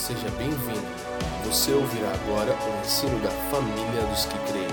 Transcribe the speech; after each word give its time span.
seja 0.00 0.30
bem-vindo. 0.38 0.80
Você 1.44 1.72
ouvirá 1.72 2.10
agora 2.12 2.54
o 2.54 2.80
ensino 2.80 3.20
da 3.20 3.28
família 3.28 4.02
dos 4.08 4.24
que 4.24 4.38
creem. 4.50 4.66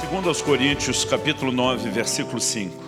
Segundo 0.00 0.30
aos 0.30 0.40
Coríntios, 0.40 1.04
capítulo 1.04 1.52
9, 1.52 1.90
versículo 1.90 2.40
5. 2.40 2.82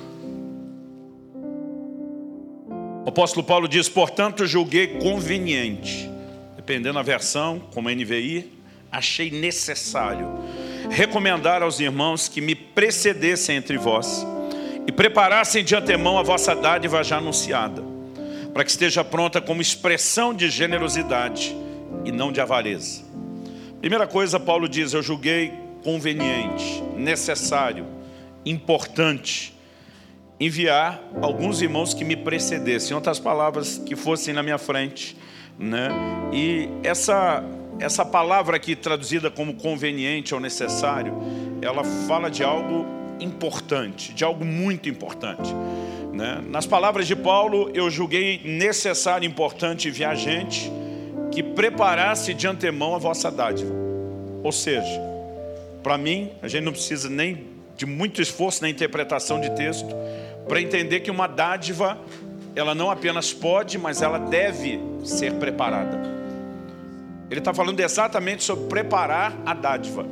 O 3.05 3.09
apóstolo 3.11 3.45
Paulo 3.45 3.69
diz, 3.69 3.91
portanto, 3.91 4.47
julguei 4.47 4.99
conveniente, 4.99 6.11
dependendo 6.57 6.95
da 6.95 7.03
versão, 7.03 7.61
como 7.75 7.91
NVI, 7.91 8.51
achei 8.91 9.31
necessário 9.31 10.29
recomendar 10.89 11.63
aos 11.63 11.79
irmãos 11.79 12.27
que 12.27 12.41
me 12.41 12.55
precedessem 12.55 13.57
entre 13.57 13.77
vós 13.77 14.27
e 14.87 14.93
preparassem 14.93 15.63
de 15.63 15.77
antemão 15.77 16.19
a 16.19 16.23
vossa 16.23 16.55
dádiva 16.55 17.05
já 17.05 17.19
anunciada, 17.19 17.94
para 18.55 18.65
que 18.65 18.71
esteja 18.71 19.03
pronta 19.03 19.41
como 19.41 19.61
expressão 19.61 20.33
de 20.33 20.49
generosidade 20.49 21.55
e 22.05 22.13
não 22.13 22.31
de 22.31 22.41
avareza. 22.41 23.03
Primeira 23.81 24.07
coisa, 24.07 24.39
Paulo 24.39 24.69
diz, 24.69 24.95
eu 24.95 25.03
julguei 25.03 25.53
conveniente, 25.83 26.83
necessário, 26.97 27.85
importante, 28.47 29.53
enviar 30.39 31.03
alguns 31.21 31.61
irmãos 31.61 31.93
que 31.93 32.05
me 32.05 32.17
precedessem, 32.17 32.93
em 32.93 32.95
outras 32.95 33.19
palavras, 33.19 33.79
que 33.79 33.97
fossem 33.97 34.33
na 34.33 34.43
minha 34.43 34.57
frente. 34.57 35.17
Né? 35.59 35.89
E 36.33 36.69
essa, 36.83 37.45
essa 37.81 38.05
palavra 38.05 38.57
aqui, 38.57 38.77
traduzida 38.77 39.31
como 39.31 39.55
conveniente 39.55 40.33
ou 40.33 40.41
necessário, 40.41 41.13
ela 41.61 41.83
fala 42.07 42.31
de 42.31 42.45
algo 42.45 42.87
importante, 43.21 44.15
de 44.15 44.25
algo 44.25 44.45
muito 44.45 44.89
importante. 44.89 45.53
Né? 46.15 46.41
Nas 46.49 46.65
palavras 46.65 47.09
de 47.09 47.17
Paulo, 47.17 47.71
eu 47.75 47.91
julguei 47.91 48.41
necessário, 48.45 49.27
importante 49.27 49.89
e 49.89 49.91
viajante 49.91 50.71
que 51.33 51.43
preparasse 51.43 52.33
de 52.33 52.47
antemão 52.47 52.95
a 52.95 52.99
vossa 52.99 53.31
dádiva. 53.33 53.75
Ou 54.45 54.53
seja, 54.53 55.01
para 55.83 55.99
mim, 55.99 56.31
a 56.41 56.47
gente 56.47 56.63
não 56.63 56.73
precisa 56.73 57.11
nem 57.11 57.47
de 57.77 57.85
muito 57.85 58.23
esforço 58.23 58.63
na 58.63 58.69
interpretação 58.69 59.41
de 59.41 59.51
texto 59.57 59.93
para 60.47 60.61
entender 60.61 61.01
que 61.01 61.11
uma 61.11 61.27
dádiva, 61.27 61.99
ela 62.55 62.77
não 62.77 62.91
apenas 62.91 63.33
pode, 63.33 63.77
mas 63.77 64.01
ela 64.01 64.19
deve 64.19 64.79
ser 65.05 65.33
preparada. 65.35 66.01
Ele 67.29 67.41
está 67.41 67.53
falando 67.53 67.81
exatamente 67.81 68.45
sobre 68.45 68.69
preparar 68.69 69.37
a 69.45 69.53
dádiva. 69.53 70.07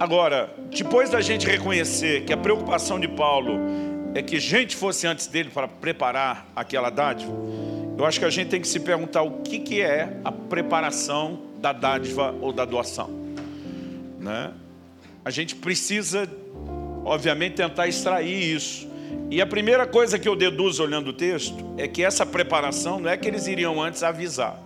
Agora, 0.00 0.48
depois 0.70 1.10
da 1.10 1.20
gente 1.20 1.46
reconhecer 1.46 2.24
que 2.24 2.32
a 2.32 2.36
preocupação 2.36 2.98
de 2.98 3.08
Paulo 3.08 3.87
é 4.14 4.22
que 4.22 4.38
gente 4.38 4.76
fosse 4.76 5.06
antes 5.06 5.26
dele 5.26 5.50
para 5.50 5.68
preparar 5.68 6.46
aquela 6.54 6.90
dádiva, 6.90 7.32
eu 7.96 8.04
acho 8.04 8.18
que 8.18 8.24
a 8.24 8.30
gente 8.30 8.48
tem 8.48 8.60
que 8.60 8.68
se 8.68 8.80
perguntar 8.80 9.22
o 9.22 9.42
que, 9.42 9.58
que 9.58 9.80
é 9.80 10.18
a 10.24 10.30
preparação 10.30 11.40
da 11.58 11.72
dádiva 11.72 12.34
ou 12.40 12.52
da 12.52 12.64
doação. 12.64 13.10
Né? 14.20 14.52
A 15.24 15.30
gente 15.30 15.56
precisa, 15.56 16.28
obviamente, 17.04 17.56
tentar 17.56 17.88
extrair 17.88 18.54
isso. 18.54 18.88
E 19.30 19.42
a 19.42 19.46
primeira 19.46 19.86
coisa 19.86 20.18
que 20.18 20.28
eu 20.28 20.36
deduzo 20.36 20.82
olhando 20.82 21.08
o 21.08 21.12
texto 21.12 21.74
é 21.76 21.88
que 21.88 22.04
essa 22.04 22.24
preparação 22.24 23.00
não 23.00 23.10
é 23.10 23.16
que 23.16 23.26
eles 23.26 23.46
iriam 23.46 23.82
antes 23.82 24.02
avisar. 24.02 24.58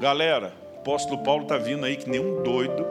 Galera, 0.00 0.52
o 0.74 0.78
apóstolo 0.80 1.22
Paulo 1.22 1.44
está 1.44 1.56
vindo 1.56 1.84
aí 1.84 1.96
que 1.96 2.08
nem 2.10 2.20
um 2.20 2.42
doido 2.42 2.84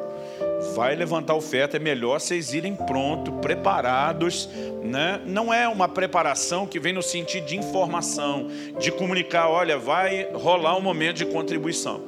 vai 0.73 0.95
levantar 0.95 1.35
oferta, 1.35 1.77
é 1.77 1.80
melhor 1.80 2.19
vocês 2.19 2.53
irem 2.53 2.75
pronto, 2.75 3.31
preparados, 3.33 4.49
né? 4.83 5.22
Não 5.25 5.53
é 5.53 5.67
uma 5.67 5.88
preparação 5.88 6.66
que 6.66 6.80
vem 6.80 6.94
no 6.94 7.03
sentido 7.03 7.45
de 7.45 7.57
informação, 7.57 8.47
de 8.80 8.91
comunicar, 8.91 9.49
olha, 9.49 9.77
vai 9.77 10.30
rolar 10.33 10.77
um 10.77 10.81
momento 10.81 11.17
de 11.17 11.25
contribuição. 11.25 12.02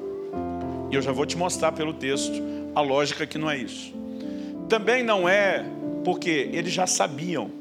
E 0.89 0.95
eu 0.95 1.01
já 1.01 1.11
vou 1.11 1.25
te 1.25 1.37
mostrar 1.37 1.71
pelo 1.71 1.93
texto 1.93 2.41
a 2.73 2.81
lógica 2.81 3.27
que 3.27 3.37
não 3.37 3.49
é 3.49 3.57
isso. 3.57 3.93
Também 4.69 5.03
não 5.03 5.27
é 5.27 5.65
porque 6.03 6.49
eles 6.53 6.71
já 6.71 6.87
sabiam 6.87 7.51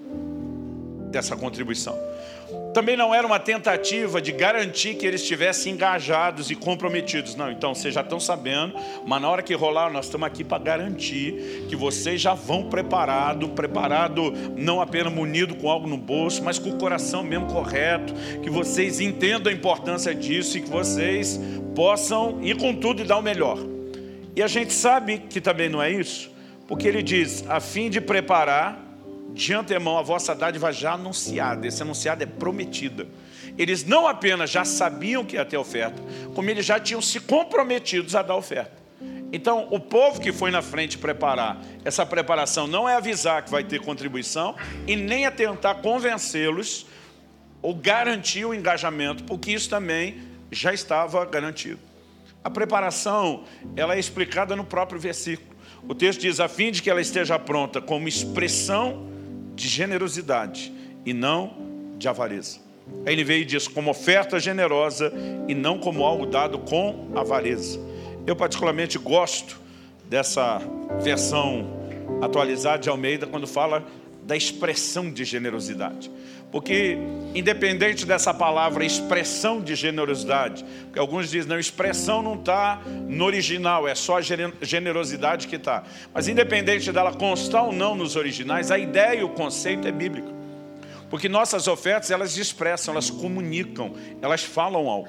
dessa 1.10 1.36
contribuição 1.36 2.05
também 2.76 2.94
não 2.94 3.14
era 3.14 3.26
uma 3.26 3.38
tentativa 3.38 4.20
de 4.20 4.30
garantir 4.32 4.96
que 4.96 5.06
eles 5.06 5.22
estivessem 5.22 5.72
engajados 5.72 6.50
e 6.50 6.54
comprometidos. 6.54 7.34
Não, 7.34 7.50
então 7.50 7.74
vocês 7.74 7.94
já 7.94 8.02
estão 8.02 8.20
sabendo, 8.20 8.74
mas 9.06 9.22
na 9.22 9.30
hora 9.30 9.42
que 9.42 9.54
rolar, 9.54 9.90
nós 9.90 10.04
estamos 10.04 10.26
aqui 10.26 10.44
para 10.44 10.62
garantir 10.62 11.64
que 11.70 11.74
vocês 11.74 12.20
já 12.20 12.34
vão 12.34 12.68
preparado, 12.68 13.48
preparado 13.48 14.30
não 14.58 14.82
apenas 14.82 15.10
munido 15.10 15.54
com 15.54 15.70
algo 15.70 15.88
no 15.88 15.96
bolso, 15.96 16.44
mas 16.44 16.58
com 16.58 16.68
o 16.68 16.76
coração 16.76 17.22
mesmo 17.22 17.46
correto, 17.46 18.12
que 18.42 18.50
vocês 18.50 19.00
entendam 19.00 19.50
a 19.50 19.54
importância 19.56 20.14
disso 20.14 20.58
e 20.58 20.60
que 20.60 20.68
vocês 20.68 21.40
possam 21.74 22.42
ir 22.42 22.58
com 22.58 22.74
tudo 22.74 23.00
e 23.00 23.06
dar 23.06 23.16
o 23.16 23.22
melhor. 23.22 23.56
E 24.36 24.42
a 24.42 24.46
gente 24.46 24.74
sabe 24.74 25.16
que 25.16 25.40
também 25.40 25.70
não 25.70 25.82
é 25.82 25.90
isso, 25.90 26.30
porque 26.68 26.86
ele 26.86 27.02
diz, 27.02 27.42
a 27.48 27.58
fim 27.58 27.88
de 27.88 28.02
preparar 28.02 28.85
de 29.36 29.52
antemão 29.52 29.98
a 29.98 30.02
vossa 30.02 30.34
dádiva 30.34 30.72
já 30.72 30.94
anunciada. 30.94 31.66
Esse 31.66 31.82
anunciado 31.82 32.22
é 32.22 32.26
prometida. 32.26 33.06
Eles 33.58 33.84
não 33.84 34.08
apenas 34.08 34.50
já 34.50 34.64
sabiam 34.64 35.24
que 35.24 35.36
ia 35.36 35.44
ter 35.44 35.58
oferta, 35.58 36.02
como 36.34 36.48
eles 36.48 36.64
já 36.64 36.80
tinham 36.80 37.02
se 37.02 37.20
comprometidos 37.20 38.16
a 38.16 38.22
dar 38.22 38.34
oferta. 38.34 38.72
Então, 39.32 39.68
o 39.70 39.78
povo 39.78 40.20
que 40.20 40.32
foi 40.32 40.50
na 40.50 40.62
frente 40.62 40.96
preparar, 40.96 41.60
essa 41.84 42.06
preparação 42.06 42.66
não 42.66 42.88
é 42.88 42.96
avisar 42.96 43.42
que 43.42 43.50
vai 43.50 43.62
ter 43.62 43.80
contribuição 43.80 44.54
e 44.86 44.96
nem 44.96 45.26
é 45.26 45.30
tentar 45.30 45.76
convencê-los 45.76 46.86
ou 47.60 47.74
garantir 47.74 48.44
o 48.44 48.54
engajamento, 48.54 49.24
porque 49.24 49.52
isso 49.52 49.68
também 49.68 50.22
já 50.50 50.72
estava 50.72 51.24
garantido. 51.26 51.80
A 52.42 52.48
preparação, 52.48 53.44
ela 53.74 53.96
é 53.96 53.98
explicada 53.98 54.56
no 54.56 54.64
próprio 54.64 54.98
versículo. 54.98 55.54
O 55.88 55.94
texto 55.94 56.20
diz, 56.20 56.40
a 56.40 56.48
fim 56.48 56.70
de 56.70 56.80
que 56.80 56.88
ela 56.88 57.00
esteja 57.00 57.38
pronta 57.38 57.80
como 57.80 58.08
expressão 58.08 59.15
de 59.56 59.66
generosidade 59.66 60.72
e 61.04 61.12
não 61.12 61.54
de 61.98 62.06
avareza. 62.06 62.58
A 63.04 63.10
NVI 63.10 63.44
diz 63.44 63.66
como 63.66 63.90
oferta 63.90 64.38
generosa 64.38 65.12
e 65.48 65.54
não 65.54 65.78
como 65.78 66.04
algo 66.04 66.26
dado 66.26 66.58
com 66.60 67.10
avareza. 67.16 67.80
Eu 68.26 68.36
particularmente 68.36 68.98
gosto 68.98 69.58
dessa 70.08 70.60
versão 71.00 71.66
atualizada 72.22 72.78
de 72.78 72.88
Almeida 72.88 73.26
quando 73.26 73.46
fala 73.46 73.84
da 74.22 74.36
expressão 74.36 75.10
de 75.10 75.24
generosidade. 75.24 76.10
Porque, 76.56 76.96
independente 77.34 78.06
dessa 78.06 78.32
palavra 78.32 78.82
expressão 78.82 79.60
de 79.60 79.74
generosidade, 79.74 80.64
porque 80.84 80.98
alguns 80.98 81.30
dizem, 81.30 81.50
não, 81.50 81.58
expressão 81.58 82.22
não 82.22 82.34
está 82.34 82.80
no 82.86 83.26
original, 83.26 83.86
é 83.86 83.94
só 83.94 84.16
a 84.16 84.22
generosidade 84.22 85.48
que 85.48 85.56
está. 85.56 85.84
Mas, 86.14 86.28
independente 86.28 86.90
dela 86.90 87.12
constar 87.12 87.62
ou 87.62 87.74
não 87.74 87.94
nos 87.94 88.16
originais, 88.16 88.70
a 88.70 88.78
ideia 88.78 89.20
e 89.20 89.22
o 89.22 89.28
conceito 89.28 89.86
é 89.86 89.92
bíblico. 89.92 90.32
Porque 91.10 91.28
nossas 91.28 91.68
ofertas, 91.68 92.10
elas 92.10 92.38
expressam, 92.38 92.94
elas 92.94 93.10
comunicam, 93.10 93.92
elas 94.22 94.42
falam 94.42 94.88
algo. 94.88 95.08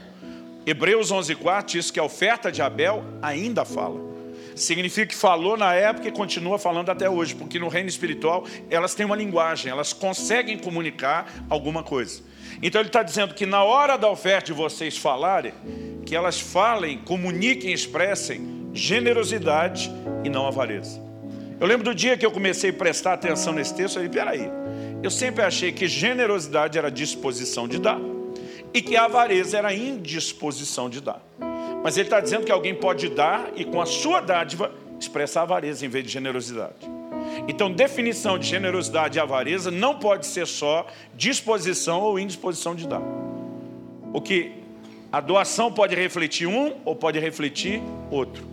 Hebreus 0.66 1.14
11,4 1.14 1.64
diz 1.64 1.90
que 1.90 2.00
a 2.02 2.04
oferta 2.04 2.52
de 2.52 2.62
Abel 2.62 3.06
ainda 3.22 3.64
fala. 3.64 4.02
Significa 4.58 5.08
que 5.08 5.16
falou 5.16 5.56
na 5.56 5.74
época 5.74 6.08
e 6.08 6.12
continua 6.12 6.58
falando 6.58 6.90
até 6.90 7.10
hoje, 7.10 7.36
porque 7.36 7.60
no 7.60 7.68
reino 7.68 7.88
espiritual 7.88 8.46
elas 8.70 8.96
têm 8.96 9.06
uma 9.06 9.16
linguagem, 9.16 9.72
elas 9.72 9.94
conseguem 9.94 10.58
comunicar 10.58 11.32
alguma 11.50 11.84
coisa. 11.84 12.22
Então 12.62 12.82
ele 12.82 12.90
está 12.90 13.04
dizendo 13.04 13.34
que 13.34 13.46
na 13.46 13.64
hora 13.64 13.98
da 13.98 14.10
oferta 14.10 14.48
de 14.48 14.54
vocês 14.54 14.98
falarem, 14.98 15.54
que 16.06 16.16
elas 16.16 16.40
falem, 16.40 16.98
comuniquem, 17.00 17.72
expressem 17.72 18.70
generosidade 18.74 19.92
e 20.24 20.30
não 20.30 20.48
avareza. 20.48 21.02
Eu 21.60 21.68
lembro 21.68 21.86
do 21.86 21.96
dia 21.96 22.18
que 22.18 22.26
eu 22.26 22.32
comecei 22.32 22.70
a 22.70 22.74
prestar 22.74 23.14
atenção 23.14 23.54
nesse 23.54 23.74
texto, 23.76 24.00
eu 24.00 24.04
falei, 24.04 24.10
peraí, 24.10 24.52
eu 25.04 25.12
sempre 25.12 25.44
achei 25.44 25.72
que 25.72 25.88
generosidade 25.88 26.78
era 26.78 26.90
disposição 26.90 27.68
de 27.68 27.80
dar 27.80 28.00
e 28.74 28.82
que 28.82 28.96
avareza 28.96 29.58
era 29.58 29.74
indisposição 29.74 30.90
de 30.90 31.02
dar. 31.02 31.22
Mas 31.88 31.96
ele 31.96 32.08
está 32.08 32.20
dizendo 32.20 32.44
que 32.44 32.52
alguém 32.52 32.76
pode 32.76 33.08
dar 33.08 33.50
e 33.56 33.64
com 33.64 33.82
a 33.82 33.86
sua 33.86 34.20
dádiva 34.20 34.74
expressar 35.00 35.44
avareza 35.44 35.86
em 35.86 35.88
vez 35.88 36.04
de 36.04 36.12
generosidade. 36.12 36.86
Então, 37.48 37.72
definição 37.72 38.38
de 38.38 38.46
generosidade 38.46 39.18
e 39.18 39.22
avareza 39.22 39.72
não 39.72 39.98
pode 39.98 40.26
ser 40.26 40.46
só 40.48 40.86
disposição 41.16 42.02
ou 42.02 42.20
indisposição 42.20 42.76
de 42.76 42.86
dar. 42.86 43.02
Porque 44.12 44.52
a 45.14 45.22
doação 45.22 45.72
pode 45.72 45.96
refletir 45.96 46.46
um 46.46 46.76
ou 46.84 46.94
pode 46.94 47.20
refletir 47.20 47.82
outro. 48.12 48.44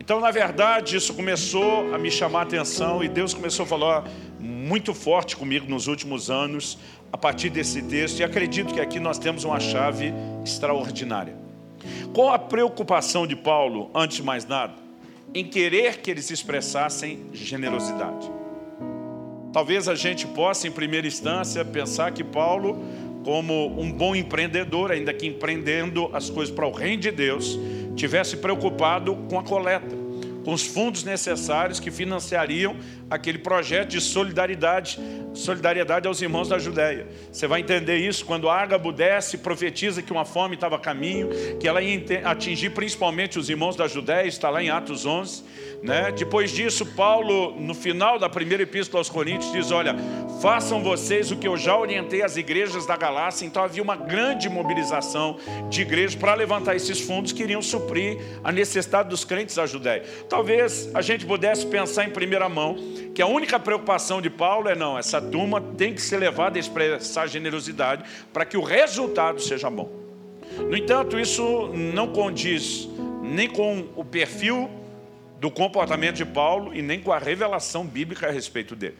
Então, 0.00 0.18
na 0.18 0.32
verdade, 0.32 0.96
isso 0.96 1.14
começou 1.14 1.94
a 1.94 1.98
me 1.98 2.10
chamar 2.10 2.40
a 2.40 2.42
atenção 2.42 3.04
e 3.04 3.06
Deus 3.08 3.32
começou 3.32 3.62
a 3.62 3.68
falar 3.68 4.04
muito 4.40 4.92
forte 4.92 5.36
comigo 5.36 5.70
nos 5.70 5.86
últimos 5.86 6.28
anos 6.30 6.78
a 7.12 7.16
partir 7.16 7.48
desse 7.48 7.80
texto. 7.80 8.18
E 8.18 8.24
acredito 8.24 8.74
que 8.74 8.80
aqui 8.80 8.98
nós 8.98 9.20
temos 9.20 9.44
uma 9.44 9.60
chave 9.60 10.12
extraordinária. 10.44 11.43
Qual 12.12 12.30
a 12.30 12.38
preocupação 12.38 13.26
de 13.26 13.36
Paulo, 13.36 13.90
antes 13.94 14.18
de 14.18 14.22
mais 14.22 14.46
nada? 14.46 14.74
Em 15.34 15.44
querer 15.44 15.98
que 16.00 16.10
eles 16.10 16.30
expressassem 16.30 17.26
generosidade. 17.32 18.30
Talvez 19.52 19.88
a 19.88 19.94
gente 19.94 20.26
possa, 20.26 20.66
em 20.66 20.70
primeira 20.70 21.06
instância, 21.06 21.64
pensar 21.64 22.12
que 22.12 22.24
Paulo 22.24 22.78
como 23.24 23.80
um 23.80 23.90
bom 23.90 24.14
empreendedor, 24.14 24.92
ainda 24.92 25.12
que 25.12 25.26
empreendendo 25.26 26.10
as 26.12 26.28
coisas 26.28 26.54
para 26.54 26.66
o 26.66 26.70
reino 26.70 27.00
de 27.00 27.10
Deus, 27.10 27.58
tivesse 27.96 28.36
preocupado 28.36 29.16
com 29.28 29.38
a 29.38 29.42
coleta, 29.42 30.03
com 30.44 30.52
os 30.52 30.66
fundos 30.66 31.04
necessários 31.04 31.80
que 31.80 31.90
financiariam 31.90 32.76
aquele 33.10 33.38
projeto 33.38 33.90
de 33.90 34.00
solidariedade, 34.00 34.98
solidariedade 35.32 36.06
aos 36.06 36.20
irmãos 36.20 36.48
da 36.48 36.58
Judéia. 36.58 37.06
Você 37.32 37.46
vai 37.46 37.60
entender 37.60 37.96
isso 37.96 38.24
quando 38.24 38.48
Ágabo 38.48 38.92
desce, 38.92 39.38
profetiza 39.38 40.02
que 40.02 40.12
uma 40.12 40.24
fome 40.24 40.54
estava 40.54 40.76
a 40.76 40.78
caminho, 40.78 41.30
que 41.58 41.66
ela 41.66 41.80
ia 41.82 42.02
atingir 42.24 42.70
principalmente 42.70 43.38
os 43.38 43.48
irmãos 43.48 43.76
da 43.76 43.88
Judéia, 43.88 44.26
está 44.26 44.50
lá 44.50 44.62
em 44.62 44.70
Atos 44.70 45.06
11. 45.06 45.42
Né? 45.82 46.12
Depois 46.12 46.50
disso, 46.50 46.86
Paulo, 46.86 47.60
no 47.60 47.74
final 47.74 48.18
da 48.18 48.28
primeira 48.28 48.62
epístola 48.62 49.00
aos 49.00 49.10
Coríntios, 49.10 49.52
diz: 49.52 49.70
Olha, 49.70 49.94
façam 50.40 50.82
vocês 50.82 51.30
o 51.30 51.36
que 51.36 51.46
eu 51.46 51.58
já 51.58 51.76
orientei 51.76 52.22
às 52.22 52.38
igrejas 52.38 52.86
da 52.86 52.96
Galácia. 52.96 53.44
Então 53.44 53.62
havia 53.62 53.82
uma 53.82 53.94
grande 53.94 54.48
mobilização 54.48 55.36
de 55.68 55.82
igrejas 55.82 56.14
para 56.14 56.32
levantar 56.34 56.74
esses 56.74 57.00
fundos 57.00 57.32
que 57.32 57.42
iriam 57.42 57.60
suprir 57.60 58.18
a 58.42 58.50
necessidade 58.50 59.10
dos 59.10 59.24
crentes 59.24 59.56
da 59.56 59.66
Judéia. 59.66 60.04
Talvez 60.34 60.90
a 60.92 61.00
gente 61.00 61.24
pudesse 61.24 61.64
pensar 61.64 62.04
em 62.06 62.10
primeira 62.10 62.48
mão 62.48 62.76
que 63.14 63.22
a 63.22 63.26
única 63.26 63.56
preocupação 63.56 64.20
de 64.20 64.28
Paulo 64.28 64.68
é: 64.68 64.74
não, 64.74 64.98
essa 64.98 65.22
turma 65.22 65.60
tem 65.60 65.94
que 65.94 66.02
ser 66.02 66.16
levada 66.16 66.58
a 66.58 66.60
expressar 66.60 67.28
generosidade 67.28 68.02
para 68.32 68.44
que 68.44 68.56
o 68.56 68.60
resultado 68.60 69.40
seja 69.40 69.70
bom. 69.70 69.88
No 70.58 70.76
entanto, 70.76 71.20
isso 71.20 71.68
não 71.68 72.08
condiz 72.08 72.88
nem 73.22 73.48
com 73.48 73.86
o 73.94 74.04
perfil 74.04 74.68
do 75.38 75.52
comportamento 75.52 76.16
de 76.16 76.24
Paulo 76.24 76.74
e 76.74 76.82
nem 76.82 76.98
com 76.98 77.12
a 77.12 77.18
revelação 77.18 77.86
bíblica 77.86 78.26
a 78.26 78.32
respeito 78.32 78.74
dele. 78.74 78.98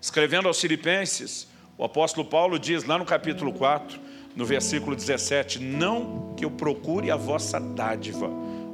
Escrevendo 0.00 0.48
aos 0.48 0.60
Filipenses, 0.60 1.46
o 1.78 1.84
apóstolo 1.84 2.26
Paulo 2.26 2.58
diz 2.58 2.82
lá 2.82 2.98
no 2.98 3.04
capítulo 3.04 3.52
4, 3.52 4.00
no 4.34 4.44
versículo 4.44 4.96
17: 4.96 5.60
Não 5.60 6.34
que 6.36 6.44
eu 6.44 6.50
procure 6.50 7.08
a 7.08 7.16
vossa 7.16 7.60
dádiva, 7.60 8.28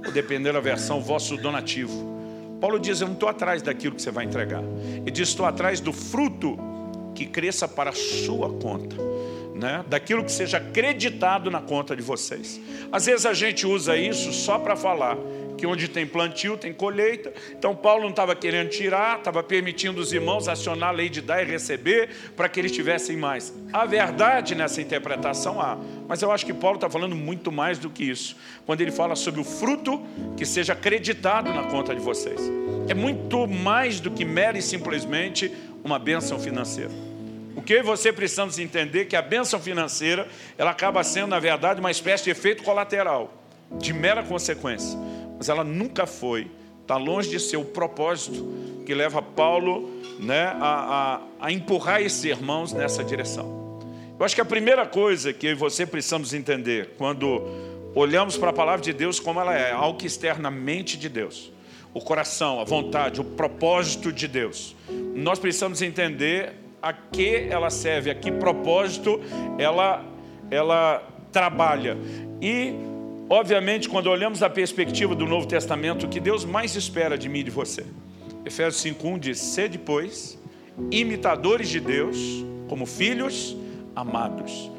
ou 0.05 0.13
dependendo 0.13 0.55
da 0.55 0.61
versão, 0.61 1.01
vosso 1.01 1.37
donativo. 1.37 2.17
Paulo 2.61 2.79
diz: 2.79 3.01
Eu 3.01 3.09
não 3.09 3.15
estou 3.15 3.29
atrás 3.29 3.63
daquilo 3.63 3.95
que 3.95 4.03
você 4.03 4.11
vai 4.11 4.25
entregar. 4.25 4.63
Ele 4.63 5.11
diz: 5.11 5.29
Estou 5.29 5.47
atrás 5.47 5.81
do 5.81 5.93
fruto 5.93 6.59
que 7.15 7.27
cresça 7.27 7.67
para 7.67 7.91
a 7.91 7.95
sua 7.95 8.53
conta 8.55 8.97
né, 9.59 9.85
daquilo 9.89 10.25
que 10.25 10.31
seja 10.31 10.59
acreditado 10.59 11.51
na 11.51 11.61
conta 11.61 11.97
de 11.97 12.03
vocês. 12.03 12.61
Às 12.93 13.07
vezes 13.07 13.27
a 13.27 13.35
gente 13.35 13.67
usa 13.67 13.97
isso 13.97 14.33
só 14.33 14.57
para 14.57 14.77
falar 14.77 15.19
que 15.59 15.67
onde 15.67 15.89
tem 15.89 16.07
plantio 16.07 16.57
tem 16.57 16.73
colheita. 16.73 17.33
Então 17.51 17.75
Paulo 17.75 18.05
não 18.05 18.11
estava 18.11 18.35
querendo 18.35 18.71
tirar, 18.71 19.19
estava 19.19 19.43
permitindo 19.43 20.01
os 20.01 20.13
irmãos 20.13 20.49
acionar 20.49 20.91
a 20.91 20.93
lei 20.93 21.09
de 21.09 21.21
dar 21.21 21.43
e 21.43 21.45
receber 21.45 22.09
para 22.37 22.49
que 22.49 22.61
eles 22.61 22.73
tivessem 22.73 23.17
mais. 23.17 23.53
A 23.73 23.85
verdade 23.85 24.55
nessa 24.55 24.81
interpretação 24.81 25.61
há, 25.61 25.77
mas 26.07 26.23
eu 26.23 26.31
acho 26.31 26.47
que 26.47 26.55
Paulo 26.55 26.77
está 26.77 26.89
falando 26.89 27.17
muito 27.17 27.51
mais 27.51 27.79
do 27.79 27.91
que 27.91 28.05
isso. 28.05 28.37
Quando 28.65 28.81
ele 28.81 28.93
fala 28.93 29.17
sobre 29.17 29.41
o 29.41 29.45
fruto 29.45 30.01
que 30.37 30.47
seja 30.47 30.73
acreditado 30.73 31.53
na 31.53 31.65
conta 31.65 31.95
de 31.95 32.01
vocês. 32.01 32.41
É 32.89 32.95
muito 32.95 33.47
mais 33.47 34.01
do 34.01 34.11
que 34.11 34.25
mera 34.25 34.57
e 34.57 34.63
simplesmente 34.63 35.53
uma 35.85 35.99
bênção 35.99 36.39
financeira. 36.39 36.91
O 37.59 37.61
que 37.61 37.83
você 37.83 38.13
precisamos 38.13 38.57
entender 38.59 39.07
que 39.07 39.17
a 39.17 39.21
bênção 39.21 39.59
financeira, 39.59 40.29
ela 40.57 40.71
acaba 40.71 41.03
sendo, 41.03 41.27
na 41.27 41.41
verdade, 41.41 41.81
uma 41.81 41.91
espécie 41.91 42.25
de 42.25 42.31
efeito 42.31 42.63
colateral, 42.63 43.35
de 43.73 43.93
mera 43.93 44.23
consequência. 44.23 44.97
Mas 45.39 45.49
ela 45.49 45.65
nunca 45.65 46.07
foi, 46.07 46.51
está 46.83 46.97
longe 46.97 47.31
de 47.31 47.41
ser 47.41 47.57
o 47.57 47.65
propósito 47.65 48.83
que 48.85 48.93
leva 48.93 49.23
Paulo 49.23 49.89
né, 50.19 50.47
a, 50.61 51.21
a, 51.41 51.47
a 51.47 51.53
empurrar 51.53 52.03
esses 52.03 52.25
irmãos 52.25 52.73
nessa 52.73 53.05
direção. 53.05 53.79
Eu 54.19 54.25
acho 54.25 54.35
que 54.35 54.41
a 54.41 54.45
primeira 54.45 54.85
coisa 54.85 55.33
que 55.33 55.55
você 55.55 55.87
precisamos 55.87 56.35
entender 56.35 56.95
quando 56.99 57.41
olhamos 57.95 58.37
para 58.37 58.51
a 58.51 58.53
palavra 58.53 58.83
de 58.83 58.93
Deus 58.93 59.21
como 59.21 59.41
ela 59.41 59.55
é, 59.57 59.71
algo 59.71 60.05
externamente 60.05 60.99
de 60.99 61.09
Deus, 61.09 61.53
o 61.95 62.01
coração, 62.01 62.61
a 62.61 62.65
vontade, 62.65 63.21
o 63.21 63.25
propósito 63.25 64.13
de 64.13 64.27
Deus. 64.27 64.75
Nós 65.15 65.39
precisamos 65.39 65.83
entender 65.83 66.55
a 66.83 66.93
que 66.93 67.47
ela 67.51 67.71
serve, 67.71 68.11
a 68.11 68.15
que 68.15 68.31
propósito 68.33 69.21
ela, 69.59 70.05
ela 70.51 71.03
trabalha. 71.33 71.97
E, 72.41 72.73
obviamente, 73.29 73.89
quando 73.89 74.09
olhamos 74.09 74.43
a 74.43 74.51
perspectiva 74.51 75.15
do 75.15 75.27
Novo 75.27 75.47
Testamento, 75.47 76.07
o 76.07 76.09
que 76.09 76.21
Deus 76.21 76.45
mais 76.45 76.75
espera 76.77 77.17
de 77.17 77.29
mim 77.29 77.41
e 77.41 77.45
de 77.45 77.51
você. 77.51 77.85
Efésios 78.45 78.83
5,1 78.83 79.19
diz: 79.19 79.39
Sede, 79.39 79.79
pois, 79.79 80.39
imitadores 80.91 81.69
de 81.69 81.81
Deus, 81.81 82.17
como 82.69 82.87
filhos 82.87 83.57
amados. 83.95 84.71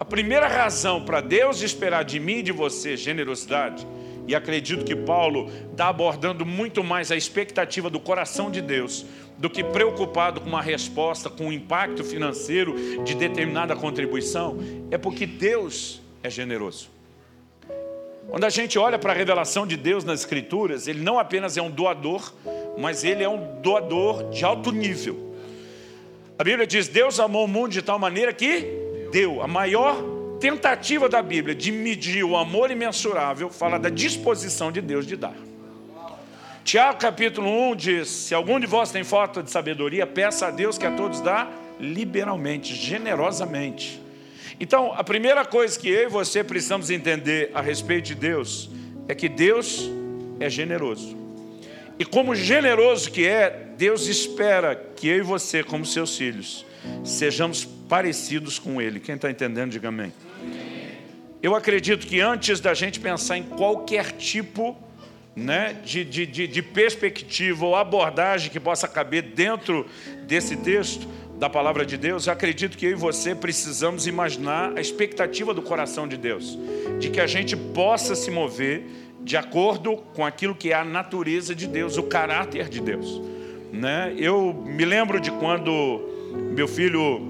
A 0.00 0.04
primeira 0.04 0.48
razão 0.48 1.04
para 1.04 1.20
Deus 1.20 1.62
esperar 1.62 2.04
de 2.04 2.18
mim 2.18 2.38
e 2.38 2.42
de 2.42 2.52
você 2.52 2.96
generosidade 2.96 3.86
e 4.26 4.34
acredito 4.34 4.84
que 4.84 4.94
Paulo 4.94 5.50
está 5.70 5.88
abordando 5.88 6.46
muito 6.46 6.82
mais 6.82 7.10
a 7.10 7.16
expectativa 7.16 7.90
do 7.90 8.00
coração 8.00 8.50
de 8.50 8.60
Deus 8.60 9.04
do 9.38 9.50
que 9.50 9.64
preocupado 9.64 10.40
com 10.40 10.48
uma 10.48 10.62
resposta, 10.62 11.28
com 11.28 11.48
o 11.48 11.52
impacto 11.52 12.04
financeiro 12.04 13.02
de 13.04 13.14
determinada 13.14 13.74
contribuição, 13.74 14.58
é 14.90 14.98
porque 14.98 15.26
Deus 15.26 16.00
é 16.22 16.30
generoso. 16.30 16.88
Quando 18.28 18.44
a 18.44 18.50
gente 18.50 18.78
olha 18.78 18.98
para 18.98 19.12
a 19.12 19.16
revelação 19.16 19.66
de 19.66 19.76
Deus 19.76 20.04
nas 20.04 20.20
Escrituras, 20.20 20.88
Ele 20.88 21.00
não 21.00 21.18
apenas 21.18 21.56
é 21.56 21.62
um 21.62 21.70
doador, 21.70 22.32
mas 22.78 23.04
Ele 23.04 23.22
é 23.22 23.28
um 23.28 23.60
doador 23.60 24.30
de 24.30 24.44
alto 24.44 24.72
nível. 24.72 25.34
A 26.38 26.44
Bíblia 26.44 26.66
diz: 26.66 26.88
Deus 26.88 27.20
amou 27.20 27.44
o 27.44 27.48
mundo 27.48 27.72
de 27.72 27.82
tal 27.82 27.98
maneira 27.98 28.32
que 28.32 28.66
deu 29.12 29.42
a 29.42 29.46
maior 29.46 29.96
tentativa 30.40 31.08
da 31.08 31.22
Bíblia 31.22 31.54
de 31.54 31.70
medir 31.70 32.24
o 32.24 32.36
amor 32.36 32.72
imensurável 32.72 33.48
fala 33.48 33.78
da 33.78 33.88
disposição 33.88 34.72
de 34.72 34.80
Deus 34.80 35.06
de 35.06 35.14
dar. 35.14 35.36
Tiago 36.64 36.98
capítulo 36.98 37.48
1 37.70 37.76
diz: 37.76 38.08
Se 38.08 38.34
algum 38.34 38.58
de 38.58 38.66
vós 38.66 38.90
tem 38.90 39.04
falta 39.04 39.40
de 39.40 39.52
sabedoria, 39.52 40.04
peça 40.04 40.48
a 40.48 40.50
Deus 40.50 40.76
que 40.76 40.84
a 40.84 40.90
todos 40.90 41.20
dá 41.20 41.48
liberalmente, 41.78 42.74
generosamente. 42.74 44.01
Então, 44.62 44.92
a 44.96 45.02
primeira 45.02 45.44
coisa 45.44 45.76
que 45.76 45.88
eu 45.88 46.04
e 46.04 46.08
você 46.08 46.44
precisamos 46.44 46.88
entender 46.88 47.50
a 47.52 47.60
respeito 47.60 48.04
de 48.04 48.14
Deus 48.14 48.70
é 49.08 49.14
que 49.14 49.28
Deus 49.28 49.90
é 50.38 50.48
generoso. 50.48 51.16
E 51.98 52.04
como 52.04 52.32
generoso 52.32 53.10
que 53.10 53.26
é, 53.26 53.50
Deus 53.76 54.06
espera 54.06 54.76
que 54.76 55.08
eu 55.08 55.16
e 55.16 55.20
você, 55.20 55.64
como 55.64 55.84
seus 55.84 56.16
filhos, 56.16 56.64
sejamos 57.02 57.64
parecidos 57.64 58.60
com 58.60 58.80
Ele. 58.80 59.00
Quem 59.00 59.16
está 59.16 59.28
entendendo, 59.28 59.72
diga 59.72 59.88
amém. 59.88 60.12
Eu 61.42 61.56
acredito 61.56 62.06
que 62.06 62.20
antes 62.20 62.60
da 62.60 62.72
gente 62.72 63.00
pensar 63.00 63.36
em 63.36 63.42
qualquer 63.42 64.12
tipo 64.12 64.80
né, 65.34 65.76
de, 65.84 66.04
de, 66.04 66.24
de, 66.24 66.46
de 66.46 66.62
perspectiva 66.62 67.66
ou 67.66 67.74
abordagem 67.74 68.48
que 68.48 68.60
possa 68.60 68.86
caber 68.86 69.22
dentro 69.22 69.88
desse 70.24 70.56
texto 70.56 71.08
da 71.42 71.50
palavra 71.50 71.84
de 71.84 71.96
Deus, 71.96 72.28
eu 72.28 72.32
acredito 72.32 72.78
que 72.78 72.86
eu 72.86 72.92
e 72.92 72.94
você 72.94 73.34
precisamos 73.34 74.06
imaginar 74.06 74.78
a 74.78 74.80
expectativa 74.80 75.52
do 75.52 75.60
coração 75.60 76.06
de 76.06 76.16
Deus, 76.16 76.56
de 77.00 77.10
que 77.10 77.20
a 77.20 77.26
gente 77.26 77.56
possa 77.56 78.14
se 78.14 78.30
mover 78.30 78.84
de 79.24 79.36
acordo 79.36 79.96
com 80.14 80.24
aquilo 80.24 80.54
que 80.54 80.70
é 80.70 80.76
a 80.76 80.84
natureza 80.84 81.52
de 81.52 81.66
Deus, 81.66 81.96
o 81.96 82.04
caráter 82.04 82.68
de 82.68 82.80
Deus. 82.80 83.20
Né? 83.72 84.14
Eu 84.16 84.54
me 84.54 84.84
lembro 84.84 85.18
de 85.18 85.32
quando 85.32 86.30
meu 86.54 86.68
filho 86.68 87.20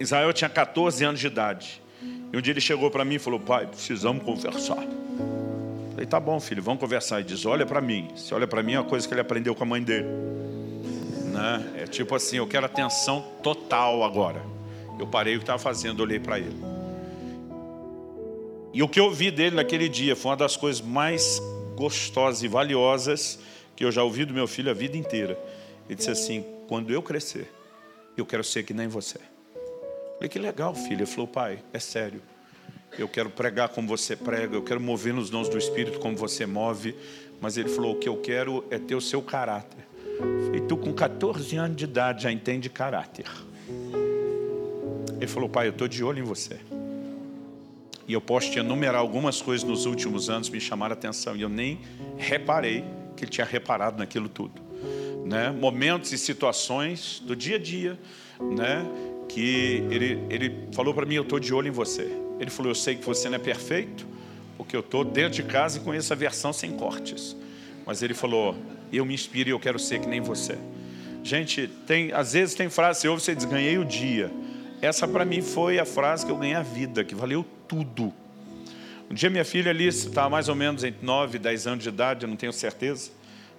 Israel 0.00 0.32
tinha 0.32 0.50
14 0.50 1.04
anos 1.04 1.20
de 1.20 1.28
idade. 1.28 1.80
E 2.32 2.36
um 2.36 2.40
dia 2.40 2.52
ele 2.52 2.60
chegou 2.60 2.90
para 2.90 3.04
mim 3.04 3.14
e 3.14 3.18
falou: 3.20 3.38
Pai, 3.38 3.68
precisamos 3.68 4.24
conversar. 4.24 4.82
Eu 4.82 5.90
falei: 5.92 6.06
Tá 6.06 6.18
bom, 6.18 6.40
filho, 6.40 6.60
vamos 6.60 6.80
conversar. 6.80 7.20
Ele 7.20 7.28
diz: 7.28 7.46
Olha 7.46 7.64
para 7.64 7.80
mim. 7.80 8.08
Se 8.16 8.34
olha 8.34 8.48
para 8.48 8.64
mim, 8.64 8.72
é 8.72 8.80
uma 8.80 8.88
coisa 8.88 9.06
que 9.06 9.14
ele 9.14 9.20
aprendeu 9.20 9.54
com 9.54 9.62
a 9.62 9.66
mãe 9.66 9.80
dele. 9.80 10.08
Né? 11.32 11.82
É 11.82 11.86
tipo 11.86 12.14
assim: 12.14 12.36
Eu 12.36 12.46
quero 12.46 12.66
atenção 12.66 13.24
total 13.42 14.02
agora. 14.02 14.42
Eu 14.98 15.06
parei 15.06 15.34
o 15.34 15.38
que 15.38 15.44
estava 15.44 15.58
fazendo, 15.58 16.00
olhei 16.00 16.18
para 16.18 16.38
ele. 16.38 16.56
E 18.72 18.82
o 18.82 18.88
que 18.88 19.00
eu 19.00 19.04
ouvi 19.04 19.30
dele 19.30 19.56
naquele 19.56 19.88
dia 19.88 20.14
foi 20.14 20.30
uma 20.30 20.36
das 20.36 20.56
coisas 20.56 20.80
mais 20.80 21.40
gostosas 21.76 22.42
e 22.42 22.48
valiosas 22.48 23.38
que 23.76 23.84
eu 23.84 23.92
já 23.92 24.02
ouvi 24.02 24.24
do 24.24 24.34
meu 24.34 24.48
filho 24.48 24.70
a 24.70 24.74
vida 24.74 24.96
inteira. 24.96 25.38
Ele 25.88 25.96
disse 25.96 26.10
assim: 26.10 26.44
Quando 26.68 26.92
eu 26.92 27.00
crescer, 27.00 27.50
eu 28.16 28.26
quero 28.26 28.42
ser 28.42 28.64
que 28.64 28.74
nem 28.74 28.88
você. 28.88 29.18
Falei, 30.18 30.28
que 30.28 30.38
legal, 30.38 30.74
filho. 30.74 30.98
Ele 30.98 31.06
falou, 31.06 31.28
pai, 31.28 31.60
é 31.72 31.78
sério. 31.78 32.20
Eu 32.98 33.08
quero 33.08 33.30
pregar 33.30 33.68
como 33.68 33.86
você 33.86 34.16
prega, 34.16 34.56
eu 34.56 34.62
quero 34.62 34.80
mover 34.80 35.14
nos 35.14 35.30
dons 35.30 35.48
do 35.48 35.56
Espírito 35.56 36.00
como 36.00 36.16
você 36.16 36.44
move. 36.44 36.96
Mas 37.40 37.56
ele 37.56 37.68
falou, 37.68 37.92
o 37.94 37.98
que 37.98 38.08
eu 38.08 38.16
quero 38.16 38.64
é 38.70 38.78
ter 38.78 38.96
o 38.96 39.00
seu 39.00 39.22
caráter. 39.22 39.86
E 40.54 40.60
tu 40.60 40.76
com 40.76 40.92
14 40.92 41.56
anos 41.56 41.76
de 41.76 41.84
idade 41.84 42.24
já 42.24 42.32
entende 42.32 42.68
caráter. 42.68 43.26
Ele 45.16 45.26
falou, 45.26 45.48
pai, 45.48 45.66
eu 45.66 45.70
estou 45.70 45.88
de 45.88 46.02
olho 46.02 46.20
em 46.20 46.22
você. 46.22 46.58
E 48.06 48.12
eu 48.12 48.20
posso 48.20 48.50
te 48.50 48.58
enumerar 48.58 49.00
algumas 49.00 49.42
coisas 49.42 49.68
nos 49.68 49.84
últimos 49.84 50.30
anos 50.30 50.48
que 50.48 50.54
me 50.54 50.60
chamaram 50.60 50.94
a 50.94 50.98
atenção. 50.98 51.36
E 51.36 51.42
eu 51.42 51.48
nem 51.48 51.80
reparei 52.16 52.84
que 53.16 53.24
ele 53.24 53.30
tinha 53.30 53.46
reparado 53.46 53.98
naquilo 53.98 54.28
tudo. 54.28 54.60
Né? 55.26 55.50
Momentos 55.50 56.12
e 56.12 56.18
situações 56.18 57.22
do 57.24 57.36
dia 57.36 57.56
a 57.56 57.58
dia, 57.58 57.98
né? 58.40 58.86
que 59.28 59.84
ele, 59.90 60.18
ele 60.30 60.68
falou 60.72 60.94
para 60.94 61.04
mim: 61.04 61.16
Eu 61.16 61.22
estou 61.22 61.38
de 61.38 61.52
olho 61.52 61.68
em 61.68 61.72
você. 61.72 62.10
Ele 62.40 62.50
falou: 62.50 62.70
Eu 62.70 62.74
sei 62.74 62.96
que 62.96 63.04
você 63.04 63.28
não 63.28 63.36
é 63.36 63.38
perfeito, 63.38 64.06
porque 64.56 64.74
eu 64.74 64.80
estou 64.80 65.04
dentro 65.04 65.34
de 65.34 65.42
casa 65.42 65.78
e 65.78 65.80
conheço 65.82 66.12
a 66.12 66.16
versão 66.16 66.52
sem 66.52 66.72
cortes. 66.72 67.36
Mas 67.84 68.02
ele 68.02 68.14
falou: 68.14 68.56
Eu 68.92 69.04
me 69.04 69.14
inspiro 69.14 69.48
e 69.48 69.52
eu 69.52 69.60
quero 69.60 69.78
ser 69.78 70.00
que 70.00 70.08
nem 70.08 70.20
você. 70.20 70.56
Gente, 71.22 71.68
tem, 71.86 72.12
às 72.12 72.32
vezes 72.32 72.54
tem 72.54 72.68
frase, 72.68 73.00
você 73.00 73.08
ouve, 73.08 73.22
você 73.22 73.34
diz: 73.34 73.44
Ganhei 73.44 73.78
o 73.78 73.84
dia. 73.84 74.30
Essa 74.80 75.08
para 75.08 75.24
mim 75.24 75.42
foi 75.42 75.78
a 75.78 75.84
frase 75.84 76.24
que 76.24 76.30
eu 76.30 76.36
ganhei 76.36 76.54
a 76.54 76.62
vida, 76.62 77.02
que 77.04 77.14
valeu 77.14 77.44
tudo. 77.66 78.12
Um 79.10 79.14
dia 79.14 79.30
minha 79.30 79.44
filha 79.44 79.70
Alice 79.70 80.08
estava 80.08 80.28
mais 80.30 80.48
ou 80.48 80.54
menos 80.54 80.84
entre 80.84 81.04
9 81.04 81.36
e 81.36 81.38
10 81.38 81.66
anos 81.66 81.82
de 81.82 81.88
idade, 81.88 82.24
eu 82.24 82.28
não 82.28 82.36
tenho 82.36 82.52
certeza. 82.52 83.10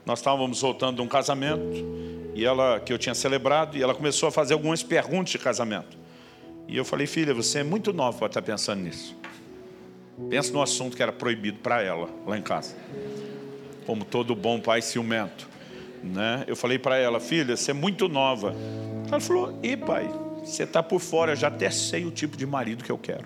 Nós 0.06 0.20
estávamos 0.20 0.62
voltando 0.62 0.98
de 0.98 1.02
um 1.02 1.08
casamento 1.08 1.86
e 2.34 2.46
ela 2.46 2.80
que 2.80 2.94
eu 2.94 2.98
tinha 2.98 3.16
celebrado 3.16 3.78
e 3.78 3.84
ela 3.84 3.94
começou 3.94 4.30
a 4.30 4.32
fazer 4.32 4.54
algumas 4.54 4.82
perguntas 4.82 5.32
de 5.32 5.40
casamento. 5.40 5.98
E 6.68 6.78
eu 6.78 6.86
falei, 6.86 7.08
filha, 7.08 7.34
você 7.34 7.60
é 7.60 7.64
muito 7.64 7.92
nova 7.92 8.18
para 8.18 8.28
estar 8.28 8.42
pensando 8.42 8.84
nisso. 8.84 9.16
Pensa 10.30 10.54
no 10.54 10.62
assunto 10.62 10.96
que 10.96 11.02
era 11.02 11.12
proibido 11.12 11.60
para 11.60 11.82
ela 11.82 12.10
lá 12.26 12.38
em 12.38 12.42
casa. 12.42 12.76
Como 13.90 14.06
todo 14.06 14.36
bom 14.36 14.60
pai 14.60 14.84
ciumento, 14.84 15.50
né? 16.04 16.44
Eu 16.46 16.56
falei 16.56 16.78
para 16.78 16.98
ela, 16.98 17.20
filha, 17.20 17.58
você 17.58 17.72
é 17.72 17.74
muito 17.74 18.08
nova. 18.08 18.54
Ela 19.08 19.20
falou, 19.20 19.58
e 19.64 19.76
pai, 19.76 20.08
você 20.46 20.62
está 20.62 20.84
por 20.84 21.00
fora, 21.00 21.32
eu 21.32 21.36
já 21.36 21.48
até 21.48 21.72
sei 21.72 22.06
o 22.06 22.12
tipo 22.12 22.38
de 22.38 22.46
marido 22.46 22.84
que 22.84 22.92
eu 22.92 23.00
quero. 23.00 23.26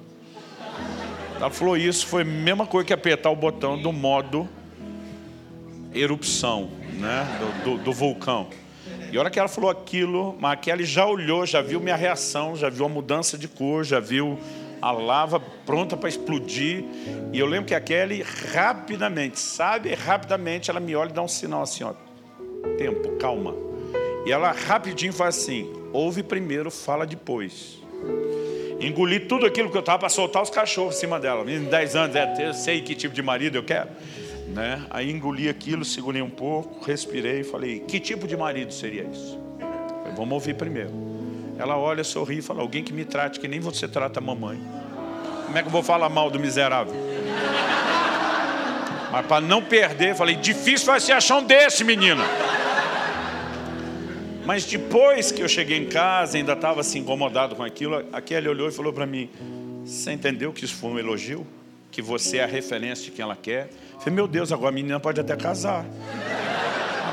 Ela 1.35 1.49
falou 1.49 1.75
isso, 1.75 2.07
foi 2.07 2.21
a 2.21 2.25
mesma 2.25 2.65
coisa 2.65 2.87
que 2.87 2.93
apertar 2.93 3.29
o 3.29 3.35
botão 3.35 3.77
do 3.77 3.91
modo 3.91 4.47
erupção, 5.93 6.69
né? 6.93 7.27
do, 7.65 7.71
do, 7.71 7.83
do 7.83 7.91
vulcão. 7.91 8.47
E 9.11 9.17
a 9.17 9.19
hora 9.19 9.29
que 9.29 9.37
ela 9.37 9.49
falou 9.49 9.69
aquilo, 9.69 10.37
Kelly 10.61 10.85
já 10.85 11.05
olhou, 11.05 11.45
já 11.45 11.61
viu 11.61 11.81
minha 11.81 11.97
reação, 11.97 12.55
já 12.55 12.69
viu 12.69 12.85
a 12.85 12.89
mudança 12.89 13.37
de 13.37 13.49
cor, 13.49 13.83
já 13.83 13.99
viu 13.99 14.39
a 14.83 14.91
lava 14.91 15.39
pronta 15.39 15.95
para 15.95 16.09
explodir. 16.09 16.83
E 17.31 17.39
eu 17.39 17.45
lembro 17.45 17.67
que 17.67 17.73
a 17.73 17.79
Kelly 17.79 18.21
rapidamente, 18.21 19.39
sabe, 19.39 19.93
rapidamente 19.93 20.69
ela 20.69 20.81
me 20.81 20.93
olha 20.93 21.09
e 21.09 21.13
dá 21.13 21.21
um 21.21 21.27
sinal 21.27 21.61
assim, 21.61 21.85
ó. 21.85 21.93
Tempo, 22.77 23.15
calma. 23.17 23.55
E 24.25 24.31
ela 24.31 24.51
rapidinho 24.51 25.13
faz 25.13 25.37
assim: 25.37 25.71
ouve 25.93 26.21
primeiro, 26.21 26.69
fala 26.69 27.05
depois. 27.05 27.81
Engoli 28.81 29.21
tudo 29.21 29.45
aquilo 29.45 29.71
que 29.71 29.77
eu 29.77 29.79
estava 29.79 29.99
para 29.99 30.09
soltar 30.09 30.43
os 30.43 30.49
cachorros 30.49 30.97
em 30.97 30.99
cima 30.99 31.17
dela. 31.17 31.49
Em 31.49 31.63
10 31.63 31.95
anos, 31.95 32.15
é, 32.17 32.49
eu 32.49 32.53
sei 32.53 32.81
que 32.81 32.93
tipo 32.93 33.15
de 33.15 33.21
marido 33.21 33.57
eu 33.57 33.63
quero. 33.63 33.89
Né? 34.49 34.85
Aí 34.89 35.09
engoli 35.09 35.47
aquilo, 35.47 35.85
segurei 35.85 36.21
um 36.21 36.29
pouco, 36.29 36.85
respirei 36.85 37.39
e 37.39 37.43
falei: 37.45 37.79
Que 37.79 38.01
tipo 38.01 38.27
de 38.27 38.35
marido 38.35 38.73
seria 38.73 39.03
isso? 39.03 39.39
Vamos 40.17 40.33
ouvir 40.33 40.55
primeiro. 40.55 41.12
Ela 41.57 41.77
olha, 41.77 42.03
sorri 42.03 42.39
e 42.39 42.41
fala: 42.41 42.61
Alguém 42.61 42.83
que 42.83 42.93
me 42.93 43.05
trate 43.05 43.39
que 43.39 43.47
nem 43.47 43.59
você 43.59 43.87
trata 43.87 44.19
a 44.19 44.21
mamãe. 44.21 44.59
Como 45.45 45.57
é 45.57 45.61
que 45.61 45.67
eu 45.67 45.71
vou 45.71 45.83
falar 45.83 46.09
mal 46.09 46.29
do 46.29 46.39
miserável? 46.39 46.93
Mas 49.11 49.25
para 49.25 49.41
não 49.41 49.61
perder, 49.61 50.15
falei: 50.15 50.35
Difícil 50.35 50.87
vai 50.87 50.99
ser 50.99 51.13
achar 51.13 51.37
um 51.37 51.43
desse, 51.43 51.83
menina. 51.83 52.23
Mas 54.45 54.65
depois 54.65 55.31
que 55.31 55.41
eu 55.41 55.47
cheguei 55.47 55.77
em 55.77 55.85
casa, 55.85 56.37
ainda 56.37 56.53
estava 56.53 56.81
assim 56.81 56.99
incomodado 56.99 57.55
com 57.55 57.63
aquilo, 57.63 58.03
a 58.11 58.49
olhou 58.49 58.67
e 58.67 58.71
falou 58.71 58.91
para 58.91 59.05
mim: 59.05 59.29
Você 59.85 60.11
entendeu 60.11 60.51
que 60.51 60.65
isso 60.65 60.75
foi 60.75 60.89
um 60.89 60.99
elogio? 60.99 61.45
Que 61.91 62.01
você 62.01 62.37
é 62.37 62.43
a 62.43 62.47
referência 62.47 63.05
de 63.05 63.11
quem 63.11 63.23
ela 63.23 63.35
quer? 63.35 63.69
Falei, 63.99 64.15
meu 64.15 64.27
Deus, 64.27 64.51
agora 64.51 64.69
a 64.69 64.71
menina 64.73 64.99
pode 64.99 65.21
até 65.21 65.35
casar. 65.37 65.85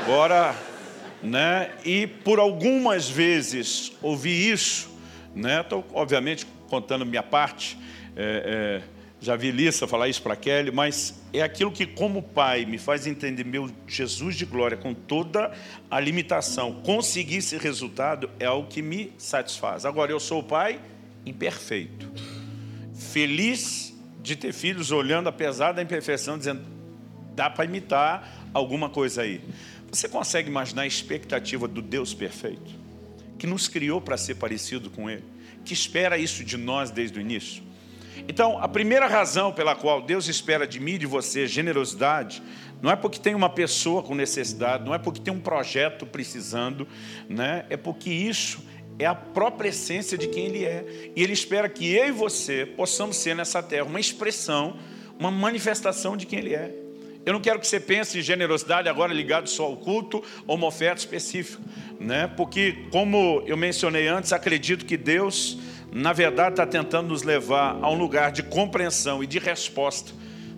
Agora, 0.01 0.55
né? 1.23 1.71
E 1.85 2.07
por 2.07 2.39
algumas 2.39 3.09
vezes 3.09 3.91
ouvi 4.01 4.49
isso, 4.49 4.89
né? 5.35 5.61
Estou, 5.61 5.85
obviamente, 5.93 6.45
contando 6.67 7.05
minha 7.05 7.23
parte. 7.23 7.77
É, 8.15 8.81
é, 8.83 9.01
já 9.19 9.35
vi 9.35 9.51
Lissa 9.51 9.87
falar 9.87 10.07
isso 10.07 10.21
para 10.21 10.35
Kelly, 10.35 10.71
mas 10.71 11.21
é 11.31 11.43
aquilo 11.43 11.71
que, 11.71 11.85
como 11.85 12.23
pai, 12.23 12.65
me 12.65 12.79
faz 12.79 13.05
entender, 13.05 13.45
meu 13.45 13.69
Jesus 13.87 14.35
de 14.35 14.45
glória, 14.45 14.75
com 14.75 14.95
toda 14.95 15.51
a 15.91 15.99
limitação, 15.99 16.81
conseguir 16.81 17.37
esse 17.37 17.55
resultado 17.57 18.31
é 18.39 18.45
algo 18.45 18.67
que 18.67 18.81
me 18.81 19.13
satisfaz. 19.19 19.85
Agora, 19.85 20.11
eu 20.11 20.19
sou 20.19 20.39
o 20.39 20.43
pai 20.43 20.79
imperfeito, 21.23 22.11
feliz 22.95 23.95
de 24.23 24.35
ter 24.35 24.53
filhos 24.53 24.91
olhando, 24.91 25.29
apesar 25.29 25.71
da 25.71 25.83
imperfeição, 25.83 26.35
dizendo: 26.35 26.61
dá 27.35 27.47
para 27.47 27.65
imitar 27.65 28.49
alguma 28.53 28.89
coisa 28.89 29.21
aí. 29.21 29.41
Você 29.91 30.07
consegue 30.07 30.49
imaginar 30.49 30.83
a 30.83 30.87
expectativa 30.87 31.67
do 31.67 31.81
Deus 31.81 32.13
perfeito, 32.13 32.71
que 33.37 33.45
nos 33.45 33.67
criou 33.67 33.99
para 33.99 34.15
ser 34.15 34.35
parecido 34.35 34.89
com 34.89 35.09
Ele, 35.09 35.23
que 35.65 35.73
espera 35.73 36.17
isso 36.17 36.45
de 36.45 36.55
nós 36.55 36.89
desde 36.89 37.19
o 37.19 37.21
início? 37.21 37.61
Então, 38.27 38.57
a 38.57 38.67
primeira 38.67 39.07
razão 39.07 39.51
pela 39.51 39.75
qual 39.75 40.01
Deus 40.01 40.27
espera 40.27 40.65
de 40.65 40.79
mim 40.79 40.93
e 40.93 40.99
de 40.99 41.05
você 41.05 41.45
generosidade, 41.45 42.41
não 42.81 42.89
é 42.89 42.95
porque 42.95 43.19
tem 43.19 43.35
uma 43.35 43.49
pessoa 43.49 44.01
com 44.01 44.15
necessidade, 44.15 44.85
não 44.85 44.93
é 44.93 44.97
porque 44.97 45.19
tem 45.19 45.33
um 45.33 45.39
projeto 45.39 46.05
precisando, 46.05 46.87
né? 47.27 47.65
é 47.69 47.75
porque 47.75 48.09
isso 48.09 48.63
é 48.97 49.05
a 49.05 49.15
própria 49.15 49.69
essência 49.69 50.17
de 50.17 50.27
quem 50.27 50.45
Ele 50.45 50.63
é. 50.63 51.11
E 51.15 51.21
Ele 51.21 51.33
espera 51.33 51.67
que 51.67 51.91
eu 51.93 52.07
e 52.07 52.11
você 52.11 52.65
possamos 52.65 53.17
ser 53.17 53.35
nessa 53.35 53.61
terra 53.61 53.85
uma 53.85 53.99
expressão, 53.99 54.77
uma 55.19 55.31
manifestação 55.31 56.15
de 56.15 56.25
quem 56.25 56.39
Ele 56.39 56.55
é. 56.55 56.80
Eu 57.25 57.33
não 57.33 57.39
quero 57.39 57.59
que 57.59 57.67
você 57.67 57.79
pense 57.79 58.17
em 58.17 58.21
generosidade 58.21 58.89
agora 58.89 59.13
ligado 59.13 59.47
só 59.47 59.65
ao 59.65 59.77
culto 59.77 60.23
ou 60.47 60.55
uma 60.55 60.67
oferta 60.67 60.99
específica, 60.99 61.61
né? 61.99 62.27
Porque, 62.35 62.85
como 62.91 63.43
eu 63.45 63.55
mencionei 63.55 64.07
antes, 64.07 64.33
acredito 64.33 64.85
que 64.85 64.97
Deus, 64.97 65.59
na 65.91 66.13
verdade, 66.13 66.51
está 66.51 66.65
tentando 66.65 67.09
nos 67.09 67.21
levar 67.21 67.77
a 67.79 67.89
um 67.89 67.95
lugar 67.95 68.31
de 68.31 68.41
compreensão 68.41 69.23
e 69.23 69.27
de 69.27 69.37
resposta, 69.37 70.11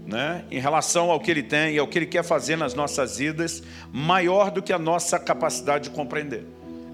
né? 0.07 0.45
Em 0.49 0.59
relação 0.59 1.11
ao 1.11 1.19
que 1.19 1.31
Ele 1.31 1.43
tem 1.43 1.75
e 1.75 1.79
ao 1.79 1.87
que 1.87 1.99
Ele 1.99 2.05
quer 2.05 2.23
fazer 2.23 2.55
nas 2.55 2.73
nossas 2.73 3.17
vidas, 3.17 3.61
maior 3.91 4.49
do 4.49 4.61
que 4.61 4.71
a 4.71 4.79
nossa 4.79 5.19
capacidade 5.19 5.89
de 5.89 5.89
compreender. 5.89 6.45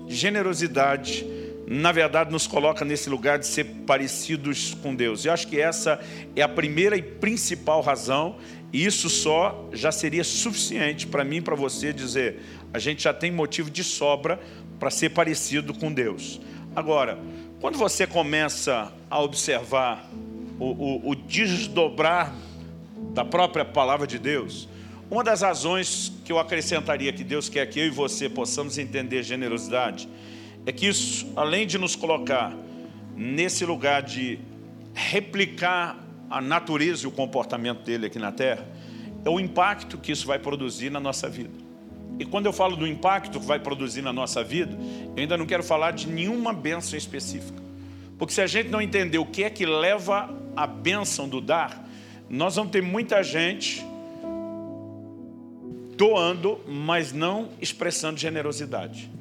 Generosidade, 0.08 1.24
na 1.72 1.92
verdade, 1.92 2.32
nos 2.32 2.48
coloca 2.48 2.84
nesse 2.84 3.10
lugar 3.10 3.38
de 3.38 3.46
ser 3.46 3.64
parecidos 3.86 4.76
com 4.82 4.96
Deus. 4.96 5.24
Eu 5.24 5.32
acho 5.32 5.48
que 5.48 5.62
essa 5.62 6.00
é 6.36 6.42
a 6.42 6.50
primeira 6.50 6.98
e 6.98 7.02
principal 7.02 7.82
razão 7.82 8.38
isso 8.72 9.10
só 9.10 9.68
já 9.74 9.92
seria 9.92 10.24
suficiente 10.24 11.08
para 11.08 11.24
mim 11.24 11.38
e 11.38 11.42
para 11.42 11.56
você 11.56 11.92
dizer: 11.92 12.40
a 12.72 12.78
gente 12.78 13.04
já 13.04 13.14
tem 13.14 13.32
motivo 13.32 13.70
de 13.70 13.84
sobra 13.84 14.40
para 14.80 14.92
ser 14.92 15.10
parecido 15.10 15.74
com 15.74 15.92
Deus. 15.92 16.40
Agora, 16.76 17.18
quando 17.60 17.78
você 17.78 18.06
começa 18.06 18.94
a 19.10 19.20
observar 19.22 20.08
o, 20.60 20.66
o, 20.66 21.10
o 21.10 21.16
desdobrar 21.16 22.34
da 23.14 23.26
própria 23.26 23.66
palavra 23.66 24.06
de 24.06 24.20
Deus, 24.20 24.70
uma 25.10 25.24
das 25.24 25.42
razões 25.42 26.14
que 26.24 26.32
eu 26.32 26.38
acrescentaria 26.38 27.12
que 27.12 27.24
Deus 27.24 27.50
quer 27.50 27.66
que 27.68 27.80
eu 27.80 27.88
e 27.88 27.90
você 27.90 28.30
possamos 28.30 28.78
entender 28.78 29.24
generosidade 29.24 30.08
é 30.70 30.72
que 30.72 30.86
isso, 30.86 31.28
além 31.36 31.66
de 31.66 31.80
nos 31.80 31.96
colocar 31.96 32.56
nesse 33.16 33.66
lugar 33.66 34.04
de 34.04 34.38
replicar 34.94 35.98
a 36.30 36.40
natureza 36.40 37.06
e 37.06 37.08
o 37.08 37.12
comportamento 37.12 37.82
dele 37.82 38.06
aqui 38.06 38.20
na 38.20 38.32
terra, 38.32 38.68
é 39.26 39.30
o 39.32 39.40
impacto 39.40 39.98
que 39.98 40.12
isso 40.12 40.28
vai 40.28 40.38
produzir 40.38 40.92
na 40.92 41.00
nossa 41.00 41.28
vida. 41.28 41.58
E 42.20 42.26
quando 42.26 42.46
eu 42.46 42.54
falo 42.54 42.76
do 42.76 42.86
impacto 42.86 43.40
que 43.40 43.48
vai 43.48 43.58
produzir 43.58 44.04
na 44.04 44.14
nossa 44.14 44.44
vida, 44.44 44.78
eu 45.16 45.24
ainda 45.24 45.36
não 45.36 45.48
quero 45.48 45.64
falar 45.64 45.90
de 45.90 46.08
nenhuma 46.08 46.54
bênção 46.54 46.96
específica. 46.96 47.60
Porque 48.20 48.32
se 48.32 48.42
a 48.42 48.46
gente 48.46 48.70
não 48.70 48.80
entender 48.80 49.18
o 49.18 49.26
que 49.26 49.44
é 49.44 49.50
que 49.50 49.66
leva 49.66 50.30
a 50.56 50.68
bênção 50.68 51.28
do 51.28 51.42
dar, 51.42 51.84
nós 52.30 52.58
vamos 52.58 52.72
ter 52.72 52.84
muita 52.84 53.24
gente 53.24 53.84
doando, 55.98 56.60
mas 56.68 57.12
não 57.12 57.50
expressando 57.60 58.20
generosidade. 58.20 59.18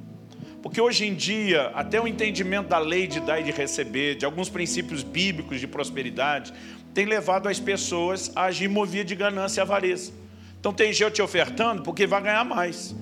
Porque 0.62 0.80
hoje 0.80 1.06
em 1.06 1.14
dia, 1.14 1.70
até 1.74 2.00
o 2.00 2.08
entendimento 2.08 2.68
da 2.68 2.78
lei 2.78 3.06
de 3.06 3.20
dar 3.20 3.40
e 3.40 3.44
de 3.44 3.52
receber, 3.52 4.16
de 4.16 4.24
alguns 4.24 4.48
princípios 4.48 5.02
bíblicos 5.02 5.60
de 5.60 5.66
prosperidade, 5.66 6.52
tem 6.92 7.06
levado 7.06 7.48
as 7.48 7.60
pessoas 7.60 8.32
a 8.34 8.44
agir 8.44 8.68
movida 8.68 9.04
de 9.04 9.14
ganância 9.14 9.60
e 9.60 9.62
avareza. 9.62 10.12
Então 10.58 10.72
tem 10.72 10.92
gente 10.92 11.12
te 11.12 11.22
ofertando 11.22 11.82
porque 11.82 12.06
vai 12.06 12.20
ganhar 12.20 12.44
mais. 12.44 12.94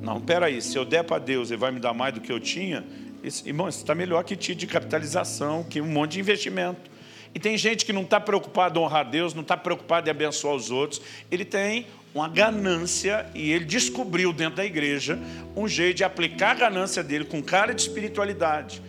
Não, 0.00 0.20
peraí, 0.20 0.62
se 0.62 0.78
eu 0.78 0.84
der 0.84 1.04
para 1.04 1.18
Deus 1.18 1.50
ele 1.50 1.58
vai 1.58 1.70
me 1.70 1.80
dar 1.80 1.92
mais 1.92 2.14
do 2.14 2.20
que 2.20 2.32
eu 2.32 2.40
tinha, 2.40 2.84
isso, 3.22 3.46
irmão, 3.46 3.68
isso 3.68 3.78
está 3.78 3.94
melhor 3.94 4.22
que 4.24 4.36
título 4.36 4.60
de 4.60 4.66
capitalização, 4.66 5.64
que 5.64 5.80
um 5.80 5.86
monte 5.86 6.12
de 6.12 6.20
investimento. 6.20 6.90
E 7.34 7.38
tem 7.38 7.58
gente 7.58 7.84
que 7.84 7.92
não 7.92 8.02
está 8.02 8.18
preocupado 8.18 8.78
em 8.78 8.82
honrar 8.82 9.10
Deus, 9.10 9.34
não 9.34 9.42
está 9.42 9.56
preocupado 9.56 10.08
em 10.08 10.10
abençoar 10.10 10.54
os 10.54 10.70
outros, 10.70 11.02
ele 11.30 11.44
tem 11.44 11.86
uma 12.16 12.28
ganância 12.28 13.26
e 13.34 13.52
ele 13.52 13.66
descobriu 13.66 14.32
dentro 14.32 14.56
da 14.56 14.64
igreja 14.64 15.18
um 15.54 15.68
jeito 15.68 15.98
de 15.98 16.04
aplicar 16.04 16.52
a 16.52 16.54
ganância 16.54 17.04
dele 17.04 17.26
com 17.26 17.42
cara 17.42 17.74
de 17.74 17.82
espiritualidade. 17.82 18.82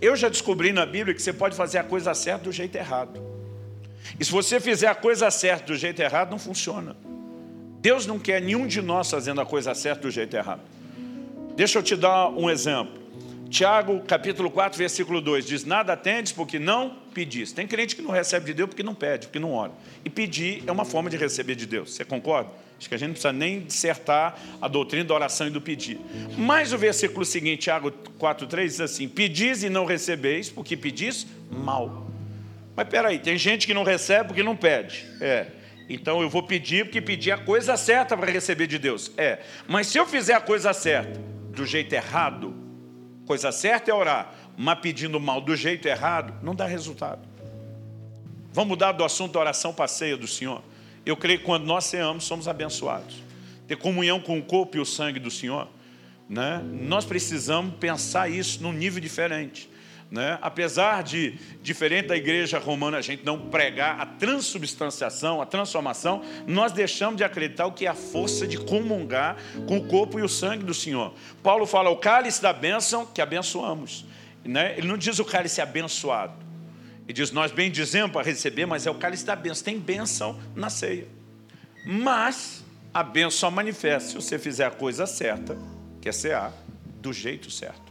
Eu 0.00 0.16
já 0.16 0.30
descobri 0.30 0.72
na 0.72 0.86
Bíblia 0.86 1.14
que 1.14 1.20
você 1.20 1.32
pode 1.32 1.54
fazer 1.54 1.76
a 1.76 1.84
coisa 1.84 2.14
certa 2.14 2.44
do 2.44 2.52
jeito 2.52 2.74
errado. 2.74 3.22
E 4.18 4.24
se 4.24 4.32
você 4.32 4.58
fizer 4.58 4.86
a 4.86 4.94
coisa 4.94 5.30
certa 5.30 5.66
do 5.66 5.76
jeito 5.76 6.00
errado, 6.00 6.30
não 6.30 6.38
funciona. 6.38 6.96
Deus 7.80 8.06
não 8.06 8.18
quer 8.18 8.40
nenhum 8.40 8.66
de 8.66 8.80
nós 8.80 9.10
fazendo 9.10 9.42
a 9.42 9.44
coisa 9.44 9.74
certa 9.74 10.00
do 10.00 10.10
jeito 10.10 10.34
errado. 10.34 10.62
Deixa 11.54 11.78
eu 11.78 11.82
te 11.82 11.94
dar 11.94 12.30
um 12.30 12.48
exemplo. 12.48 13.01
Tiago, 13.52 14.00
capítulo 14.00 14.50
4, 14.50 14.78
versículo 14.78 15.20
2, 15.20 15.44
diz: 15.44 15.64
Nada 15.66 15.94
tendes 15.94 16.32
porque 16.32 16.58
não 16.58 16.96
pedis. 17.12 17.52
Tem 17.52 17.66
crente 17.66 17.94
que 17.94 18.00
não 18.00 18.10
recebe 18.10 18.46
de 18.46 18.54
Deus 18.54 18.70
porque 18.70 18.82
não 18.82 18.94
pede, 18.94 19.26
porque 19.26 19.38
não 19.38 19.52
ora. 19.52 19.72
E 20.02 20.08
pedir 20.08 20.64
é 20.66 20.72
uma 20.72 20.86
forma 20.86 21.10
de 21.10 21.18
receber 21.18 21.54
de 21.54 21.66
Deus. 21.66 21.92
Você 21.92 22.02
concorda? 22.02 22.50
Acho 22.78 22.88
que 22.88 22.94
a 22.94 22.98
gente 22.98 23.08
não 23.08 23.12
precisa 23.12 23.32
nem 23.32 23.60
dissertar 23.60 24.38
a 24.58 24.66
doutrina 24.66 25.04
da 25.04 25.14
oração 25.14 25.46
e 25.46 25.50
do 25.50 25.60
pedir. 25.60 26.00
Mas 26.38 26.72
o 26.72 26.78
versículo 26.78 27.26
seguinte, 27.26 27.64
Tiago 27.64 27.92
4, 28.18 28.46
3, 28.46 28.70
diz 28.70 28.80
assim: 28.80 29.06
Pedis 29.06 29.62
e 29.62 29.68
não 29.68 29.84
recebeis, 29.84 30.48
porque 30.48 30.74
pedis 30.74 31.26
mal. 31.50 32.10
Mas 32.74 32.88
peraí, 32.88 33.18
tem 33.18 33.36
gente 33.36 33.66
que 33.66 33.74
não 33.74 33.84
recebe 33.84 34.28
porque 34.28 34.42
não 34.42 34.56
pede. 34.56 35.06
É. 35.20 35.48
Então 35.90 36.22
eu 36.22 36.30
vou 36.30 36.42
pedir 36.42 36.86
porque 36.86 37.02
pedir 37.02 37.32
a 37.32 37.36
coisa 37.36 37.76
certa 37.76 38.16
para 38.16 38.32
receber 38.32 38.66
de 38.66 38.78
Deus. 38.78 39.12
É. 39.18 39.40
Mas 39.68 39.88
se 39.88 39.98
eu 39.98 40.06
fizer 40.06 40.32
a 40.32 40.40
coisa 40.40 40.72
certa 40.72 41.20
do 41.50 41.66
jeito 41.66 41.92
errado, 41.92 42.62
Coisa 43.26 43.52
certa 43.52 43.90
é 43.90 43.94
orar, 43.94 44.34
mas 44.56 44.78
pedindo 44.80 45.18
mal 45.20 45.40
do 45.40 45.56
jeito 45.56 45.86
errado, 45.86 46.34
não 46.42 46.54
dá 46.54 46.66
resultado. 46.66 47.20
Vamos 48.52 48.68
mudar 48.68 48.92
do 48.92 49.04
assunto 49.04 49.32
da 49.32 49.40
oração 49.40 49.72
para 49.72 49.86
a 49.86 49.88
ceia 49.88 50.16
do 50.16 50.26
Senhor. 50.26 50.62
Eu 51.06 51.16
creio 51.16 51.38
que 51.38 51.44
quando 51.44 51.64
nós 51.64 51.84
ceamos, 51.84 52.24
somos 52.24 52.46
abençoados. 52.46 53.22
Ter 53.66 53.76
comunhão 53.76 54.20
com 54.20 54.38
o 54.38 54.42
corpo 54.42 54.76
e 54.76 54.80
o 54.80 54.84
sangue 54.84 55.18
do 55.18 55.30
Senhor. 55.30 55.68
Né? 56.28 56.62
Nós 56.64 57.04
precisamos 57.04 57.74
pensar 57.76 58.30
isso 58.30 58.62
num 58.62 58.72
nível 58.72 59.00
diferente. 59.00 59.68
Né? 60.12 60.38
Apesar 60.42 61.02
de, 61.02 61.38
diferente 61.62 62.08
da 62.08 62.16
igreja 62.18 62.58
romana, 62.58 62.98
a 62.98 63.00
gente 63.00 63.24
não 63.24 63.48
pregar 63.48 63.98
a 63.98 64.04
transubstanciação, 64.04 65.40
a 65.40 65.46
transformação, 65.46 66.22
nós 66.46 66.70
deixamos 66.70 67.16
de 67.16 67.24
acreditar 67.24 67.64
o 67.64 67.72
que 67.72 67.86
é 67.86 67.88
a 67.88 67.94
força 67.94 68.46
de 68.46 68.58
comungar 68.58 69.38
com 69.66 69.78
o 69.78 69.86
corpo 69.86 70.18
e 70.18 70.22
o 70.22 70.28
sangue 70.28 70.64
do 70.64 70.74
Senhor. 70.74 71.14
Paulo 71.42 71.64
fala 71.64 71.88
o 71.88 71.96
cálice 71.96 72.42
da 72.42 72.52
bênção 72.52 73.06
que 73.06 73.22
abençoamos. 73.22 74.04
Né? 74.44 74.74
Ele 74.76 74.86
não 74.86 74.98
diz 74.98 75.18
o 75.18 75.24
cálice 75.24 75.62
abençoado. 75.62 76.34
Ele 77.04 77.14
diz, 77.14 77.30
nós 77.30 77.50
bem 77.50 77.70
dizemos 77.70 78.12
para 78.12 78.22
receber, 78.22 78.66
mas 78.66 78.86
é 78.86 78.90
o 78.90 78.96
cálice 78.96 79.24
da 79.24 79.34
bênção. 79.34 79.64
Tem 79.64 79.78
bênção 79.78 80.38
na 80.54 80.68
ceia. 80.68 81.08
Mas 81.86 82.62
a 82.92 83.02
bênção 83.02 83.30
só 83.30 83.50
manifesta 83.50 84.10
se 84.10 84.14
você 84.14 84.38
fizer 84.38 84.66
a 84.66 84.70
coisa 84.70 85.06
certa, 85.06 85.56
que 86.02 86.08
é 86.10 86.12
cear, 86.12 86.52
do 87.00 87.14
jeito 87.14 87.50
certo. 87.50 87.81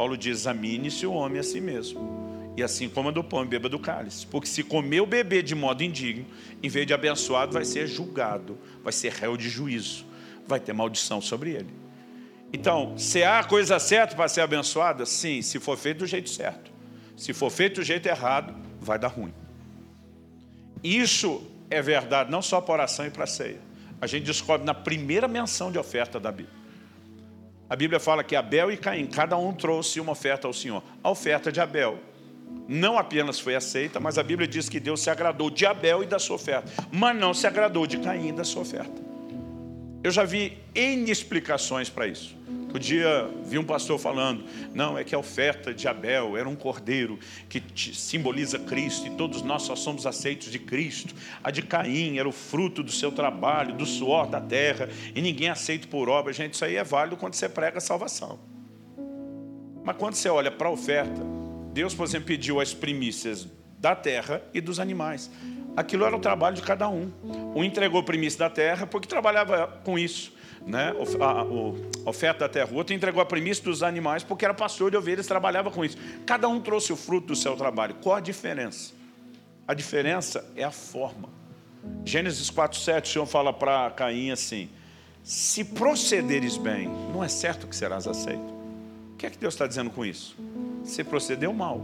Paulo 0.00 0.16
diz: 0.16 0.38
examine-se 0.38 1.06
o 1.06 1.12
homem 1.12 1.38
a 1.38 1.42
si 1.42 1.60
mesmo. 1.60 2.54
E 2.56 2.62
assim 2.62 2.88
coma 2.88 3.12
do 3.12 3.22
pão 3.22 3.44
beba 3.44 3.68
do 3.68 3.78
cálice. 3.78 4.26
Porque 4.26 4.48
se 4.48 4.62
comer 4.62 5.02
o 5.02 5.06
bebê 5.06 5.42
de 5.42 5.54
modo 5.54 5.84
indigno, 5.84 6.24
em 6.62 6.70
vez 6.70 6.86
de 6.86 6.94
abençoado, 6.94 7.52
vai 7.52 7.66
ser 7.66 7.86
julgado, 7.86 8.56
vai 8.82 8.94
ser 8.94 9.12
réu 9.12 9.36
de 9.36 9.50
juízo, 9.50 10.06
vai 10.46 10.58
ter 10.58 10.72
maldição 10.72 11.20
sobre 11.20 11.50
ele. 11.50 11.68
Então, 12.50 12.96
se 12.96 13.22
há 13.22 13.44
coisa 13.44 13.78
certa 13.78 14.16
para 14.16 14.26
ser 14.26 14.40
abençoada, 14.40 15.04
sim, 15.04 15.42
se 15.42 15.60
for 15.60 15.76
feito 15.76 15.98
do 15.98 16.06
jeito 16.06 16.30
certo. 16.30 16.72
Se 17.14 17.34
for 17.34 17.50
feito 17.50 17.74
do 17.74 17.82
jeito 17.82 18.06
errado, 18.06 18.54
vai 18.80 18.98
dar 18.98 19.08
ruim. 19.08 19.34
Isso 20.82 21.46
é 21.68 21.82
verdade 21.82 22.30
não 22.30 22.40
só 22.40 22.58
para 22.58 22.72
oração 22.72 23.04
e 23.04 23.10
para 23.10 23.26
ceia. 23.26 23.60
A 24.00 24.06
gente 24.06 24.24
descobre 24.24 24.66
na 24.66 24.72
primeira 24.72 25.28
menção 25.28 25.70
de 25.70 25.78
oferta 25.78 26.18
da 26.18 26.32
Bíblia. 26.32 26.59
A 27.70 27.76
Bíblia 27.76 28.00
fala 28.00 28.24
que 28.24 28.34
Abel 28.34 28.72
e 28.72 28.76
Caim, 28.76 29.06
cada 29.06 29.36
um 29.36 29.52
trouxe 29.52 30.00
uma 30.00 30.10
oferta 30.10 30.48
ao 30.48 30.52
Senhor. 30.52 30.82
A 31.04 31.08
oferta 31.08 31.52
de 31.52 31.60
Abel 31.60 32.00
não 32.68 32.98
apenas 32.98 33.38
foi 33.38 33.54
aceita, 33.54 34.00
mas 34.00 34.18
a 34.18 34.24
Bíblia 34.24 34.46
diz 34.46 34.68
que 34.68 34.80
Deus 34.80 35.00
se 35.00 35.08
agradou 35.08 35.48
de 35.48 35.64
Abel 35.64 36.02
e 36.02 36.06
da 36.06 36.18
sua 36.18 36.34
oferta, 36.34 36.70
mas 36.90 37.16
não 37.16 37.32
se 37.32 37.46
agradou 37.46 37.86
de 37.86 37.98
Caim 37.98 38.28
e 38.28 38.32
da 38.32 38.42
sua 38.42 38.62
oferta. 38.62 39.09
Eu 40.02 40.10
já 40.10 40.24
vi 40.24 40.56
N 40.74 41.10
explicações 41.10 41.90
para 41.90 42.06
isso. 42.06 42.34
Um 42.74 42.78
dia 42.78 43.28
vi 43.44 43.58
um 43.58 43.64
pastor 43.64 43.98
falando, 43.98 44.44
não, 44.72 44.96
é 44.96 45.04
que 45.04 45.14
a 45.14 45.18
oferta 45.18 45.74
de 45.74 45.86
Abel 45.88 46.36
era 46.36 46.48
um 46.48 46.54
cordeiro 46.54 47.18
que 47.48 47.62
simboliza 47.94 48.58
Cristo 48.60 49.08
e 49.08 49.10
todos 49.10 49.42
nós 49.42 49.62
só 49.62 49.76
somos 49.76 50.06
aceitos 50.06 50.50
de 50.50 50.58
Cristo. 50.58 51.14
A 51.42 51.50
de 51.50 51.62
Caim 51.62 52.16
era 52.16 52.28
o 52.28 52.32
fruto 52.32 52.82
do 52.82 52.92
seu 52.92 53.12
trabalho, 53.12 53.74
do 53.74 53.84
suor 53.84 54.26
da 54.26 54.40
terra 54.40 54.88
e 55.14 55.20
ninguém 55.20 55.48
é 55.48 55.50
aceito 55.50 55.88
por 55.88 56.08
obra. 56.08 56.32
Gente, 56.32 56.54
isso 56.54 56.64
aí 56.64 56.76
é 56.76 56.84
válido 56.84 57.16
quando 57.16 57.34
você 57.34 57.48
prega 57.48 57.78
a 57.78 57.80
salvação. 57.80 58.38
Mas 59.84 59.96
quando 59.96 60.14
você 60.14 60.28
olha 60.28 60.50
para 60.50 60.68
a 60.68 60.70
oferta, 60.70 61.20
Deus, 61.72 61.94
por 61.94 62.06
exemplo, 62.06 62.28
pediu 62.28 62.60
as 62.60 62.72
primícias 62.72 63.48
da 63.78 63.94
terra 63.94 64.42
e 64.54 64.60
dos 64.60 64.78
animais. 64.78 65.30
Aquilo 65.76 66.04
era 66.04 66.16
o 66.16 66.20
trabalho 66.20 66.56
de 66.56 66.62
cada 66.62 66.88
um. 66.88 67.10
Um 67.54 67.64
entregou 67.64 68.02
primícia 68.02 68.38
da 68.40 68.50
terra 68.50 68.86
porque 68.86 69.08
trabalhava 69.08 69.80
com 69.84 69.98
isso 69.98 70.32
né, 70.66 70.92
a, 71.20 72.08
oferta 72.08 72.40
da 72.40 72.48
terra. 72.48 72.70
O 72.72 72.76
outro 72.76 72.94
entregou 72.94 73.22
a 73.22 73.26
primícia 73.26 73.64
dos 73.64 73.82
animais 73.82 74.22
porque 74.22 74.44
era 74.44 74.54
pastor 74.54 74.90
de 74.90 74.96
ovelhas, 74.96 75.26
trabalhava 75.26 75.70
com 75.70 75.84
isso. 75.84 75.96
Cada 76.26 76.48
um 76.48 76.60
trouxe 76.60 76.92
o 76.92 76.96
fruto 76.96 77.28
do 77.28 77.36
seu 77.36 77.56
trabalho. 77.56 77.94
Qual 78.02 78.14
a 78.14 78.20
diferença? 78.20 78.92
A 79.66 79.74
diferença 79.74 80.44
é 80.56 80.64
a 80.64 80.70
forma. 80.70 81.28
Gênesis 82.04 82.50
4,7, 82.50 83.02
o 83.02 83.06
Senhor 83.06 83.26
fala 83.26 83.52
para 83.52 83.90
Caim 83.90 84.30
assim: 84.30 84.68
Se 85.22 85.64
procederes 85.64 86.56
bem, 86.56 86.88
não 87.12 87.24
é 87.24 87.28
certo 87.28 87.66
que 87.66 87.74
serás 87.74 88.06
aceito. 88.06 88.60
O 89.12 89.16
que 89.16 89.26
é 89.26 89.30
que 89.30 89.38
Deus 89.38 89.54
está 89.54 89.66
dizendo 89.66 89.90
com 89.90 90.04
isso? 90.04 90.36
Se 90.84 91.04
procedeu 91.04 91.52
mal. 91.52 91.80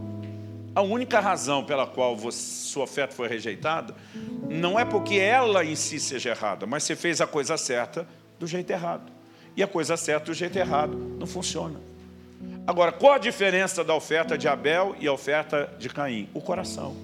A 0.77 0.81
única 0.83 1.19
razão 1.19 1.63
pela 1.63 1.87
qual 1.87 2.15
você, 2.15 2.37
sua 2.37 2.83
oferta 2.83 3.15
foi 3.15 3.27
rejeitada 3.27 3.95
não 4.47 4.79
é 4.79 4.85
porque 4.85 5.15
ela 5.15 5.65
em 5.65 5.75
si 5.75 5.99
seja 5.99 6.29
errada, 6.29 6.67
mas 6.67 6.83
você 6.83 6.95
fez 6.95 7.19
a 7.19 7.25
coisa 7.25 7.57
certa 7.57 8.07
do 8.37 8.45
jeito 8.45 8.69
errado. 8.69 9.11
E 9.55 9.63
a 9.63 9.67
coisa 9.67 9.97
certa 9.97 10.27
do 10.27 10.35
jeito 10.35 10.55
errado 10.55 10.95
não 10.95 11.25
funciona. 11.25 11.81
Agora, 12.67 12.91
qual 12.91 13.13
a 13.13 13.17
diferença 13.17 13.83
da 13.83 13.95
oferta 13.95 14.37
de 14.37 14.47
Abel 14.47 14.95
e 14.99 15.07
a 15.07 15.11
oferta 15.11 15.67
de 15.79 15.89
Caim? 15.89 16.29
O 16.31 16.41
coração. 16.41 16.95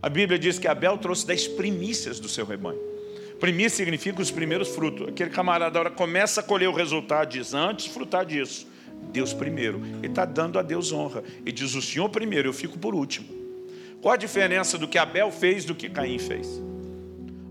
A 0.00 0.08
Bíblia 0.08 0.38
diz 0.38 0.60
que 0.60 0.68
Abel 0.68 0.96
trouxe 0.96 1.26
das 1.26 1.48
primícias 1.48 2.20
do 2.20 2.28
seu 2.28 2.46
rebanho. 2.46 2.78
Primícia 3.40 3.78
significa 3.78 4.22
os 4.22 4.30
primeiros 4.30 4.68
frutos. 4.68 5.08
Aquele 5.08 5.30
camarada 5.30 5.76
agora 5.76 5.90
começa 5.90 6.40
a 6.40 6.44
colher 6.44 6.68
o 6.68 6.72
resultado, 6.72 7.30
diz, 7.30 7.52
antes 7.52 7.86
frutar 7.86 8.24
disso. 8.24 8.70
Deus 9.10 9.32
primeiro. 9.32 9.80
Ele 9.98 10.06
está 10.06 10.24
dando 10.24 10.58
a 10.58 10.62
Deus 10.62 10.92
honra. 10.92 11.22
E 11.44 11.52
diz, 11.52 11.74
o 11.74 11.82
Senhor 11.82 12.08
primeiro, 12.08 12.48
eu 12.48 12.52
fico 12.52 12.78
por 12.78 12.94
último. 12.94 13.26
Qual 14.00 14.14
a 14.14 14.16
diferença 14.16 14.76
do 14.76 14.88
que 14.88 14.98
Abel 14.98 15.30
fez 15.30 15.64
do 15.64 15.74
que 15.74 15.88
Caim 15.88 16.18
fez? 16.18 16.60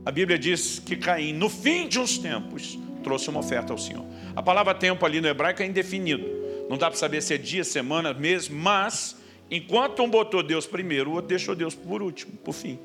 A 0.06 0.12
Bíblia 0.12 0.38
diz 0.38 0.80
que 0.80 0.96
Caim, 0.96 1.34
no 1.34 1.50
fim 1.50 1.88
de 1.88 2.00
uns 2.00 2.18
tempos, 2.18 2.78
trouxe 3.04 3.30
uma 3.30 3.40
oferta 3.40 3.72
ao 3.72 3.78
Senhor. 3.78 4.06
A 4.36 4.42
palavra 4.42 4.74
tempo 4.74 5.06
ali 5.06 5.22
no 5.22 5.28
hebraico 5.28 5.62
é 5.62 5.66
indefinido. 5.66 6.26
Não 6.70 6.78
dá 6.78 6.90
para 6.90 6.98
saber 6.98 7.22
se 7.22 7.34
é 7.34 7.38
dia, 7.38 7.64
semana, 7.64 8.14
mês, 8.14 8.50
mas 8.50 9.16
enquanto 9.50 10.02
um 10.02 10.10
botou 10.10 10.42
Deus 10.42 10.66
primeiro, 10.66 11.12
o 11.12 11.14
outro 11.14 11.28
deixou 11.28 11.56
Deus 11.56 11.76
por 11.76 12.02
último, 12.02 12.34
por 12.44 12.54
fim. 12.54 12.80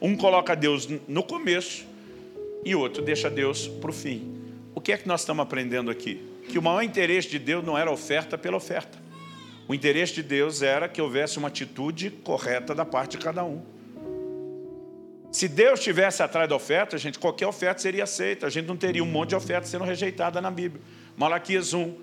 Um 0.00 0.16
coloca 0.16 0.56
Deus 0.56 0.88
no 1.06 1.22
começo 1.22 1.86
e 2.64 2.74
o 2.74 2.80
outro 2.80 3.02
deixa 3.02 3.30
Deus 3.30 3.68
para 3.68 3.90
o 3.90 3.92
fim. 3.92 4.34
O 4.74 4.80
que 4.80 4.92
é 4.92 4.96
que 4.96 5.06
nós 5.06 5.20
estamos 5.20 5.42
aprendendo 5.42 5.90
aqui? 5.90 6.31
Que 6.52 6.58
o 6.58 6.62
maior 6.62 6.82
interesse 6.82 7.30
de 7.30 7.38
Deus 7.38 7.64
não 7.64 7.78
era 7.78 7.90
oferta 7.90 8.36
pela 8.36 8.58
oferta. 8.58 8.98
O 9.66 9.74
interesse 9.74 10.12
de 10.12 10.22
Deus 10.22 10.60
era 10.60 10.86
que 10.86 11.00
houvesse 11.00 11.38
uma 11.38 11.48
atitude 11.48 12.10
correta 12.10 12.74
da 12.74 12.84
parte 12.84 13.16
de 13.16 13.24
cada 13.24 13.42
um. 13.42 13.62
Se 15.30 15.48
Deus 15.48 15.78
estivesse 15.78 16.22
atrás 16.22 16.46
da 16.46 16.54
oferta, 16.54 16.98
gente, 16.98 17.18
qualquer 17.18 17.46
oferta 17.46 17.80
seria 17.80 18.04
aceita. 18.04 18.46
A 18.46 18.50
gente 18.50 18.66
não 18.66 18.76
teria 18.76 19.02
um 19.02 19.06
monte 19.06 19.30
de 19.30 19.34
ofertas 19.34 19.70
sendo 19.70 19.84
rejeitada 19.84 20.42
na 20.42 20.50
Bíblia. 20.50 20.82
Malaquias 21.16 21.72
1, 21.72 21.94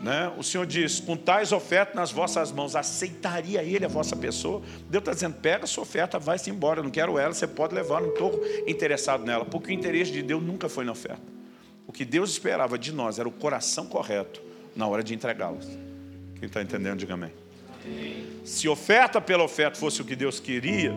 né? 0.00 0.32
o 0.36 0.42
Senhor 0.42 0.66
diz, 0.66 0.98
com 0.98 1.16
tais 1.16 1.52
ofertas 1.52 1.94
nas 1.94 2.10
vossas 2.10 2.50
mãos, 2.50 2.74
aceitaria 2.74 3.62
Ele 3.62 3.84
a 3.84 3.88
vossa 3.88 4.16
pessoa? 4.16 4.62
Deus 4.90 5.00
está 5.00 5.12
dizendo, 5.12 5.36
pega 5.36 5.62
a 5.62 5.68
sua 5.68 5.84
oferta, 5.84 6.18
vai-se 6.18 6.50
embora, 6.50 6.80
eu 6.80 6.84
não 6.84 6.90
quero 6.90 7.20
ela, 7.20 7.32
você 7.32 7.46
pode 7.46 7.72
levar, 7.72 8.00
não 8.00 8.08
estou 8.08 8.44
interessado 8.66 9.24
nela. 9.24 9.44
Porque 9.44 9.70
o 9.70 9.72
interesse 9.72 10.10
de 10.10 10.22
Deus 10.22 10.42
nunca 10.42 10.68
foi 10.68 10.84
na 10.84 10.90
oferta. 10.90 11.22
O 11.92 11.94
que 11.94 12.06
Deus 12.06 12.30
esperava 12.30 12.78
de 12.78 12.90
nós 12.90 13.18
era 13.18 13.28
o 13.28 13.30
coração 13.30 13.84
correto 13.84 14.40
na 14.74 14.86
hora 14.86 15.04
de 15.04 15.12
entregá-las. 15.12 15.66
Quem 16.36 16.46
está 16.46 16.62
entendendo, 16.62 17.00
diga 17.00 17.12
amém. 17.12 17.30
Se 18.46 18.66
oferta 18.66 19.20
pela 19.20 19.44
oferta 19.44 19.78
fosse 19.78 20.00
o 20.00 20.04
que 20.06 20.16
Deus 20.16 20.40
queria, 20.40 20.94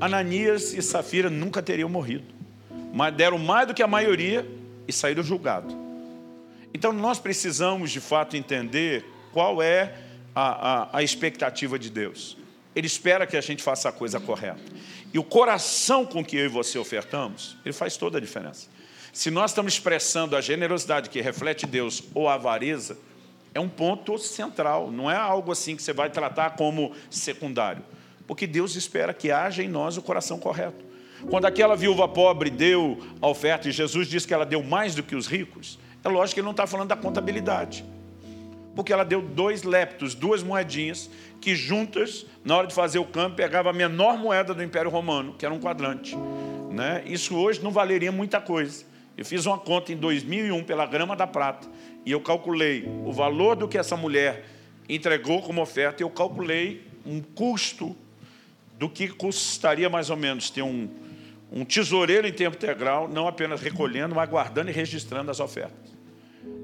Ananias 0.00 0.74
e 0.74 0.82
Safira 0.82 1.30
nunca 1.30 1.62
teriam 1.62 1.88
morrido. 1.88 2.24
Mas 2.92 3.14
deram 3.14 3.38
mais 3.38 3.68
do 3.68 3.72
que 3.72 3.84
a 3.84 3.86
maioria 3.86 4.44
e 4.88 4.92
saíram 4.92 5.22
julgados. 5.22 5.72
Então 6.74 6.92
nós 6.92 7.20
precisamos 7.20 7.92
de 7.92 8.00
fato 8.00 8.36
entender 8.36 9.04
qual 9.30 9.62
é 9.62 9.94
a, 10.34 10.96
a, 10.96 10.98
a 10.98 11.02
expectativa 11.04 11.78
de 11.78 11.88
Deus. 11.88 12.36
Ele 12.74 12.88
espera 12.88 13.28
que 13.28 13.36
a 13.36 13.40
gente 13.40 13.62
faça 13.62 13.88
a 13.88 13.92
coisa 13.92 14.18
correta. 14.18 14.60
E 15.14 15.20
o 15.20 15.22
coração 15.22 16.04
com 16.04 16.24
que 16.24 16.36
eu 16.36 16.46
e 16.46 16.48
você 16.48 16.80
ofertamos, 16.80 17.56
ele 17.64 17.72
faz 17.72 17.96
toda 17.96 18.18
a 18.18 18.20
diferença. 18.20 18.71
Se 19.12 19.30
nós 19.30 19.50
estamos 19.50 19.74
expressando 19.74 20.34
a 20.34 20.40
generosidade 20.40 21.10
que 21.10 21.20
reflete 21.20 21.66
Deus 21.66 22.02
ou 22.14 22.30
a 22.30 22.34
avareza, 22.34 22.96
é 23.52 23.60
um 23.60 23.68
ponto 23.68 24.16
central, 24.16 24.90
não 24.90 25.10
é 25.10 25.16
algo 25.16 25.52
assim 25.52 25.76
que 25.76 25.82
você 25.82 25.92
vai 25.92 26.08
tratar 26.08 26.56
como 26.56 26.92
secundário. 27.10 27.82
Porque 28.26 28.46
Deus 28.46 28.74
espera 28.74 29.12
que 29.12 29.30
haja 29.30 29.62
em 29.62 29.68
nós 29.68 29.98
o 29.98 30.02
coração 30.02 30.38
correto. 30.38 30.82
Quando 31.28 31.44
aquela 31.44 31.76
viúva 31.76 32.08
pobre 32.08 32.48
deu 32.48 32.98
a 33.20 33.28
oferta 33.28 33.68
e 33.68 33.72
Jesus 33.72 34.08
disse 34.08 34.26
que 34.26 34.32
ela 34.32 34.46
deu 34.46 34.62
mais 34.62 34.94
do 34.94 35.02
que 35.02 35.14
os 35.14 35.26
ricos, 35.26 35.78
é 36.02 36.08
lógico 36.08 36.34
que 36.34 36.40
ele 36.40 36.46
não 36.46 36.52
está 36.52 36.66
falando 36.66 36.88
da 36.88 36.96
contabilidade. 36.96 37.84
Porque 38.74 38.94
ela 38.94 39.04
deu 39.04 39.20
dois 39.20 39.62
leptos, 39.62 40.14
duas 40.14 40.42
moedinhas, 40.42 41.10
que 41.38 41.54
juntas, 41.54 42.24
na 42.42 42.56
hora 42.56 42.66
de 42.66 42.74
fazer 42.74 42.98
o 42.98 43.04
campo, 43.04 43.36
pegava 43.36 43.68
a 43.68 43.72
menor 43.74 44.16
moeda 44.16 44.54
do 44.54 44.62
Império 44.62 44.90
Romano, 44.90 45.34
que 45.34 45.44
era 45.44 45.54
um 45.54 45.60
quadrante. 45.60 46.16
Né? 46.70 47.02
Isso 47.04 47.36
hoje 47.36 47.62
não 47.62 47.70
valeria 47.70 48.10
muita 48.10 48.40
coisa. 48.40 48.90
Eu 49.16 49.24
fiz 49.24 49.44
uma 49.46 49.58
conta 49.58 49.92
em 49.92 49.96
2001 49.96 50.64
pela 50.64 50.86
grama 50.86 51.14
da 51.14 51.26
prata 51.26 51.68
e 52.04 52.10
eu 52.10 52.20
calculei 52.20 52.84
o 53.04 53.12
valor 53.12 53.56
do 53.56 53.68
que 53.68 53.76
essa 53.76 53.96
mulher 53.96 54.44
entregou 54.88 55.42
como 55.42 55.60
oferta 55.60 56.02
e 56.02 56.04
eu 56.04 56.10
calculei 56.10 56.86
um 57.04 57.20
custo 57.20 57.96
do 58.78 58.88
que 58.88 59.08
custaria 59.08 59.88
mais 59.88 60.10
ou 60.10 60.16
menos 60.16 60.50
ter 60.50 60.62
um, 60.62 60.88
um 61.52 61.64
tesoureiro 61.64 62.26
em 62.26 62.32
tempo 62.32 62.56
integral, 62.56 63.08
não 63.08 63.28
apenas 63.28 63.60
recolhendo, 63.60 64.14
mas 64.14 64.28
guardando 64.28 64.70
e 64.70 64.72
registrando 64.72 65.30
as 65.30 65.40
ofertas. 65.40 65.92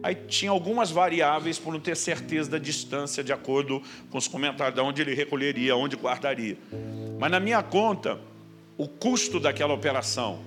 Aí 0.02 0.14
tinha 0.14 0.50
algumas 0.50 0.90
variáveis 0.90 1.58
por 1.58 1.72
não 1.72 1.80
ter 1.80 1.96
certeza 1.96 2.50
da 2.50 2.58
distância, 2.58 3.22
de 3.22 3.32
acordo 3.32 3.82
com 4.10 4.18
os 4.18 4.26
comentários 4.26 4.74
de 4.74 4.80
onde 4.80 5.02
ele 5.02 5.14
recolheria, 5.14 5.76
onde 5.76 5.96
guardaria. 5.96 6.56
Mas 7.18 7.30
na 7.30 7.38
minha 7.38 7.62
conta, 7.62 8.18
o 8.76 8.88
custo 8.88 9.38
daquela 9.40 9.74
operação, 9.74 10.40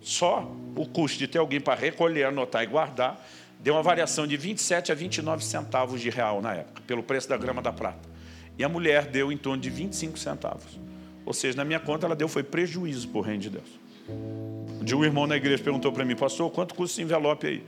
só 0.00 0.52
o 0.80 0.86
custo 0.86 1.18
de 1.18 1.26
ter 1.26 1.38
alguém 1.38 1.60
para 1.60 1.74
recolher, 1.74 2.24
anotar 2.24 2.62
e 2.62 2.66
guardar, 2.66 3.26
deu 3.60 3.74
uma 3.74 3.82
variação 3.82 4.26
de 4.26 4.36
27 4.36 4.92
a 4.92 4.94
29 4.94 5.44
centavos 5.44 6.00
de 6.00 6.10
real 6.10 6.40
na 6.40 6.54
época, 6.54 6.82
pelo 6.86 7.02
preço 7.02 7.28
da 7.28 7.36
grama 7.36 7.60
da 7.60 7.72
prata. 7.72 8.08
E 8.56 8.64
a 8.64 8.68
mulher 8.68 9.06
deu 9.06 9.30
em 9.32 9.36
torno 9.36 9.60
de 9.60 9.70
25 9.70 10.18
centavos. 10.18 10.78
Ou 11.26 11.32
seja, 11.34 11.56
na 11.56 11.64
minha 11.64 11.80
conta 11.80 12.06
ela 12.06 12.16
deu 12.16 12.28
foi 12.28 12.42
prejuízo 12.42 13.08
por 13.08 13.22
reino 13.22 13.42
de 13.42 13.50
Deus. 13.50 13.68
Um 14.08 14.84
dia 14.84 14.96
um 14.96 15.04
irmão 15.04 15.26
na 15.26 15.36
igreja 15.36 15.62
perguntou 15.62 15.92
para 15.92 16.04
mim, 16.04 16.16
pastor, 16.16 16.50
quanto 16.50 16.74
custa 16.74 16.94
esse 16.94 17.02
envelope 17.02 17.46
aí? 17.46 17.64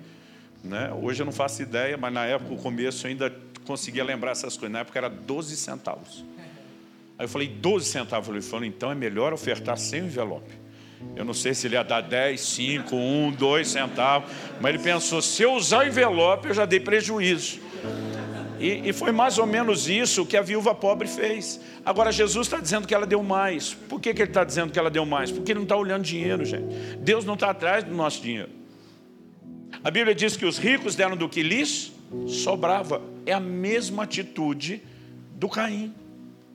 Né? 0.62 0.92
Hoje 1.02 1.22
eu 1.22 1.26
não 1.26 1.32
faço 1.32 1.62
ideia, 1.62 1.96
mas 1.96 2.12
na 2.12 2.24
época, 2.24 2.54
o 2.54 2.56
começo, 2.56 3.06
eu 3.06 3.10
ainda 3.10 3.34
conseguia 3.64 4.04
lembrar 4.04 4.32
essas 4.32 4.56
coisas. 4.56 4.72
Na 4.72 4.80
época 4.80 4.98
era 4.98 5.08
12 5.08 5.56
centavos. 5.56 6.24
Aí 7.18 7.24
eu 7.24 7.28
falei, 7.28 7.48
12 7.48 7.86
centavos. 7.86 8.28
Ele 8.28 8.40
falou, 8.40 8.64
então 8.64 8.90
é 8.90 8.94
melhor 8.94 9.32
ofertar 9.32 9.76
sem 9.76 10.04
envelope. 10.04 10.59
Eu 11.16 11.24
não 11.24 11.34
sei 11.34 11.54
se 11.54 11.66
ele 11.66 11.74
ia 11.74 11.82
dar 11.82 12.00
10, 12.00 12.40
5, 12.40 12.96
1, 12.96 13.32
2 13.32 13.68
centavos, 13.68 14.30
mas 14.60 14.74
ele 14.74 14.82
pensou: 14.82 15.20
se 15.20 15.42
eu 15.42 15.52
usar 15.54 15.86
envelope, 15.86 16.48
eu 16.48 16.54
já 16.54 16.64
dei 16.64 16.80
prejuízo. 16.80 17.60
E, 18.58 18.90
e, 18.90 18.92
foi 18.92 19.10
mais 19.10 19.38
ou 19.38 19.46
menos 19.46 19.88
isso 19.88 20.26
que 20.26 20.36
a 20.36 20.42
viúva 20.42 20.74
pobre 20.74 21.08
fez. 21.08 21.58
Agora, 21.82 22.12
Jesus 22.12 22.46
está 22.46 22.60
dizendo 22.60 22.86
que 22.86 22.94
ela 22.94 23.06
deu 23.06 23.22
mais. 23.22 23.72
Por 23.72 23.98
que, 23.98 24.12
que 24.12 24.20
ele 24.20 24.30
está 24.30 24.44
dizendo 24.44 24.70
que 24.70 24.78
ela 24.78 24.90
deu 24.90 25.06
mais? 25.06 25.32
Porque 25.32 25.52
ele 25.52 25.60
não 25.60 25.64
está 25.64 25.76
olhando 25.76 26.04
dinheiro, 26.04 26.44
gente. 26.44 26.66
Deus 26.98 27.24
não 27.24 27.34
está 27.34 27.48
atrás 27.48 27.84
do 27.84 27.94
nosso 27.94 28.20
dinheiro. 28.20 28.50
A 29.82 29.90
Bíblia 29.90 30.14
diz 30.14 30.36
que 30.36 30.44
os 30.44 30.58
ricos 30.58 30.94
deram 30.94 31.16
do 31.16 31.26
que 31.26 31.42
lhes 31.42 31.90
sobrava. 32.26 33.00
É 33.24 33.32
a 33.32 33.40
mesma 33.40 34.02
atitude 34.02 34.82
do 35.36 35.48
Caim. 35.48 35.94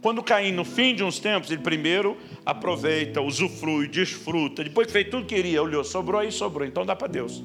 Quando 0.06 0.22
Caim, 0.22 0.52
no 0.52 0.64
fim 0.64 0.94
de 0.94 1.04
uns 1.04 1.18
tempos, 1.18 1.50
ele 1.50 1.64
primeiro 1.64 2.16
aproveita, 2.46 3.22
usufrui, 3.22 3.88
desfruta. 3.88 4.64
Depois 4.64 4.86
que 4.86 4.94
fez 4.94 5.10
tudo 5.10 5.26
que 5.26 5.34
queria, 5.34 5.64
olhou, 5.64 5.84
sobrou 5.84 6.22
aí, 6.22 6.32
sobrou. 6.32 6.68
Então 6.68 6.86
dá 6.86 6.96
para 6.96 7.08
Deus. 7.08 7.44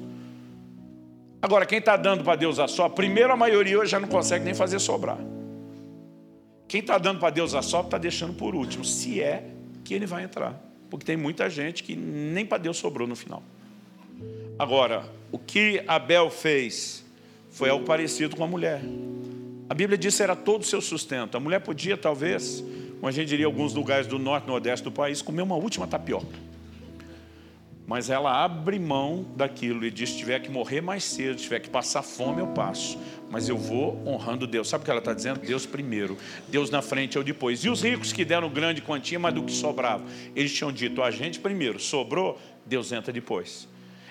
Agora, 1.41 1.65
quem 1.65 1.79
está 1.79 1.97
dando 1.97 2.23
para 2.23 2.35
Deus 2.35 2.59
a 2.59 2.67
só, 2.67 2.87
primeiro 2.87 3.33
a 3.33 3.35
maioria 3.35 3.79
hoje 3.79 3.89
já 3.89 3.99
não 3.99 4.07
consegue 4.07 4.45
nem 4.45 4.53
fazer 4.53 4.77
sobrar. 4.77 5.17
Quem 6.67 6.81
está 6.81 6.99
dando 6.99 7.19
para 7.19 7.31
Deus 7.31 7.55
a 7.55 7.63
só, 7.63 7.81
está 7.81 7.97
deixando 7.97 8.35
por 8.35 8.53
último, 8.53 8.85
se 8.85 9.19
é 9.19 9.43
que 9.83 9.95
ele 9.95 10.05
vai 10.05 10.23
entrar. 10.23 10.53
Porque 10.87 11.03
tem 11.03 11.17
muita 11.17 11.49
gente 11.49 11.81
que 11.81 11.95
nem 11.95 12.45
para 12.45 12.59
Deus 12.59 12.77
sobrou 12.77 13.07
no 13.07 13.15
final. 13.15 13.41
Agora, 14.59 15.09
o 15.31 15.39
que 15.39 15.83
Abel 15.87 16.29
fez 16.29 17.03
foi 17.49 17.71
algo 17.71 17.85
parecido 17.85 18.35
com 18.35 18.43
a 18.43 18.47
mulher. 18.47 18.83
A 19.71 19.73
Bíblia 19.73 19.97
diz 19.97 20.17
que 20.17 20.21
era 20.21 20.35
todo 20.35 20.63
o 20.63 20.65
seu 20.65 20.81
sustento. 20.81 21.37
A 21.37 21.39
mulher 21.39 21.61
podia, 21.61 21.95
talvez, 21.95 22.61
como 22.95 23.07
a 23.07 23.11
gente 23.11 23.29
diria, 23.29 23.45
alguns 23.45 23.73
lugares 23.73 24.05
do 24.05 24.19
norte 24.19 24.45
nordeste 24.45 24.83
do 24.83 24.91
país, 24.91 25.21
comer 25.21 25.43
uma 25.43 25.55
última 25.55 25.87
tapioca. 25.87 26.37
Mas 27.87 28.09
ela 28.09 28.43
abre 28.43 28.77
mão 28.77 29.25
daquilo 29.33 29.85
e 29.85 29.89
diz: 29.89 30.09
se 30.09 30.17
tiver 30.17 30.41
que 30.41 30.51
morrer 30.51 30.81
mais 30.81 31.05
cedo, 31.05 31.37
se 31.37 31.45
tiver 31.45 31.61
que 31.61 31.69
passar 31.69 32.01
fome, 32.01 32.41
eu 32.41 32.47
passo. 32.47 32.99
Mas 33.29 33.47
eu 33.47 33.57
vou 33.57 34.05
honrando 34.05 34.45
Deus. 34.45 34.67
Sabe 34.67 34.81
o 34.81 34.83
que 34.83 34.91
ela 34.91 34.99
está 34.99 35.13
dizendo? 35.13 35.39
Deus 35.39 35.65
primeiro, 35.65 36.17
Deus 36.49 36.69
na 36.69 36.81
frente 36.81 37.17
ou 37.17 37.23
depois. 37.23 37.63
E 37.63 37.69
os 37.69 37.81
ricos 37.81 38.11
que 38.11 38.25
deram 38.25 38.49
grande 38.49 38.81
quantia, 38.81 39.17
mas 39.17 39.33
do 39.33 39.41
que 39.41 39.53
sobrava? 39.53 40.03
Eles 40.35 40.53
tinham 40.53 40.73
dito: 40.73 41.01
a 41.01 41.09
gente 41.09 41.39
primeiro, 41.39 41.79
sobrou, 41.79 42.37
Deus 42.65 42.91
entra 42.91 43.13
depois. 43.13 43.69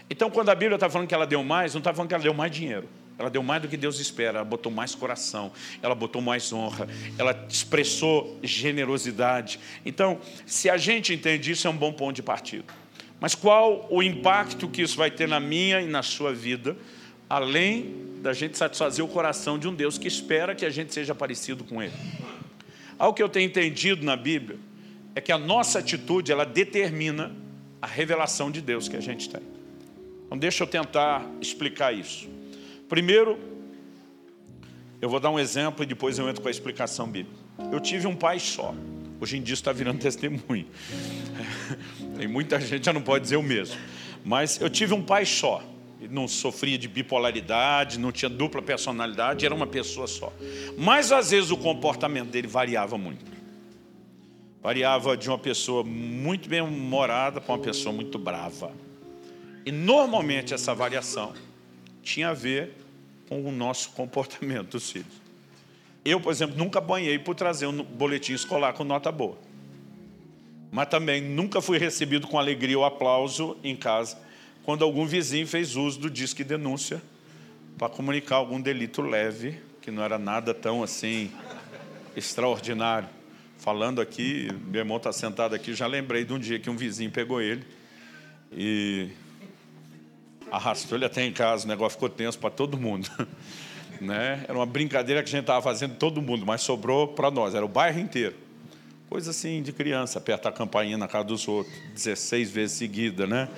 Então, 0.08 0.30
quando 0.30 0.48
a 0.48 0.54
Bíblia 0.54 0.76
está 0.76 0.88
falando 0.88 1.06
que 1.06 1.14
ela 1.14 1.26
deu 1.26 1.44
mais, 1.44 1.74
não 1.74 1.80
está 1.80 1.92
falando 1.92 2.08
que 2.08 2.14
ela 2.14 2.24
deu 2.24 2.32
mais 2.32 2.50
dinheiro. 2.50 2.88
Ela 3.20 3.28
deu 3.28 3.42
mais 3.42 3.60
do 3.60 3.68
que 3.68 3.76
Deus 3.76 4.00
espera, 4.00 4.38
ela 4.38 4.44
botou 4.46 4.72
mais 4.72 4.94
coração, 4.94 5.52
ela 5.82 5.94
botou 5.94 6.22
mais 6.22 6.54
honra, 6.54 6.88
ela 7.18 7.46
expressou 7.46 8.38
generosidade. 8.42 9.60
Então, 9.84 10.18
se 10.46 10.70
a 10.70 10.78
gente 10.78 11.12
entende 11.12 11.50
isso, 11.50 11.66
é 11.66 11.70
um 11.70 11.76
bom 11.76 11.92
ponto 11.92 12.16
de 12.16 12.22
partida. 12.22 12.64
Mas 13.20 13.34
qual 13.34 13.86
o 13.90 14.02
impacto 14.02 14.66
que 14.66 14.80
isso 14.80 14.96
vai 14.96 15.10
ter 15.10 15.28
na 15.28 15.38
minha 15.38 15.82
e 15.82 15.86
na 15.86 16.02
sua 16.02 16.32
vida, 16.32 16.74
além 17.28 17.94
da 18.22 18.32
gente 18.32 18.56
satisfazer 18.56 19.04
o 19.04 19.08
coração 19.08 19.58
de 19.58 19.68
um 19.68 19.74
Deus 19.74 19.98
que 19.98 20.08
espera 20.08 20.54
que 20.54 20.64
a 20.64 20.70
gente 20.70 20.94
seja 20.94 21.14
parecido 21.14 21.62
com 21.62 21.82
Ele? 21.82 21.92
Algo 22.98 23.14
que 23.14 23.22
eu 23.22 23.28
tenho 23.28 23.44
entendido 23.44 24.02
na 24.02 24.16
Bíblia 24.16 24.58
é 25.14 25.20
que 25.20 25.30
a 25.30 25.36
nossa 25.36 25.78
atitude 25.78 26.32
ela 26.32 26.46
determina 26.46 27.36
a 27.82 27.86
revelação 27.86 28.50
de 28.50 28.62
Deus 28.62 28.88
que 28.88 28.96
a 28.96 29.00
gente 29.00 29.28
tem. 29.28 29.42
Então, 30.24 30.38
deixa 30.38 30.62
eu 30.64 30.66
tentar 30.66 31.28
explicar 31.38 31.92
isso. 31.92 32.39
Primeiro, 32.90 33.38
eu 35.00 35.08
vou 35.08 35.20
dar 35.20 35.30
um 35.30 35.38
exemplo 35.38 35.84
e 35.84 35.86
depois 35.86 36.18
eu 36.18 36.28
entro 36.28 36.42
com 36.42 36.48
a 36.48 36.50
explicação 36.50 37.06
bíblica. 37.06 37.38
Eu 37.70 37.78
tive 37.78 38.08
um 38.08 38.16
pai 38.16 38.40
só. 38.40 38.74
Hoje 39.20 39.38
em 39.38 39.42
dia 39.42 39.54
está 39.54 39.70
virando 39.70 40.00
testemunho. 40.02 40.66
Tem 42.18 42.26
muita 42.26 42.58
gente 42.58 42.84
já 42.84 42.92
não 42.92 43.00
pode 43.00 43.22
dizer 43.22 43.36
o 43.36 43.44
mesmo. 43.44 43.76
Mas 44.24 44.60
eu 44.60 44.68
tive 44.68 44.92
um 44.92 45.02
pai 45.02 45.24
só. 45.24 45.62
Não 46.10 46.26
sofria 46.26 46.76
de 46.76 46.88
bipolaridade, 46.88 47.96
não 47.96 48.10
tinha 48.10 48.28
dupla 48.28 48.60
personalidade, 48.60 49.46
era 49.46 49.54
uma 49.54 49.68
pessoa 49.68 50.08
só. 50.08 50.32
Mas 50.76 51.12
às 51.12 51.30
vezes 51.30 51.52
o 51.52 51.56
comportamento 51.56 52.30
dele 52.30 52.48
variava 52.48 52.98
muito. 52.98 53.24
Variava 54.60 55.16
de 55.16 55.28
uma 55.28 55.38
pessoa 55.38 55.84
muito 55.84 56.48
bem 56.48 56.60
humorada 56.60 57.40
para 57.40 57.54
uma 57.54 57.62
pessoa 57.62 57.94
muito 57.94 58.18
brava. 58.18 58.72
E 59.64 59.70
normalmente 59.70 60.52
essa 60.52 60.74
variação 60.74 61.32
tinha 62.02 62.30
a 62.30 62.34
ver 62.34 62.72
com 63.28 63.42
o 63.42 63.52
nosso 63.52 63.90
comportamento 63.90 64.70
dos 64.70 64.90
filhos. 64.90 65.20
Eu, 66.04 66.20
por 66.20 66.32
exemplo, 66.32 66.56
nunca 66.56 66.80
banhei 66.80 67.18
por 67.18 67.34
trazer 67.34 67.66
um 67.66 67.82
boletim 67.82 68.32
escolar 68.32 68.72
com 68.72 68.84
nota 68.84 69.12
boa. 69.12 69.38
Mas 70.72 70.88
também 70.88 71.20
nunca 71.20 71.60
fui 71.60 71.78
recebido 71.78 72.26
com 72.26 72.38
alegria 72.38 72.78
ou 72.78 72.84
aplauso 72.84 73.56
em 73.62 73.76
casa 73.76 74.16
quando 74.62 74.84
algum 74.84 75.06
vizinho 75.06 75.46
fez 75.46 75.76
uso 75.76 75.98
do 75.98 76.10
disque 76.10 76.44
denúncia 76.44 77.02
para 77.76 77.88
comunicar 77.88 78.36
algum 78.36 78.60
delito 78.60 79.02
leve, 79.02 79.58
que 79.80 79.90
não 79.90 80.02
era 80.02 80.18
nada 80.18 80.52
tão 80.52 80.82
assim 80.82 81.30
extraordinário. 82.14 83.08
Falando 83.58 84.00
aqui, 84.00 84.48
meu 84.66 84.80
irmão 84.80 84.96
está 84.96 85.12
sentado 85.12 85.54
aqui, 85.54 85.74
já 85.74 85.86
lembrei 85.86 86.24
de 86.24 86.32
um 86.32 86.38
dia 86.38 86.58
que 86.58 86.70
um 86.70 86.76
vizinho 86.76 87.10
pegou 87.10 87.40
ele 87.40 87.64
e 88.52 89.08
arrastou 90.50 90.98
ele 90.98 91.04
até 91.04 91.24
em 91.24 91.32
casa, 91.32 91.64
o 91.64 91.68
negócio 91.68 91.92
ficou 91.92 92.08
tenso 92.08 92.38
para 92.38 92.50
todo 92.50 92.76
mundo. 92.76 93.08
né? 94.00 94.44
Era 94.48 94.58
uma 94.58 94.66
brincadeira 94.66 95.22
que 95.22 95.28
a 95.28 95.30
gente 95.30 95.42
estava 95.42 95.62
fazendo 95.62 95.94
todo 95.96 96.20
mundo, 96.20 96.44
mas 96.46 96.62
sobrou 96.62 97.08
para 97.08 97.30
nós, 97.30 97.54
era 97.54 97.64
o 97.64 97.68
bairro 97.68 98.00
inteiro. 98.00 98.34
Coisa 99.08 99.32
assim 99.32 99.60
de 99.60 99.72
criança, 99.72 100.20
apertar 100.20 100.50
a 100.50 100.52
campainha 100.52 100.96
na 100.96 101.08
casa 101.08 101.24
dos 101.24 101.48
outros, 101.48 101.74
16 101.94 102.48
vezes 102.50 102.76
seguida, 102.76 103.26
né? 103.26 103.48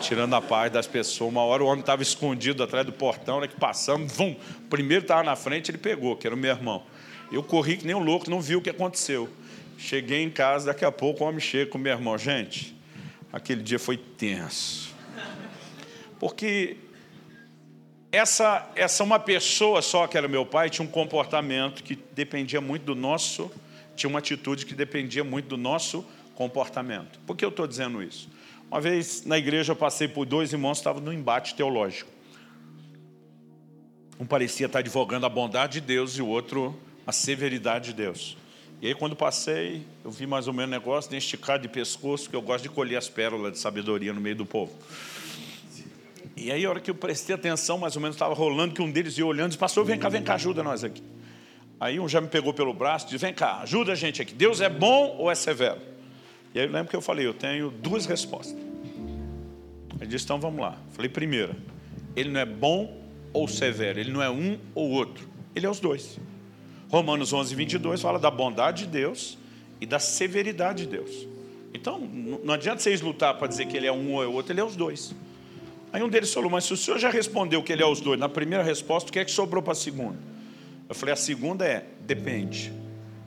Tirando 0.00 0.34
a 0.34 0.40
paz 0.40 0.70
das 0.70 0.86
pessoas. 0.86 1.32
Uma 1.32 1.42
hora 1.42 1.64
o 1.64 1.66
homem 1.66 1.80
estava 1.80 2.00
escondido 2.00 2.62
atrás 2.62 2.86
do 2.86 2.92
portão, 2.92 3.40
né? 3.40 3.48
que 3.48 3.56
passamos, 3.56 4.12
vum, 4.12 4.36
primeiro 4.68 5.02
estava 5.02 5.24
na 5.24 5.34
frente, 5.34 5.68
ele 5.68 5.78
pegou, 5.78 6.16
que 6.16 6.28
era 6.28 6.36
o 6.36 6.38
meu 6.38 6.50
irmão. 6.50 6.84
Eu 7.32 7.42
corri 7.42 7.76
que 7.76 7.86
nem 7.86 7.94
um 7.94 8.04
louco, 8.04 8.30
não 8.30 8.40
vi 8.40 8.54
o 8.54 8.62
que 8.62 8.70
aconteceu. 8.70 9.28
Cheguei 9.76 10.22
em 10.22 10.30
casa, 10.30 10.66
daqui 10.66 10.84
a 10.84 10.92
pouco 10.92 11.24
o 11.24 11.26
homem 11.26 11.40
chega 11.40 11.68
com 11.68 11.78
o 11.78 11.80
meu 11.80 11.92
irmão. 11.92 12.16
Gente, 12.16 12.76
aquele 13.32 13.62
dia 13.64 13.80
foi 13.80 13.96
tenso 13.96 14.89
porque 16.20 16.76
essa, 18.12 18.70
essa 18.76 19.02
uma 19.02 19.18
pessoa 19.18 19.80
só, 19.80 20.06
que 20.06 20.18
era 20.18 20.28
meu 20.28 20.44
pai, 20.44 20.68
tinha 20.68 20.86
um 20.86 20.90
comportamento 20.90 21.82
que 21.82 21.98
dependia 22.12 22.60
muito 22.60 22.84
do 22.84 22.94
nosso, 22.94 23.50
tinha 23.96 24.10
uma 24.10 24.18
atitude 24.18 24.66
que 24.66 24.74
dependia 24.74 25.24
muito 25.24 25.48
do 25.48 25.56
nosso 25.56 26.04
comportamento. 26.34 27.18
Por 27.26 27.36
que 27.36 27.44
eu 27.44 27.48
estou 27.48 27.66
dizendo 27.66 28.02
isso? 28.02 28.28
Uma 28.70 28.80
vez 28.80 29.24
na 29.24 29.38
igreja 29.38 29.72
eu 29.72 29.76
passei 29.76 30.06
por 30.06 30.26
dois 30.26 30.52
irmãos 30.52 30.74
que 30.74 30.80
estavam 30.80 31.02
no 31.02 31.12
embate 31.12 31.54
teológico. 31.54 32.10
Um 34.18 34.26
parecia 34.26 34.66
estar 34.66 34.80
advogando 34.80 35.24
a 35.24 35.28
bondade 35.30 35.80
de 35.80 35.86
Deus 35.86 36.18
e 36.18 36.22
o 36.22 36.26
outro 36.26 36.78
a 37.06 37.12
severidade 37.12 37.86
de 37.86 37.94
Deus. 37.94 38.36
E 38.82 38.86
aí, 38.86 38.94
quando 38.94 39.14
passei, 39.16 39.86
eu 40.04 40.10
vi 40.10 40.26
mais 40.26 40.46
ou 40.46 40.54
menos 40.54 40.68
o 40.68 40.70
negócio 40.70 41.10
de 41.10 41.16
esticar 41.16 41.58
de 41.58 41.68
pescoço, 41.68 42.24
porque 42.24 42.36
eu 42.36 42.42
gosto 42.42 42.62
de 42.62 42.70
colher 42.70 42.96
as 42.96 43.08
pérolas 43.08 43.52
de 43.52 43.58
sabedoria 43.58 44.12
no 44.12 44.20
meio 44.20 44.36
do 44.36 44.46
povo. 44.46 44.72
E 46.40 46.50
aí, 46.50 46.64
a 46.64 46.70
hora 46.70 46.80
que 46.80 46.90
eu 46.90 46.94
prestei 46.94 47.34
atenção, 47.34 47.76
mais 47.76 47.96
ou 47.96 48.00
menos 48.00 48.16
estava 48.16 48.32
rolando, 48.32 48.74
que 48.74 48.80
um 48.80 48.90
deles 48.90 49.18
ia 49.18 49.26
olhando 49.26 49.52
e 49.52 49.58
pastor, 49.58 49.84
vem 49.84 49.98
cá, 49.98 50.08
vem 50.08 50.22
cá, 50.22 50.36
ajuda 50.36 50.62
nós 50.62 50.82
aqui. 50.82 51.02
Aí 51.78 52.00
um 52.00 52.08
já 52.08 52.18
me 52.18 52.28
pegou 52.28 52.54
pelo 52.54 52.72
braço 52.72 53.06
e 53.06 53.10
disse: 53.10 53.24
Vem 53.24 53.34
cá, 53.34 53.60
ajuda 53.60 53.92
a 53.92 53.94
gente 53.94 54.22
aqui. 54.22 54.32
Deus 54.32 54.62
é 54.62 54.68
bom 54.70 55.16
ou 55.18 55.30
é 55.30 55.34
severo? 55.34 55.78
E 56.54 56.58
aí 56.58 56.66
eu 56.66 56.72
lembro 56.72 56.88
que 56.88 56.96
eu 56.96 57.02
falei: 57.02 57.26
Eu 57.26 57.34
tenho 57.34 57.70
duas 57.70 58.06
respostas. 58.06 58.56
Ele 60.00 60.08
disse: 60.08 60.24
Então 60.24 60.40
vamos 60.40 60.60
lá. 60.62 60.78
Eu 60.88 60.92
falei: 60.94 61.10
Primeira, 61.10 61.54
ele 62.16 62.30
não 62.30 62.40
é 62.40 62.46
bom 62.46 62.98
ou 63.34 63.46
severo, 63.46 64.00
ele 64.00 64.10
não 64.10 64.22
é 64.22 64.30
um 64.30 64.58
ou 64.74 64.90
outro, 64.90 65.28
ele 65.54 65.66
é 65.66 65.70
os 65.70 65.78
dois. 65.78 66.18
Romanos 66.90 67.34
11, 67.34 67.54
22 67.54 68.00
fala 68.00 68.18
da 68.18 68.30
bondade 68.30 68.84
de 68.84 68.90
Deus 68.90 69.36
e 69.78 69.84
da 69.84 69.98
severidade 69.98 70.84
de 70.84 70.90
Deus. 70.90 71.28
Então, 71.74 71.98
não 71.98 72.54
adianta 72.54 72.80
vocês 72.80 73.02
lutar 73.02 73.38
para 73.38 73.46
dizer 73.46 73.66
que 73.66 73.76
ele 73.76 73.86
é 73.86 73.92
um 73.92 74.14
ou 74.14 74.22
é 74.22 74.26
outro, 74.26 74.52
ele 74.52 74.60
é 74.60 74.64
os 74.64 74.74
dois. 74.74 75.14
Aí 75.92 76.02
um 76.02 76.08
deles 76.08 76.32
falou, 76.32 76.50
mas 76.50 76.64
se 76.64 76.72
o 76.72 76.76
senhor 76.76 76.98
já 76.98 77.10
respondeu 77.10 77.62
que 77.62 77.72
ele 77.72 77.82
é 77.82 77.86
os 77.86 78.00
dois, 78.00 78.18
na 78.18 78.28
primeira 78.28 78.62
resposta, 78.62 79.10
o 79.10 79.12
que 79.12 79.18
é 79.18 79.24
que 79.24 79.30
sobrou 79.30 79.62
para 79.62 79.72
a 79.72 79.76
segunda? 79.76 80.18
Eu 80.88 80.94
falei, 80.94 81.12
a 81.12 81.16
segunda 81.16 81.64
é, 81.64 81.84
depende. 82.02 82.72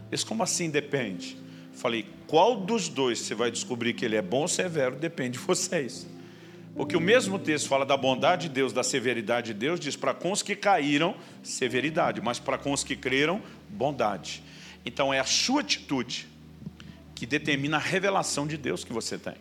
Eles, 0.09 0.23
como 0.23 0.43
assim 0.43 0.69
depende? 0.69 1.37
Eu 1.71 1.77
falei, 1.77 2.05
qual 2.27 2.55
dos 2.55 2.87
dois 2.87 3.19
você 3.19 3.35
vai 3.35 3.51
descobrir 3.51 3.93
que 3.93 4.05
ele 4.05 4.15
é 4.15 4.21
bom 4.21 4.41
ou 4.41 4.47
severo, 4.47 4.95
depende 4.95 5.37
de 5.37 5.45
vocês. 5.45 6.07
Porque 6.75 6.97
o 6.97 7.01
mesmo 7.01 7.37
texto 7.37 7.67
fala 7.67 7.85
da 7.85 7.95
bondade 7.95 8.47
de 8.47 8.53
Deus, 8.53 8.73
da 8.73 8.83
severidade 8.83 9.47
de 9.47 9.53
Deus, 9.53 9.79
diz 9.79 9.95
para 9.95 10.13
com 10.13 10.31
os 10.31 10.41
que 10.41 10.55
caíram, 10.55 11.15
severidade, 11.43 12.19
mas 12.21 12.39
para 12.39 12.57
com 12.57 12.71
os 12.71 12.83
que 12.83 12.95
creram, 12.95 13.41
bondade. 13.69 14.41
Então 14.85 15.13
é 15.13 15.19
a 15.19 15.25
sua 15.25 15.61
atitude 15.61 16.27
que 17.13 17.25
determina 17.25 17.77
a 17.77 17.79
revelação 17.79 18.47
de 18.47 18.57
Deus 18.57 18.83
que 18.83 18.91
você 18.91 19.17
tem. 19.17 19.35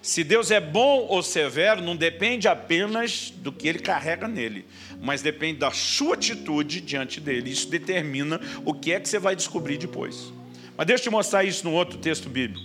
Se 0.00 0.24
Deus 0.24 0.50
é 0.50 0.60
bom 0.60 1.06
ou 1.08 1.22
severo, 1.22 1.82
não 1.82 1.94
depende 1.94 2.48
apenas 2.48 3.32
do 3.36 3.52
que 3.52 3.68
ele 3.68 3.78
carrega 3.78 4.26
nele, 4.26 4.64
mas 5.00 5.22
depende 5.22 5.58
da 5.58 5.70
sua 5.70 6.14
atitude 6.14 6.80
diante 6.80 7.20
dele. 7.20 7.50
Isso 7.50 7.68
determina 7.68 8.40
o 8.64 8.72
que 8.72 8.92
é 8.92 9.00
que 9.00 9.08
você 9.08 9.18
vai 9.18 9.36
descobrir 9.36 9.78
depois. 9.78 10.32
Mas 10.76 10.86
deixa 10.86 11.02
eu 11.02 11.04
te 11.04 11.10
mostrar 11.10 11.44
isso 11.44 11.64
no 11.64 11.72
outro 11.72 11.98
texto 11.98 12.28
bíblico. 12.28 12.64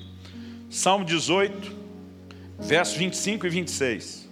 Salmo 0.70 1.06
18, 1.06 1.76
versos 2.60 2.98
25 2.98 3.46
e 3.46 3.50
26. 3.50 4.28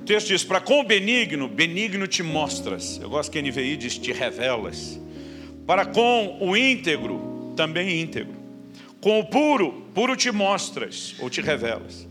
O 0.00 0.04
texto 0.06 0.28
diz: 0.28 0.44
Para 0.44 0.60
com 0.60 0.80
o 0.80 0.84
benigno, 0.84 1.48
benigno 1.48 2.06
te 2.06 2.22
mostras. 2.22 2.98
Eu 3.02 3.10
gosto 3.10 3.30
que 3.30 3.38
a 3.38 3.42
NVI 3.42 3.76
diz: 3.76 3.98
te 3.98 4.12
revelas. 4.12 5.00
Para 5.66 5.84
com 5.84 6.38
o 6.40 6.56
íntegro, 6.56 7.52
também 7.56 8.00
íntegro. 8.00 8.36
Com 9.00 9.18
o 9.18 9.24
puro, 9.26 9.84
puro 9.92 10.14
te 10.14 10.30
mostras 10.30 11.16
ou 11.18 11.28
te 11.28 11.40
revelas. 11.40 12.08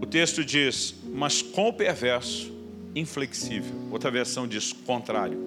O 0.00 0.04
texto 0.04 0.44
diz: 0.44 0.94
Mas 1.04 1.40
com 1.40 1.68
o 1.68 1.72
perverso, 1.72 2.52
inflexível. 2.94 3.74
Outra 3.90 4.10
versão 4.10 4.46
diz: 4.46 4.74
contrário. 4.74 5.38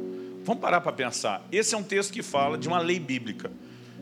Vamos 0.43 0.59
parar 0.59 0.81
para 0.81 0.91
pensar. 0.91 1.47
Esse 1.51 1.75
é 1.75 1.77
um 1.77 1.83
texto 1.83 2.11
que 2.11 2.23
fala 2.23 2.57
de 2.57 2.67
uma 2.67 2.79
lei 2.79 2.99
bíblica, 2.99 3.51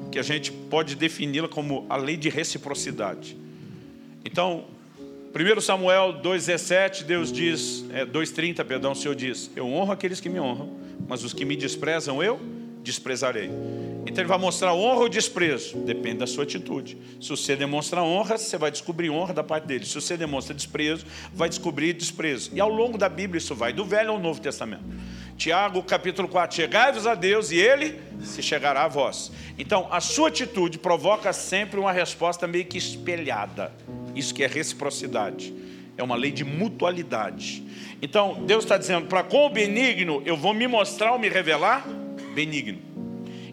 que 0.09 0.19
a 0.19 0.23
gente 0.23 0.51
pode 0.51 0.95
defini-la 0.95 1.47
como 1.47 1.85
a 1.89 1.97
lei 1.97 2.17
de 2.17 2.29
reciprocidade. 2.29 3.37
Então, 4.25 4.65
1 5.33 5.61
Samuel 5.61 6.21
2,17, 6.21 7.03
Deus 7.03 7.31
diz, 7.31 7.85
é, 7.91 8.05
2,30, 8.05 8.63
perdão, 8.65 8.93
o 8.93 8.95
Senhor 8.95 9.15
diz: 9.15 9.51
Eu 9.53 9.67
honro 9.67 9.91
aqueles 9.91 10.21
que 10.21 10.29
me 10.29 10.39
honram, 10.39 10.77
mas 11.07 11.25
os 11.25 11.33
que 11.33 11.43
me 11.43 11.57
desprezam 11.57 12.23
eu 12.23 12.62
desprezarei. 12.83 13.49
Então 14.05 14.21
ele 14.21 14.27
vai 14.27 14.37
mostrar 14.37 14.73
honra 14.73 15.01
ou 15.01 15.09
desprezo, 15.09 15.77
depende 15.77 16.17
da 16.17 16.27
sua 16.27 16.43
atitude. 16.43 16.97
Se 17.21 17.29
você 17.29 17.55
demonstra 17.55 18.03
honra, 18.03 18.37
você 18.37 18.57
vai 18.57 18.69
descobrir 18.69 19.09
honra 19.09 19.33
da 19.33 19.43
parte 19.43 19.65
dele. 19.65 19.85
Se 19.85 19.95
você 19.95 20.17
demonstra 20.17 20.53
desprezo, 20.53 21.05
vai 21.33 21.47
descobrir 21.47 21.93
desprezo. 21.93 22.51
E 22.53 22.59
ao 22.59 22.69
longo 22.69 22.97
da 22.97 23.07
Bíblia 23.07 23.37
isso 23.37 23.55
vai 23.55 23.71
do 23.71 23.85
Velho 23.85 24.11
ao 24.11 24.19
Novo 24.19 24.41
Testamento. 24.41 24.83
Tiago 25.37 25.81
capítulo 25.81 26.27
4, 26.27 26.55
chegai-vos 26.55 27.07
a 27.07 27.15
Deus 27.15 27.49
e 27.49 27.57
ele 27.57 27.99
se 28.23 28.43
chegará 28.43 28.83
a 28.83 28.87
vós. 28.87 29.31
Então, 29.57 29.87
a 29.89 29.99
sua 29.99 30.27
atitude 30.27 30.77
provoca 30.77 31.33
sempre 31.33 31.79
uma 31.79 31.91
resposta 31.91 32.45
meio 32.45 32.65
que 32.65 32.77
espelhada. 32.77 33.71
Isso 34.15 34.33
que 34.33 34.43
é 34.43 34.47
reciprocidade. 34.47 35.53
É 35.97 36.03
uma 36.03 36.15
lei 36.15 36.31
de 36.31 36.43
mutualidade. 36.43 37.63
Então, 38.01 38.43
Deus 38.45 38.63
está 38.63 38.77
dizendo, 38.77 39.07
para 39.07 39.23
com 39.23 39.45
o 39.47 39.49
benigno 39.49 40.21
eu 40.25 40.37
vou 40.37 40.53
me 40.53 40.67
mostrar 40.67 41.13
ou 41.13 41.19
me 41.19 41.29
revelar 41.29 41.87
benigno. 42.33 42.79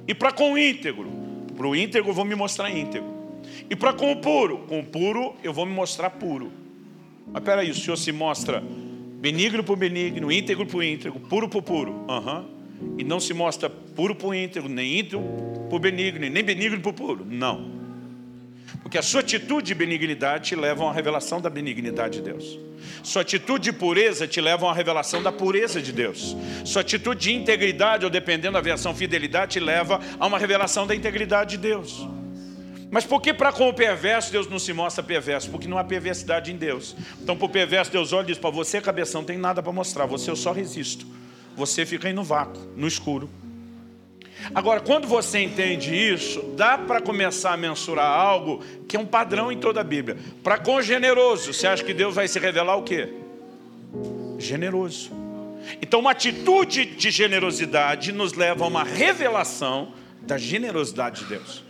E 0.09 0.15
para 0.15 0.33
com 0.33 0.53
o 0.53 0.59
íntegro, 0.59 1.09
para 1.57 1.67
o 1.67 1.77
íntegro 1.77 2.11
eu 2.11 2.15
vou 2.15 2.25
me 2.25 2.35
mostrar 2.35 2.71
íntegro. 2.71 3.09
E 3.69 3.77
para 3.77 3.93
com 3.93 4.11
o 4.11 4.17
puro, 4.17 4.59
com 4.67 4.81
o 4.81 4.85
puro 4.85 5.35
eu 5.43 5.53
vou 5.53 5.67
me 5.67 5.73
mostrar 5.73 6.11
puro. 6.11 6.51
Mas 7.33 7.43
peraí, 7.43 7.71
o 7.71 7.75
Senhor 7.75 7.97
se 7.97 8.11
mostra 8.11 8.63
benigno 9.21 9.63
por 9.63 9.77
benigno, 9.77 10.33
íntegro 10.33 10.67
por 10.67 10.83
íntegro, 10.83 11.21
puro 11.21 11.49
por 11.49 11.63
puro. 11.63 11.93
Uhum. 11.93 12.97
E 12.99 13.05
não 13.05 13.21
se 13.21 13.35
mostra 13.35 13.69
puro 13.69 14.15
por 14.15 14.35
íntegro, 14.35 14.69
nem 14.69 15.01
íntegro 15.01 15.23
por 15.69 15.79
benigno, 15.79 16.29
nem 16.29 16.43
benigno 16.43 16.81
por 16.81 16.95
puro. 16.95 17.25
Não. 17.25 17.80
Porque 18.83 18.99
a 18.99 19.03
sua 19.03 19.21
atitude 19.21 19.69
de 19.69 19.75
benignidade 19.75 20.49
te 20.49 20.57
leva 20.57 20.83
a 20.83 20.87
uma 20.87 20.95
revelação 20.95 21.41
da 21.41 21.51
benignidade 21.51 22.19
de 22.19 22.25
Deus. 22.25 22.59
Sua 23.03 23.23
atitude 23.23 23.65
de 23.65 23.73
pureza 23.73 24.27
te 24.27 24.41
leva 24.41 24.67
a 24.67 24.69
uma 24.69 24.75
revelação 24.75 25.23
da 25.23 25.33
pureza 25.33 25.81
de 25.81 25.93
Deus. 25.93 26.37
Sua 26.65 26.83
atitude 26.83 27.21
de 27.21 27.35
integridade, 27.35 28.05
ou 28.05 28.11
dependendo 28.11 28.55
da 28.55 28.61
versão 28.61 28.95
fidelidade, 28.95 29.53
te 29.53 29.61
leva 29.61 30.01
a 30.19 30.27
uma 30.27 30.39
revelação 30.39 30.87
da 30.87 30.95
integridade 30.95 31.53
de 31.53 31.59
Deus. 31.59 32.07
Mas 32.91 33.05
por 33.05 33.21
que 33.21 33.33
para 33.33 33.53
com 33.53 33.69
o 33.69 33.73
perverso 33.73 34.33
Deus 34.33 34.49
não 34.49 34.59
se 34.59 34.73
mostra 34.73 35.03
perverso? 35.03 35.49
Porque 35.49 35.69
não 35.69 35.79
há 35.79 35.85
perversidade 35.85 36.51
em 36.51 36.57
Deus. 36.57 36.97
Então, 37.23 37.37
para 37.37 37.47
o 37.47 37.49
perverso, 37.49 37.93
Deus 37.93 38.13
olha 38.13 38.25
e 38.25 38.27
diz: 38.27 38.39
para 38.39 38.51
você, 38.51 38.81
cabeção, 38.81 39.21
não 39.21 39.27
tem 39.27 39.39
nada 39.39 39.63
para 39.63 39.73
mostrar. 39.73 40.07
Você 40.07 40.31
eu 40.31 40.37
só 40.37 40.51
resisto. 40.51 41.07
Você 41.57 41.87
fica 41.87 42.09
aí 42.09 42.15
no 42.15 42.25
vácuo, 42.25 42.61
no 42.77 42.89
escuro. 42.89 43.31
Agora, 44.55 44.81
quando 44.81 45.07
você 45.07 45.41
entende 45.41 45.95
isso, 45.95 46.43
dá 46.57 46.79
para 46.79 47.01
começar 47.01 47.53
a 47.53 47.57
mensurar 47.57 48.07
algo 48.07 48.63
que 48.89 48.97
é 48.97 49.01
um 49.01 49.07
padrão 49.07 49.53
em 49.53 49.59
toda 49.59 49.81
a 49.81 49.85
Bíblia. 49.85 50.17
Para 50.43 50.59
com 50.59 50.81
generoso, 50.83 51.53
você 51.53 51.67
acha 51.67 51.85
que 51.85 51.95
Deus 51.95 52.15
vai 52.15 52.27
se 52.27 52.39
revelar 52.39 52.77
o 52.77 52.83
quê? 52.83 53.09
Generoso. 54.39 55.11
Então, 55.81 56.01
uma 56.01 56.13
atitude 56.13 56.85
de 56.87 57.11
generosidade 57.11 58.13
nos 58.13 58.33
leva 58.33 58.65
a 58.65 58.69
uma 58.69 58.83
revelação 58.83 59.93
da 60.23 60.39
generosidade 60.39 61.21
de 61.21 61.27
Deus. 61.27 61.63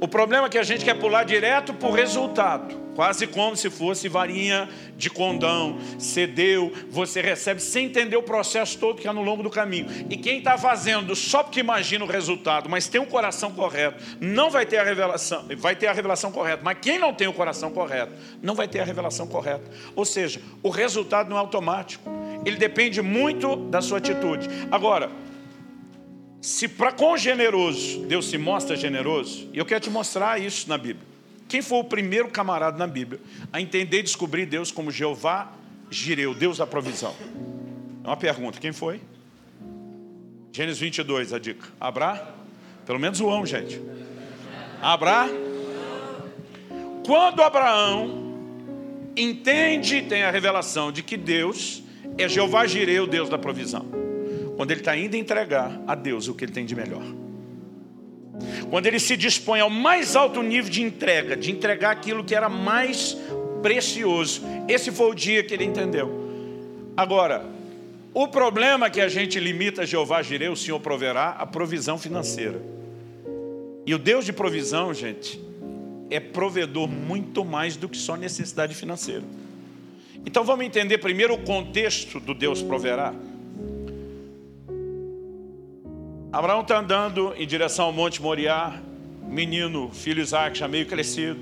O 0.00 0.06
problema 0.06 0.46
é 0.46 0.50
que 0.50 0.58
a 0.58 0.62
gente 0.62 0.84
quer 0.84 0.94
pular 0.94 1.24
direto 1.24 1.72
para 1.74 1.88
o 1.88 1.92
resultado, 1.92 2.85
quase 2.96 3.26
como 3.26 3.54
se 3.54 3.68
fosse 3.68 4.08
varinha 4.08 4.68
de 4.96 5.10
condão. 5.10 5.78
Cedeu, 5.98 6.72
você 6.90 7.20
recebe 7.20 7.60
sem 7.60 7.86
entender 7.86 8.16
o 8.16 8.22
processo 8.22 8.78
todo 8.78 9.00
que 9.00 9.06
há 9.06 9.12
no 9.12 9.22
longo 9.22 9.42
do 9.42 9.50
caminho. 9.50 9.86
E 10.08 10.16
quem 10.16 10.38
está 10.38 10.56
fazendo 10.56 11.14
só 11.14 11.42
porque 11.42 11.60
imagina 11.60 12.04
o 12.04 12.08
resultado, 12.08 12.68
mas 12.68 12.88
tem 12.88 13.00
um 13.00 13.06
coração 13.06 13.52
correto, 13.52 14.02
não 14.18 14.50
vai 14.50 14.64
ter 14.64 14.78
a 14.78 14.82
revelação, 14.82 15.46
vai 15.58 15.76
ter 15.76 15.86
a 15.86 15.92
revelação 15.92 16.32
correta. 16.32 16.62
Mas 16.64 16.78
quem 16.80 16.98
não 16.98 17.12
tem 17.12 17.28
o 17.28 17.32
coração 17.32 17.70
correto, 17.70 18.12
não 18.42 18.54
vai 18.54 18.66
ter 18.66 18.80
a 18.80 18.84
revelação 18.84 19.26
correta. 19.26 19.70
Ou 19.94 20.04
seja, 20.04 20.40
o 20.62 20.70
resultado 20.70 21.28
não 21.28 21.36
é 21.36 21.40
automático. 21.40 22.10
Ele 22.44 22.56
depende 22.56 23.02
muito 23.02 23.56
da 23.56 23.82
sua 23.82 23.98
atitude. 23.98 24.48
Agora, 24.70 25.10
se 26.40 26.68
para 26.68 26.92
com 26.92 27.16
generoso 27.16 28.06
Deus 28.06 28.30
se 28.30 28.38
mostra 28.38 28.76
generoso, 28.76 29.50
e 29.52 29.58
eu 29.58 29.66
quero 29.66 29.80
te 29.80 29.90
mostrar 29.90 30.40
isso 30.40 30.68
na 30.68 30.78
Bíblia. 30.78 31.15
Quem 31.48 31.62
foi 31.62 31.78
o 31.78 31.84
primeiro 31.84 32.28
camarada 32.28 32.76
na 32.76 32.86
Bíblia 32.86 33.20
a 33.52 33.60
entender 33.60 34.00
e 34.00 34.02
descobrir 34.02 34.46
Deus 34.46 34.70
como 34.70 34.90
Jeová 34.90 35.52
Jireu, 35.90 36.34
Deus 36.34 36.58
da 36.58 36.66
provisão? 36.66 37.14
É 38.02 38.06
uma 38.08 38.16
pergunta, 38.16 38.58
quem 38.58 38.72
foi? 38.72 39.00
Gênesis 40.52 40.80
22, 40.80 41.32
a 41.32 41.38
dica. 41.38 41.68
Abra? 41.80 42.34
Pelo 42.84 42.98
menos 42.98 43.20
o 43.20 43.46
gente. 43.46 43.80
Abra? 44.80 45.28
Quando 47.04 47.42
Abraão 47.42 48.34
entende, 49.16 50.02
tem 50.02 50.22
a 50.22 50.30
revelação 50.30 50.90
de 50.90 51.02
que 51.02 51.16
Deus 51.16 51.82
é 52.18 52.28
Jeová 52.28 52.66
Jireu, 52.66 53.06
Deus 53.06 53.28
da 53.28 53.38
provisão 53.38 54.06
quando 54.56 54.70
ele 54.70 54.80
está 54.80 54.96
indo 54.96 55.14
entregar 55.16 55.78
a 55.86 55.94
Deus 55.94 56.28
o 56.28 56.34
que 56.34 56.44
ele 56.44 56.52
tem 56.52 56.64
de 56.64 56.74
melhor. 56.74 57.04
Quando 58.70 58.86
ele 58.86 58.98
se 58.98 59.16
dispõe 59.16 59.60
ao 59.60 59.70
mais 59.70 60.16
alto 60.16 60.42
nível 60.42 60.70
de 60.70 60.82
entrega, 60.82 61.36
de 61.36 61.50
entregar 61.50 61.90
aquilo 61.90 62.24
que 62.24 62.34
era 62.34 62.48
mais 62.48 63.16
precioso. 63.62 64.42
Esse 64.68 64.92
foi 64.92 65.10
o 65.10 65.14
dia 65.14 65.42
que 65.42 65.54
ele 65.54 65.64
entendeu. 65.64 66.26
Agora, 66.96 67.44
o 68.14 68.28
problema 68.28 68.86
é 68.86 68.90
que 68.90 69.00
a 69.00 69.08
gente 69.08 69.38
limita 69.38 69.84
Jeová 69.84 70.22
Jireh, 70.22 70.50
o 70.50 70.56
Senhor 70.56 70.80
proverá, 70.80 71.30
a 71.30 71.44
provisão 71.46 71.98
financeira. 71.98 72.62
E 73.84 73.94
o 73.94 73.98
Deus 73.98 74.24
de 74.24 74.32
provisão, 74.32 74.94
gente, 74.94 75.40
é 76.10 76.18
provedor 76.18 76.88
muito 76.88 77.44
mais 77.44 77.76
do 77.76 77.88
que 77.88 77.98
só 77.98 78.16
necessidade 78.16 78.74
financeira. 78.74 79.24
Então 80.24 80.44
vamos 80.44 80.64
entender 80.64 80.98
primeiro 80.98 81.34
o 81.34 81.38
contexto 81.38 82.18
do 82.18 82.34
Deus 82.34 82.62
proverá. 82.62 83.14
Abraão 86.36 86.60
está 86.60 86.78
andando 86.78 87.32
em 87.34 87.46
direção 87.46 87.86
ao 87.86 87.92
Monte 87.94 88.20
Moriá, 88.20 88.78
menino, 89.26 89.90
filho 89.90 90.20
Isaac, 90.20 90.58
já 90.58 90.68
meio 90.68 90.84
crescido, 90.84 91.40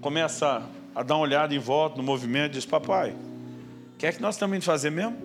começa 0.00 0.66
a 0.94 1.02
dar 1.02 1.16
uma 1.16 1.20
olhada 1.20 1.54
em 1.54 1.58
volta 1.58 1.98
no 1.98 2.02
movimento 2.02 2.52
e 2.52 2.54
diz: 2.54 2.64
Papai, 2.64 3.10
O 3.10 3.98
que 3.98 4.06
é 4.06 4.12
que 4.12 4.22
nós 4.22 4.36
estamos 4.36 4.56
indo 4.56 4.64
fazer 4.64 4.88
mesmo? 4.88 5.18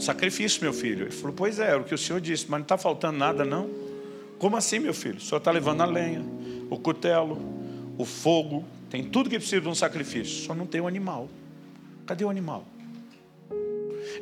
Sacrifício, 0.00 0.62
meu 0.62 0.72
filho. 0.72 1.08
Ele 1.08 1.10
falou: 1.10 1.36
Pois 1.36 1.58
é, 1.58 1.72
é 1.72 1.76
o 1.76 1.84
que 1.84 1.94
o 1.94 1.98
senhor 1.98 2.22
disse, 2.22 2.46
mas 2.48 2.60
não 2.60 2.62
está 2.62 2.78
faltando 2.78 3.18
nada, 3.18 3.44
não. 3.44 3.68
Como 4.38 4.56
assim, 4.56 4.78
meu 4.78 4.94
filho? 4.94 5.18
O 5.18 5.20
senhor 5.20 5.36
está 5.36 5.50
levando 5.50 5.82
a 5.82 5.84
lenha, 5.84 6.24
o 6.70 6.78
cutelo, 6.78 7.38
o 7.98 8.06
fogo, 8.06 8.64
tem 8.88 9.04
tudo 9.04 9.28
que 9.28 9.38
precisa 9.38 9.60
de 9.60 9.68
um 9.68 9.74
sacrifício, 9.74 10.46
só 10.46 10.54
não 10.54 10.64
tem 10.64 10.80
o 10.80 10.84
um 10.84 10.88
animal. 10.88 11.28
Cadê 12.06 12.24
o 12.24 12.30
animal? 12.30 12.64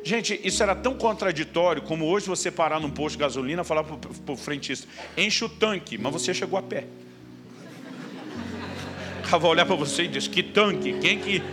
Gente, 0.03 0.39
isso 0.43 0.61
era 0.63 0.75
tão 0.75 0.93
contraditório 0.95 1.81
como 1.81 2.05
hoje 2.05 2.27
você 2.27 2.51
parar 2.51 2.79
num 2.79 2.89
posto 2.89 3.15
de 3.15 3.21
gasolina 3.21 3.61
e 3.61 3.65
falar 3.65 3.83
para 3.83 4.33
o 4.33 4.37
frentista: 4.37 4.87
enche 5.17 5.43
o 5.43 5.49
tanque, 5.49 5.97
mas 5.97 6.13
você 6.13 6.33
chegou 6.33 6.57
a 6.57 6.61
pé. 6.61 6.85
O 9.19 9.21
cara 9.23 9.37
vai 9.37 9.51
olhar 9.51 9.65
para 9.65 9.75
você 9.75 10.03
e 10.03 10.07
diz: 10.07 10.27
que 10.27 10.41
tanque? 10.43 10.93
Quem 10.99 11.19
que, 11.19 11.43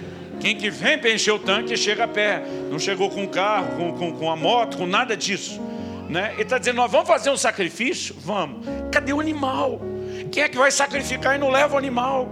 quem 0.41 0.57
que 0.57 0.71
vem 0.71 0.99
para 0.99 1.11
encher 1.11 1.33
o 1.33 1.39
tanque 1.39 1.77
chega 1.77 2.05
a 2.05 2.09
pé. 2.09 2.45
Não 2.71 2.79
chegou 2.79 3.11
com 3.11 3.27
carro, 3.27 3.77
com, 3.77 3.93
com, 3.95 4.13
com 4.13 4.31
a 4.31 4.37
moto, 4.37 4.77
com 4.77 4.87
nada 4.87 5.17
disso. 5.17 5.61
Né? 6.09 6.33
Ele 6.35 6.43
está 6.43 6.59
dizendo: 6.59 6.77
nós 6.77 6.91
vamos 6.91 7.09
fazer 7.09 7.31
um 7.31 7.37
sacrifício? 7.37 8.15
Vamos. 8.21 8.67
Cadê 8.93 9.13
o 9.13 9.21
animal? 9.21 9.81
Quem 10.31 10.43
é 10.43 10.49
que 10.49 10.57
vai 10.57 10.71
sacrificar 10.71 11.37
e 11.37 11.39
não 11.39 11.51
leva 11.51 11.75
o 11.75 11.79
animal? 11.79 12.29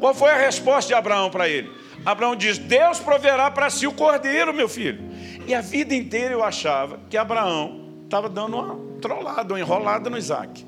Qual 0.00 0.14
foi 0.14 0.30
a 0.30 0.36
resposta 0.36 0.88
de 0.88 0.94
Abraão 0.94 1.30
para 1.30 1.48
ele? 1.48 1.70
Abraão 2.04 2.36
diz: 2.36 2.58
Deus 2.58 2.98
proverá 2.98 3.50
para 3.50 3.70
si 3.70 3.86
o 3.86 3.92
cordeiro, 3.92 4.52
meu 4.52 4.68
filho. 4.68 5.07
E 5.48 5.54
a 5.54 5.62
vida 5.62 5.94
inteira 5.94 6.34
eu 6.34 6.44
achava 6.44 7.00
que 7.08 7.16
Abraão 7.16 7.80
estava 8.04 8.28
dando 8.28 8.58
uma 8.58 8.78
trollada, 9.00 9.54
uma 9.54 9.58
enrolada 9.58 10.10
no 10.10 10.18
Isaac. 10.18 10.62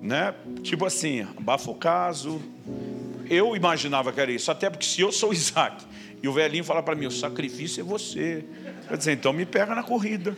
Né? 0.00 0.34
Tipo 0.62 0.86
assim, 0.86 1.26
abafa 1.36 1.70
o 1.70 1.74
caso. 1.74 2.40
Eu 3.28 3.54
imaginava 3.54 4.10
que 4.10 4.18
era 4.18 4.32
isso, 4.32 4.50
até 4.50 4.70
porque 4.70 4.86
se 4.86 5.02
eu 5.02 5.12
sou 5.12 5.30
Isaac 5.34 5.84
e 6.22 6.26
o 6.26 6.32
velhinho 6.32 6.64
fala 6.64 6.82
para 6.82 6.94
mim, 6.94 7.04
o 7.04 7.10
sacrifício 7.10 7.82
é 7.82 7.84
você. 7.84 8.46
Eu 8.90 8.96
dizer, 8.96 9.12
então 9.12 9.30
me 9.30 9.44
pega 9.44 9.74
na 9.74 9.82
corrida. 9.82 10.34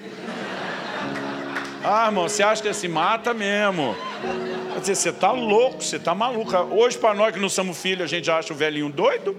Ah, 1.84 2.06
irmão, 2.06 2.28
você 2.28 2.42
acha 2.42 2.60
que 2.60 2.74
se 2.74 2.88
mata 2.88 3.32
mesmo? 3.32 3.94
Quer 4.72 4.80
dizer, 4.80 4.96
você 4.96 5.10
está 5.10 5.30
louco, 5.30 5.80
você 5.80 5.94
está 5.94 6.12
maluca. 6.12 6.62
Hoje, 6.62 6.98
para 6.98 7.14
nós 7.14 7.32
que 7.32 7.38
não 7.38 7.48
somos 7.48 7.80
filhos, 7.80 8.02
a 8.02 8.08
gente 8.08 8.28
acha 8.28 8.52
o 8.52 8.56
velhinho 8.56 8.90
doido. 8.90 9.36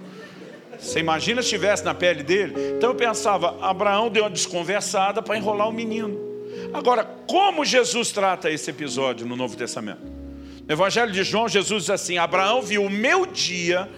Você 0.82 0.98
imagina 0.98 1.40
se 1.40 1.46
estivesse 1.46 1.84
na 1.84 1.94
pele 1.94 2.24
dele? 2.24 2.54
Então 2.76 2.90
eu 2.90 2.94
pensava, 2.96 3.56
Abraão 3.64 4.10
deu 4.10 4.24
uma 4.24 4.30
desconversada 4.30 5.22
para 5.22 5.36
enrolar 5.36 5.68
o 5.68 5.72
menino. 5.72 6.18
Agora, 6.74 7.04
como 7.26 7.64
Jesus 7.64 8.10
trata 8.10 8.50
esse 8.50 8.68
episódio 8.68 9.24
no 9.24 9.36
Novo 9.36 9.56
Testamento? 9.56 10.02
No 10.66 10.72
Evangelho 10.74 11.12
de 11.12 11.22
João, 11.22 11.48
Jesus 11.48 11.84
diz 11.84 11.90
assim: 11.90 12.18
Abraão 12.18 12.60
viu 12.60 12.84
o 12.84 12.90
meu 12.90 13.24
dia 13.26 13.88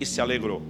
e 0.00 0.06
se 0.06 0.20
alegrou. 0.20 0.62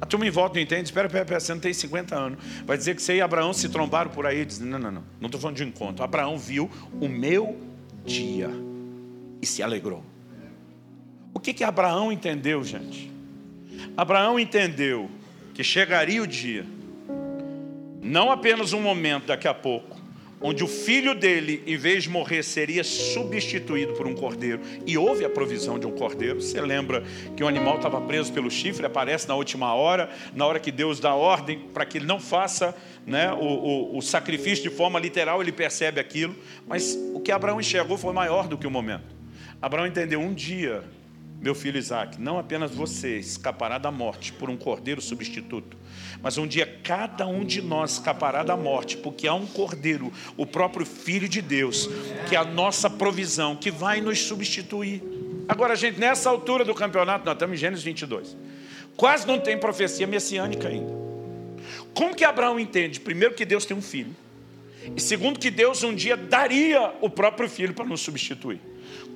A 0.00 0.06
turma 0.06 0.26
em 0.26 0.30
volta 0.30 0.54
não 0.54 0.62
entende, 0.62 0.84
espera, 0.84 1.06
espera, 1.06 1.24
espera, 1.24 1.40
você 1.40 1.54
não 1.54 1.60
tem 1.60 1.72
50 1.72 2.14
anos. 2.14 2.38
Vai 2.64 2.76
dizer 2.76 2.94
que 2.94 3.02
você 3.02 3.16
e 3.16 3.20
Abraão 3.20 3.52
se 3.52 3.68
trombaram 3.68 4.10
por 4.10 4.26
aí. 4.26 4.44
Diz, 4.44 4.60
não, 4.60 4.78
não, 4.78 4.90
não, 4.90 5.04
não 5.20 5.26
estou 5.26 5.40
falando 5.40 5.56
de 5.56 5.64
encontro. 5.64 6.04
Abraão 6.04 6.38
viu 6.38 6.70
o 7.00 7.08
meu 7.08 7.58
dia 8.04 8.50
e 9.42 9.46
se 9.46 9.62
alegrou. 9.62 10.04
O 11.34 11.40
que, 11.40 11.52
que 11.52 11.64
Abraão 11.64 12.12
entendeu, 12.12 12.62
gente? 12.62 13.15
Abraão 13.96 14.38
entendeu 14.38 15.10
que 15.54 15.64
chegaria 15.64 16.22
o 16.22 16.26
dia, 16.26 16.64
não 18.02 18.30
apenas 18.30 18.72
um 18.72 18.80
momento 18.80 19.26
daqui 19.26 19.48
a 19.48 19.54
pouco, 19.54 19.96
onde 20.40 20.62
o 20.62 20.66
filho 20.66 21.14
dele, 21.14 21.62
em 21.66 21.76
vez 21.76 22.04
de 22.04 22.10
morrer, 22.10 22.42
seria 22.42 22.84
substituído 22.84 23.94
por 23.94 24.06
um 24.06 24.14
cordeiro. 24.14 24.60
E 24.86 24.96
houve 24.98 25.24
a 25.24 25.30
provisão 25.30 25.78
de 25.78 25.86
um 25.86 25.92
cordeiro. 25.92 26.40
Você 26.40 26.60
lembra 26.60 27.02
que 27.36 27.42
o 27.42 27.48
animal 27.48 27.76
estava 27.76 28.00
preso 28.00 28.32
pelo 28.32 28.50
chifre, 28.50 28.84
aparece 28.84 29.26
na 29.28 29.34
última 29.34 29.74
hora, 29.74 30.10
na 30.34 30.46
hora 30.46 30.60
que 30.60 30.70
Deus 30.70 31.00
dá 31.00 31.14
ordem 31.14 31.58
para 31.72 31.86
que 31.86 31.98
ele 31.98 32.06
não 32.06 32.20
faça 32.20 32.76
né, 33.06 33.32
o, 33.32 33.44
o, 33.44 33.98
o 33.98 34.02
sacrifício 34.02 34.68
de 34.68 34.70
forma 34.70 34.98
literal, 34.98 35.40
ele 35.40 35.52
percebe 35.52 36.00
aquilo. 36.00 36.36
Mas 36.66 36.96
o 37.14 37.20
que 37.20 37.32
Abraão 37.32 37.60
enxergou 37.60 37.96
foi 37.96 38.12
maior 38.12 38.46
do 38.46 38.58
que 38.58 38.66
o 38.66 38.70
momento. 38.70 39.16
Abraão 39.60 39.86
entendeu 39.86 40.20
um 40.20 40.34
dia 40.34 40.84
meu 41.46 41.54
filho 41.54 41.78
Isaac, 41.78 42.20
não 42.20 42.40
apenas 42.40 42.72
você 42.72 43.18
escapará 43.18 43.78
da 43.78 43.92
morte 43.92 44.32
por 44.32 44.50
um 44.50 44.56
cordeiro 44.56 45.00
substituto, 45.00 45.76
mas 46.20 46.36
um 46.38 46.44
dia 46.44 46.66
cada 46.82 47.24
um 47.24 47.44
de 47.44 47.62
nós 47.62 47.92
escapará 47.92 48.42
da 48.42 48.56
morte, 48.56 48.96
porque 48.96 49.28
há 49.28 49.34
um 49.34 49.46
cordeiro, 49.46 50.12
o 50.36 50.44
próprio 50.44 50.84
Filho 50.84 51.28
de 51.28 51.40
Deus, 51.40 51.88
que 52.28 52.34
é 52.34 52.38
a 52.38 52.44
nossa 52.44 52.90
provisão, 52.90 53.54
que 53.54 53.70
vai 53.70 54.00
nos 54.00 54.18
substituir. 54.22 55.00
Agora, 55.48 55.76
gente, 55.76 56.00
nessa 56.00 56.28
altura 56.28 56.64
do 56.64 56.74
campeonato, 56.74 57.24
nós 57.24 57.34
estamos 57.34 57.54
em 57.54 57.60
Gênesis 57.60 57.84
22, 57.84 58.36
quase 58.96 59.24
não 59.24 59.38
tem 59.38 59.56
profecia 59.56 60.04
messiânica 60.04 60.66
ainda. 60.66 60.92
Como 61.94 62.16
que 62.16 62.24
Abraão 62.24 62.58
entende? 62.58 62.98
Primeiro, 62.98 63.36
que 63.36 63.44
Deus 63.44 63.64
tem 63.64 63.76
um 63.76 63.82
filho, 63.82 64.16
e 64.96 65.00
segundo, 65.00 65.38
que 65.38 65.52
Deus 65.52 65.84
um 65.84 65.94
dia 65.94 66.16
daria 66.16 66.92
o 67.00 67.08
próprio 67.08 67.48
filho 67.48 67.72
para 67.72 67.84
nos 67.84 68.00
substituir. 68.00 68.60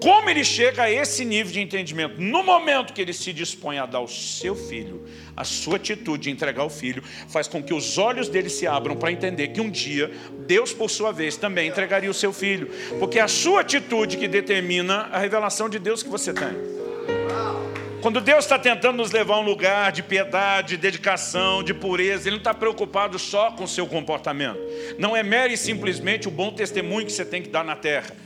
Como 0.01 0.31
ele 0.31 0.43
chega 0.43 0.85
a 0.85 0.91
esse 0.91 1.27
nível 1.27 1.53
de 1.53 1.61
entendimento? 1.61 2.19
No 2.19 2.43
momento 2.43 2.95
que 2.95 3.03
ele 3.03 3.13
se 3.13 3.35
dispõe 3.35 3.77
a 3.77 3.85
dar 3.85 4.01
o 4.01 4.09
seu 4.09 4.57
filho, 4.57 5.07
a 5.37 5.45
sua 5.45 5.77
atitude 5.77 6.23
de 6.25 6.31
entregar 6.31 6.65
o 6.65 6.71
filho, 6.71 7.03
faz 7.29 7.47
com 7.47 7.63
que 7.63 7.75
os 7.75 7.99
olhos 7.99 8.27
dele 8.27 8.49
se 8.49 8.67
abram 8.67 8.97
para 8.97 9.13
entender 9.13 9.49
que 9.49 9.61
um 9.61 9.69
dia 9.69 10.11
Deus, 10.47 10.73
por 10.73 10.89
sua 10.89 11.13
vez, 11.13 11.37
também 11.37 11.69
entregaria 11.69 12.11
o 12.11 12.15
seu 12.15 12.33
filho, 12.33 12.71
porque 12.99 13.19
é 13.19 13.23
a 13.23 13.29
sua 13.29 13.61
atitude 13.61 14.17
que 14.17 14.27
determina 14.27 15.09
a 15.13 15.19
revelação 15.19 15.69
de 15.69 15.79
Deus 15.79 16.03
que 16.03 16.09
você 16.09 16.33
tem. 16.33 16.81
Quando 18.01 18.23
Deus 18.23 18.47
está 18.47 18.59
tentando 18.59 18.97
nos 18.97 19.11
levar 19.11 19.35
a 19.35 19.41
um 19.41 19.45
lugar 19.45 19.93
de 19.93 20.03
piedade, 20.03 20.69
de 20.69 20.77
dedicação, 20.79 21.63
de 21.63 21.75
pureza, 21.75 22.27
Ele 22.27 22.37
não 22.37 22.39
está 22.39 22.55
preocupado 22.55 23.19
só 23.19 23.51
com 23.51 23.65
o 23.65 23.69
seu 23.69 23.87
comportamento. 23.87 24.59
Não 24.99 25.15
é 25.15 25.23
mero 25.23 25.53
e 25.53 25.59
simplesmente 25.59 26.27
o 26.27 26.31
bom 26.31 26.51
testemunho 26.51 27.05
que 27.05 27.13
você 27.13 27.27
tem 27.27 27.43
que 27.43 27.51
dar 27.51 27.63
na 27.63 27.77
terra 27.77 28.17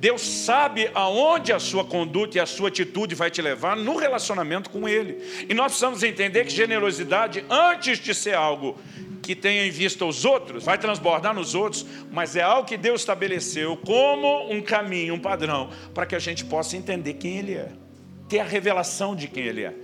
Deus 0.00 0.22
sabe 0.22 0.90
aonde 0.94 1.52
a 1.52 1.58
sua 1.58 1.84
conduta 1.84 2.38
e 2.38 2.40
a 2.40 2.46
sua 2.46 2.68
atitude 2.68 3.14
vai 3.14 3.30
te 3.30 3.42
levar 3.42 3.76
no 3.76 3.98
relacionamento 3.98 4.70
com 4.70 4.88
Ele. 4.88 5.18
E 5.46 5.52
nós 5.52 5.66
precisamos 5.66 6.02
entender 6.02 6.46
que 6.46 6.50
generosidade, 6.50 7.44
antes 7.50 7.98
de 7.98 8.14
ser 8.14 8.34
algo 8.34 8.78
que 9.22 9.36
tenha 9.36 9.66
em 9.66 9.70
vista 9.70 10.06
os 10.06 10.24
outros, 10.24 10.64
vai 10.64 10.78
transbordar 10.78 11.34
nos 11.34 11.54
outros, 11.54 11.84
mas 12.10 12.34
é 12.34 12.40
algo 12.40 12.66
que 12.66 12.78
Deus 12.78 13.02
estabeleceu 13.02 13.76
como 13.76 14.50
um 14.50 14.62
caminho, 14.62 15.12
um 15.12 15.20
padrão, 15.20 15.68
para 15.92 16.06
que 16.06 16.16
a 16.16 16.18
gente 16.18 16.46
possa 16.46 16.78
entender 16.78 17.14
quem 17.14 17.36
Ele 17.36 17.52
é, 17.52 17.68
ter 18.26 18.40
a 18.40 18.44
revelação 18.44 19.14
de 19.14 19.28
quem 19.28 19.44
Ele 19.44 19.64
é. 19.64 19.74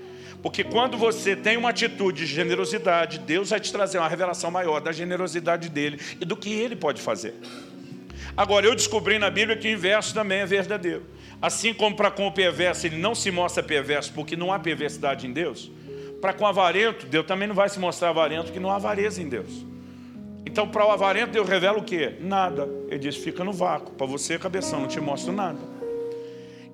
Porque 0.43 0.65
quando 0.65 0.97
você 0.97 1.37
tem 1.37 1.57
uma 1.57 1.71
atitude 1.71 2.25
de 2.25 2.33
generosidade, 2.33 3.19
Deus 3.19 3.51
vai 3.51 3.61
te 3.61 3.71
trazer 3.71 3.99
uma 3.99 4.09
revelação 4.09 4.51
maior 4.51 4.81
da 4.81 4.93
generosidade 4.93 5.69
dele 5.69 6.01
e 6.21 6.25
do 6.25 6.37
que 6.37 6.51
ele 6.51 6.77
pode 6.77 7.03
fazer. 7.03 7.35
Agora, 8.37 8.67
eu 8.67 8.75
descobri 8.75 9.19
na 9.19 9.31
Bíblia 9.31 9.57
que 9.57 9.67
o 9.67 9.71
inverso 9.71 10.13
também 10.13 10.41
é 10.41 10.47
verdadeiro. 10.47 11.07
Assim 11.41 11.73
como 11.73 11.97
para 11.97 12.11
com 12.11 12.27
o 12.27 12.33
perverso 12.33 12.87
ele 12.87 12.99
não 12.99 13.15
se 13.15 13.31
mostra 13.31 13.63
perverso 13.63 14.13
porque 14.13 14.37
não 14.37 14.53
há 14.53 14.59
perversidade 14.59 15.27
em 15.27 15.33
Deus, 15.33 15.71
para 16.21 16.35
com 16.35 16.45
o 16.45 16.47
avarento, 16.47 17.07
Deus 17.07 17.27
também 17.27 17.49
não 17.49 17.55
vai 17.55 17.69
se 17.69 17.79
mostrar 17.79 18.11
avarento 18.11 18.47
porque 18.47 18.61
não 18.61 18.71
há 18.71 18.77
avareza 18.77 19.23
em 19.23 19.29
Deus. 19.29 19.65
Então, 20.45 20.69
para 20.69 20.87
o 20.87 20.91
avarento, 20.91 21.33
Deus 21.33 21.49
revela 21.49 21.79
o 21.79 21.83
quê? 21.83 22.17
Nada. 22.21 22.69
Ele 22.89 22.99
diz: 22.99 23.17
fica 23.17 23.43
no 23.43 23.53
vácuo. 23.53 23.93
Para 23.95 24.07
você, 24.07 24.39
cabeção, 24.39 24.81
não 24.81 24.89
te 24.89 25.01
mostro 25.01 25.33
nada. 25.33 25.59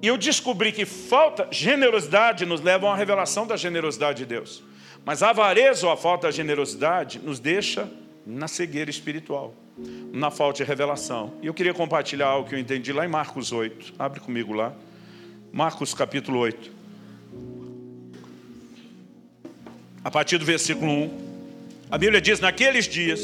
E 0.01 0.07
eu 0.07 0.16
descobri 0.16 0.72
que 0.72 0.85
falta 0.85 1.48
generosidade 1.51 2.44
nos 2.44 2.61
leva 2.61 2.87
a 2.87 2.90
uma 2.90 2.96
revelação 2.96 3.46
da 3.46 3.57
generosidade 3.57 4.18
de 4.18 4.27
Deus. 4.27 4.62
Mas 5.05 5.22
a 5.22 5.31
avareza 5.31 5.87
ou 5.87 5.92
a 5.92 5.96
falta 5.96 6.27
da 6.27 6.31
generosidade 6.31 7.18
nos 7.18 7.40
deixa 7.40 7.88
na 8.27 8.46
cegueira 8.46 8.90
espiritual 8.90 9.55
na 10.12 10.31
falta 10.31 10.59
de 10.59 10.64
revelação. 10.64 11.33
E 11.42 11.47
eu 11.47 11.55
queria 11.55 11.73
compartilhar 11.73 12.27
algo 12.27 12.49
que 12.49 12.55
eu 12.55 12.59
entendi 12.59 12.92
lá 12.92 13.05
em 13.05 13.09
Marcos 13.09 13.53
8. 13.53 13.95
Abre 13.99 14.21
comigo 14.21 14.53
lá. 14.53 14.73
Marcos 15.53 15.95
capítulo 15.95 16.38
8. 16.38 16.71
A 20.05 20.11
partir 20.11 20.38
do 20.38 20.45
versículo 20.45 20.90
1. 20.90 21.33
A 21.91 21.99
Bíblia 21.99 22.20
diz: 22.20 22.41
Naqueles 22.41 22.87
dias, 22.87 23.20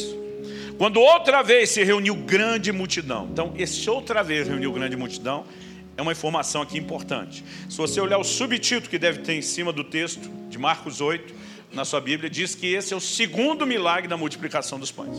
quando 0.78 1.00
outra 1.00 1.42
vez 1.42 1.70
se 1.70 1.82
reuniu 1.82 2.14
grande 2.14 2.70
multidão. 2.70 3.28
Então, 3.32 3.52
esse 3.56 3.90
outra 3.90 4.22
vez 4.22 4.46
reuniu 4.46 4.72
grande 4.72 4.96
multidão 4.96 5.44
é 5.96 6.02
uma 6.02 6.12
informação 6.12 6.62
aqui 6.62 6.78
importante. 6.78 7.44
Se 7.68 7.76
você 7.76 8.00
olhar 8.00 8.18
o 8.18 8.24
subtítulo 8.24 8.88
que 8.88 8.98
deve 8.98 9.18
ter 9.18 9.34
em 9.34 9.42
cima 9.42 9.72
do 9.72 9.82
texto 9.82 10.30
de 10.48 10.56
Marcos 10.56 11.00
8, 11.00 11.34
na 11.72 11.84
sua 11.84 12.00
Bíblia, 12.00 12.30
diz 12.30 12.54
que 12.54 12.72
esse 12.72 12.94
é 12.94 12.96
o 12.96 13.00
segundo 13.00 13.66
milagre 13.66 14.06
da 14.08 14.16
multiplicação 14.16 14.78
dos 14.78 14.92
pães. 14.92 15.18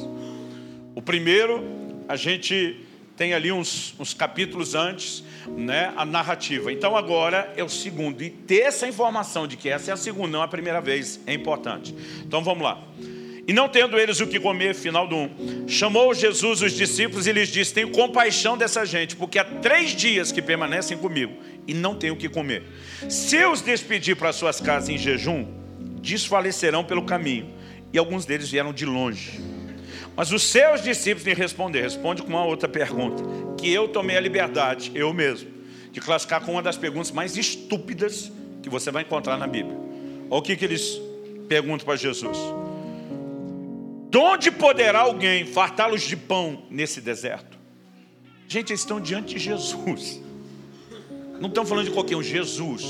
O 1.00 1.02
primeiro, 1.02 1.64
a 2.10 2.18
gente 2.18 2.76
tem 3.16 3.34
ali 3.34 3.54
uns, 3.54 3.96
uns, 3.98 4.14
capítulos 4.14 4.76
antes, 4.76 5.24
né, 5.48 5.94
a 5.96 6.04
narrativa. 6.04 6.74
Então 6.74 6.94
agora 6.94 7.54
é 7.56 7.64
o 7.64 7.70
segundo. 7.70 8.22
E 8.22 8.30
ter 8.30 8.64
essa 8.64 8.86
informação 8.86 9.48
de 9.48 9.56
que 9.56 9.70
essa 9.70 9.92
é 9.92 9.94
a 9.94 9.98
segunda, 9.98 10.28
não 10.28 10.42
a 10.42 10.48
primeira 10.50 10.82
vez, 10.82 11.18
é 11.26 11.34
importante. 11.34 11.96
Então 12.22 12.44
vamos 12.44 12.66
lá. 12.66 12.84
E 13.48 13.54
não 13.54 13.70
tendo 13.70 13.98
eles 13.98 14.20
o 14.20 14.28
que 14.28 14.42
comer, 14.42 14.76
final 14.76 15.08
do 15.08 15.16
1, 15.16 15.70
chamou 15.70 16.14
Jesus 16.14 16.62
os 16.62 16.74
discípulos 16.74 17.28
e 17.28 17.32
lhes 17.32 17.48
disse: 17.48 17.74
Tenho 17.74 17.92
compaixão 17.92 18.58
dessa 18.58 18.86
gente, 18.86 19.16
porque 19.16 19.40
há 19.40 19.46
três 19.46 19.92
dias 19.92 20.34
que 20.34 20.42
permanecem 20.42 20.98
comigo 20.98 21.34
e 21.66 21.74
não 21.74 21.96
tenho 21.96 22.16
o 22.16 22.18
que 22.18 22.28
comer. 22.28 22.64
Se 23.08 23.46
os 23.46 23.62
despedir 23.62 24.18
para 24.18 24.34
suas 24.34 24.60
casas 24.60 24.90
em 24.90 24.98
jejum, 24.98 25.48
desfalecerão 26.02 26.84
pelo 26.84 27.06
caminho 27.06 27.54
e 27.94 27.98
alguns 27.98 28.26
deles 28.26 28.50
vieram 28.50 28.74
de 28.74 28.86
longe. 28.86 29.59
Mas 30.20 30.34
os 30.34 30.44
seus 30.44 30.84
discípulos 30.84 31.24
me 31.24 31.34
responderam, 31.34 31.86
responde 31.86 32.22
com 32.22 32.28
uma 32.28 32.44
outra 32.44 32.68
pergunta, 32.68 33.24
que 33.58 33.72
eu 33.72 33.88
tomei 33.88 34.18
a 34.18 34.20
liberdade, 34.20 34.92
eu 34.94 35.14
mesmo, 35.14 35.50
de 35.94 36.02
classificar 36.02 36.44
com 36.44 36.52
uma 36.52 36.62
das 36.62 36.76
perguntas 36.76 37.10
mais 37.10 37.38
estúpidas 37.38 38.30
que 38.62 38.70
você 38.70 38.92
vai 38.92 39.04
encontrar 39.04 39.38
na 39.38 39.48
Bíblia. 39.48 39.78
Olha 40.30 40.40
o 40.40 40.42
que, 40.42 40.58
que 40.58 40.66
eles 40.66 41.00
perguntam 41.48 41.86
para 41.86 41.96
Jesus. 41.96 42.38
De 44.10 44.18
onde 44.18 44.52
poderá 44.52 45.00
alguém 45.00 45.46
fartá-los 45.46 46.02
de 46.02 46.18
pão 46.18 46.64
nesse 46.70 47.00
deserto? 47.00 47.58
Gente, 48.46 48.72
eles 48.72 48.82
estão 48.82 49.00
diante 49.00 49.36
de 49.36 49.40
Jesus. 49.40 50.22
Não 51.40 51.48
estão 51.48 51.66
falando 51.66 51.86
de 51.86 51.92
qualquer 51.92 52.18
um, 52.18 52.24
Jesus. 52.24 52.84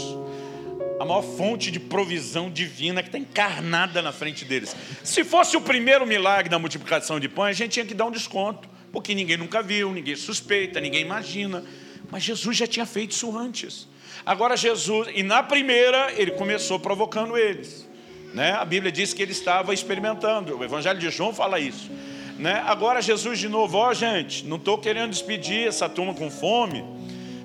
A 1.00 1.06
maior 1.06 1.22
fonte 1.22 1.72
de 1.72 1.80
provisão 1.80 2.50
divina 2.50 3.02
que 3.02 3.08
está 3.08 3.18
encarnada 3.18 4.02
na 4.02 4.12
frente 4.12 4.44
deles. 4.44 4.76
Se 5.04 5.24
fosse 5.24 5.56
o 5.56 5.62
primeiro 5.62 6.06
milagre 6.06 6.50
da 6.50 6.60
multiplicação 6.60 7.20
de 7.20 7.30
pães, 7.30 7.52
a 7.52 7.54
gente 7.54 7.72
tinha 7.72 7.86
que 7.86 7.94
dar 7.94 8.06
um 8.06 8.12
desconto, 8.12 8.68
porque 8.92 9.16
ninguém 9.16 9.38
nunca 9.38 9.64
viu, 9.64 9.92
ninguém 9.94 10.16
suspeita, 10.16 10.82
ninguém 10.82 11.02
imagina. 11.02 11.64
Mas 12.12 12.24
Jesus 12.24 12.58
já 12.58 12.68
tinha 12.68 12.86
feito 12.86 13.12
isso 13.12 13.38
antes. 13.38 13.88
Agora 14.26 14.58
Jesus, 14.58 15.08
e 15.16 15.24
na 15.24 15.42
primeira, 15.42 16.12
ele 16.18 16.32
começou 16.32 16.78
provocando 16.80 17.38
eles. 17.38 17.88
Né? 18.34 18.52
A 18.52 18.66
Bíblia 18.66 18.92
diz 18.92 19.14
que 19.14 19.22
ele 19.22 19.32
estava 19.32 19.74
experimentando, 19.74 20.58
o 20.58 20.64
Evangelho 20.64 21.00
de 21.00 21.10
João 21.10 21.34
fala 21.34 21.60
isso. 21.60 21.90
Né? 22.38 22.64
Agora 22.66 23.02
Jesus 23.02 23.40
de 23.40 23.50
novo, 23.50 23.78
ó 23.78 23.94
gente, 23.94 24.46
não 24.46 24.58
estou 24.58 24.78
querendo 24.78 25.12
despedir 25.12 25.68
essa 25.68 25.90
turma 25.90 26.14
com 26.14 26.30
fome, 26.30 26.86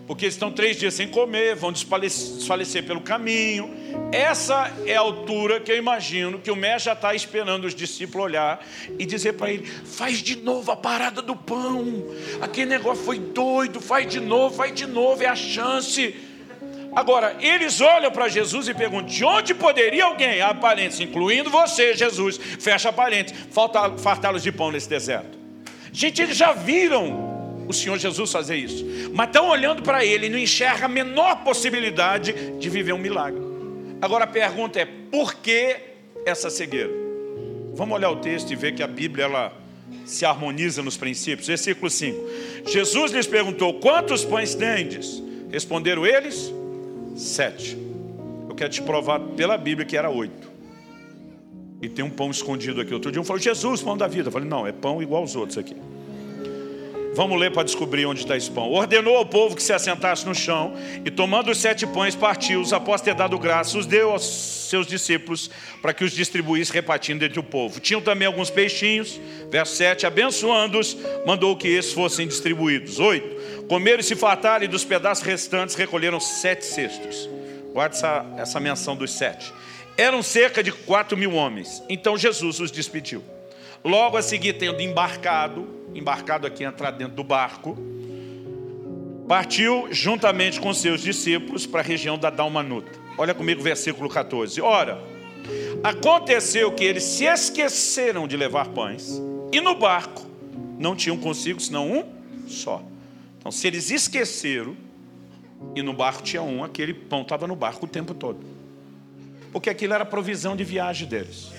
porque 0.07 0.27
estão 0.27 0.51
três 0.51 0.77
dias 0.77 0.95
sem 0.95 1.09
comer, 1.09 1.55
vão 1.57 1.73
desfalecer 1.73 2.85
pelo 2.85 3.01
caminho. 3.01 3.71
Essa 4.13 4.73
é 4.87 4.97
a 4.97 5.01
altura 5.01 5.61
que 5.61 5.73
eu 5.73 5.77
imagino 5.77 6.39
que 6.39 6.51
o 6.51 6.57
mestre 6.57 6.87
já 6.87 6.93
está 6.93 7.15
esperando 7.15 7.65
os 7.65 7.75
discípulos 7.75 8.27
olhar 8.27 8.65
e 8.99 9.07
dizer 9.07 9.35
para 9.35 9.51
ele: 9.51 9.65
faz 9.67 10.19
de 10.19 10.37
novo 10.37 10.71
a 10.71 10.77
parada 10.77 11.23
do 11.23 11.35
pão. 11.35 12.05
Aquele 12.41 12.67
negócio 12.67 13.03
foi 13.05 13.19
doido, 13.19 13.81
faz 13.81 14.07
de 14.07 14.21
novo, 14.21 14.55
faz 14.55 14.75
de 14.75 14.87
novo, 14.87 15.23
é 15.23 15.27
a 15.27 15.37
chance. 15.37 16.15
Agora, 16.95 17.37
eles 17.41 17.81
olham 17.81 18.11
para 18.11 18.29
Jesus 18.29 18.69
e 18.69 18.75
perguntam: 18.75 19.07
de 19.07 19.25
onde 19.25 19.55
poderia 19.55 20.05
alguém, 20.05 20.41
aparentes, 20.43 21.01
incluindo 21.01 21.51
você, 21.51 21.95
Jesus, 21.95 22.37
fecha 22.37 22.93
parentes, 22.93 23.35
fartá-los 23.99 24.43
de 24.43 24.53
pão 24.53 24.71
nesse 24.71 24.89
deserto? 24.89 25.39
Gente, 25.93 26.21
eles 26.21 26.37
já 26.37 26.53
viram 26.53 27.24
o 27.67 27.73
Senhor 27.73 27.99
Jesus 27.99 28.31
fazer 28.31 28.57
isso. 28.57 28.85
Mas 29.13 29.29
estão 29.29 29.49
olhando 29.49 29.83
para 29.83 30.05
ele 30.05 30.27
e 30.27 30.29
não 30.29 30.39
enxerga 30.39 30.87
a 30.87 30.89
menor 30.89 31.45
possibilidade 31.45 32.33
de 32.59 32.71
viver 32.71 32.93
um 32.93 32.99
milagre. 32.99 33.41
Agora 34.01 34.25
a 34.25 34.27
pergunta 34.27 34.81
é: 34.81 34.85
por 34.85 35.35
que 35.35 35.77
essa 36.27 36.51
cegueira? 36.51 36.91
Vamos 37.75 37.97
olhar 37.97 38.11
o 38.11 38.17
texto 38.17 38.53
e 38.53 38.57
ver 38.57 38.75
que 38.75 38.83
a 38.83 38.87
Bíblia 38.87 39.25
ela 39.25 39.53
se 40.05 40.25
harmoniza 40.25 40.83
nos 40.83 40.97
princípios. 40.97 41.49
Versículo 41.49 41.91
5. 41.91 42.29
Jesus 42.67 43.13
lhes 43.13 43.27
perguntou: 43.27 43.75
Quantos 43.75 44.25
pães 44.25 44.55
tendes? 44.55 45.23
Responderam 45.51 46.07
eles: 46.07 46.53
Sete. 47.17 47.77
Eu 48.49 48.55
quero 48.55 48.71
te 48.71 48.83
provar 48.83 49.19
pela 49.21 49.57
Bíblia 49.57 49.87
que 49.87 49.97
era 49.97 50.11
oito. 50.11 50.53
E 51.83 51.89
tem 51.89 52.05
um 52.05 52.11
pão 52.11 52.31
escondido 52.31 52.81
aqui. 52.81 52.95
Outro 52.95 53.11
dia 53.11 53.21
um 53.21 53.25
falou: 53.25 53.41
Jesus, 53.41 53.83
pão 53.83 53.97
da 53.97 54.07
vida. 54.07 54.29
Eu 54.29 54.33
falei: 54.33 54.49
Não, 54.49 54.67
é 54.67 54.73
pão 54.73 55.03
igual 55.03 55.23
aos 55.23 55.35
outros 55.35 55.59
aqui. 55.59 55.77
Vamos 57.15 57.39
ler 57.39 57.53
para 57.53 57.63
descobrir 57.63 58.07
onde 58.07 58.21
está 58.23 58.37
esse 58.37 58.51
pão. 58.51 58.73
Ordenou 58.73 59.17
ao 59.17 59.25
povo 59.25 59.55
que 59.55 59.63
se 59.63 59.73
assentasse 59.73 60.27
no 60.27 60.35
chão 60.35 60.75
e, 61.05 61.11
tomando 61.13 61.49
os 61.49 61.59
sete 61.59 61.87
pães, 61.87 62.17
partiu-os, 62.17 62.73
após 62.73 63.01
ter 63.01 63.15
dado 63.15 63.39
graça, 63.39 63.79
os 63.79 63.87
deu 63.87 64.11
aos 64.11 64.25
seus 64.69 64.85
discípulos 64.85 65.49
para 65.81 65.95
que 65.95 66.03
os 66.03 66.11
distribuísse, 66.11 66.73
repartindo 66.73 67.25
entre 67.25 67.39
o 67.39 67.43
povo. 67.43 67.79
Tinham 67.79 68.01
também 68.01 68.27
alguns 68.27 68.51
peixinhos. 68.51 69.21
Verso 69.49 69.77
7: 69.77 70.07
Abençoando-os, 70.07 70.97
mandou 71.25 71.57
que 71.57 71.69
esses 71.69 71.93
fossem 71.93 72.27
distribuídos. 72.27 72.99
8: 72.99 73.67
Comeram 73.69 74.01
e 74.01 74.05
se 74.05 74.17
fartaram, 74.17 74.65
e 74.65 74.69
dos 74.69 74.85
pedaços 74.85 75.25
restantes 75.25 75.77
recolheram 75.77 76.19
sete 76.19 76.65
cestos. 76.65 77.31
Guarde 77.73 77.95
essa, 77.95 78.27
essa 78.37 78.59
menção 78.59 78.97
dos 78.97 79.13
sete. 79.13 79.53
Eram 79.97 80.21
cerca 80.21 80.65
de 80.65 80.73
quatro 80.73 81.17
mil 81.17 81.33
homens. 81.35 81.81
Então 81.89 82.19
Jesus 82.19 82.59
os 82.59 82.73
despediu. 82.73 83.23
Logo 83.85 84.17
a 84.17 84.23
seguir, 84.23 84.55
tendo 84.55 84.81
embarcado, 84.81 85.69
embarcado 85.95 86.47
aqui, 86.47 86.65
entrar 86.65 86.91
dentro 86.91 87.17
do 87.17 87.23
barco, 87.23 87.77
partiu 89.29 89.89
juntamente 89.91 90.59
com 90.59 90.73
seus 90.73 91.03
discípulos 91.03 91.67
para 91.67 91.81
a 91.81 91.85
região 91.85 92.17
da 92.17 92.31
Dalmanuta. 92.31 92.91
Olha 93.19 93.35
comigo 93.35 93.61
o 93.61 93.63
versículo 93.63 94.09
14. 94.09 94.59
Ora, 94.63 94.99
aconteceu 95.83 96.73
que 96.73 96.83
eles 96.83 97.05
se 97.05 97.27
esqueceram 97.27 98.27
de 98.27 98.39
levar 98.39 98.69
pães, 98.69 99.21
e 99.53 99.61
no 99.61 99.75
barco 99.75 100.27
não 100.79 100.97
tinham 100.97 101.19
consigo 101.19 101.61
senão 101.61 101.87
um 101.93 102.05
só. 102.49 102.83
Então, 103.39 103.53
se 103.53 103.67
eles 103.67 103.91
esqueceram, 103.91 104.75
e 105.77 105.83
no 105.83 105.93
barco 105.93 106.23
tinha 106.23 106.43
um, 106.43 106.65
aquele 106.65 106.95
pão 106.95 107.21
estava 107.21 107.47
no 107.47 107.55
barco 107.55 107.85
o 107.85 107.89
tempo 107.89 108.15
todo. 108.15 108.39
Porque 109.53 109.69
aquilo 109.69 109.93
era 109.93 110.07
provisão 110.07 110.57
de 110.57 110.65
viagem 110.65 111.07
deles. 111.07 111.53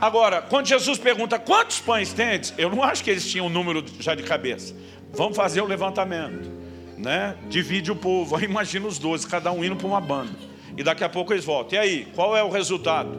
Agora, 0.00 0.42
quando 0.42 0.66
Jesus 0.66 0.98
pergunta 0.98 1.38
quantos 1.38 1.80
pães 1.80 2.12
tens, 2.12 2.52
eu 2.58 2.70
não 2.70 2.82
acho 2.82 3.02
que 3.02 3.10
eles 3.10 3.28
tinham 3.30 3.46
um 3.46 3.50
número 3.50 3.84
já 4.00 4.14
de 4.14 4.22
cabeça. 4.22 4.74
Vamos 5.12 5.36
fazer 5.36 5.60
o 5.60 5.66
levantamento, 5.66 6.50
né? 6.98 7.36
Divide 7.48 7.92
o 7.92 7.96
povo. 7.96 8.36
Aí 8.36 8.44
imagina 8.44 8.86
os 8.86 8.98
doze, 8.98 9.26
cada 9.26 9.52
um 9.52 9.64
indo 9.64 9.76
para 9.76 9.86
uma 9.86 10.00
banda. 10.00 10.32
E 10.76 10.82
daqui 10.82 11.04
a 11.04 11.08
pouco 11.08 11.32
eles 11.32 11.44
voltam. 11.44 11.78
E 11.78 11.80
aí, 11.80 12.08
qual 12.14 12.36
é 12.36 12.42
o 12.42 12.50
resultado? 12.50 13.10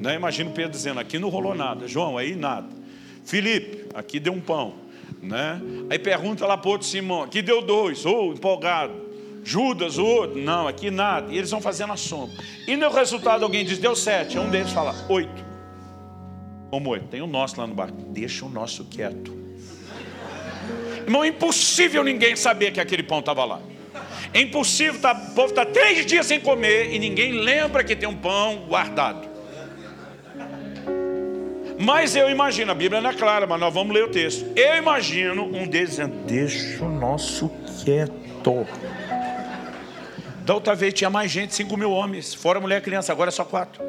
Né? 0.00 0.14
Imagina 0.14 0.48
o 0.50 0.52
Pedro 0.52 0.70
dizendo: 0.70 1.00
aqui 1.00 1.18
não 1.18 1.28
rolou 1.28 1.54
nada. 1.54 1.88
João, 1.88 2.16
aí 2.16 2.36
nada. 2.36 2.68
Felipe, 3.24 3.86
aqui 3.94 4.20
deu 4.20 4.32
um 4.32 4.40
pão. 4.40 4.74
Né? 5.20 5.60
Aí 5.90 5.98
pergunta 5.98 6.46
lá 6.46 6.56
para 6.56 6.68
o 6.68 6.72
outro 6.72 6.86
Simão: 6.86 7.22
aqui 7.22 7.42
deu 7.42 7.60
dois. 7.60 8.06
Ou 8.06 8.30
oh, 8.30 8.32
empolgado. 8.32 9.10
Judas, 9.42 9.98
o 9.98 10.04
outro, 10.04 10.38
não, 10.38 10.68
aqui 10.68 10.90
nada. 10.90 11.32
E 11.32 11.38
eles 11.38 11.50
vão 11.50 11.60
fazendo 11.60 11.92
a 11.92 11.96
soma. 11.96 12.32
E 12.66 12.76
no 12.76 12.90
resultado 12.90 13.42
alguém 13.42 13.64
diz, 13.64 13.78
deu 13.78 13.96
sete. 13.96 14.38
Um 14.38 14.50
deles 14.50 14.70
fala, 14.70 14.94
oito. 15.08 15.49
Como 16.70 16.94
é? 16.94 17.00
Tem 17.00 17.20
o 17.20 17.26
nosso 17.26 17.60
lá 17.60 17.66
no 17.66 17.74
barco. 17.74 17.96
Deixa 18.08 18.44
o 18.44 18.48
nosso 18.48 18.84
quieto. 18.84 19.36
Irmão, 21.04 21.24
é 21.24 21.28
impossível 21.28 22.04
ninguém 22.04 22.36
saber 22.36 22.70
que 22.70 22.80
aquele 22.80 23.02
pão 23.02 23.18
estava 23.18 23.44
lá. 23.44 23.60
É 24.32 24.40
impossível, 24.40 25.00
tá, 25.00 25.12
o 25.12 25.34
povo 25.34 25.48
está 25.48 25.66
três 25.66 26.06
dias 26.06 26.26
sem 26.26 26.38
comer 26.38 26.94
e 26.94 26.98
ninguém 26.98 27.32
lembra 27.32 27.82
que 27.82 27.96
tem 27.96 28.08
um 28.08 28.14
pão 28.14 28.66
guardado. 28.68 29.28
Mas 31.76 32.14
eu 32.14 32.30
imagino, 32.30 32.70
a 32.70 32.74
Bíblia 32.74 33.00
não 33.00 33.10
é 33.10 33.14
clara, 33.14 33.46
mas 33.46 33.58
nós 33.58 33.72
vamos 33.72 33.92
ler 33.92 34.04
o 34.04 34.08
texto. 34.08 34.46
Eu 34.54 34.76
imagino 34.76 35.44
um 35.44 35.66
deles 35.66 35.90
dizendo: 35.90 36.14
Deixa 36.26 36.84
o 36.84 36.88
nosso 36.90 37.50
quieto. 37.82 38.66
Da 40.44 40.54
outra 40.54 40.74
vez 40.74 40.94
tinha 40.94 41.10
mais 41.10 41.30
gente, 41.30 41.54
5 41.54 41.76
mil 41.76 41.90
homens, 41.90 42.34
fora 42.34 42.60
mulher 42.60 42.78
e 42.78 42.84
criança, 42.84 43.10
agora 43.12 43.30
é 43.30 43.32
só 43.32 43.44
quatro. 43.44 43.82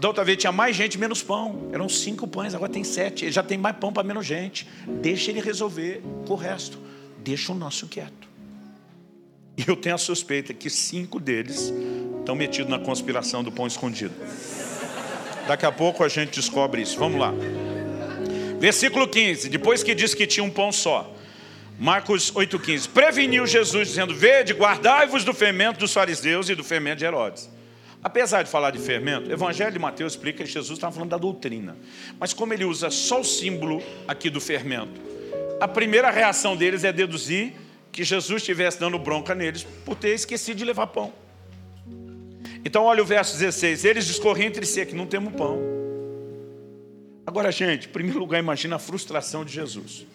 Da 0.00 0.08
outra 0.08 0.24
vez 0.24 0.38
tinha 0.38 0.50
mais 0.50 0.74
gente, 0.74 0.96
menos 0.96 1.22
pão. 1.22 1.68
Eram 1.72 1.86
cinco 1.86 2.26
pães, 2.26 2.54
agora 2.54 2.72
tem 2.72 2.82
sete. 2.82 3.26
Ele 3.26 3.32
já 3.32 3.42
tem 3.42 3.58
mais 3.58 3.76
pão 3.76 3.92
para 3.92 4.02
menos 4.02 4.24
gente. 4.24 4.66
Deixa 4.86 5.30
ele 5.30 5.40
resolver 5.40 6.02
com 6.26 6.32
o 6.32 6.36
resto. 6.36 6.78
Deixa 7.18 7.52
o 7.52 7.54
nosso 7.54 7.86
quieto. 7.86 8.28
E 9.58 9.64
eu 9.68 9.76
tenho 9.76 9.94
a 9.94 9.98
suspeita 9.98 10.54
que 10.54 10.70
cinco 10.70 11.20
deles 11.20 11.70
estão 12.18 12.34
metidos 12.34 12.70
na 12.70 12.78
conspiração 12.78 13.44
do 13.44 13.52
pão 13.52 13.66
escondido. 13.66 14.14
Daqui 15.46 15.66
a 15.66 15.72
pouco 15.72 16.02
a 16.02 16.08
gente 16.08 16.40
descobre 16.40 16.80
isso. 16.80 16.98
Vamos 16.98 17.20
lá. 17.20 17.34
Versículo 18.58 19.06
15. 19.06 19.50
Depois 19.50 19.82
que 19.82 19.94
disse 19.94 20.16
que 20.16 20.26
tinha 20.26 20.42
um 20.42 20.50
pão 20.50 20.72
só. 20.72 21.14
Marcos 21.78 22.32
8,15. 22.32 22.88
Preveniu 22.88 23.46
Jesus, 23.46 23.88
dizendo: 23.88 24.14
Vede, 24.14 24.54
guardai-vos 24.54 25.24
do 25.24 25.34
fermento 25.34 25.78
dos 25.78 25.92
fariseus 25.92 26.48
e 26.48 26.54
do 26.54 26.64
fermento 26.64 27.00
de 27.00 27.04
Herodes. 27.04 27.50
Apesar 28.02 28.42
de 28.42 28.50
falar 28.50 28.70
de 28.70 28.78
fermento, 28.78 29.28
o 29.28 29.32
Evangelho 29.32 29.72
de 29.72 29.78
Mateus 29.78 30.14
explica 30.14 30.42
que 30.42 30.50
Jesus 30.50 30.78
estava 30.78 30.92
falando 30.92 31.10
da 31.10 31.18
doutrina. 31.18 31.76
Mas 32.18 32.32
como 32.32 32.54
ele 32.54 32.64
usa 32.64 32.90
só 32.90 33.20
o 33.20 33.24
símbolo 33.24 33.82
aqui 34.08 34.30
do 34.30 34.40
fermento, 34.40 35.00
a 35.60 35.68
primeira 35.68 36.10
reação 36.10 36.56
deles 36.56 36.82
é 36.82 36.92
deduzir 36.92 37.52
que 37.92 38.02
Jesus 38.02 38.40
estivesse 38.40 38.80
dando 38.80 38.98
bronca 38.98 39.34
neles 39.34 39.66
por 39.84 39.96
ter 39.96 40.14
esquecido 40.14 40.56
de 40.56 40.64
levar 40.64 40.86
pão. 40.86 41.12
Então 42.64 42.84
olha 42.84 43.02
o 43.02 43.06
verso 43.06 43.38
16, 43.38 43.84
eles 43.84 44.06
discorriam 44.06 44.48
entre 44.48 44.64
si 44.64 44.84
que 44.86 44.94
não 44.94 45.06
temos 45.06 45.34
pão. 45.34 45.58
Agora, 47.26 47.52
gente, 47.52 47.86
em 47.86 47.90
primeiro 47.90 48.18
lugar, 48.18 48.38
imagina 48.38 48.76
a 48.76 48.78
frustração 48.78 49.44
de 49.44 49.52
Jesus. 49.52 50.06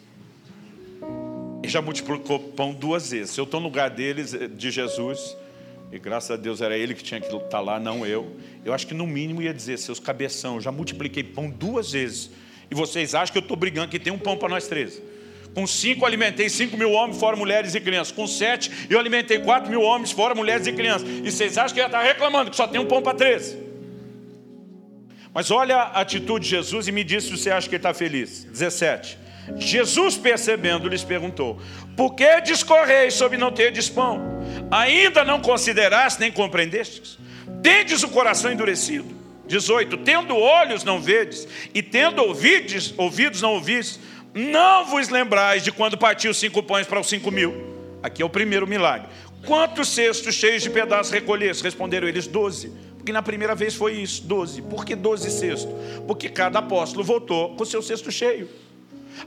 Ele 1.61 1.71
já 1.71 1.81
multiplicou 1.81 2.39
pão 2.39 2.73
duas 2.73 3.11
vezes. 3.11 3.31
Se 3.31 3.39
eu 3.39 3.45
estou 3.45 3.59
no 3.59 3.67
lugar 3.67 3.89
deles, 3.89 4.35
de 4.51 4.71
Jesus, 4.71 5.35
e 5.91 5.99
graças 5.99 6.31
a 6.31 6.35
Deus 6.35 6.61
era 6.61 6.77
ele 6.77 6.93
que 6.93 7.03
tinha 7.03 7.21
que 7.21 7.33
estar 7.33 7.59
lá, 7.59 7.79
não 7.79 8.05
eu. 8.05 8.35
Eu 8.63 8.73
acho 8.73 8.87
que 8.87 8.93
no 8.93 9.05
mínimo 9.05 9.41
ia 9.41 9.53
dizer, 9.53 9.77
seus 9.77 9.99
cabeção, 9.99 10.59
já 10.59 10.71
multipliquei 10.71 11.23
pão 11.23 11.49
duas 11.49 11.91
vezes. 11.91 12.31
E 12.69 12.75
vocês 12.75 13.13
acham 13.13 13.31
que 13.31 13.37
eu 13.37 13.43
estou 13.43 13.55
brigando 13.55 13.89
que 13.89 13.99
tem 13.99 14.11
um 14.11 14.17
pão 14.17 14.37
para 14.37 14.49
nós 14.49 14.67
três. 14.67 15.01
Com 15.53 15.65
cinco 15.65 16.05
alimentei 16.05 16.49
cinco 16.49 16.75
mil 16.75 16.91
homens, 16.91 17.17
fora 17.17 17.37
mulheres 17.37 17.75
e 17.75 17.79
crianças. 17.79 18.11
Com 18.11 18.27
sete 18.27 18.69
eu 18.89 18.99
alimentei 18.99 19.39
quatro 19.39 19.69
mil 19.69 19.81
homens, 19.81 20.11
fora 20.11 20.35
mulheres 20.35 20.67
e 20.67 20.73
crianças. 20.73 21.07
E 21.07 21.31
vocês 21.31 21.57
acham 21.57 21.73
que 21.73 21.79
eu 21.79 21.83
ia 21.83 21.87
estar 21.87 22.03
reclamando 22.03 22.51
que 22.51 22.57
só 22.57 22.67
tem 22.67 22.81
um 22.81 22.85
pão 22.85 23.01
para 23.01 23.17
três? 23.17 23.55
Mas 25.33 25.51
olha 25.51 25.77
a 25.77 26.01
atitude 26.01 26.45
de 26.45 26.51
Jesus 26.51 26.87
e 26.87 26.91
me 26.91 27.03
diz 27.03 27.25
se 27.25 27.31
você 27.31 27.51
acha 27.51 27.69
que 27.69 27.75
ele 27.75 27.79
está 27.79 27.93
feliz. 27.93 28.43
17. 28.45 29.24
Jesus, 29.57 30.17
percebendo, 30.17 30.87
lhes 30.87 31.03
perguntou: 31.03 31.59
Por 31.95 32.15
que 32.15 32.41
discorreis 32.41 33.13
sobre 33.13 33.37
não 33.37 33.51
ter 33.51 33.73
pão? 33.89 34.19
Ainda 34.71 35.23
não 35.23 35.39
consideraste 35.41 36.19
nem 36.19 36.31
compreendestes? 36.31 37.17
Tendes 37.61 38.03
o 38.03 38.09
coração 38.09 38.51
endurecido. 38.51 39.25
18. 39.47 39.97
Tendo 39.97 40.35
olhos 40.35 40.83
não 40.83 40.99
vedes, 40.99 41.47
e 41.73 41.83
tendo 41.83 42.23
ouvidos, 42.23 42.93
ouvidos 42.97 43.41
não 43.41 43.53
ouvis, 43.53 43.99
não 44.33 44.85
vos 44.85 45.09
lembrais 45.09 45.63
de 45.63 45.71
quando 45.71 45.97
partiu 45.97 46.33
cinco 46.33 46.63
pães 46.63 46.87
para 46.87 46.99
os 46.99 47.07
cinco 47.07 47.31
mil. 47.31 47.75
Aqui 48.01 48.21
é 48.21 48.25
o 48.25 48.29
primeiro 48.29 48.67
milagre. 48.67 49.07
Quantos 49.45 49.89
cestos 49.89 50.33
cheios 50.33 50.63
de 50.63 50.69
pedaços 50.69 51.11
recolheste? 51.11 51.63
Responderam 51.63 52.07
eles, 52.07 52.25
doze. 52.25 52.71
Porque 52.97 53.13
na 53.13 53.21
primeira 53.21 53.53
vez 53.53 53.75
foi 53.75 53.93
isso, 53.93 54.23
doze. 54.23 54.63
Por 54.63 54.83
que 54.83 54.95
doze 54.95 55.29
cestos? 55.29 55.71
Porque 56.07 56.27
cada 56.27 56.59
apóstolo 56.59 57.03
voltou 57.03 57.55
com 57.55 57.63
seu 57.63 57.81
cesto 57.81 58.11
cheio. 58.11 58.49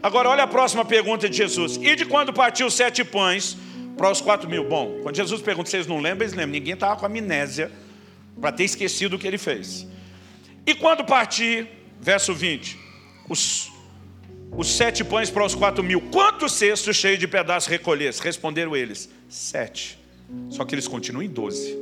Agora 0.02 0.28
olha 0.28 0.44
a 0.44 0.46
próxima 0.46 0.84
pergunta 0.84 1.28
de 1.28 1.36
Jesus. 1.36 1.76
E 1.76 1.96
de 1.96 2.04
quando 2.04 2.32
partiu 2.32 2.70
sete 2.70 3.04
pães 3.04 3.56
para 3.96 4.10
os 4.10 4.20
quatro 4.20 4.48
mil? 4.48 4.64
Bom, 4.64 5.00
quando 5.02 5.16
Jesus 5.16 5.40
pergunta, 5.42 5.70
vocês 5.70 5.86
não 5.86 5.96
lembram? 6.00 6.26
Eles 6.26 6.32
lembram. 6.32 6.52
Ninguém 6.52 6.74
estava 6.74 6.96
com 6.96 7.06
amnésia 7.06 7.70
para 8.40 8.52
ter 8.52 8.64
esquecido 8.64 9.14
o 9.14 9.18
que 9.18 9.26
ele 9.26 9.38
fez. 9.38 9.86
E 10.66 10.74
quando 10.74 11.04
partir, 11.04 11.68
verso 12.00 12.34
20, 12.34 12.78
os, 13.28 13.70
os 14.56 14.68
sete 14.68 15.02
pães 15.02 15.30
para 15.30 15.44
os 15.44 15.54
quatro 15.54 15.82
mil, 15.82 16.00
quantos 16.12 16.52
cestos 16.52 16.96
cheios 16.96 17.18
de 17.18 17.26
pedaços 17.26 17.68
recolhesse? 17.68 18.22
Responderam 18.22 18.76
eles, 18.76 19.08
sete. 19.28 19.98
Só 20.50 20.64
que 20.64 20.74
eles 20.74 20.86
continuam 20.86 21.22
em 21.22 21.28
doze. 21.28 21.76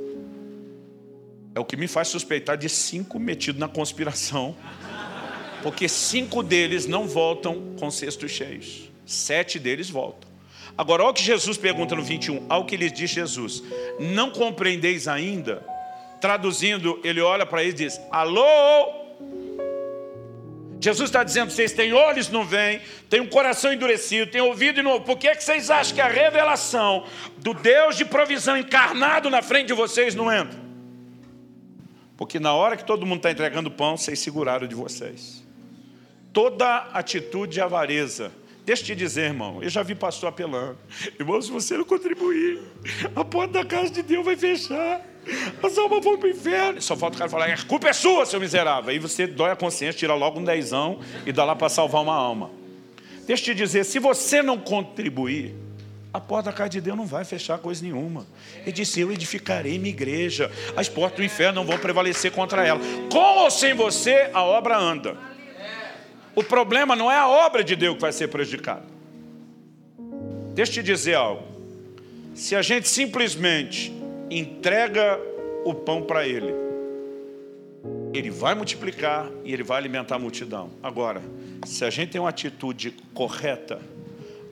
É 1.54 1.60
o 1.60 1.64
que 1.64 1.76
me 1.76 1.88
faz 1.88 2.08
suspeitar 2.08 2.56
de 2.56 2.68
cinco 2.68 3.18
metidos 3.18 3.58
na 3.58 3.66
conspiração. 3.66 4.54
Porque 5.66 5.88
cinco 5.88 6.44
deles 6.44 6.86
não 6.86 7.08
voltam 7.08 7.74
com 7.76 7.90
cestos 7.90 8.30
cheios. 8.30 8.88
Sete 9.04 9.58
deles 9.58 9.90
voltam. 9.90 10.30
Agora, 10.78 11.02
olha 11.02 11.10
o 11.10 11.12
que 11.12 11.24
Jesus 11.24 11.58
pergunta 11.58 11.96
no 11.96 12.04
21. 12.04 12.46
Ao 12.48 12.64
que 12.64 12.76
lhes 12.76 12.92
diz 12.92 13.10
Jesus: 13.10 13.64
Não 13.98 14.30
compreendeis 14.30 15.08
ainda? 15.08 15.66
Traduzindo, 16.20 17.00
ele 17.02 17.20
olha 17.20 17.44
para 17.44 17.64
eles 17.64 17.74
e 17.74 17.78
diz: 17.78 18.00
Alô? 18.12 18.44
Jesus 20.80 21.08
está 21.08 21.24
dizendo: 21.24 21.50
vocês 21.50 21.72
têm 21.72 21.92
olhos, 21.92 22.28
não 22.28 22.44
veem, 22.44 22.80
têm 23.10 23.20
um 23.20 23.28
coração 23.28 23.72
endurecido, 23.72 24.30
têm 24.30 24.40
ouvido 24.40 24.78
e 24.78 24.82
não 24.84 25.00
Por 25.00 25.18
que, 25.18 25.26
é 25.26 25.34
que 25.34 25.42
vocês 25.42 25.68
acham 25.68 25.96
que 25.96 26.00
a 26.00 26.06
revelação 26.06 27.04
do 27.38 27.52
Deus 27.52 27.96
de 27.96 28.04
provisão 28.04 28.56
encarnado 28.56 29.28
na 29.28 29.42
frente 29.42 29.66
de 29.66 29.72
vocês 29.72 30.14
não 30.14 30.32
entra? 30.32 30.60
Porque 32.16 32.38
na 32.38 32.54
hora 32.54 32.76
que 32.76 32.84
todo 32.84 33.04
mundo 33.04 33.16
está 33.16 33.32
entregando 33.32 33.68
pão, 33.68 33.96
vocês 33.96 34.20
seguraram 34.20 34.68
de 34.68 34.74
vocês. 34.76 35.44
Toda 36.36 36.90
atitude 36.92 37.54
de 37.54 37.62
avareza. 37.62 38.30
Deixa 38.62 38.82
eu 38.82 38.86
te 38.88 38.94
dizer, 38.94 39.22
irmão, 39.22 39.62
eu 39.62 39.70
já 39.70 39.82
vi 39.82 39.94
pastor 39.94 40.28
apelando. 40.28 40.76
Irmão, 41.18 41.40
se 41.40 41.50
você 41.50 41.78
não 41.78 41.84
contribuir, 41.86 42.60
a 43.14 43.24
porta 43.24 43.54
da 43.54 43.64
casa 43.64 43.88
de 43.88 44.02
Deus 44.02 44.22
vai 44.22 44.36
fechar. 44.36 45.00
As 45.62 45.78
almas 45.78 46.04
vão 46.04 46.18
para 46.18 46.28
o 46.28 46.30
inferno. 46.30 46.82
Só 46.82 46.94
falta 46.94 47.16
o 47.16 47.18
cara 47.20 47.30
falar, 47.30 47.46
a 47.46 47.62
culpa 47.62 47.88
é 47.88 47.94
sua, 47.94 48.26
seu 48.26 48.38
miserável. 48.38 48.90
Aí 48.90 48.98
você 48.98 49.26
dói 49.26 49.50
a 49.50 49.56
consciência, 49.56 49.98
tira 49.98 50.12
logo 50.12 50.38
um 50.38 50.44
dezão 50.44 51.00
e 51.24 51.32
dá 51.32 51.42
lá 51.42 51.56
para 51.56 51.70
salvar 51.70 52.02
uma 52.02 52.14
alma. 52.14 52.50
Deixa 53.26 53.50
eu 53.50 53.54
te 53.54 53.54
dizer, 53.54 53.84
se 53.84 53.98
você 53.98 54.42
não 54.42 54.58
contribuir, 54.58 55.54
a 56.12 56.20
porta 56.20 56.50
da 56.50 56.52
casa 56.54 56.68
de 56.68 56.82
Deus 56.82 56.98
não 56.98 57.06
vai 57.06 57.24
fechar 57.24 57.56
coisa 57.56 57.82
nenhuma. 57.82 58.26
Ele 58.60 58.72
disse: 58.72 59.00
Eu 59.00 59.10
edificarei 59.10 59.78
minha 59.78 59.94
igreja, 59.94 60.52
as 60.76 60.86
portas 60.86 61.16
do 61.16 61.24
inferno 61.24 61.62
não 61.62 61.66
vão 61.66 61.78
prevalecer 61.78 62.30
contra 62.30 62.62
ela. 62.62 62.80
Com 63.10 63.38
ou 63.38 63.50
sem 63.50 63.72
você, 63.72 64.28
a 64.34 64.42
obra 64.42 64.76
anda. 64.76 65.34
O 66.36 66.44
problema 66.44 66.94
não 66.94 67.10
é 67.10 67.16
a 67.16 67.26
obra 67.26 67.64
de 67.64 67.74
Deus 67.74 67.94
que 67.94 68.02
vai 68.02 68.12
ser 68.12 68.28
prejudicada. 68.28 68.84
Deixa 70.52 70.72
eu 70.72 70.74
te 70.74 70.82
dizer 70.82 71.14
algo. 71.14 71.42
Se 72.34 72.54
a 72.54 72.60
gente 72.60 72.86
simplesmente 72.90 73.90
entrega 74.30 75.18
o 75.64 75.72
pão 75.72 76.02
para 76.02 76.28
ele, 76.28 76.52
ele 78.12 78.30
vai 78.30 78.54
multiplicar 78.54 79.30
e 79.44 79.52
ele 79.54 79.62
vai 79.62 79.78
alimentar 79.78 80.16
a 80.16 80.18
multidão. 80.18 80.70
Agora, 80.82 81.22
se 81.64 81.86
a 81.86 81.90
gente 81.90 82.10
tem 82.10 82.20
uma 82.20 82.28
atitude 82.28 82.94
correta, 83.14 83.80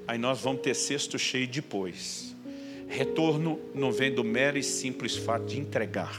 aí 0.08 0.16
nós 0.16 0.40
vamos 0.40 0.62
ter 0.62 0.72
cesto 0.72 1.18
cheio 1.18 1.46
depois. 1.46 2.34
Retorno 2.88 3.60
não 3.74 3.92
vem 3.92 4.10
do 4.10 4.24
mero 4.24 4.56
e 4.56 4.62
simples 4.62 5.16
fato 5.16 5.44
de 5.44 5.60
entregar. 5.60 6.18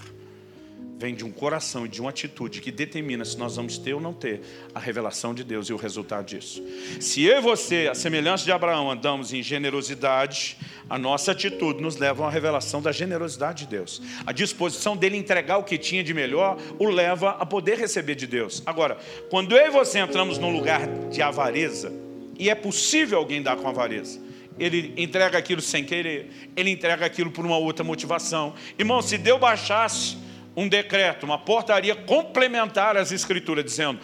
Vem 1.05 1.13
de 1.13 1.23
um 1.23 1.29
coração 1.29 1.85
e 1.85 1.87
de 1.87 2.01
uma 2.01 2.09
atitude 2.09 2.59
que 2.59 2.71
determina 2.71 3.23
se 3.23 3.37
nós 3.37 3.57
vamos 3.57 3.77
ter 3.77 3.93
ou 3.93 4.01
não 4.01 4.11
ter 4.11 4.41
a 4.73 4.79
revelação 4.79 5.35
de 5.35 5.43
Deus 5.43 5.69
e 5.69 5.73
o 5.73 5.75
resultado 5.75 6.25
disso. 6.25 6.63
Se 6.99 7.21
eu 7.21 7.37
e 7.37 7.41
você, 7.41 7.87
a 7.91 7.93
semelhança 7.93 8.43
de 8.43 8.51
Abraão, 8.51 8.89
andamos 8.89 9.31
em 9.31 9.43
generosidade, 9.43 10.57
a 10.89 10.97
nossa 10.97 11.31
atitude 11.31 11.79
nos 11.79 11.97
leva 11.97 12.25
à 12.25 12.29
revelação 12.31 12.81
da 12.81 12.91
generosidade 12.91 13.65
de 13.65 13.69
Deus. 13.69 14.01
A 14.25 14.31
disposição 14.31 14.97
dele 14.97 15.15
entregar 15.15 15.59
o 15.59 15.63
que 15.63 15.77
tinha 15.77 16.03
de 16.03 16.11
melhor 16.11 16.57
o 16.79 16.89
leva 16.89 17.37
a 17.39 17.45
poder 17.45 17.77
receber 17.77 18.15
de 18.15 18.25
Deus. 18.25 18.63
Agora, 18.65 18.97
quando 19.29 19.55
eu 19.55 19.67
e 19.67 19.69
você 19.69 19.99
entramos 19.99 20.39
num 20.39 20.51
lugar 20.51 20.87
de 21.11 21.21
avareza, 21.21 21.93
e 22.35 22.49
é 22.49 22.55
possível 22.55 23.19
alguém 23.19 23.43
dar 23.43 23.57
com 23.57 23.67
avareza. 23.67 24.19
Ele 24.57 24.91
entrega 24.97 25.37
aquilo 25.37 25.61
sem 25.61 25.83
querer, 25.83 26.49
ele 26.55 26.71
entrega 26.71 27.05
aquilo 27.05 27.29
por 27.29 27.45
uma 27.45 27.59
outra 27.59 27.83
motivação. 27.83 28.55
Irmão, 28.79 29.03
se 29.03 29.19
Deus 29.19 29.39
baixasse 29.39 30.24
um 30.55 30.67
decreto, 30.67 31.23
uma 31.23 31.37
portaria 31.37 31.95
complementar 31.95 32.95
às 32.95 33.11
Escrituras, 33.11 33.65
dizendo 33.65 33.99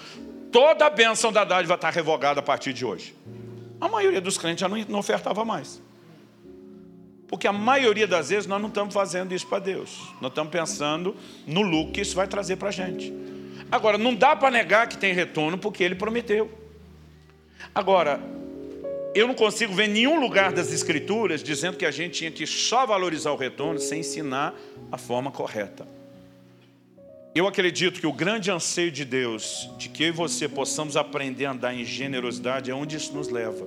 toda 0.51 0.85
a 0.85 0.89
bênção 0.89 1.31
da 1.31 1.43
dádiva 1.43 1.75
está 1.75 1.89
revogada 1.89 2.39
a 2.39 2.43
partir 2.43 2.73
de 2.73 2.85
hoje. 2.85 3.15
A 3.79 3.87
maioria 3.87 4.21
dos 4.21 4.37
crentes 4.37 4.61
já 4.61 4.67
não, 4.67 4.99
ofertava 4.99 5.45
mais. 5.45 5.81
Porque 7.27 7.47
a 7.47 7.53
maioria 7.53 8.05
das 8.05 8.29
vezes 8.29 8.45
nós 8.45 8.61
não 8.61 8.67
estamos 8.67 8.93
fazendo 8.93 9.33
isso 9.33 9.47
para 9.47 9.59
Deus. 9.59 9.97
Nós 10.19 10.31
estamos 10.31 10.51
pensando 10.51 11.15
no 11.47 11.61
lucro 11.61 11.93
que 11.93 12.01
isso 12.01 12.15
vai 12.15 12.27
trazer 12.27 12.57
para 12.57 12.67
a 12.67 12.71
gente. 12.71 13.11
Agora, 13.71 13.97
não 13.97 14.13
dá 14.13 14.35
para 14.35 14.51
negar 14.51 14.87
que 14.87 14.97
tem 14.97 15.13
retorno, 15.13 15.57
porque 15.57 15.81
ele 15.81 15.95
prometeu. 15.95 16.51
Agora, 17.73 18.19
eu 19.15 19.27
não 19.27 19.33
consigo 19.33 19.73
ver 19.73 19.87
nenhum 19.87 20.19
lugar 20.19 20.51
das 20.51 20.73
Escrituras 20.73 21.41
dizendo 21.41 21.77
que 21.77 21.85
a 21.85 21.91
gente 21.91 22.19
tinha 22.19 22.31
que 22.31 22.45
só 22.45 22.85
valorizar 22.85 23.31
o 23.31 23.37
retorno 23.37 23.79
sem 23.79 24.01
ensinar 24.01 24.53
a 24.91 24.97
forma 24.97 25.31
correta. 25.31 25.87
Eu 27.33 27.47
acredito 27.47 28.01
que 28.01 28.05
o 28.05 28.11
grande 28.11 28.51
anseio 28.51 28.91
de 28.91 29.05
Deus, 29.05 29.69
de 29.77 29.87
que 29.87 30.03
eu 30.03 30.07
e 30.09 30.11
você 30.11 30.49
possamos 30.49 30.97
aprender 30.97 31.45
a 31.45 31.51
andar 31.51 31.73
em 31.73 31.85
generosidade, 31.85 32.69
é 32.69 32.75
onde 32.75 32.97
isso 32.97 33.13
nos 33.13 33.29
leva. 33.29 33.65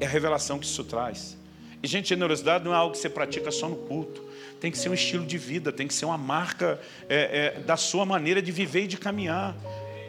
É 0.00 0.06
a 0.06 0.08
revelação 0.08 0.58
que 0.58 0.64
isso 0.64 0.82
traz. 0.82 1.36
E, 1.82 1.86
gente, 1.86 2.08
generosidade 2.08 2.64
não 2.64 2.72
é 2.72 2.76
algo 2.76 2.92
que 2.92 2.98
você 2.98 3.10
pratica 3.10 3.50
só 3.50 3.68
no 3.68 3.76
culto. 3.76 4.24
Tem 4.58 4.70
que 4.70 4.78
ser 4.78 4.88
um 4.88 4.94
estilo 4.94 5.26
de 5.26 5.36
vida, 5.36 5.70
tem 5.70 5.86
que 5.86 5.92
ser 5.92 6.06
uma 6.06 6.16
marca 6.16 6.80
é, 7.06 7.52
é, 7.56 7.60
da 7.60 7.76
sua 7.76 8.06
maneira 8.06 8.40
de 8.40 8.50
viver 8.50 8.84
e 8.84 8.86
de 8.86 8.96
caminhar. 8.96 9.54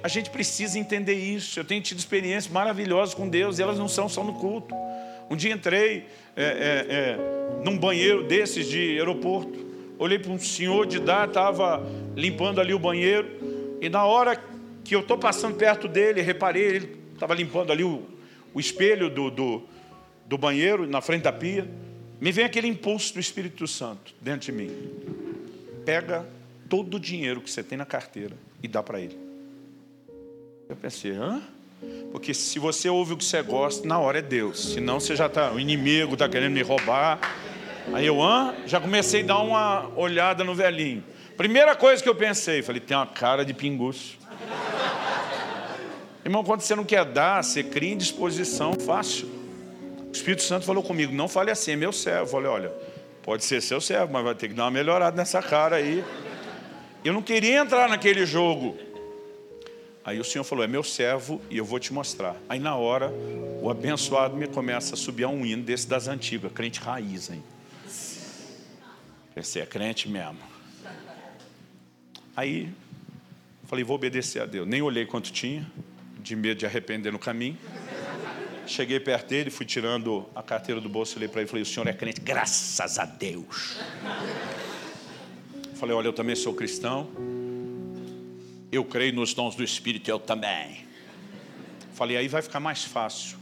A 0.01 0.07
gente 0.07 0.29
precisa 0.29 0.79
entender 0.79 1.15
isso. 1.15 1.59
Eu 1.59 1.65
tenho 1.65 1.81
tido 1.81 1.99
experiências 1.99 2.47
maravilhosas 2.47 3.13
com 3.13 3.27
Deus 3.27 3.59
e 3.59 3.61
elas 3.61 3.77
não 3.77 3.89
são 3.89 4.07
só 4.07 4.23
no 4.23 4.35
culto. 4.35 4.73
Um 5.29 5.35
dia 5.35 5.51
entrei 5.51 6.05
é, 6.37 6.43
é, 6.43 6.85
é 6.89 7.63
num 7.65 7.77
banheiro 7.77 8.23
desses 8.23 8.69
de 8.69 8.97
aeroporto. 8.97 9.72
Olhei 9.97 10.19
para 10.19 10.31
um 10.31 10.39
senhor 10.39 10.85
de 10.85 10.97
idade, 10.97 11.31
estava 11.31 11.85
limpando 12.15 12.59
ali 12.59 12.73
o 12.73 12.79
banheiro. 12.79 13.27
E 13.81 13.89
na 13.89 14.05
hora 14.05 14.41
que 14.83 14.95
eu 14.95 15.01
estou 15.01 15.17
passando 15.17 15.55
perto 15.55 15.87
dele, 15.87 16.21
reparei, 16.21 16.63
ele 16.63 16.97
estava 17.13 17.33
limpando 17.33 17.71
ali 17.71 17.83
o, 17.83 18.03
o 18.53 18.59
espelho 18.59 19.09
do, 19.09 19.29
do, 19.29 19.63
do 20.25 20.37
banheiro, 20.37 20.87
na 20.87 21.01
frente 21.01 21.23
da 21.23 21.31
pia. 21.31 21.67
Me 22.19 22.31
vem 22.31 22.45
aquele 22.45 22.67
impulso 22.67 23.13
do 23.13 23.19
Espírito 23.19 23.67
Santo 23.67 24.13
dentro 24.21 24.45
de 24.45 24.51
mim. 24.51 24.71
Pega 25.85 26.25
todo 26.69 26.95
o 26.95 26.99
dinheiro 26.99 27.41
que 27.41 27.51
você 27.51 27.61
tem 27.61 27.77
na 27.77 27.85
carteira 27.85 28.35
e 28.61 28.67
dá 28.67 28.81
para 28.81 28.99
ele. 28.99 29.17
Eu 30.69 30.75
pensei, 30.75 31.11
hã? 31.11 31.41
Porque 32.11 32.33
se 32.33 32.59
você 32.59 32.89
ouve 32.89 33.13
o 33.13 33.17
que 33.17 33.25
você 33.25 33.41
gosta, 33.41 33.87
na 33.87 33.99
hora 33.99 34.19
é 34.19 34.21
Deus. 34.21 34.73
Senão 34.73 34.99
você 34.99 35.15
já 35.15 35.25
está, 35.25 35.51
o 35.51 35.59
inimigo 35.59 36.13
está 36.13 36.29
querendo 36.29 36.53
me 36.53 36.61
roubar. 36.61 37.19
Aí 37.91 38.05
eu, 38.05 38.21
hã? 38.21 38.55
Já 38.65 38.79
comecei 38.79 39.23
a 39.23 39.25
dar 39.25 39.39
uma 39.39 39.89
olhada 39.95 40.43
no 40.43 40.55
velhinho. 40.55 41.03
Primeira 41.35 41.75
coisa 41.75 42.01
que 42.01 42.07
eu 42.07 42.15
pensei, 42.15 42.61
falei, 42.61 42.79
tem 42.79 42.95
uma 42.95 43.07
cara 43.07 43.43
de 43.43 43.53
pinguço. 43.53 44.17
Irmão, 46.23 46.43
quando 46.43 46.61
você 46.61 46.75
não 46.75 46.85
quer 46.85 47.03
dar, 47.03 47.43
você 47.43 47.63
cria 47.63 47.93
indisposição 47.93 48.73
fácil. 48.75 49.27
O 50.07 50.11
Espírito 50.11 50.43
Santo 50.43 50.65
falou 50.65 50.83
comigo, 50.83 51.13
não 51.13 51.27
fale 51.27 51.51
assim, 51.51 51.71
é 51.71 51.75
meu 51.75 51.91
servo. 51.91 52.21
Eu 52.21 52.27
falei, 52.27 52.47
olha, 52.47 52.73
pode 53.23 53.43
ser 53.43 53.61
seu 53.61 53.81
servo, 53.81 54.13
mas 54.13 54.23
vai 54.23 54.35
ter 54.35 54.47
que 54.47 54.53
dar 54.53 54.63
uma 54.65 54.71
melhorada 54.71 55.17
nessa 55.17 55.41
cara 55.41 55.75
aí. 55.75 56.03
Eu 57.03 57.11
não 57.11 57.21
queria 57.21 57.59
entrar 57.59 57.89
naquele 57.89 58.25
jogo. 58.25 58.77
Aí 60.05 60.19
o 60.19 60.23
Senhor 60.23 60.43
falou: 60.43 60.63
É 60.63 60.67
meu 60.67 60.83
servo 60.83 61.41
e 61.49 61.57
eu 61.57 61.65
vou 61.65 61.79
te 61.79 61.93
mostrar. 61.93 62.35
Aí 62.47 62.59
na 62.59 62.75
hora, 62.75 63.11
o 63.61 63.69
abençoado 63.69 64.35
me 64.35 64.47
começa 64.47 64.95
a 64.95 64.97
subir 64.97 65.23
a 65.23 65.29
um 65.29 65.45
hino 65.45 65.63
desse 65.63 65.87
das 65.87 66.07
antigas, 66.07 66.51
crente 66.51 66.79
raiz, 66.79 67.29
hein? 67.29 67.43
Esse 69.35 69.59
é 69.59 69.65
crente 69.65 70.07
mesmo. 70.09 70.39
Aí 72.35 72.73
Falei, 73.73 73.83
vou 73.83 73.95
obedecer 73.95 74.39
a 74.39 74.45
Deus. 74.45 74.67
Nem 74.67 74.83
olhei 74.83 75.03
quanto 75.03 75.31
tinha, 75.31 75.65
de 76.19 76.35
medo 76.35 76.59
de 76.59 76.65
arrepender 76.65 77.11
no 77.11 77.17
caminho. 77.17 77.57
Cheguei 78.67 78.99
perto 78.99 79.29
dele, 79.29 79.49
fui 79.49 79.65
tirando 79.65 80.29
a 80.35 80.43
carteira 80.43 80.79
do 80.79 80.87
bolso, 80.87 81.17
olhei 81.17 81.27
para 81.27 81.41
ele 81.41 81.47
e 81.47 81.49
falei, 81.49 81.63
o 81.63 81.65
senhor 81.65 81.87
é 81.87 81.93
crente? 81.93 82.21
Graças 82.21 82.99
a 82.99 83.05
Deus. 83.05 83.77
Falei, 85.73 85.95
olha, 85.95 86.07
eu 86.07 86.13
também 86.13 86.35
sou 86.35 86.53
cristão. 86.53 87.09
Eu 88.71 88.85
creio 88.85 89.13
nos 89.13 89.33
dons 89.33 89.55
do 89.55 89.63
Espírito, 89.63 90.07
eu 90.07 90.19
também. 90.19 90.85
Falei, 91.93 92.17
aí 92.17 92.27
vai 92.27 92.43
ficar 92.43 92.59
mais 92.59 92.83
fácil 92.83 93.37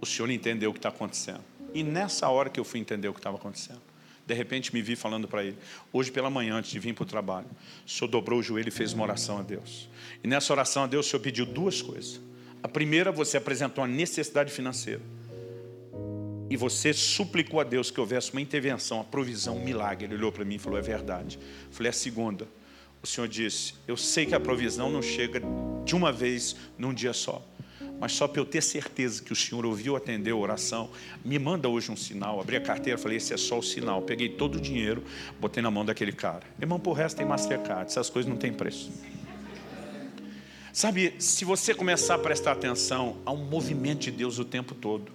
o 0.00 0.06
senhor 0.06 0.28
entender 0.30 0.66
o 0.66 0.72
que 0.72 0.80
está 0.80 0.88
acontecendo. 0.88 1.44
E 1.72 1.84
nessa 1.84 2.28
hora 2.28 2.50
que 2.50 2.58
eu 2.58 2.64
fui 2.64 2.80
entender 2.80 3.08
o 3.08 3.12
que 3.12 3.20
estava 3.20 3.36
acontecendo, 3.36 3.80
de 4.26 4.34
repente 4.34 4.72
me 4.72 4.80
vi 4.80 4.96
falando 4.96 5.28
para 5.28 5.44
ele, 5.44 5.56
hoje 5.92 6.10
pela 6.10 6.30
manhã, 6.30 6.56
antes 6.56 6.70
de 6.70 6.78
vir 6.78 6.94
para 6.94 7.02
o 7.02 7.06
trabalho, 7.06 7.46
o 7.86 7.90
senhor 7.90 8.08
dobrou 8.08 8.38
o 8.38 8.42
joelho 8.42 8.68
e 8.68 8.72
fez 8.72 8.92
uma 8.92 9.04
oração 9.04 9.38
a 9.38 9.42
Deus. 9.42 9.88
E 10.22 10.28
nessa 10.28 10.52
oração 10.52 10.84
a 10.84 10.86
Deus, 10.86 11.06
o 11.06 11.10
senhor 11.10 11.20
pediu 11.20 11.44
duas 11.44 11.82
coisas. 11.82 12.20
A 12.62 12.68
primeira, 12.68 13.12
você 13.12 13.36
apresentou 13.36 13.84
uma 13.84 13.90
necessidade 13.90 14.50
financeira. 14.50 15.02
E 16.48 16.56
você 16.56 16.92
suplicou 16.92 17.60
a 17.60 17.64
Deus 17.64 17.90
que 17.90 18.00
houvesse 18.00 18.32
uma 18.32 18.40
intervenção, 18.40 18.98
uma 18.98 19.04
provisão, 19.04 19.56
um 19.56 19.64
milagre. 19.64 20.06
Ele 20.06 20.14
olhou 20.14 20.32
para 20.32 20.44
mim 20.44 20.54
e 20.54 20.58
falou: 20.58 20.78
É 20.78 20.82
verdade. 20.82 21.38
Eu 21.38 21.72
falei: 21.72 21.90
A 21.90 21.92
segunda, 21.92 22.46
o 23.02 23.06
Senhor 23.06 23.26
disse: 23.26 23.74
Eu 23.88 23.96
sei 23.96 24.24
que 24.24 24.34
a 24.34 24.40
provisão 24.40 24.90
não 24.90 25.02
chega 25.02 25.42
de 25.84 25.94
uma 25.94 26.12
vez 26.12 26.54
num 26.78 26.94
dia 26.94 27.12
só 27.12 27.42
mas 28.00 28.12
só 28.12 28.26
para 28.28 28.40
eu 28.40 28.44
ter 28.44 28.62
certeza 28.62 29.22
que 29.22 29.32
o 29.32 29.36
Senhor 29.36 29.64
ouviu, 29.64 29.96
atendeu 29.96 30.36
a 30.36 30.40
oração, 30.40 30.90
me 31.24 31.38
manda 31.38 31.68
hoje 31.68 31.90
um 31.90 31.96
sinal. 31.96 32.40
Abri 32.40 32.56
a 32.56 32.60
carteira, 32.60 32.98
falei, 32.98 33.16
esse 33.16 33.32
é 33.32 33.36
só 33.36 33.58
o 33.58 33.62
sinal. 33.62 34.02
Peguei 34.02 34.28
todo 34.28 34.56
o 34.56 34.60
dinheiro, 34.60 35.02
botei 35.40 35.62
na 35.62 35.70
mão 35.70 35.84
daquele 35.84 36.12
cara. 36.12 36.42
Irmão, 36.60 36.78
por 36.78 36.92
resto 36.92 37.16
tem 37.16 37.26
Mastercard, 37.26 37.86
essas 37.86 38.10
coisas 38.10 38.28
não 38.28 38.36
têm 38.36 38.52
preço. 38.52 38.90
Sabe, 40.72 41.14
se 41.20 41.44
você 41.44 41.72
começar 41.72 42.16
a 42.16 42.18
prestar 42.18 42.52
atenção, 42.52 43.16
há 43.24 43.30
um 43.30 43.44
movimento 43.44 44.00
de 44.00 44.10
Deus 44.10 44.38
o 44.38 44.44
tempo 44.44 44.74
todo. 44.74 45.12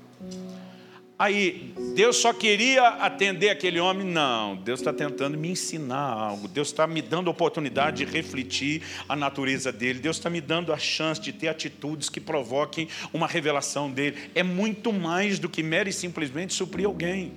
Aí, 1.19 1.73
Deus 1.95 2.15
só 2.15 2.31
queria 2.31 2.87
atender 2.87 3.49
aquele 3.49 3.77
homem? 3.77 4.07
Não, 4.07 4.55
Deus 4.55 4.79
está 4.79 4.93
tentando 4.93 5.37
me 5.37 5.49
ensinar 5.49 5.97
algo. 5.97 6.47
Deus 6.47 6.69
está 6.69 6.87
me 6.87 7.01
dando 7.01 7.27
a 7.27 7.31
oportunidade 7.31 8.05
de 8.05 8.09
refletir 8.09 8.83
a 9.07 9.17
natureza 9.17 9.69
dele. 9.69 9.99
Deus 9.99 10.15
está 10.15 10.29
me 10.29 10.39
dando 10.39 10.71
a 10.71 10.77
chance 10.77 11.19
de 11.19 11.33
ter 11.33 11.49
atitudes 11.49 12.07
que 12.07 12.21
provoquem 12.21 12.87
uma 13.11 13.27
revelação 13.27 13.91
dele. 13.91 14.15
É 14.33 14.43
muito 14.43 14.93
mais 14.93 15.39
do 15.39 15.49
que 15.49 15.61
mero 15.61 15.89
e 15.89 15.93
simplesmente 15.93 16.53
suprir 16.53 16.85
alguém. 16.85 17.33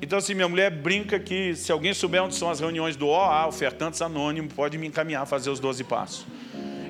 Então, 0.00 0.18
assim, 0.18 0.32
minha 0.32 0.48
mulher 0.48 0.70
brinca 0.70 1.20
que 1.20 1.54
se 1.54 1.70
alguém 1.70 1.92
souber 1.92 2.22
onde 2.22 2.34
são 2.34 2.48
as 2.48 2.60
reuniões 2.60 2.96
do 2.96 3.08
OA, 3.08 3.46
ofertantes 3.46 4.00
anônimos, 4.00 4.54
pode 4.54 4.78
me 4.78 4.86
encaminhar 4.86 5.24
a 5.24 5.26
fazer 5.26 5.50
os 5.50 5.60
12 5.60 5.84
passos. 5.84 6.26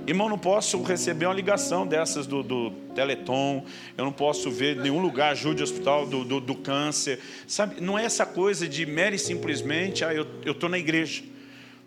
Irmão, 0.05 0.29
não 0.29 0.39
posso 0.39 0.83
receber 0.83 1.27
uma 1.27 1.35
ligação 1.35 1.87
dessas 1.87 2.27
do, 2.27 2.43
do 2.43 2.71
Teleton, 2.93 3.65
eu 3.97 4.05
não 4.05 4.13
posso 4.13 4.51
ver 4.51 4.77
nenhum 4.77 5.01
lugar 5.01 5.31
ajude 5.31 5.63
o 5.63 5.65
hospital 5.65 6.07
do, 6.07 6.25
do, 6.25 6.41
do, 6.41 6.55
câncer. 6.57 7.21
Sabe, 7.47 7.81
não 7.81 7.97
é 7.97 8.05
essa 8.05 8.27
coisa 8.27 8.69
de 8.69 8.85
mere 8.85 9.17
simplesmente, 9.17 10.05
ah, 10.05 10.13
eu 10.13 10.27
estou 10.45 10.69
na 10.69 10.77
igreja. 10.77 11.23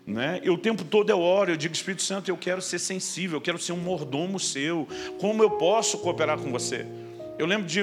Né? 0.06 0.40
Eu 0.42 0.54
o 0.54 0.58
tempo 0.58 0.82
todo 0.82 1.10
eu 1.10 1.20
oro, 1.20 1.50
eu 1.50 1.56
digo, 1.56 1.74
Espírito 1.74 2.02
Santo, 2.02 2.30
eu 2.30 2.36
quero 2.38 2.62
ser 2.62 2.78
sensível, 2.78 3.36
eu 3.36 3.40
quero 3.40 3.58
ser 3.58 3.72
um 3.72 3.78
mordomo 3.78 4.40
seu. 4.40 4.88
Como 5.20 5.42
eu 5.42 5.50
posso 5.50 5.98
cooperar 5.98 6.38
com 6.38 6.50
você? 6.50 6.86
Eu 7.38 7.44
lembro 7.44 7.66
de 7.66 7.82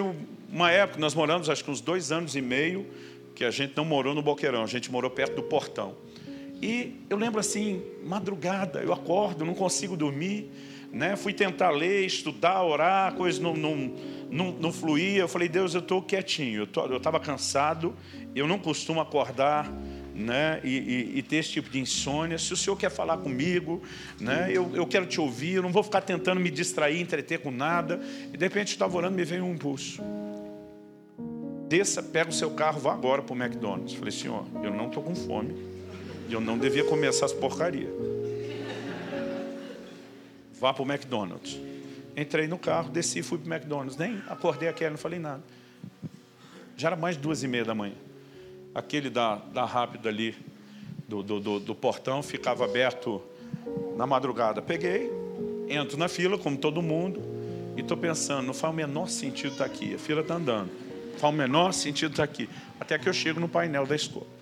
uma 0.50 0.72
época, 0.72 1.00
nós 1.00 1.14
moramos 1.14 1.48
acho 1.48 1.64
que 1.64 1.70
uns 1.70 1.82
dois 1.82 2.12
anos 2.12 2.36
e 2.36 2.42
meio, 2.42 2.88
que 3.36 3.46
a 3.46 3.52
gente 3.52 3.74
não 3.76 3.86
morou 3.86 4.16
no 4.16 4.22
Boqueirão, 4.22 4.64
a 4.64 4.68
gente 4.68 4.92
morou 4.92 5.12
perto 5.12 5.36
do 5.36 5.44
portão. 5.44 5.96
E 6.64 6.96
eu 7.10 7.18
lembro 7.18 7.42
assim, 7.42 7.84
madrugada, 8.06 8.80
eu 8.80 8.94
acordo, 8.94 9.44
não 9.44 9.54
consigo 9.54 9.98
dormir, 9.98 10.50
né? 10.94 11.18
Fui 11.18 11.34
tentar 11.34 11.72
ler, 11.72 12.06
estudar, 12.06 12.64
orar, 12.64 13.12
a 13.12 13.12
coisa 13.12 13.42
não, 13.44 13.54
não, 13.54 13.94
não, 14.32 14.52
não 14.54 14.72
fluía. 14.72 15.20
Eu 15.20 15.28
falei, 15.28 15.50
Deus, 15.50 15.74
eu 15.74 15.82
estou 15.82 16.02
quietinho, 16.02 16.66
eu 16.90 16.96
estava 16.98 17.20
cansado, 17.20 17.94
eu 18.34 18.48
não 18.48 18.58
costumo 18.58 19.02
acordar 19.02 19.70
né? 20.16 20.62
E, 20.64 20.78
e, 20.78 21.18
e, 21.18 21.24
ter 21.24 21.38
esse 21.38 21.50
tipo 21.50 21.70
de 21.70 21.80
insônia. 21.80 22.38
Se 22.38 22.54
o 22.54 22.56
Senhor 22.56 22.78
quer 22.78 22.92
falar 22.92 23.18
comigo, 23.18 23.82
né? 24.20 24.48
eu, 24.54 24.70
eu 24.76 24.86
quero 24.86 25.08
te 25.08 25.20
ouvir, 25.20 25.56
eu 25.56 25.64
não 25.64 25.72
vou 25.72 25.82
ficar 25.82 26.02
tentando 26.02 26.40
me 26.40 26.52
distrair, 26.52 27.02
entreter 27.02 27.40
com 27.40 27.50
nada. 27.50 28.00
E 28.32 28.38
de 28.38 28.46
repente 28.46 28.68
estava 28.68 28.96
orando, 28.96 29.16
me 29.16 29.26
veio 29.26 29.44
um 29.44 29.54
impulso. 29.54 30.04
Desça, 31.68 32.04
pega 32.04 32.30
o 32.30 32.34
seu 32.34 32.52
carro, 32.52 32.80
vá 32.80 32.94
agora 32.94 33.24
para 33.24 33.34
o 33.34 33.36
McDonald's. 33.36 33.96
Falei, 33.96 34.12
Senhor, 34.12 34.46
eu 34.64 34.72
não 34.72 34.86
estou 34.86 35.02
com 35.02 35.16
fome 35.16 35.73
eu 36.30 36.40
não 36.40 36.58
devia 36.58 36.84
comer 36.84 37.08
essas 37.08 37.34
porcarias. 37.34 37.90
Vá 40.60 40.74
para 40.74 40.84
o 40.84 40.90
McDonald's. 40.90 41.60
Entrei 42.16 42.48
no 42.48 42.58
carro, 42.58 42.90
desci 42.90 43.20
e 43.20 43.24
fui 43.24 43.38
para 43.38 43.50
o 43.50 43.54
McDonald's. 43.54 43.98
Nem 43.98 44.22
acordei 44.28 44.70
aquele, 44.70 44.92
não 44.92 44.98
falei 44.98 45.20
nada. 45.20 45.44
Já 46.78 46.90
era 46.90 46.96
mais 46.96 47.18
duas 47.18 47.44
e 47.44 47.48
meia 47.48 47.66
da 47.66 47.76
manhã. 47.76 47.96
Aquele 48.74 49.10
da, 49.10 49.36
da 49.36 49.66
rápida 49.66 50.10
ali, 50.10 50.36
do, 51.08 51.22
do, 51.22 51.40
do, 51.40 51.60
do 51.60 51.76
portão, 51.76 52.24
ficava 52.24 52.66
aberto 52.66 53.22
na 53.98 54.08
madrugada. 54.08 54.62
Peguei, 54.62 55.12
entro 55.68 55.98
na 55.98 56.08
fila, 56.08 56.38
como 56.38 56.58
todo 56.58 56.82
mundo, 56.82 57.22
e 57.76 57.82
estou 57.82 57.98
pensando, 57.98 58.46
não 58.46 58.54
faz 58.54 58.74
o 58.74 58.76
menor 58.76 59.10
sentido 59.10 59.52
estar 59.52 59.66
aqui. 59.66 59.96
A 59.96 60.00
fila 60.00 60.22
está 60.22 60.36
andando. 60.36 60.72
Não 61.12 61.20
faz 61.20 61.34
o 61.34 61.38
menor 61.38 61.74
sentido 61.74 62.12
estar 62.12 62.24
aqui. 62.24 62.50
Até 62.80 62.98
que 62.98 63.10
eu 63.10 63.14
chego 63.14 63.40
no 63.40 63.50
painel 63.50 63.86
da 63.86 63.96
escola 63.96 64.33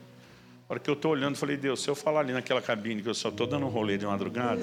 hora 0.72 0.80
que 0.80 0.90
eu 0.90 0.94
estou 0.94 1.12
olhando, 1.12 1.36
falei, 1.36 1.58
Deus, 1.58 1.84
se 1.84 1.90
eu 1.90 1.96
falar 1.96 2.22
ali 2.22 2.32
naquela 2.32 2.62
cabine 2.62 3.02
que 3.02 3.10
eu 3.10 3.14
só 3.14 3.28
estou 3.28 3.46
dando 3.46 3.66
um 3.66 3.70
rolê 3.70 3.98
de 3.98 4.06
madrugada, 4.06 4.62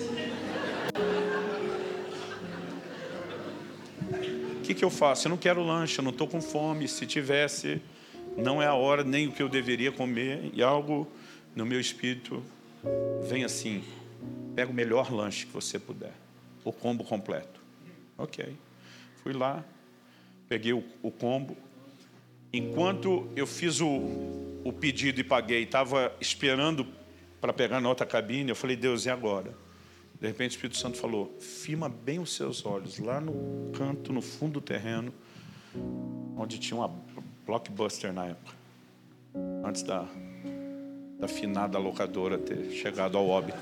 o 4.56 4.62
que, 4.62 4.72
que 4.72 4.82
eu 4.82 4.88
faço? 4.88 5.26
Eu 5.26 5.30
não 5.30 5.36
quero 5.36 5.62
lanche, 5.62 5.98
eu 5.98 6.02
não 6.02 6.10
estou 6.10 6.26
com 6.26 6.40
fome. 6.40 6.88
Se 6.88 7.06
tivesse, 7.06 7.82
não 8.38 8.62
é 8.62 8.66
a 8.66 8.72
hora 8.72 9.04
nem 9.04 9.28
o 9.28 9.32
que 9.32 9.42
eu 9.42 9.50
deveria 9.50 9.92
comer. 9.92 10.50
E 10.54 10.62
algo 10.62 11.06
no 11.54 11.66
meu 11.66 11.78
espírito 11.78 12.42
vem 13.28 13.44
assim: 13.44 13.84
pega 14.54 14.70
o 14.70 14.74
melhor 14.74 15.12
lanche 15.12 15.44
que 15.44 15.52
você 15.52 15.78
puder, 15.78 16.12
o 16.64 16.72
combo 16.72 17.04
completo. 17.04 17.60
Ok. 18.16 18.56
Fui 19.22 19.34
lá, 19.34 19.62
peguei 20.48 20.72
o, 20.72 20.82
o 21.02 21.10
combo. 21.10 21.54
Enquanto 22.52 23.28
eu 23.36 23.46
fiz 23.46 23.80
o, 23.80 24.00
o 24.64 24.72
pedido 24.72 25.20
e 25.20 25.24
paguei, 25.24 25.62
estava 25.62 26.12
esperando 26.20 26.86
para 27.40 27.52
pegar 27.52 27.80
na 27.80 27.88
outra 27.88 28.06
cabine, 28.06 28.50
eu 28.50 28.56
falei, 28.56 28.76
Deus, 28.76 29.06
e 29.06 29.10
agora? 29.10 29.54
De 30.20 30.26
repente 30.26 30.52
o 30.52 30.54
Espírito 30.54 30.78
Santo 30.78 30.98
falou, 30.98 31.36
firma 31.38 31.88
bem 31.88 32.18
os 32.18 32.34
seus 32.34 32.66
olhos, 32.66 32.98
lá 32.98 33.20
no 33.20 33.70
canto, 33.72 34.12
no 34.12 34.20
fundo 34.20 34.54
do 34.54 34.60
terreno, 34.60 35.12
onde 36.36 36.58
tinha 36.58 36.76
uma 36.76 36.92
blockbuster 37.46 38.12
na 38.12 38.26
época, 38.26 38.54
antes 39.64 39.82
da, 39.82 40.06
da 41.20 41.28
finada 41.28 41.78
locadora 41.78 42.36
ter 42.36 42.70
chegado 42.72 43.16
ao 43.16 43.28
óbito. 43.28 43.58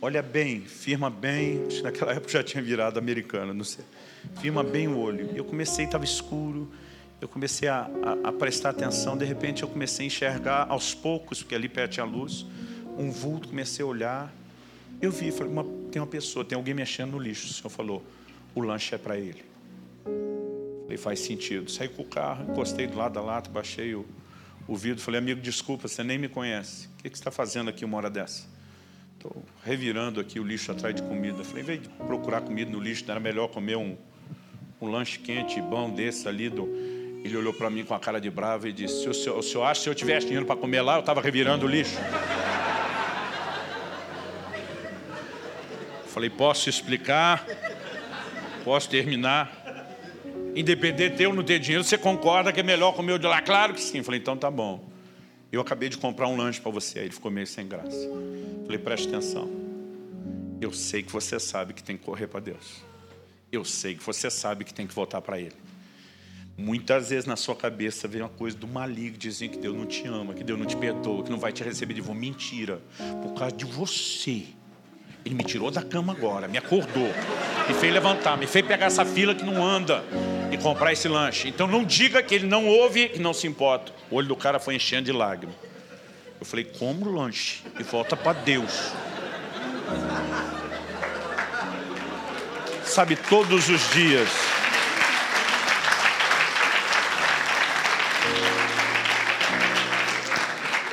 Olha 0.00 0.22
bem, 0.22 0.60
firma 0.62 1.08
bem, 1.08 1.66
naquela 1.82 2.12
época 2.12 2.32
já 2.32 2.42
tinha 2.42 2.62
virado 2.62 2.98
americana, 2.98 3.54
não 3.54 3.64
sei. 3.64 3.84
Firma 4.40 4.62
bem 4.62 4.88
o 4.88 4.98
olho. 4.98 5.30
Eu 5.34 5.44
comecei, 5.44 5.84
estava 5.84 6.04
escuro, 6.04 6.70
eu 7.20 7.28
comecei 7.28 7.68
a, 7.68 7.88
a, 8.02 8.28
a, 8.28 8.32
prestar 8.32 8.70
atenção, 8.70 9.16
de 9.16 9.24
repente 9.24 9.62
eu 9.62 9.68
comecei 9.68 10.04
a 10.04 10.06
enxergar 10.08 10.66
aos 10.68 10.94
poucos, 10.94 11.42
porque 11.42 11.54
ali 11.54 11.68
perto 11.68 11.92
tinha 11.92 12.04
luz, 12.04 12.44
um 12.98 13.10
vulto, 13.10 13.48
comecei 13.48 13.82
a 13.82 13.88
olhar. 13.88 14.34
Eu 15.00 15.10
vi, 15.10 15.32
falei, 15.32 15.52
uma, 15.52 15.64
tem 15.90 16.00
uma 16.02 16.06
pessoa, 16.06 16.44
tem 16.44 16.56
alguém 16.56 16.74
mexendo 16.74 17.12
no 17.12 17.18
lixo. 17.18 17.46
O 17.46 17.52
senhor 17.52 17.70
falou, 17.70 18.04
o 18.54 18.60
lanche 18.60 18.94
é 18.94 18.98
para 18.98 19.16
ele. 19.16 19.42
Falei, 20.82 20.98
faz 20.98 21.20
sentido. 21.20 21.70
Saí 21.70 21.88
com 21.88 22.02
o 22.02 22.04
carro, 22.04 22.50
encostei 22.50 22.86
do 22.86 22.96
lado 22.96 23.14
da 23.14 23.22
lata, 23.22 23.48
baixei 23.48 23.94
o, 23.94 24.04
o 24.68 24.76
vidro, 24.76 25.02
falei, 25.02 25.18
amigo, 25.18 25.40
desculpa, 25.40 25.88
você 25.88 26.04
nem 26.04 26.18
me 26.18 26.28
conhece. 26.28 26.88
O 26.88 27.02
que, 27.02 27.10
que 27.10 27.16
você 27.16 27.20
está 27.20 27.30
fazendo 27.30 27.70
aqui 27.70 27.84
uma 27.84 27.96
hora 27.96 28.10
dessa? 28.10 28.46
Estou 29.14 29.42
revirando 29.64 30.20
aqui 30.20 30.38
o 30.38 30.44
lixo 30.44 30.70
atrás 30.70 30.94
de 30.94 31.02
comida. 31.02 31.42
Falei, 31.42 31.62
em 31.62 31.66
vez 31.66 31.82
de 31.82 31.88
procurar 31.88 32.42
comida 32.42 32.70
no 32.70 32.78
lixo, 32.78 33.04
era 33.10 33.18
melhor 33.18 33.48
comer 33.48 33.76
um, 33.76 33.96
um 34.84 34.90
lanche 34.90 35.18
quente 35.18 35.60
bom 35.60 35.90
desse 35.90 36.28
ali 36.28 36.48
do, 36.48 36.68
ele 37.24 37.36
olhou 37.36 37.54
para 37.54 37.70
mim 37.70 37.84
com 37.84 37.94
a 37.94 37.98
cara 37.98 38.20
de 38.20 38.30
bravo 38.30 38.68
e 38.68 38.72
disse: 38.72 39.08
o 39.08 39.14
senhor, 39.14 39.38
o 39.38 39.42
senhor 39.42 39.64
acha 39.64 39.80
que 39.80 39.84
se 39.84 39.88
eu 39.88 39.94
tivesse 39.94 40.26
dinheiro 40.26 40.44
para 40.44 40.56
comer 40.56 40.82
lá, 40.82 40.96
eu 40.96 41.00
estava 41.00 41.22
revirando 41.22 41.64
o 41.64 41.68
lixo? 41.68 41.96
Falei: 46.06 46.28
posso 46.28 46.68
explicar? 46.68 47.46
Posso 48.62 48.88
terminar? 48.88 49.62
Independente 50.54 51.16
de 51.16 51.24
eu 51.24 51.34
não 51.34 51.42
ter 51.42 51.58
dinheiro, 51.58 51.82
você 51.82 51.98
concorda 51.98 52.52
que 52.52 52.60
é 52.60 52.62
melhor 52.62 52.92
comer 52.92 53.14
o 53.14 53.18
de 53.18 53.26
lá? 53.26 53.40
Claro 53.40 53.72
que 53.72 53.80
sim. 53.80 54.02
Falei: 54.02 54.20
então 54.20 54.36
tá 54.36 54.50
bom. 54.50 54.86
Eu 55.50 55.60
acabei 55.60 55.88
de 55.88 55.96
comprar 55.96 56.28
um 56.28 56.36
lanche 56.36 56.60
para 56.60 56.70
você. 56.70 56.98
Aí 56.98 57.04
ele 57.06 57.14
ficou 57.14 57.30
meio 57.30 57.46
sem 57.46 57.66
graça. 57.66 58.08
Falei: 58.64 58.78
preste 58.78 59.08
atenção. 59.08 59.50
Eu 60.60 60.72
sei 60.72 61.02
que 61.02 61.10
você 61.10 61.40
sabe 61.40 61.72
que 61.72 61.82
tem 61.82 61.96
que 61.96 62.04
correr 62.04 62.26
para 62.26 62.40
Deus. 62.40 62.84
Eu 63.54 63.64
sei 63.64 63.94
que 63.94 64.02
você 64.02 64.28
sabe 64.28 64.64
que 64.64 64.74
tem 64.74 64.84
que 64.84 64.94
voltar 64.94 65.20
para 65.20 65.38
Ele. 65.38 65.54
Muitas 66.56 67.10
vezes 67.10 67.24
na 67.24 67.36
sua 67.36 67.54
cabeça 67.54 68.08
vem 68.08 68.20
uma 68.20 68.28
coisa 68.28 68.56
do 68.56 68.66
maligno 68.66 69.16
dizendo 69.16 69.52
que 69.52 69.58
Deus 69.58 69.76
não 69.76 69.86
te 69.86 70.06
ama, 70.06 70.34
que 70.34 70.42
Deus 70.42 70.58
não 70.58 70.66
te 70.66 70.76
perdoa, 70.76 71.22
que 71.22 71.30
não 71.30 71.38
vai 71.38 71.52
te 71.52 71.62
receber 71.62 71.94
de 71.94 72.00
volta. 72.00 72.20
Mentira. 72.20 72.80
Por 73.22 73.32
causa 73.34 73.54
de 73.54 73.64
você, 73.64 74.42
Ele 75.24 75.34
me 75.36 75.44
tirou 75.44 75.70
da 75.70 75.82
cama 75.82 76.12
agora, 76.12 76.48
me 76.48 76.58
acordou, 76.58 77.08
me 77.68 77.74
fez 77.74 77.92
levantar, 77.92 78.36
me 78.36 78.46
fez 78.46 78.66
pegar 78.66 78.86
essa 78.86 79.04
fila 79.04 79.34
que 79.34 79.44
não 79.44 79.64
anda 79.64 80.04
e 80.50 80.58
comprar 80.58 80.92
esse 80.92 81.06
lanche. 81.06 81.48
Então 81.48 81.68
não 81.68 81.84
diga 81.84 82.22
que 82.22 82.34
ele 82.34 82.46
não 82.46 82.66
ouve 82.66 83.12
e 83.14 83.20
não 83.20 83.32
se 83.32 83.46
importa. 83.46 83.92
O 84.10 84.16
olho 84.16 84.28
do 84.28 84.36
cara 84.36 84.58
foi 84.58 84.74
enchendo 84.74 85.04
de 85.04 85.12
lágrimas. 85.12 85.56
Eu 86.40 86.46
falei, 86.46 86.64
como 86.64 87.08
lanche 87.08 87.62
e 87.78 87.82
volta 87.84 88.16
para 88.16 88.32
Deus. 88.40 88.92
Sabe, 92.94 93.16
todos 93.16 93.68
os 93.68 93.90
dias. 93.92 94.28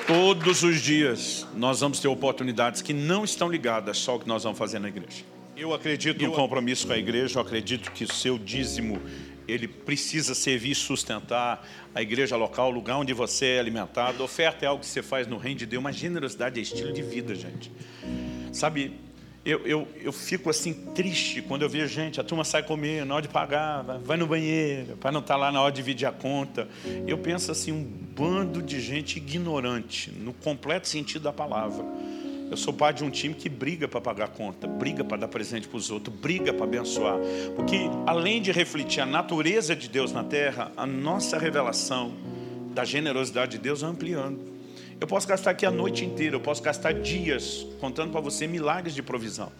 Todos 0.08 0.64
os 0.64 0.82
dias 0.82 1.46
nós 1.56 1.82
vamos 1.82 2.00
ter 2.00 2.08
oportunidades 2.08 2.82
que 2.82 2.92
não 2.92 3.24
estão 3.24 3.52
ligadas 3.52 4.00
só 4.00 4.14
ao 4.14 4.20
que 4.20 4.28
nós 4.28 4.44
vamos 4.44 4.58
fazer 4.58 4.80
na 4.80 4.88
igreja. 4.88 5.24
Eu 5.56 5.76
acredito 5.76 6.26
no 6.26 6.32
compromisso 6.32 6.88
com 6.88 6.94
a 6.94 6.98
igreja, 6.98 7.38
eu 7.38 7.44
acredito 7.44 7.92
que 7.92 8.06
o 8.06 8.12
seu 8.12 8.40
dízimo 8.40 9.00
ele 9.48 9.68
precisa 9.68 10.34
servir 10.34 10.72
e 10.72 10.76
sustentar 10.76 11.64
a 11.94 12.02
igreja 12.02 12.36
local, 12.36 12.70
o 12.70 12.72
lugar 12.72 12.98
onde 12.98 13.14
você 13.14 13.46
é 13.46 13.60
alimentado. 13.60 14.24
Oferta 14.24 14.66
é 14.66 14.68
algo 14.68 14.82
que 14.82 14.88
você 14.88 15.04
faz 15.04 15.28
no 15.28 15.38
reino 15.38 15.60
de 15.60 15.68
Deus, 15.68 15.84
mas 15.84 15.98
generosidade 15.98 16.60
é 16.60 16.64
estilo 16.64 16.92
de 16.92 17.04
vida, 17.04 17.36
gente. 17.36 17.72
Sabe, 18.52 18.92
eu, 19.44 19.66
eu, 19.66 19.88
eu 20.04 20.12
fico 20.12 20.50
assim 20.50 20.74
triste 20.94 21.42
quando 21.42 21.64
eu 21.64 21.70
vejo 21.70 21.88
gente, 21.88 22.20
a 22.20 22.24
turma 22.24 22.44
sai 22.44 22.62
comer, 22.62 23.06
na 23.06 23.16
hora 23.16 23.22
de 23.24 23.28
pagar, 23.28 23.82
vai 24.04 24.16
no 24.16 24.28
banheiro, 24.28 24.96
para 24.98 25.12
não 25.12 25.20
estar 25.20 25.34
tá 25.34 25.40
lá 25.40 25.52
na 25.52 25.62
hora 25.62 25.72
de 25.72 25.78
dividir 25.78 26.08
a 26.08 26.12
conta. 26.12 26.68
Eu 27.08 27.18
penso 27.18 27.52
assim, 27.52 27.72
um 27.72 27.84
bando 27.84 28.62
de 28.62 28.80
gente 28.80 29.18
ignorante, 29.18 30.12
no 30.12 30.32
completo 30.32 30.88
sentido 30.88 31.24
da 31.24 31.34
palavra. 31.34 31.84
Eu 32.52 32.58
sou 32.58 32.74
pai 32.74 32.94
de 32.94 33.04
um 33.04 33.10
time 33.10 33.34
que 33.34 33.48
briga 33.48 33.88
para 33.88 34.02
pagar 34.02 34.28
conta, 34.28 34.68
briga 34.68 35.04
para 35.04 35.18
dar 35.18 35.28
presente 35.30 35.68
para 35.68 35.78
os 35.78 35.90
outros, 35.90 36.14
briga 36.14 36.54
para 36.54 36.66
abençoar. 36.66 37.18
Porque 37.56 37.78
além 38.06 38.42
de 38.42 38.52
refletir 38.52 39.02
a 39.02 39.06
natureza 39.06 39.74
de 39.76 39.88
Deus 39.88 40.12
na 40.12 40.24
terra, 40.24 40.72
a 40.76 40.86
nossa 40.86 41.40
revelação 41.40 42.14
da 42.74 42.84
generosidade 42.84 43.54
de 43.54 43.58
Deus 43.58 43.82
vai 43.82 43.90
ampliando. 43.90 44.51
Eu 45.02 45.08
posso 45.08 45.28
gastar 45.28 45.50
aqui 45.50 45.66
a 45.66 45.72
noite 45.72 46.06
inteira, 46.06 46.36
eu 46.36 46.40
posso 46.40 46.62
gastar 46.62 46.94
dias 46.94 47.66
contando 47.80 48.12
para 48.12 48.22
você 48.22 48.46
milagres 48.46 48.94
de 48.94 49.02
provisão. 49.02 49.52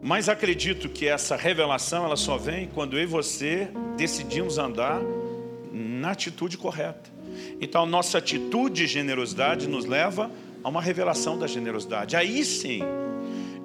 Mas 0.00 0.28
acredito 0.28 0.88
que 0.88 1.08
essa 1.08 1.34
revelação 1.34 2.04
ela 2.04 2.16
só 2.16 2.36
vem 2.36 2.68
quando 2.68 2.96
eu 2.96 3.02
e 3.02 3.06
você 3.06 3.68
decidimos 3.96 4.56
andar 4.56 5.02
na 5.72 6.12
atitude 6.12 6.56
correta. 6.56 7.10
Então, 7.60 7.84
nossa 7.86 8.18
atitude 8.18 8.82
de 8.82 8.86
generosidade 8.86 9.66
nos 9.66 9.84
leva 9.84 10.30
a 10.62 10.68
uma 10.68 10.80
revelação 10.80 11.36
da 11.36 11.48
generosidade. 11.48 12.14
Aí 12.14 12.44
sim, 12.44 12.82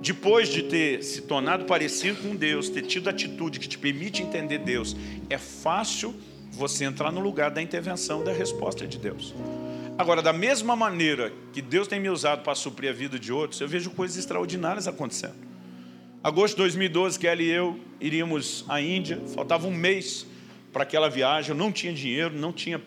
depois 0.02 0.50
de 0.50 0.64
ter 0.64 1.04
se 1.04 1.22
tornado 1.22 1.66
parecido 1.66 2.24
com 2.24 2.36
Deus, 2.36 2.70
ter 2.70 2.82
tido 2.82 3.08
atitude 3.08 3.60
que 3.60 3.68
te 3.68 3.78
permite 3.78 4.24
entender 4.24 4.58
Deus, 4.58 4.98
é 5.30 5.38
fácil 5.38 6.16
você 6.52 6.86
entrar 6.86 7.12
no 7.12 7.20
lugar 7.20 7.52
da 7.52 7.62
intervenção, 7.62 8.24
da 8.24 8.34
resposta 8.34 8.88
de 8.88 8.98
Deus. 8.98 9.36
Agora, 10.00 10.22
da 10.22 10.32
mesma 10.32 10.78
maneira 10.78 11.34
que 11.52 11.62
Deus 11.62 11.86
tem 11.86 12.00
me 12.00 12.10
usado 12.10 12.42
para 12.42 12.56
suprir 12.56 12.90
a 12.90 12.94
vida 12.94 13.20
de 13.20 13.34
outros, 13.34 13.60
eu 13.60 13.68
vejo 13.68 13.92
coisas 13.92 14.16
extraordinárias 14.16 14.88
acontecendo. 14.88 15.36
Agosto 16.24 16.56
de 16.56 16.62
2012, 16.62 17.20
Kelly 17.20 17.44
e 17.44 17.50
eu 17.50 17.78
iríamos 18.00 18.64
à 18.70 18.80
Índia, 18.80 19.22
faltava 19.36 19.68
um 19.68 19.72
mês 19.72 20.26
para 20.72 20.84
aquela 20.84 21.10
viagem, 21.10 21.52
eu 21.52 21.58
não 21.58 21.70
tinha 21.70 21.92
dinheiro, 21.92 22.34
não 22.34 22.54
tinha 22.54 22.82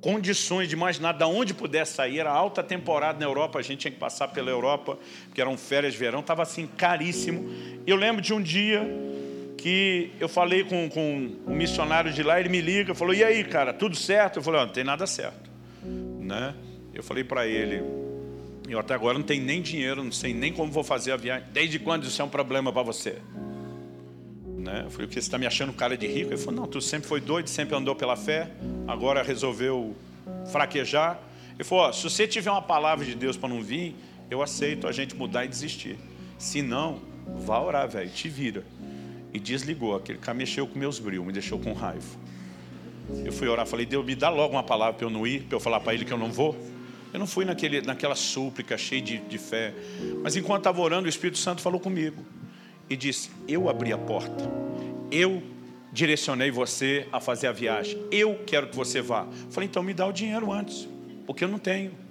condições 0.00 0.68
de 0.68 0.76
imaginar 0.76 1.14
de 1.14 1.24
onde 1.24 1.52
pudesse 1.52 1.94
sair. 1.94 2.20
Era 2.20 2.30
alta 2.30 2.62
temporada 2.62 3.18
na 3.18 3.24
Europa, 3.24 3.58
a 3.58 3.62
gente 3.62 3.80
tinha 3.80 3.90
que 3.90 3.98
passar 3.98 4.28
pela 4.28 4.48
Europa, 4.48 4.96
porque 5.24 5.40
eram 5.40 5.58
férias 5.58 5.94
de 5.94 5.98
verão, 5.98 6.20
estava 6.20 6.44
assim 6.44 6.68
caríssimo. 6.76 7.50
Eu 7.84 7.96
lembro 7.96 8.22
de 8.22 8.32
um 8.32 8.40
dia 8.40 8.88
que 9.58 10.12
eu 10.20 10.28
falei 10.28 10.62
com, 10.62 10.88
com 10.88 11.32
um 11.44 11.56
missionário 11.56 12.12
de 12.12 12.22
lá, 12.22 12.38
ele 12.38 12.50
me 12.50 12.60
liga, 12.60 12.94
falou: 12.94 13.12
E 13.12 13.24
aí, 13.24 13.42
cara, 13.42 13.72
tudo 13.72 13.96
certo? 13.96 14.36
Eu 14.36 14.44
falei: 14.44 14.60
oh, 14.60 14.66
Não 14.66 14.72
tem 14.72 14.84
nada 14.84 15.08
certo. 15.08 15.55
Né? 16.26 16.54
Eu 16.92 17.02
falei 17.02 17.22
para 17.22 17.46
ele: 17.46 17.82
Eu 18.68 18.78
até 18.78 18.94
agora 18.94 19.16
não 19.16 19.24
tenho 19.24 19.44
nem 19.44 19.62
dinheiro, 19.62 20.02
não 20.02 20.12
sei 20.12 20.34
nem 20.34 20.52
como 20.52 20.70
vou 20.70 20.84
fazer 20.84 21.12
a 21.12 21.16
viagem. 21.16 21.48
Desde 21.52 21.78
quando 21.78 22.04
isso 22.04 22.20
é 22.20 22.24
um 22.24 22.28
problema 22.28 22.72
para 22.72 22.82
você? 22.82 23.18
Né? 24.44 24.82
Eu 24.84 24.90
falei, 24.90 25.06
você 25.06 25.20
está 25.20 25.38
me 25.38 25.46
achando 25.46 25.72
cara 25.72 25.96
de 25.96 26.06
rico? 26.06 26.30
Ele 26.30 26.36
falou, 26.36 26.60
não, 26.60 26.66
tu 26.66 26.80
sempre 26.80 27.08
foi 27.08 27.20
doido, 27.20 27.48
sempre 27.48 27.76
andou 27.76 27.94
pela 27.94 28.16
fé, 28.16 28.50
agora 28.88 29.22
resolveu 29.22 29.94
fraquejar. 30.50 31.20
Ele 31.54 31.64
falou, 31.64 31.92
se 31.92 32.02
você 32.02 32.26
tiver 32.26 32.50
uma 32.50 32.62
palavra 32.62 33.04
de 33.04 33.14
Deus 33.14 33.36
para 33.36 33.48
não 33.48 33.62
vir, 33.62 33.94
eu 34.28 34.42
aceito 34.42 34.88
a 34.88 34.92
gente 34.92 35.14
mudar 35.14 35.44
e 35.44 35.48
desistir. 35.48 35.96
Se 36.36 36.60
não, 36.62 37.00
vá 37.38 37.60
orar, 37.60 37.88
velho, 37.88 38.10
te 38.10 38.28
vira. 38.28 38.64
E 39.32 39.38
desligou, 39.38 39.94
aquele 39.94 40.18
cara 40.18 40.36
mexeu 40.36 40.66
com 40.66 40.78
meus 40.78 40.98
brilhos, 40.98 41.24
me 41.24 41.32
deixou 41.32 41.58
com 41.58 41.72
raiva. 41.72 42.04
Eu 43.24 43.32
fui 43.32 43.48
orar, 43.48 43.66
falei, 43.66 43.86
Deus, 43.86 44.04
me 44.04 44.14
dá 44.14 44.28
logo 44.28 44.54
uma 44.54 44.62
palavra 44.62 44.94
para 44.94 45.06
eu 45.06 45.10
não 45.10 45.26
ir, 45.26 45.42
para 45.44 45.56
eu 45.56 45.60
falar 45.60 45.80
para 45.80 45.94
ele 45.94 46.04
que 46.04 46.12
eu 46.12 46.18
não 46.18 46.30
vou. 46.30 46.56
Eu 47.12 47.18
não 47.18 47.26
fui 47.26 47.44
naquele, 47.44 47.80
naquela 47.80 48.14
súplica 48.14 48.76
cheia 48.76 49.00
de, 49.00 49.18
de 49.18 49.38
fé. 49.38 49.72
Mas 50.22 50.36
enquanto 50.36 50.60
estava 50.60 50.80
orando, 50.80 51.06
o 51.06 51.08
Espírito 51.08 51.38
Santo 51.38 51.62
falou 51.62 51.80
comigo 51.80 52.24
e 52.90 52.96
disse: 52.96 53.30
Eu 53.46 53.68
abri 53.68 53.92
a 53.92 53.98
porta, 53.98 54.50
eu 55.10 55.42
direcionei 55.92 56.50
você 56.50 57.06
a 57.12 57.20
fazer 57.20 57.46
a 57.46 57.52
viagem, 57.52 57.98
eu 58.10 58.40
quero 58.46 58.68
que 58.68 58.76
você 58.76 59.00
vá. 59.00 59.26
Falei: 59.50 59.68
Então 59.68 59.82
me 59.82 59.94
dá 59.94 60.06
o 60.06 60.12
dinheiro 60.12 60.52
antes, 60.52 60.88
porque 61.26 61.44
eu 61.44 61.48
não 61.48 61.58
tenho. 61.58 62.05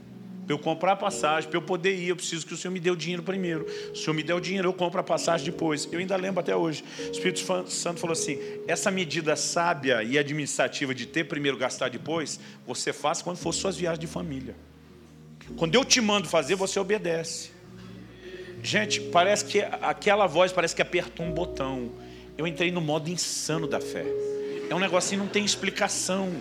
Para 0.45 0.53
eu 0.53 0.59
comprar 0.59 0.91
a 0.91 0.95
passagem, 0.95 1.49
para 1.49 1.57
eu 1.57 1.61
poder 1.61 1.95
ir, 1.95 2.09
eu 2.09 2.15
preciso 2.15 2.45
que 2.45 2.53
o 2.53 2.57
Senhor 2.57 2.71
me 2.71 2.79
dê 2.79 2.91
o 2.91 2.95
dinheiro 2.95 3.23
primeiro. 3.23 3.65
Se 3.67 3.91
o 3.93 3.95
Senhor 3.95 4.13
me 4.13 4.21
der 4.21 4.35
o 4.35 4.39
dinheiro, 4.39 4.67
eu 4.67 4.73
compro 4.73 4.99
a 4.99 5.03
passagem 5.03 5.45
depois. 5.45 5.89
Eu 5.91 5.99
ainda 5.99 6.15
lembro 6.15 6.39
até 6.39 6.55
hoje. 6.55 6.83
O 6.99 7.11
Espírito 7.11 7.39
Santo 7.69 7.99
falou 7.99 8.13
assim: 8.13 8.37
essa 8.67 8.91
medida 8.91 9.35
sábia 9.35 10.03
e 10.03 10.19
administrativa 10.19 10.93
de 10.93 11.07
ter 11.07 11.23
primeiro, 11.23 11.57
gastar 11.57 11.89
depois, 11.89 12.39
você 12.65 12.93
faz 12.93 13.21
quando 13.21 13.37
for 13.37 13.53
suas 13.53 13.75
viagens 13.75 13.99
de 13.99 14.07
família. 14.07 14.55
Quando 15.57 15.75
eu 15.75 15.83
te 15.83 15.99
mando 15.99 16.27
fazer, 16.27 16.55
você 16.55 16.79
obedece. 16.79 17.51
Gente, 18.61 18.99
parece 18.99 19.45
que 19.45 19.61
aquela 19.61 20.27
voz 20.27 20.51
parece 20.51 20.75
que 20.75 20.81
apertou 20.81 21.25
um 21.25 21.31
botão. 21.31 21.91
Eu 22.37 22.45
entrei 22.45 22.71
no 22.71 22.81
modo 22.81 23.09
insano 23.09 23.67
da 23.67 23.79
fé. 23.79 24.05
É 24.69 24.75
um 24.75 24.79
negocinho 24.79 25.21
não 25.21 25.27
tem 25.27 25.43
explicação. 25.43 26.31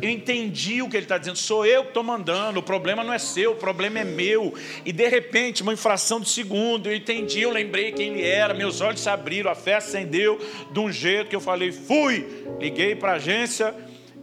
Eu 0.00 0.08
entendi 0.08 0.80
o 0.82 0.88
que 0.88 0.96
ele 0.96 1.04
está 1.04 1.18
dizendo. 1.18 1.36
Sou 1.36 1.66
eu 1.66 1.82
que 1.82 1.88
estou 1.88 2.02
mandando. 2.02 2.60
O 2.60 2.62
problema 2.62 3.04
não 3.04 3.12
é 3.12 3.18
seu, 3.18 3.52
o 3.52 3.56
problema 3.56 4.00
é 4.00 4.04
meu. 4.04 4.54
E 4.84 4.92
de 4.92 5.08
repente, 5.08 5.62
uma 5.62 5.72
infração 5.72 6.20
de 6.20 6.28
segundo, 6.28 6.88
eu 6.88 6.96
entendi, 6.96 7.40
eu 7.40 7.50
lembrei 7.50 7.92
quem 7.92 8.14
ele 8.14 8.22
era. 8.22 8.54
Meus 8.54 8.80
olhos 8.80 9.00
se 9.00 9.08
abriram, 9.08 9.50
a 9.50 9.54
fé 9.54 9.74
acendeu 9.74 10.38
de 10.72 10.80
um 10.80 10.90
jeito 10.90 11.28
que 11.28 11.36
eu 11.36 11.40
falei, 11.40 11.72
fui. 11.72 12.44
Liguei 12.58 12.94
para 12.94 13.12
a 13.12 13.14
agência 13.16 13.74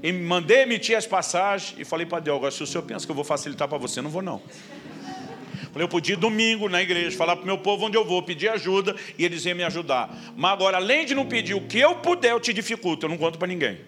e 0.01 0.11
mandei 0.11 0.61
emitir 0.61 0.95
as 0.95 1.05
passagens 1.05 1.75
e 1.79 1.85
falei 1.85 2.05
para 2.05 2.19
Deus: 2.19 2.37
agora, 2.37 2.51
se 2.51 2.63
o 2.63 2.67
senhor 2.67 2.83
pensa 2.83 3.05
que 3.05 3.11
eu 3.11 3.15
vou 3.15 3.23
facilitar 3.23 3.67
para 3.67 3.77
você, 3.77 4.01
não 4.01 4.09
vou 4.09 4.21
não. 4.21 4.41
Eu 5.81 5.87
podia 5.87 6.13
ir 6.13 6.17
domingo 6.17 6.67
na 6.69 6.81
igreja, 6.81 7.17
falar 7.17 7.35
para 7.35 7.43
o 7.43 7.45
meu 7.45 7.57
povo 7.57 7.85
onde 7.85 7.97
eu 7.97 8.05
vou, 8.05 8.21
pedir 8.23 8.49
ajuda 8.49 8.95
e 9.17 9.25
eles 9.25 9.45
iam 9.45 9.55
me 9.55 9.63
ajudar. 9.63 10.33
Mas 10.35 10.51
agora, 10.51 10.77
além 10.77 11.05
de 11.05 11.13
não 11.13 11.25
pedir 11.25 11.53
o 11.53 11.61
que 11.61 11.79
eu 11.79 11.95
puder, 11.95 12.31
eu 12.31 12.39
te 12.39 12.53
dificulto, 12.53 13.05
eu 13.05 13.09
não 13.09 13.17
conto 13.17 13.37
para 13.37 13.47
ninguém. 13.47 13.79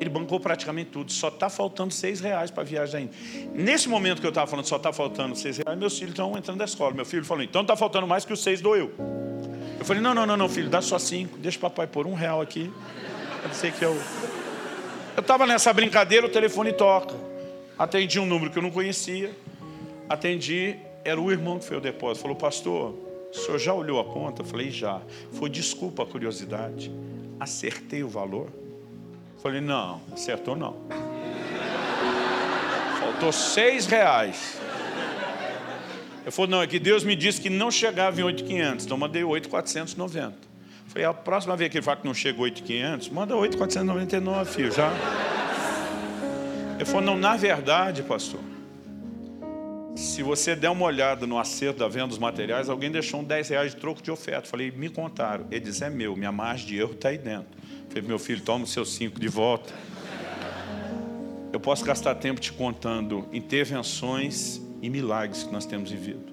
Ele 0.00 0.10
bancou 0.10 0.38
praticamente 0.38 0.90
tudo, 0.90 1.12
só 1.12 1.28
está 1.28 1.48
faltando 1.48 1.92
seis 1.92 2.20
reais 2.20 2.50
para 2.50 2.62
a 2.62 2.66
viagem 2.66 3.00
ainda. 3.00 3.12
Nesse 3.54 3.88
momento 3.88 4.20
que 4.20 4.26
eu 4.26 4.30
estava 4.30 4.46
falando, 4.46 4.66
só 4.66 4.76
está 4.76 4.92
faltando 4.92 5.36
seis 5.36 5.58
reais, 5.58 5.78
meus 5.78 5.96
filhos 5.96 6.12
estão 6.12 6.36
entrando 6.36 6.58
da 6.58 6.64
escola. 6.64 6.92
Meu 6.94 7.04
filho 7.04 7.24
falou, 7.24 7.42
então 7.42 7.62
está 7.62 7.76
faltando 7.76 8.06
mais 8.06 8.24
que 8.24 8.32
os 8.32 8.42
seis 8.42 8.60
do 8.60 8.74
eu. 8.74 8.92
Eu 9.78 9.84
falei, 9.84 10.02
não, 10.02 10.14
não, 10.14 10.26
não, 10.26 10.36
não, 10.36 10.48
filho, 10.48 10.68
dá 10.68 10.80
só 10.80 10.98
cinco, 10.98 11.38
deixa 11.38 11.58
o 11.58 11.60
papai 11.60 11.86
pôr 11.86 12.06
um 12.06 12.14
real 12.14 12.40
aqui. 12.40 12.72
Eu 13.42 13.52
sei 13.52 13.70
que 13.70 13.84
eu. 13.84 13.96
Eu 15.16 15.20
estava 15.20 15.46
nessa 15.46 15.72
brincadeira, 15.72 16.26
o 16.26 16.28
telefone 16.28 16.72
toca. 16.72 17.14
Atendi 17.78 18.18
um 18.18 18.26
número 18.26 18.50
que 18.50 18.58
eu 18.58 18.62
não 18.62 18.70
conhecia. 18.70 19.36
Atendi, 20.08 20.76
era 21.04 21.20
o 21.20 21.30
irmão 21.30 21.58
que 21.58 21.64
foi 21.66 21.76
ao 21.76 21.82
depósito. 21.82 22.22
Falou, 22.22 22.36
pastor, 22.36 22.94
o 23.34 23.38
senhor 23.38 23.58
já 23.58 23.74
olhou 23.74 24.00
a 24.00 24.04
conta? 24.04 24.42
Eu 24.42 24.46
falei, 24.46 24.70
já. 24.70 25.00
Foi 25.32 25.50
desculpa 25.50 26.04
a 26.04 26.06
curiosidade. 26.06 26.92
Acertei 27.38 28.04
o 28.04 28.08
valor? 28.08 28.46
Eu 29.34 29.40
falei, 29.42 29.60
não, 29.60 30.00
acertou 30.12 30.54
não. 30.54 30.76
Faltou 33.00 33.32
seis 33.32 33.86
reais. 33.86 34.58
Eu 36.24 36.32
falei, 36.32 36.50
não, 36.50 36.62
é 36.62 36.66
que 36.66 36.78
Deus 36.78 37.04
me 37.04 37.14
disse 37.14 37.40
que 37.40 37.50
não 37.50 37.70
chegava 37.70 38.18
em 38.18 38.24
8,500, 38.24 38.86
então 38.86 38.96
mandei 38.96 39.24
8,490. 39.24 40.34
Falei, 40.86 41.04
a 41.04 41.12
próxima 41.12 41.56
vez 41.56 41.70
que 41.70 41.78
ele 41.78 41.84
fala 41.84 41.98
que 41.98 42.06
não 42.06 42.14
chega 42.14 42.40
8,500, 42.40 43.08
manda 43.10 43.36
8,499, 43.36 44.50
filho, 44.50 44.72
já. 44.72 44.90
Ele 46.76 46.84
falou, 46.84 47.02
não, 47.02 47.16
na 47.16 47.36
verdade, 47.36 48.02
pastor, 48.02 48.40
se 49.94 50.22
você 50.22 50.56
der 50.56 50.70
uma 50.70 50.84
olhada 50.84 51.26
no 51.26 51.38
acerto 51.38 51.78
da 51.78 51.88
venda 51.88 52.08
dos 52.08 52.18
materiais, 52.18 52.68
alguém 52.68 52.90
deixou 52.90 53.20
um 53.20 53.24
10 53.24 53.48
reais 53.48 53.74
de 53.74 53.80
troco 53.80 54.02
de 54.02 54.10
oferta. 54.10 54.48
Falei, 54.48 54.70
me 54.72 54.88
contaram. 54.88 55.46
Ele 55.50 55.60
disse, 55.60 55.84
é 55.84 55.90
meu, 55.90 56.16
minha 56.16 56.32
margem 56.32 56.66
de 56.66 56.78
erro 56.78 56.92
está 56.92 57.10
aí 57.10 57.18
dentro. 57.18 57.46
Falei, 57.88 58.02
meu 58.02 58.18
filho, 58.18 58.40
toma 58.40 58.64
os 58.64 58.72
seus 58.72 58.92
cinco 58.94 59.20
de 59.20 59.28
volta. 59.28 59.72
Eu 61.52 61.60
posso 61.60 61.84
gastar 61.84 62.16
tempo 62.16 62.40
te 62.40 62.52
contando 62.52 63.28
intervenções 63.32 64.60
e 64.82 64.90
milagres 64.90 65.44
que 65.44 65.52
nós 65.52 65.64
temos 65.64 65.92
vivido. 65.92 66.32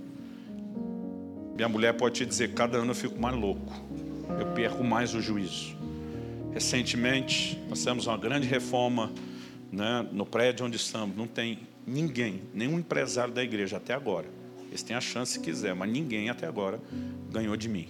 Minha 1.56 1.70
mulher 1.70 1.94
pode 1.94 2.16
te 2.16 2.26
dizer, 2.26 2.56
cada 2.56 2.80
ano 2.80 2.92
eu 2.92 2.96
fico 2.96 3.22
mais 3.22 3.36
louco. 3.36 3.72
Eu 4.40 4.48
perco 4.54 4.84
mais 4.84 5.14
o 5.14 5.22
juízo. 5.22 5.78
Recentemente, 6.52 7.62
nós 7.70 7.86
uma 7.86 8.18
grande 8.18 8.48
reforma 8.48 9.12
né, 9.72 10.08
no 10.12 10.26
prédio 10.26 10.66
onde 10.66 10.78
estamos. 10.78 11.16
Não 11.16 11.28
tem 11.28 11.60
Ninguém, 11.86 12.44
nenhum 12.54 12.80
empresário 12.80 13.34
da 13.34 13.44
igreja 13.44 13.78
até 13.78 13.94
agora, 13.94 14.28
eles 14.68 14.84
têm 14.84 14.96
a 14.96 15.02
chance 15.02 15.34
se 15.34 15.40
quiser, 15.40 15.76
mas 15.76 15.90
ninguém 15.90 16.30
até 16.30 16.48
agora 16.48 16.80
ganhou 17.30 17.58
de 17.58 17.68
mim. 17.68 17.90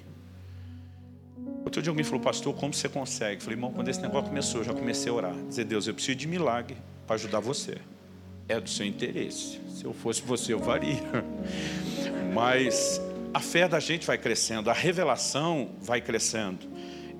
Outro 1.63 1.81
dia 1.81 1.91
alguém 1.91 2.03
falou, 2.03 2.19
pastor, 2.19 2.55
como 2.55 2.73
você 2.73 2.89
consegue? 2.89 3.35
Eu 3.35 3.41
falei, 3.41 3.57
irmão, 3.57 3.71
quando 3.71 3.87
esse 3.87 4.01
negócio 4.01 4.29
começou, 4.29 4.61
eu 4.61 4.65
já 4.65 4.73
comecei 4.73 5.11
a 5.11 5.13
orar. 5.13 5.35
Dizer, 5.47 5.65
Deus, 5.65 5.87
eu 5.87 5.93
preciso 5.93 6.17
de 6.17 6.27
milagre 6.27 6.77
para 7.05 7.15
ajudar 7.15 7.39
você. 7.39 7.77
É 8.47 8.59
do 8.59 8.69
seu 8.69 8.85
interesse. 8.85 9.59
Se 9.69 9.85
eu 9.85 9.93
fosse 9.93 10.21
você, 10.21 10.53
eu 10.53 10.59
faria. 10.59 10.99
Mas 12.33 12.99
a 13.33 13.39
fé 13.39 13.67
da 13.67 13.79
gente 13.79 14.05
vai 14.05 14.17
crescendo, 14.17 14.69
a 14.69 14.73
revelação 14.73 15.69
vai 15.79 16.01
crescendo. 16.01 16.67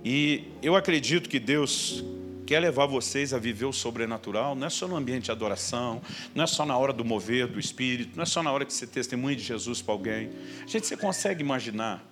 E 0.04 0.46
eu 0.62 0.76
acredito 0.76 1.30
que 1.30 1.40
Deus 1.40 2.04
quer 2.52 2.60
levar 2.60 2.86
vocês 2.86 3.34
a 3.34 3.38
viver 3.38 3.64
o 3.64 3.72
sobrenatural, 3.72 4.56
não 4.56 4.68
é 4.68 4.70
só 4.70 4.86
no 4.86 4.98
ambiente 4.98 5.24
de 5.24 5.32
adoração, 5.32 6.02
não 6.36 6.44
é 6.44 6.48
só 6.48 6.66
na 6.66 6.78
hora 6.78 6.92
do 6.92 7.06
mover 7.06 7.48
do 7.48 7.58
Espírito, 7.58 8.12
não 8.14 8.24
é 8.24 8.26
só 8.26 8.44
na 8.44 8.52
hora 8.52 8.66
que 8.66 8.74
você 8.74 8.86
testemunha 8.86 9.38
de 9.38 9.42
Jesus 9.42 9.82
para 9.82 9.94
alguém. 9.94 10.32
Gente, 10.68 10.86
você 10.86 10.98
consegue 10.98 11.42
imaginar 11.42 12.06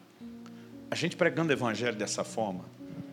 a 0.89 0.95
gente 0.95 1.17
pregando 1.17 1.49
o 1.49 1.53
Evangelho 1.53 1.97
dessa 1.97 2.23
forma, 2.23 2.63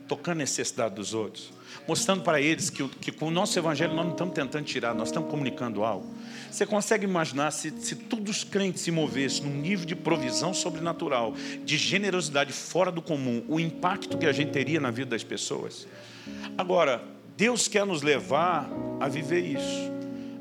tocando 0.06 0.36
a 0.36 0.38
necessidade 0.42 0.94
dos 0.94 1.14
outros, 1.14 1.52
mostrando 1.88 2.22
para 2.22 2.40
eles 2.40 2.70
que, 2.70 2.86
que 2.88 3.10
com 3.10 3.26
o 3.26 3.30
nosso 3.32 3.58
Evangelho 3.58 3.92
nós 3.92 4.04
não 4.04 4.12
estamos 4.12 4.32
tentando 4.32 4.64
tirar, 4.64 4.94
nós 4.94 5.08
estamos 5.08 5.28
comunicando 5.28 5.82
algo. 5.82 6.06
Você 6.48 6.64
consegue 6.64 7.06
imaginar 7.06 7.50
se, 7.50 7.72
se 7.80 7.96
todos 7.96 8.36
os 8.36 8.44
crentes 8.44 8.82
se 8.82 8.92
movessem 8.92 9.42
num 9.46 9.60
nível 9.60 9.84
de 9.84 9.96
provisão 9.96 10.54
sobrenatural, 10.54 11.34
de 11.64 11.76
generosidade 11.76 12.52
fora 12.52 12.92
do 12.92 13.02
comum, 13.02 13.42
o 13.48 13.58
impacto 13.58 14.16
que 14.16 14.26
a 14.26 14.32
gente 14.32 14.52
teria 14.52 14.78
na 14.78 14.92
vida 14.92 15.10
das 15.10 15.24
pessoas? 15.24 15.88
Agora, 16.56 17.15
Deus 17.36 17.68
quer 17.68 17.84
nos 17.84 18.02
levar 18.02 18.68
a 18.98 19.08
viver 19.08 19.40
isso. 19.40 19.92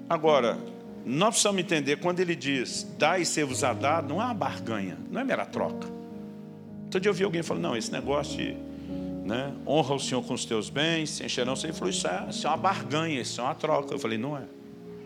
Agora, 0.09 0.57
nós 1.05 1.29
precisamos 1.29 1.61
entender, 1.61 1.97
quando 1.97 2.19
ele 2.19 2.35
diz, 2.35 2.87
dá 2.97 3.19
e 3.19 3.25
ser-vos 3.25 3.63
a 3.63 3.73
dado, 3.73 4.07
não 4.07 4.21
é 4.21 4.25
uma 4.25 4.33
barganha, 4.33 4.97
não 5.11 5.19
é 5.19 5.23
mera 5.23 5.45
troca. 5.45 5.87
Todo 6.89 7.01
dia 7.01 7.09
eu 7.09 7.13
vi 7.13 7.23
alguém 7.23 7.43
falando, 7.43 7.63
não, 7.63 7.77
esse 7.77 7.91
negócio 7.91 8.37
de 8.37 8.57
né, 9.25 9.53
honra 9.67 9.95
o 9.95 9.99
Senhor 9.99 10.23
com 10.23 10.33
os 10.33 10.45
teus 10.45 10.69
bens, 10.69 11.09
se 11.09 11.25
encherão, 11.25 11.53
ele 11.63 11.73
falou, 11.73 11.89
isso 11.89 12.07
é, 12.07 12.27
isso 12.29 12.47
é 12.47 12.49
uma 12.49 12.57
barganha, 12.57 13.21
isso 13.21 13.41
é 13.41 13.43
uma 13.43 13.55
troca. 13.55 13.93
Eu 13.93 13.99
falei, 13.99 14.17
não 14.17 14.37
é. 14.37 14.43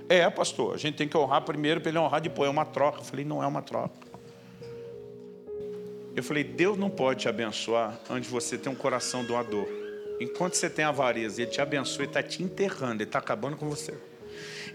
É, 0.09 0.29
pastor, 0.29 0.75
a 0.75 0.77
gente 0.77 0.95
tem 0.95 1.07
que 1.07 1.17
honrar 1.17 1.41
primeiro 1.41 1.81
para 1.81 1.89
ele 1.89 1.97
honrar 1.97 2.21
depois, 2.21 2.47
é 2.47 2.51
uma 2.51 2.65
troca. 2.65 2.99
Eu 2.99 3.03
falei, 3.03 3.25
não 3.25 3.41
é 3.41 3.47
uma 3.47 3.61
troca. 3.61 4.07
Eu 6.15 6.23
falei, 6.23 6.43
Deus 6.43 6.77
não 6.77 6.89
pode 6.89 7.21
te 7.21 7.29
abençoar 7.29 7.97
antes 8.09 8.27
de 8.27 8.33
você 8.33 8.57
ter 8.57 8.69
um 8.69 8.75
coração 8.75 9.23
doador. 9.23 9.78
Enquanto 10.19 10.55
você 10.55 10.69
tem 10.69 10.85
avareza, 10.85 11.41
Ele 11.41 11.51
te 11.51 11.61
abençoa, 11.61 12.03
Ele 12.03 12.09
está 12.09 12.21
te 12.21 12.43
enterrando, 12.43 13.01
Ele 13.01 13.03
está 13.03 13.19
acabando 13.19 13.55
com 13.55 13.69
você. 13.69 13.93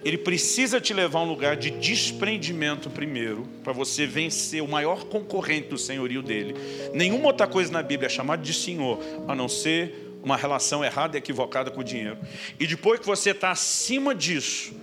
Ele 0.05 0.19
precisa 0.19 0.81
te 0.81 0.93
levar 0.93 1.21
a 1.21 1.23
um 1.23 1.29
lugar 1.29 1.57
de 1.57 1.71
desprendimento 1.71 2.91
primeiro, 2.91 3.47
para 3.63 3.73
você 3.73 4.07
vencer 4.07 4.63
o 4.63 4.69
maior 4.69 5.05
concorrente 5.05 5.69
do 5.69 5.79
senhorio 5.79 6.23
dele. 6.23 6.55
Nenhuma 6.93 7.27
outra 7.27 7.47
coisa 7.47 7.73
na 7.73 7.83
Bíblia 7.83 8.07
é 8.07 8.11
chamada 8.11 8.43
de 8.43 8.53
senhor, 8.53 9.01
a 9.27 9.35
não 9.35 9.49
ser 9.49 10.19
uma 10.23 10.37
relação 10.37 10.85
errada 10.85 11.17
e 11.17 11.19
equivocada 11.19 11.71
com 11.71 11.81
o 11.81 11.85
dinheiro. 11.85 12.19
E 12.59 12.67
depois 12.67 13.01
que 13.01 13.07
você 13.07 13.31
está 13.31 13.51
acima 13.51 14.15
disso, 14.15 14.75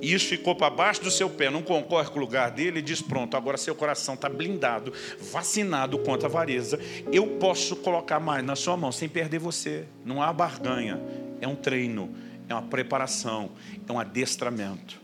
e 0.00 0.12
isso 0.12 0.26
ficou 0.26 0.54
para 0.54 0.68
baixo 0.68 1.02
do 1.02 1.10
seu 1.10 1.30
pé, 1.30 1.50
não 1.50 1.62
concorre 1.62 2.10
com 2.10 2.18
o 2.18 2.20
lugar 2.20 2.50
dele, 2.50 2.80
e 2.80 2.82
diz: 2.82 3.00
Pronto, 3.00 3.36
agora 3.36 3.56
seu 3.56 3.74
coração 3.74 4.14
está 4.14 4.28
blindado, 4.28 4.92
vacinado 5.32 5.98
contra 5.98 6.28
a 6.28 6.30
avareza. 6.30 6.78
Eu 7.10 7.26
posso 7.38 7.76
colocar 7.76 8.20
mais 8.20 8.44
na 8.44 8.54
sua 8.54 8.76
mão 8.76 8.92
sem 8.92 9.08
perder 9.08 9.38
você. 9.38 9.84
Não 10.04 10.22
há 10.22 10.32
barganha, 10.32 11.00
é 11.40 11.48
um 11.48 11.54
treino, 11.54 12.14
é 12.48 12.54
uma 12.54 12.62
preparação, 12.62 13.50
é 13.88 13.92
um 13.92 13.98
adestramento. 13.98 15.00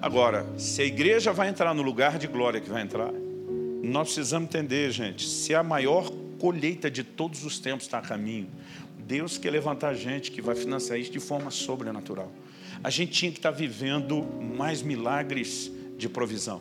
Agora, 0.00 0.46
se 0.58 0.82
a 0.82 0.84
igreja 0.84 1.32
vai 1.32 1.48
entrar 1.48 1.74
no 1.74 1.82
lugar 1.82 2.18
de 2.18 2.26
glória 2.26 2.60
que 2.60 2.68
vai 2.68 2.82
entrar, 2.82 3.10
nós 3.82 4.08
precisamos 4.08 4.48
entender, 4.48 4.90
gente, 4.90 5.26
se 5.26 5.54
a 5.54 5.62
maior 5.62 6.10
colheita 6.38 6.90
de 6.90 7.02
todos 7.02 7.44
os 7.44 7.58
tempos 7.58 7.86
está 7.86 7.98
a 7.98 8.02
caminho, 8.02 8.48
Deus 8.98 9.38
quer 9.38 9.50
levantar 9.50 9.94
gente 9.94 10.30
que 10.30 10.42
vai 10.42 10.54
financiar 10.54 10.98
isso 10.98 11.10
de 11.10 11.18
forma 11.18 11.50
sobrenatural 11.50 12.30
a 12.82 12.90
gente 12.90 13.12
tinha 13.12 13.30
que 13.30 13.38
estar 13.38 13.50
vivendo 13.50 14.22
mais 14.56 14.82
milagres 14.82 15.70
de 15.96 16.08
provisão. 16.08 16.60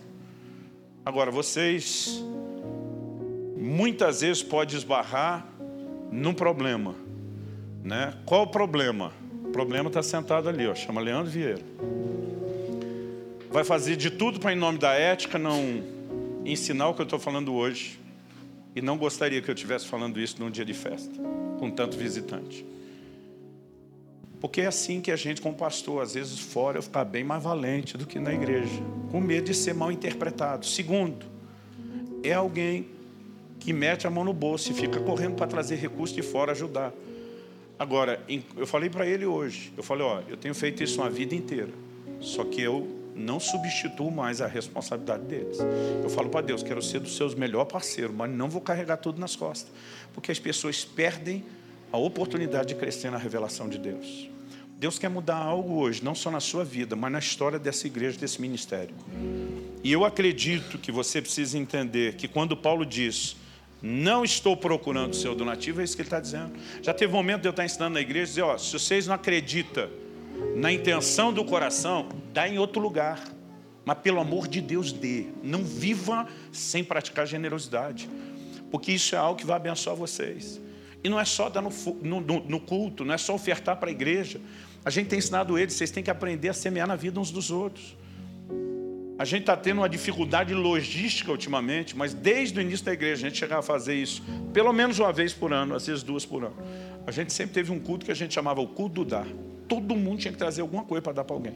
Agora, 1.05 1.31
vocês 1.31 2.23
muitas 3.55 4.21
vezes 4.21 4.43
podem 4.43 4.77
esbarrar 4.77 5.47
num 6.11 6.33
problema. 6.33 6.95
Né? 7.83 8.13
Qual 8.25 8.43
o 8.43 8.47
problema? 8.47 9.13
O 9.45 9.49
problema 9.49 9.87
está 9.87 10.03
sentado 10.03 10.49
ali, 10.49 10.67
ó, 10.67 10.75
chama 10.75 10.99
Leandro 10.99 11.31
Vieira. 11.31 11.61
Vai 13.49 13.63
fazer 13.63 13.95
de 13.95 14.09
tudo 14.09 14.39
para, 14.39 14.51
em 14.53 14.57
nome 14.57 14.77
da 14.77 14.91
ética, 14.93 15.39
não 15.39 15.83
ensinar 16.45 16.89
o 16.89 16.93
que 16.93 17.01
eu 17.01 17.05
estou 17.05 17.19
falando 17.19 17.53
hoje. 17.53 17.99
E 18.75 18.81
não 18.81 18.97
gostaria 18.97 19.41
que 19.41 19.49
eu 19.49 19.55
estivesse 19.55 19.87
falando 19.87 20.19
isso 20.19 20.35
num 20.39 20.51
dia 20.51 20.65
de 20.65 20.73
festa, 20.73 21.11
com 21.57 21.71
tanto 21.71 21.97
visitante. 21.97 22.65
Porque 24.39 24.61
é 24.61 24.67
assim 24.67 25.01
que 25.01 25.11
a 25.11 25.15
gente, 25.15 25.41
como 25.41 25.55
pastor, 25.55 26.03
às 26.03 26.13
vezes 26.13 26.39
fora 26.39 26.77
eu 26.77 26.83
ficar 26.83 27.03
bem 27.05 27.23
mais 27.23 27.41
valente 27.41 27.97
do 27.97 28.05
que 28.05 28.19
na 28.19 28.33
igreja, 28.33 28.81
com 29.11 29.19
medo 29.19 29.45
de 29.45 29.53
ser 29.55 29.73
mal 29.73 29.91
interpretado. 29.91 30.65
Segundo, 30.65 31.25
é 32.23 32.33
alguém 32.33 32.87
que 33.59 33.73
mete 33.73 34.05
a 34.05 34.09
mão 34.09 34.23
no 34.23 34.33
bolso 34.33 34.71
e 34.71 34.75
fica 34.75 34.99
correndo 34.99 35.35
para 35.35 35.47
trazer 35.47 35.75
recursos 35.75 36.15
de 36.15 36.21
fora 36.21 36.51
ajudar. 36.51 36.93
Agora, 37.79 38.23
eu 38.55 38.65
falei 38.65 38.89
para 38.89 39.05
ele 39.05 39.25
hoje, 39.25 39.73
eu 39.75 39.83
falei, 39.83 40.03
ó, 40.03 40.21
eu 40.27 40.37
tenho 40.37 40.53
feito 40.55 40.83
isso 40.83 41.01
uma 41.01 41.09
vida 41.09 41.35
inteira, 41.35 41.71
só 42.19 42.43
que 42.43 42.61
eu 42.61 42.87
não 43.15 43.39
substituo 43.39 44.11
mais 44.11 44.41
a 44.41 44.47
responsabilidade 44.47 45.23
deles. 45.23 45.57
Eu 46.03 46.09
falo 46.09 46.29
para 46.29 46.41
Deus, 46.41 46.61
quero 46.61 46.81
ser 46.81 46.99
dos 46.99 47.15
seus 47.15 47.35
melhor 47.35 47.65
parceiro, 47.65 48.13
mas 48.13 48.29
não 48.31 48.49
vou 48.49 48.61
carregar 48.61 48.97
tudo 48.97 49.19
nas 49.19 49.35
costas, 49.35 49.71
porque 50.13 50.31
as 50.31 50.39
pessoas 50.39 50.85
perdem 50.85 51.43
a 51.91 51.97
oportunidade 51.97 52.69
de 52.69 52.75
crescer 52.75 53.09
na 53.09 53.17
revelação 53.17 53.69
de 53.69 53.77
Deus. 53.77 54.29
Deus 54.79 54.99
quer 54.99 55.09
mudar 55.09 55.37
algo 55.37 55.79
hoje, 55.79 56.03
não 56.03 56.13
só 56.13 56.29
na 56.29 56.39
sua 56.39 56.63
vida, 56.63 56.95
mas 56.95 57.11
na 57.11 57.19
história 57.19 57.57
dessa 57.57 57.87
igreja, 57.87 58.17
desse 58.19 58.39
ministério. 58.39 58.93
E 59.83 59.91
eu 59.91 60.05
acredito 60.05 60.77
que 60.77 60.91
você 60.91 61.21
precisa 61.21 61.57
entender 61.57 62.15
que 62.15 62.27
quando 62.27 62.55
Paulo 62.55 62.85
diz, 62.85 63.35
não 63.81 64.23
estou 64.23 64.55
procurando 64.55 65.13
o 65.13 65.15
seu 65.15 65.33
donativo, 65.33 65.81
é 65.81 65.83
isso 65.83 65.95
que 65.95 66.01
ele 66.01 66.07
está 66.07 66.19
dizendo. 66.19 66.53
Já 66.81 66.93
teve 66.93 67.11
um 67.11 67.15
momento 67.15 67.41
de 67.41 67.47
eu 67.47 67.51
estar 67.51 67.65
ensinando 67.65 67.95
na 67.95 68.01
igreja, 68.01 68.25
dizer, 68.25 68.41
ó, 68.41 68.57
se 68.57 68.73
vocês 68.73 69.07
não 69.07 69.15
acreditam 69.15 69.89
na 70.55 70.71
intenção 70.71 71.33
do 71.33 71.43
coração, 71.43 72.09
dá 72.33 72.47
em 72.47 72.59
outro 72.59 72.81
lugar. 72.81 73.19
Mas 73.83 73.97
pelo 73.99 74.19
amor 74.19 74.47
de 74.47 74.61
Deus, 74.61 74.91
dê. 74.91 75.27
Não 75.41 75.63
viva 75.63 76.27
sem 76.51 76.83
praticar 76.83 77.25
generosidade. 77.25 78.09
Porque 78.69 78.91
isso 78.91 79.15
é 79.15 79.17
algo 79.17 79.39
que 79.39 79.45
vai 79.45 79.55
abençoar 79.55 79.95
vocês. 79.95 80.59
E 81.03 81.09
não 81.09 81.19
é 81.19 81.25
só 81.25 81.49
dar 81.49 81.61
no, 81.61 81.71
no, 82.01 82.21
no 82.21 82.59
culto, 82.59 83.05
não 83.05 83.13
é 83.13 83.17
só 83.17 83.33
ofertar 83.35 83.77
para 83.77 83.89
a 83.89 83.91
igreja. 83.91 84.41
A 84.83 84.89
gente 84.89 85.07
tem 85.07 85.19
ensinado 85.19 85.57
eles, 85.57 85.73
vocês 85.73 85.91
têm 85.91 86.03
que 86.03 86.09
aprender 86.09 86.49
a 86.49 86.53
semear 86.53 86.87
na 86.87 86.95
vida 86.95 87.19
uns 87.19 87.31
dos 87.31 87.51
outros. 87.51 87.95
A 89.19 89.25
gente 89.25 89.41
está 89.41 89.57
tendo 89.57 89.79
uma 89.79 89.89
dificuldade 89.89 90.53
logística 90.53 91.31
ultimamente, 91.31 91.97
mas 91.97 92.13
desde 92.13 92.59
o 92.59 92.61
início 92.61 92.85
da 92.85 92.93
igreja 92.93 93.25
a 93.25 93.29
gente 93.29 93.39
chegava 93.39 93.61
a 93.61 93.63
fazer 93.63 93.95
isso 93.95 94.21
pelo 94.53 94.71
menos 94.71 94.99
uma 94.99 95.11
vez 95.11 95.33
por 95.33 95.51
ano, 95.51 95.75
às 95.75 95.87
vezes 95.87 96.03
duas 96.03 96.25
por 96.25 96.43
ano. 96.43 96.55
A 97.05 97.11
gente 97.11 97.33
sempre 97.33 97.53
teve 97.53 97.71
um 97.71 97.79
culto 97.79 98.05
que 98.05 98.11
a 98.11 98.15
gente 98.15 98.33
chamava 98.33 98.61
o 98.61 98.67
culto 98.67 99.03
do 99.03 99.05
dar. 99.05 99.27
Todo 99.67 99.95
mundo 99.95 100.19
tinha 100.19 100.31
que 100.31 100.37
trazer 100.37 100.61
alguma 100.61 100.83
coisa 100.83 101.01
para 101.01 101.13
dar 101.13 101.23
para 101.23 101.35
alguém. 101.35 101.53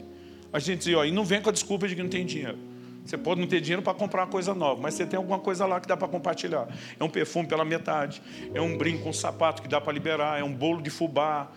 A 0.52 0.58
gente 0.58 0.78
dizia, 0.78 0.98
ó, 0.98 1.04
e 1.04 1.10
não 1.10 1.24
vem 1.24 1.40
com 1.40 1.48
a 1.48 1.52
desculpa 1.52 1.86
de 1.86 1.94
que 1.94 2.02
não 2.02 2.10
tem 2.10 2.26
dinheiro. 2.26 2.58
Você 3.04 3.18
pode 3.18 3.40
não 3.40 3.48
ter 3.48 3.60
dinheiro 3.60 3.82
para 3.82 3.94
comprar 3.94 4.22
uma 4.22 4.30
coisa 4.30 4.54
nova, 4.54 4.80
mas 4.80 4.94
você 4.94 5.04
tem 5.04 5.16
alguma 5.16 5.38
coisa 5.38 5.66
lá 5.66 5.80
que 5.80 5.88
dá 5.88 5.96
para 5.96 6.08
compartilhar. 6.08 6.68
É 6.98 7.02
um 7.02 7.08
perfume 7.08 7.46
pela 7.48 7.64
metade, 7.64 8.22
é 8.54 8.60
um 8.60 8.76
brinco, 8.76 9.08
um 9.08 9.12
sapato 9.12 9.60
que 9.60 9.68
dá 9.68 9.80
para 9.80 9.92
liberar, 9.92 10.38
é 10.38 10.44
um 10.44 10.52
bolo 10.52 10.80
de 10.80 10.90
fubá, 10.90 11.50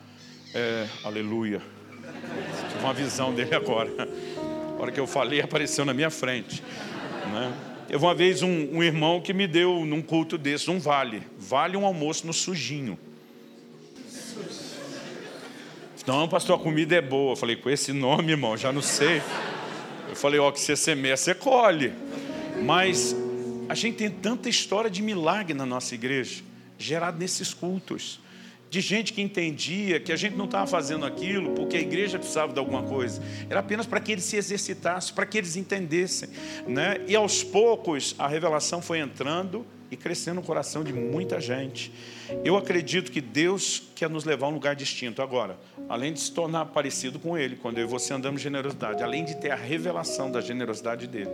é, 0.53 0.87
aleluia. 1.03 1.61
Tive 2.69 2.83
uma 2.83 2.93
visão 2.93 3.33
dele 3.33 3.53
agora. 3.53 3.91
A 4.77 4.81
hora 4.81 4.91
que 4.91 4.99
eu 4.99 5.07
falei, 5.07 5.41
apareceu 5.41 5.85
na 5.85 5.93
minha 5.93 6.09
frente. 6.09 6.63
Né? 7.31 7.53
Eu 7.89 7.99
uma 7.99 8.15
vez 8.15 8.41
um, 8.41 8.77
um, 8.77 8.83
irmão 8.83 9.21
que 9.21 9.33
me 9.33 9.47
deu 9.47 9.85
num 9.85 10.01
culto 10.01 10.37
desse 10.37 10.69
um 10.71 10.79
vale. 10.79 11.23
Vale 11.37 11.77
um 11.77 11.85
almoço 11.85 12.25
no 12.25 12.33
sujinho. 12.33 12.97
Não, 16.07 16.27
pastor, 16.27 16.59
a 16.59 16.61
comida 16.61 16.95
é 16.95 17.01
boa. 17.01 17.35
Falei, 17.35 17.55
com 17.55 17.69
esse 17.69 17.91
nome, 17.91 18.31
irmão, 18.31 18.55
já 18.55 18.71
não 18.71 18.81
sei. 18.81 19.21
Eu 20.15 20.19
falei, 20.19 20.39
ó, 20.39 20.49
que 20.49 20.61
você 20.61 20.77
semeia, 20.77 21.17
você 21.17 21.35
colhe. 21.35 21.93
Mas 22.63 23.13
a 23.67 23.75
gente 23.75 23.97
tem 23.97 24.09
tanta 24.09 24.47
história 24.47 24.89
de 24.89 25.01
milagre 25.01 25.53
na 25.53 25.65
nossa 25.65 25.93
igreja, 25.93 26.41
gerado 26.77 27.19
nesses 27.19 27.53
cultos 27.53 28.21
de 28.69 28.81
gente 28.81 29.13
que 29.13 29.21
entendia 29.21 29.99
que 29.99 30.11
a 30.11 30.15
gente 30.15 30.35
não 30.35 30.45
estava 30.45 30.67
fazendo 30.67 31.05
aquilo 31.05 31.51
porque 31.51 31.77
a 31.77 31.79
igreja 31.79 32.17
precisava 32.17 32.51
de 32.51 32.59
alguma 32.59 32.83
coisa, 32.83 33.21
era 33.49 33.59
apenas 33.59 33.85
para 33.85 33.99
que 33.99 34.11
eles 34.11 34.23
se 34.25 34.35
exercitassem, 34.35 35.13
para 35.13 35.25
que 35.25 35.37
eles 35.37 35.55
entendessem. 35.55 36.29
Né? 36.67 36.99
E 37.07 37.15
aos 37.15 37.43
poucos 37.43 38.15
a 38.17 38.27
revelação 38.27 38.81
foi 38.81 38.99
entrando 38.99 39.65
e 39.89 39.95
crescendo 39.95 40.35
no 40.35 40.43
coração 40.43 40.83
de 40.83 40.91
muita 40.91 41.39
gente. 41.39 41.91
Eu 42.43 42.57
acredito 42.57 43.11
que 43.11 43.21
Deus 43.21 43.83
quer 43.95 44.09
nos 44.09 44.25
levar 44.25 44.47
a 44.47 44.49
um 44.49 44.53
lugar 44.53 44.75
distinto. 44.75 45.21
Agora, 45.21 45.57
além 45.87 46.13
de 46.13 46.19
se 46.19 46.31
tornar 46.31 46.65
parecido 46.65 47.19
com 47.19 47.37
Ele, 47.37 47.55
quando 47.55 47.77
eu 47.77 47.85
e 47.85 47.87
você 47.87 48.13
andamos 48.13 48.41
generosidade, 48.41 49.03
além 49.03 49.25
de 49.25 49.35
ter 49.35 49.51
a 49.51 49.55
revelação 49.55 50.31
da 50.31 50.41
generosidade 50.41 51.07
dele, 51.07 51.29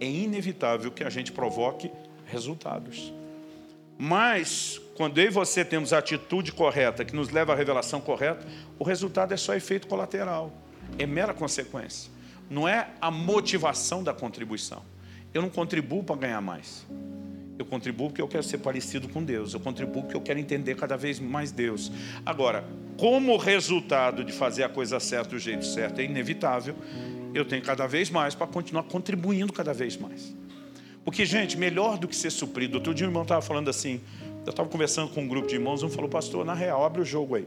é 0.00 0.06
inevitável 0.06 0.90
que 0.90 1.04
a 1.04 1.10
gente 1.10 1.32
provoque 1.32 1.90
resultados. 2.26 3.12
Mas, 3.96 4.80
quando 4.96 5.18
eu 5.18 5.26
e 5.26 5.30
você 5.30 5.64
temos 5.64 5.92
a 5.92 5.98
atitude 5.98 6.52
correta, 6.52 7.04
que 7.04 7.14
nos 7.14 7.30
leva 7.30 7.52
à 7.52 7.56
revelação 7.56 8.00
correta, 8.00 8.44
o 8.78 8.84
resultado 8.84 9.32
é 9.32 9.36
só 9.36 9.54
efeito 9.54 9.86
colateral, 9.86 10.52
é 10.98 11.06
mera 11.06 11.32
consequência. 11.32 12.10
Não 12.50 12.68
é 12.68 12.88
a 13.00 13.10
motivação 13.10 14.02
da 14.02 14.12
contribuição. 14.12 14.82
Eu 15.32 15.42
não 15.42 15.48
contribuo 15.48 16.02
para 16.02 16.16
ganhar 16.16 16.40
mais. 16.40 16.86
Eu 17.58 17.64
contribuo 17.64 18.08
porque 18.08 18.20
eu 18.20 18.28
quero 18.28 18.42
ser 18.42 18.58
parecido 18.58 19.08
com 19.08 19.22
Deus. 19.22 19.54
Eu 19.54 19.60
contribuo 19.60 20.02
porque 20.02 20.16
eu 20.16 20.20
quero 20.20 20.38
entender 20.38 20.74
cada 20.74 20.96
vez 20.96 21.20
mais 21.20 21.52
Deus. 21.52 21.90
Agora, 22.26 22.64
como 22.96 23.36
resultado 23.36 24.24
de 24.24 24.32
fazer 24.32 24.64
a 24.64 24.68
coisa 24.68 24.98
certa 24.98 25.30
do 25.30 25.38
jeito 25.38 25.64
certo 25.64 26.00
é 26.00 26.04
inevitável, 26.04 26.74
eu 27.32 27.44
tenho 27.44 27.62
cada 27.62 27.86
vez 27.86 28.10
mais 28.10 28.34
para 28.34 28.46
continuar 28.46 28.84
contribuindo 28.84 29.52
cada 29.52 29.72
vez 29.72 29.96
mais. 29.96 30.34
Porque, 31.04 31.26
gente, 31.26 31.56
melhor 31.56 31.98
do 31.98 32.08
que 32.08 32.16
ser 32.16 32.30
suprido. 32.30 32.76
Outro 32.76 32.94
dia 32.94 33.06
o 33.06 33.10
irmão 33.10 33.22
estava 33.22 33.42
falando 33.42 33.68
assim, 33.68 34.00
eu 34.44 34.50
estava 34.50 34.68
conversando 34.68 35.12
com 35.12 35.22
um 35.22 35.28
grupo 35.28 35.46
de 35.46 35.54
irmãos, 35.54 35.82
um 35.82 35.88
falou, 35.88 36.08
pastor, 36.08 36.44
na 36.44 36.54
real, 36.54 36.84
abre 36.84 37.02
o 37.02 37.04
jogo 37.04 37.34
aí. 37.34 37.46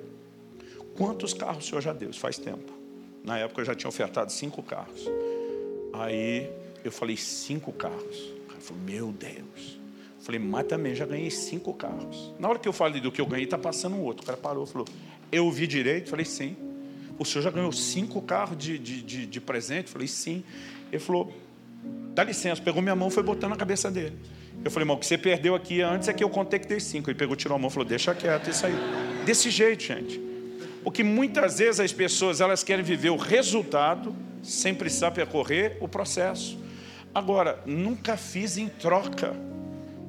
Quantos 0.95 1.33
carros 1.33 1.65
o 1.65 1.67
senhor 1.67 1.81
já 1.81 1.93
deu? 1.93 2.13
Faz 2.13 2.37
tempo. 2.37 2.71
Na 3.23 3.37
época 3.37 3.61
eu 3.61 3.65
já 3.65 3.75
tinha 3.75 3.89
ofertado 3.89 4.31
cinco 4.31 4.63
carros. 4.63 5.05
Aí 5.93 6.49
eu 6.83 6.91
falei, 6.91 7.17
cinco 7.17 7.71
carros. 7.71 8.33
Cara 8.47 8.59
falou, 8.59 8.83
meu 8.83 9.11
Deus. 9.11 9.76
Falei, 10.27 10.41
mas 10.41 10.67
também 10.67 10.93
já 10.93 11.05
ganhei 11.05 11.31
cinco 11.31 11.73
carros. 11.73 12.33
Na 12.37 12.49
hora 12.49 12.59
que 12.59 12.67
eu 12.67 12.73
falei 12.73 12.99
do 12.99 13.09
que 13.09 13.21
eu 13.21 13.25
ganhei, 13.25 13.45
está 13.45 13.57
passando 13.57 13.95
um 13.95 14.01
outro. 14.01 14.23
O 14.23 14.25
cara 14.25 14.37
parou 14.37 14.65
falou, 14.65 14.85
eu 15.31 15.45
ouvi 15.45 15.65
direito? 15.65 16.09
falei, 16.09 16.25
sim. 16.25 16.57
O 17.17 17.23
senhor 17.23 17.43
já 17.43 17.49
ganhou 17.49 17.71
cinco 17.71 18.21
carros 18.21 18.57
de, 18.57 18.77
de, 18.77 19.01
de, 19.01 19.25
de 19.25 19.39
presente? 19.39 19.89
falei, 19.89 20.05
sim. 20.05 20.43
Ele 20.91 20.99
falou, 20.99 21.33
dá 22.13 22.25
licença, 22.25 22.61
pegou 22.61 22.81
minha 22.81 22.93
mão 22.93 23.07
e 23.07 23.11
foi 23.11 23.23
botando 23.23 23.51
na 23.51 23.55
cabeça 23.55 23.89
dele. 23.89 24.17
Eu 24.65 24.69
falei, 24.69 24.83
irmão, 24.83 24.97
o 24.97 24.99
que 24.99 25.05
você 25.05 25.17
perdeu 25.17 25.55
aqui 25.55 25.79
antes 25.81 26.09
é 26.09 26.13
que 26.13 26.21
eu 26.21 26.29
contei 26.29 26.59
que 26.59 26.67
dei 26.67 26.81
cinco. 26.81 27.09
Ele 27.09 27.17
pegou, 27.17 27.33
tirou 27.33 27.55
a 27.55 27.57
mão 27.57 27.69
e 27.69 27.71
falou, 27.71 27.87
deixa 27.87 28.13
quieto 28.13 28.49
isso 28.49 28.65
aí. 28.65 28.75
Desse 29.25 29.49
jeito, 29.49 29.81
gente. 29.81 30.19
Porque 30.83 31.05
muitas 31.05 31.59
vezes 31.59 31.79
as 31.79 31.93
pessoas 31.93 32.41
elas 32.41 32.65
querem 32.65 32.83
viver 32.83 33.11
o 33.11 33.15
resultado 33.15 34.13
sem 34.43 34.75
precisar 34.75 35.11
percorrer 35.11 35.77
o 35.79 35.87
processo. 35.87 36.59
Agora, 37.15 37.63
nunca 37.65 38.17
fiz 38.17 38.57
em 38.57 38.67
troca. 38.67 39.33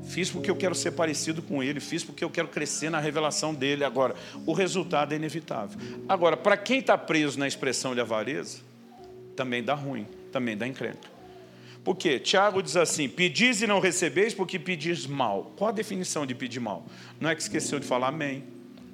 Fiz 0.09 0.31
porque 0.31 0.51
eu 0.51 0.57
quero 0.57 0.75
ser 0.75 0.93
parecido 0.93 1.43
com 1.43 1.63
ele, 1.63 1.81
fiz 1.81 2.03
porque 2.03 2.25
eu 2.25 2.31
quero 2.31 2.49
crescer 2.49 2.89
na 2.89 2.99
revelação 2.99 3.55
dele. 3.55 3.85
Agora, 3.85 4.15
o 4.47 4.55
resultado 4.55 5.13
é 5.13 5.17
inevitável. 5.17 5.79
Agora, 6.09 6.35
para 6.35 6.57
quem 6.57 6.79
está 6.79 6.97
preso 6.97 7.39
na 7.39 7.47
expressão 7.47 7.95
de 7.95 8.01
avareza, 8.01 8.61
também 9.37 9.63
dá 9.63 9.75
ruim, 9.75 10.07
também 10.33 10.57
dá 10.57 10.67
encrenca. 10.67 11.19
Por 11.85 11.95
quê? 11.95 12.19
Tiago 12.19 12.63
diz 12.63 12.75
assim: 12.75 13.07
pedis 13.07 13.61
e 13.61 13.67
não 13.67 13.81
recebeis 13.81 14.33
porque 14.33 14.59
pedis 14.59 15.07
mal. 15.07 15.53
Qual 15.57 15.69
a 15.69 15.73
definição 15.73 16.25
de 16.25 16.35
pedir 16.35 16.59
mal? 16.59 16.87
Não 17.21 17.29
é 17.29 17.35
que 17.35 17.43
esqueceu 17.43 17.79
de 17.79 17.87
falar 17.87 18.09
amém. 18.09 18.45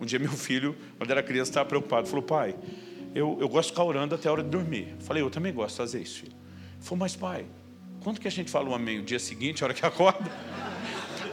Um 0.01 0.05
dia 0.05 0.19
meu 0.19 0.33
filho, 0.33 0.77
quando 0.99 1.13
era 1.13 1.23
criança, 1.23 1.53
estava 1.53 1.69
preocupado. 1.69 2.09
Falou, 2.09 2.23
pai, 2.23 2.57
eu, 3.15 3.39
eu 3.41 3.49
gosto 3.49 3.69
de 3.69 3.75
ficar 3.75 3.85
orando 3.85 4.17
até 4.17 4.29
a 4.29 4.33
hora 4.33 4.43
de 4.43 4.51
dormir. 4.51 4.97
Falei, 4.99 5.23
eu 5.23 5.31
também 5.31 5.53
gosto 5.53 5.71
de 5.71 5.77
fazer 5.77 6.03
isso, 6.03 6.21
filho. 6.21 6.33
Ele 6.33 6.83
falou, 6.83 6.99
mas 6.99 7.15
pai, 7.15 7.47
quando 8.03 8.21
que 8.21 8.27
a 8.27 8.31
gente 8.31 8.51
fala 8.51 8.69
o 8.69 8.75
amém? 8.75 8.99
O 8.99 9.03
dia 9.03 9.21
seguinte, 9.21 9.63
a 9.63 9.67
hora 9.67 9.75
que 9.75 9.85
acorda? 9.87 10.31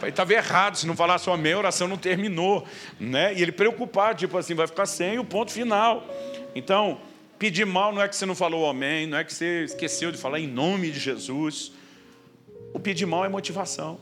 Falei, 0.02 0.10
estava 0.10 0.34
errado, 0.34 0.76
se 0.76 0.86
não 0.86 0.96
falasse 0.96 1.30
o 1.30 1.34
amém, 1.34 1.54
a 1.54 1.58
oração 1.58 1.88
não 1.88 1.98
terminou. 1.98 2.68
Né? 3.00 3.34
E 3.34 3.42
ele 3.42 3.54
preocupado, 3.54 4.20
tipo 4.20 4.38
assim, 4.38 4.54
vai 4.54 4.68
ficar 4.68 4.86
sem 4.86 5.18
o 5.18 5.24
ponto 5.24 5.52
final. 5.52 6.06
Então, 6.54 7.00
Pedir 7.42 7.66
mal 7.66 7.92
não 7.92 8.04
é 8.04 8.08
que 8.08 8.16
você 8.16 8.24
não 8.24 8.36
falou 8.36 8.70
amém, 8.70 9.08
não 9.08 9.18
é 9.18 9.24
que 9.24 9.34
você 9.34 9.64
esqueceu 9.64 10.12
de 10.12 10.18
falar 10.20 10.40
em 10.40 10.46
nome 10.46 10.92
de 10.92 11.00
Jesus. 11.00 11.72
O 12.72 12.80
pedir 12.80 13.08
mal 13.08 13.26
é 13.26 13.30
motivação. 13.30 14.00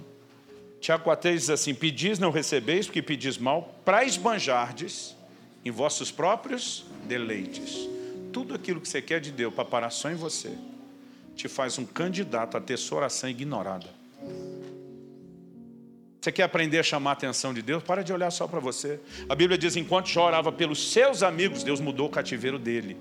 Tiago 0.82 1.06
4 1.06 1.32
diz 1.32 1.50
assim: 1.50 1.74
Pedis 1.74 2.20
não 2.20 2.32
recebeis, 2.32 2.86
porque 2.86 3.02
pedis 3.02 3.38
mal, 3.38 3.74
para 3.86 4.04
esbanjardes 4.04 5.16
em 5.64 5.72
vossos 5.72 6.12
próprios 6.12 6.86
deleites. 7.06 7.88
Tudo 8.34 8.54
aquilo 8.54 8.82
que 8.82 8.90
você 8.90 9.02
quer 9.02 9.22
de 9.22 9.32
Deus 9.32 9.54
para 9.54 9.64
parar 9.64 9.90
só 9.90 10.12
em 10.12 10.16
você, 10.16 10.52
te 11.34 11.48
faz 11.48 11.78
um 11.78 11.86
candidato 11.86 12.58
a 12.58 12.60
ter 12.60 12.76
sua 12.76 12.98
oração 12.98 13.30
ignorada. 13.30 13.88
Você 16.22 16.34
quer 16.34 16.44
aprender 16.44 16.80
a 16.80 16.84
chamar 16.84 17.12
a 17.12 17.14
atenção 17.14 17.54
de 17.54 17.62
Deus? 17.62 17.82
Para 17.82 18.04
de 18.04 18.12
olhar 18.12 18.30
só 18.30 18.46
para 18.46 18.60
você. 18.60 19.00
A 19.30 19.36
Bíblia 19.36 19.58
diz: 19.58 19.78
enquanto 19.78 20.10
Jó 20.10 20.28
orava 20.28 20.52
pelos 20.52 20.92
seus 20.92 21.24
amigos, 21.24 21.64
Deus 21.64 21.80
mudou 21.80 22.08
o 22.08 22.10
cativeiro 22.10 22.60
dele. 22.60 22.98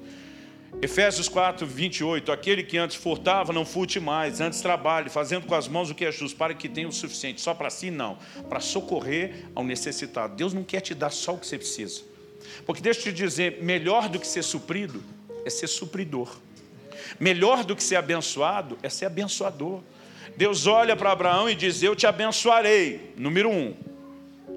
Efésios 0.80 1.28
4, 1.28 1.66
28. 1.66 2.30
Aquele 2.30 2.62
que 2.62 2.78
antes 2.78 2.96
furtava, 2.96 3.52
não 3.52 3.64
furte 3.64 3.98
mais, 3.98 4.40
antes 4.40 4.60
trabalhe, 4.60 5.10
fazendo 5.10 5.46
com 5.46 5.54
as 5.54 5.66
mãos 5.66 5.90
o 5.90 5.94
que 5.94 6.04
é 6.04 6.12
justo, 6.12 6.36
para 6.36 6.54
que 6.54 6.68
tenha 6.68 6.86
o 6.86 6.92
suficiente. 6.92 7.40
Só 7.40 7.54
para 7.54 7.70
si, 7.70 7.90
não. 7.90 8.18
Para 8.48 8.60
socorrer 8.60 9.46
ao 9.52 9.64
necessitado. 9.64 10.36
Deus 10.36 10.54
não 10.54 10.62
quer 10.62 10.80
te 10.80 10.94
dar 10.94 11.10
só 11.10 11.34
o 11.34 11.38
que 11.38 11.46
você 11.46 11.58
precisa. 11.58 12.02
Porque 12.64 12.80
deixa 12.80 13.00
eu 13.00 13.04
te 13.04 13.12
dizer: 13.12 13.60
melhor 13.62 14.08
do 14.08 14.20
que 14.20 14.26
ser 14.28 14.44
suprido 14.44 15.02
é 15.44 15.50
ser 15.50 15.66
supridor. 15.66 16.36
Melhor 17.18 17.64
do 17.64 17.74
que 17.74 17.82
ser 17.82 17.96
abençoado 17.96 18.78
é 18.80 18.88
ser 18.88 19.06
abençoador. 19.06 19.80
Deus 20.36 20.66
olha 20.66 20.96
para 20.96 21.12
Abraão 21.12 21.48
e 21.48 21.54
diz: 21.54 21.82
Eu 21.82 21.96
te 21.96 22.06
abençoarei. 22.06 23.12
Número 23.16 23.50
um. 23.50 23.74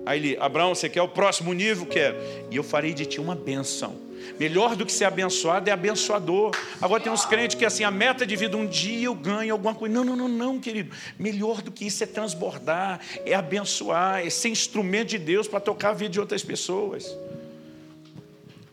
Aí 0.05 0.19
ele, 0.19 0.37
Abraão, 0.39 0.73
você 0.73 0.89
quer 0.89 1.01
o 1.01 1.07
próximo 1.07 1.53
nível? 1.53 1.85
Quero. 1.85 2.17
E 2.49 2.55
eu 2.55 2.63
farei 2.63 2.93
de 2.93 3.05
ti 3.05 3.19
uma 3.19 3.35
bênção 3.35 4.11
Melhor 4.39 4.75
do 4.75 4.85
que 4.85 4.91
ser 4.91 5.05
abençoado 5.05 5.69
é 5.69 5.73
abençoador. 5.73 6.51
Agora 6.81 7.01
tem 7.01 7.11
uns 7.11 7.25
crentes 7.25 7.55
que 7.55 7.65
assim, 7.65 7.83
a 7.83 7.91
meta 7.91 8.25
de 8.25 8.35
vida, 8.35 8.57
um 8.57 8.65
dia 8.65 9.05
eu 9.05 9.15
ganho 9.15 9.53
alguma 9.53 9.73
coisa. 9.73 9.93
Não, 9.93 10.03
não, 10.03 10.15
não, 10.15 10.27
não, 10.27 10.59
querido. 10.59 10.95
Melhor 11.17 11.61
do 11.61 11.71
que 11.71 11.85
isso 11.85 12.03
é 12.03 12.07
transbordar, 12.07 12.99
é 13.25 13.33
abençoar, 13.33 14.25
é 14.25 14.29
ser 14.29 14.49
instrumento 14.49 15.09
de 15.09 15.17
Deus 15.17 15.47
para 15.47 15.59
tocar 15.59 15.89
a 15.89 15.93
vida 15.93 16.11
de 16.11 16.19
outras 16.19 16.43
pessoas. 16.43 17.15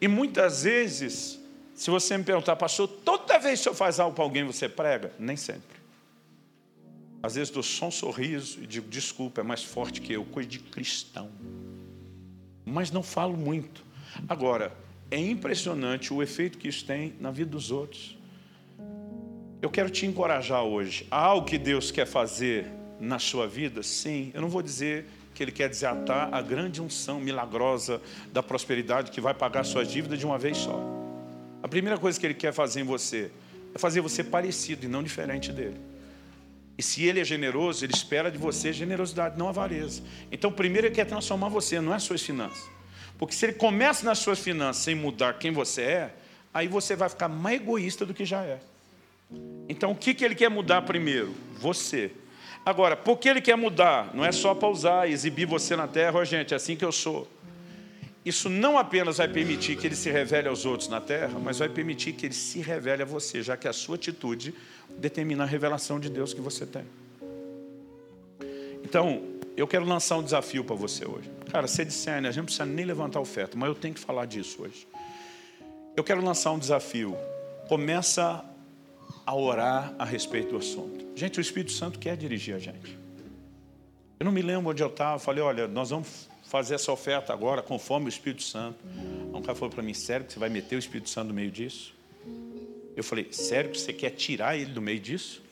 E 0.01 0.07
muitas 0.07 0.63
vezes, 0.63 1.39
se 1.75 1.91
você 1.91 2.17
me 2.17 2.25
perguntar, 2.25 2.57
pastor, 2.57 2.89
toda 2.89 3.39
vez 3.39 3.61
que 3.61 3.69
eu 3.69 3.75
faz 3.75 3.99
algo 3.99 4.15
para 4.15 4.25
alguém, 4.25 4.45
você 4.45 4.69
prega? 4.69 5.13
Nem 5.19 5.37
sempre. 5.37 5.78
Às 7.23 7.35
vezes 7.35 7.51
dou 7.51 7.63
só 7.63 7.89
um 7.89 7.91
sorriso 7.91 8.63
e 8.63 8.67
digo, 8.67 8.89
desculpa, 8.89 9.41
é 9.41 9.45
mais 9.45 9.65
forte 9.65 10.01
que 10.01 10.13
eu, 10.13 10.25
coisa 10.25 10.49
de 10.49 10.59
cristão. 10.59 11.31
Mas 12.65 12.91
não 12.91 13.03
falo 13.03 13.37
muito. 13.37 13.85
Agora, 14.29 14.73
é 15.11 15.19
impressionante 15.19 16.13
o 16.13 16.23
efeito 16.23 16.59
que 16.59 16.69
isso 16.69 16.85
tem 16.85 17.15
na 17.19 17.31
vida 17.31 17.51
dos 17.51 17.71
outros. 17.71 18.17
Eu 19.61 19.71
quero 19.71 19.91
te 19.91 20.07
encorajar 20.07 20.63
hoje. 20.63 21.07
Há 21.11 21.19
algo 21.19 21.47
que 21.47 21.59
Deus 21.59 21.91
quer 21.91 22.07
fazer 22.07 22.67
na 23.01 23.19
sua 23.19 23.49
vida? 23.49 23.83
Sim. 23.83 24.31
Eu 24.33 24.41
não 24.41 24.49
vou 24.49 24.63
dizer 24.63 25.07
que 25.35 25.43
Ele 25.43 25.51
quer 25.51 25.69
desatar 25.69 26.33
a 26.33 26.41
grande 26.41 26.81
unção 26.81 27.19
milagrosa 27.19 28.01
da 28.33 28.43
prosperidade 28.43 29.11
que 29.11 29.21
vai 29.21 29.35
pagar 29.35 29.65
suas 29.65 29.91
dívidas 29.91 30.19
de 30.19 30.27
uma 30.27 30.39
vez 30.39 30.57
só. 30.59 30.81
A 31.63 31.67
primeira 31.67 31.99
coisa 31.99 32.19
que 32.19 32.27
Ele 32.27 32.35
quer 32.35 32.53
fazer 32.53 32.81
em 32.81 32.85
você 32.85 33.33
é 33.75 33.79
fazer 33.79 34.01
você 34.01 34.23
parecido 34.23 34.85
e 34.85 34.89
não 34.89 35.03
diferente 35.03 35.51
dele. 35.51 35.88
E 36.79 36.83
se 36.83 37.05
Ele 37.05 37.21
é 37.21 37.25
generoso, 37.25 37.85
Ele 37.85 37.93
espera 37.93 38.31
de 38.31 38.39
você 38.39 38.73
generosidade, 38.73 39.37
não 39.37 39.49
avareza. 39.49 40.01
Então, 40.33 40.51
primeiro 40.51 40.87
Ele 40.87 40.95
quer 40.95 41.05
transformar 41.05 41.49
você, 41.49 41.81
não 41.81 41.93
é 41.93 41.99
suas 41.99 42.23
finanças. 42.23 42.79
Porque 43.19 43.35
se 43.35 43.45
ele 43.45 43.55
começa 43.55 44.07
nas 44.07 44.21
suas 44.21 44.39
finanças 44.39 44.85
sem 44.85 44.95
mudar 44.95 45.35
quem 45.35 45.51
você 45.51 45.83
é, 45.83 46.15
aí 46.55 46.69
você 46.69 46.95
vai 46.95 47.09
ficar 47.09 47.29
mais 47.29 47.61
egoísta 47.61 48.07
do 48.07 48.15
que 48.15 48.25
já 48.25 48.45
é. 48.45 48.61
Então, 49.69 49.91
o 49.91 49.95
que, 49.95 50.15
que 50.15 50.25
ele 50.25 50.37
quer 50.37 50.49
mudar 50.49 50.83
primeiro? 50.83 51.35
Você. 51.59 52.13
Agora, 52.65 52.97
por 52.97 53.19
que 53.19 53.29
ele 53.29 53.41
quer 53.41 53.57
mudar? 53.57 54.15
Não 54.15 54.25
é 54.25 54.31
só 54.31 54.55
para 54.55 54.69
usar, 54.69 55.11
exibir 55.11 55.47
você 55.47 55.75
na 55.75 55.89
terra, 55.89 56.19
oh, 56.19 56.25
gente, 56.25 56.55
é 56.55 56.57
assim 56.57 56.77
que 56.77 56.85
eu 56.85 56.93
sou. 56.93 57.29
Isso 58.25 58.49
não 58.49 58.79
apenas 58.79 59.19
vai 59.19 59.29
permitir 59.29 59.77
que 59.77 59.87
ele 59.87 59.97
se 59.97 60.11
revele 60.11 60.49
aos 60.49 60.65
outros 60.65 60.89
na 60.89 61.01
terra, 61.01 61.39
mas 61.39 61.59
vai 61.59 61.69
permitir 61.69 62.13
que 62.13 62.27
ele 62.27 62.35
se 62.35 62.61
revele 62.61 63.03
a 63.03 63.07
você, 63.07 63.43
já 63.43 63.57
que 63.57 63.67
a 63.67 63.73
sua 63.73 63.97
atitude 63.97 64.55
determina 64.97 65.45
a 65.45 65.47
revelação 65.47 65.99
de 66.01 66.09
Deus 66.09 66.33
que 66.33 66.41
você 66.41 66.65
tem. 66.65 66.85
Então, 68.83 69.23
eu 69.57 69.67
quero 69.67 69.85
lançar 69.85 70.17
um 70.17 70.23
desafio 70.23 70.65
para 70.65 70.77
você 70.77 71.05
hoje. 71.05 71.31
Cara, 71.51 71.67
você 71.67 71.85
discerne, 71.85 72.29
a 72.29 72.31
gente 72.31 72.39
não 72.39 72.45
precisa 72.45 72.65
nem 72.65 72.85
levantar 72.85 73.21
oferta, 73.21 73.57
mas 73.57 73.69
eu 73.69 73.75
tenho 73.75 73.95
que 73.95 74.01
falar 74.01 74.25
disso 74.25 74.63
hoje. 74.63 74.87
Eu 75.97 76.05
quero 76.05 76.25
lançar 76.25 76.53
um 76.53 76.59
desafio. 76.59 77.17
Começa 77.69 78.45
a 79.27 79.35
orar 79.35 79.95
a 79.99 80.05
respeito 80.05 80.51
do 80.51 80.59
assunto. 80.59 81.05
Gente, 81.15 81.39
o 81.39 81.43
Espírito 81.43 81.73
Santo 81.73 81.99
quer 81.99 82.17
dirigir 82.17 82.55
a 82.55 82.59
gente. 82.59 82.97
Eu 84.19 84.25
não 84.25 84.33
me 84.33 84.43
lembro 84.43 84.71
onde 84.71 84.83
eu 84.83 84.89
estava, 84.89 85.19
falei, 85.19 85.43
olha, 85.43 85.69
nós 85.69 85.91
vamos 85.91 86.29
fazer 86.45 86.77
essa 86.77 86.91
oferta 86.91 87.33
agora 87.33 87.61
conforme 87.61 88.07
o 88.07 88.09
Espírito 88.09 88.43
Santo. 88.43 88.79
Um 89.35 89.43
cara 89.43 89.55
falou 89.55 89.71
para 89.71 89.83
mim, 89.83 89.93
sério 89.93 90.25
que 90.25 90.33
você 90.33 90.39
vai 90.39 90.49
meter 90.49 90.77
o 90.77 90.79
Espírito 90.79 91.11
Santo 91.11 91.29
no 91.29 91.35
meio 91.35 91.51
disso? 91.51 91.98
Eu 92.99 93.05
falei, 93.05 93.29
sério 93.31 93.71
que 93.71 93.81
você 93.81 93.93
quer 93.93 94.11
tirar 94.11 94.57
ele 94.57 94.73
do 94.73 94.83
meio 94.83 95.01
disso? 95.01 95.43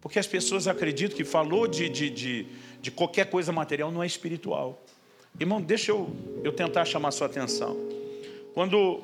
Porque 0.00 0.18
as 0.18 0.26
pessoas 0.26 0.66
acreditam 0.66 1.16
que 1.16 1.24
falou 1.24 1.66
de, 1.66 1.88
de, 1.88 2.10
de 2.10 2.46
de 2.80 2.90
qualquer 2.90 3.26
coisa 3.26 3.52
material 3.52 3.90
não 3.90 4.02
é 4.02 4.06
espiritual. 4.06 4.82
Irmão, 5.38 5.60
deixa 5.60 5.92
eu, 5.92 6.14
eu 6.42 6.52
tentar 6.52 6.84
chamar 6.84 7.10
sua 7.10 7.26
atenção. 7.26 7.76
Quando 8.54 9.02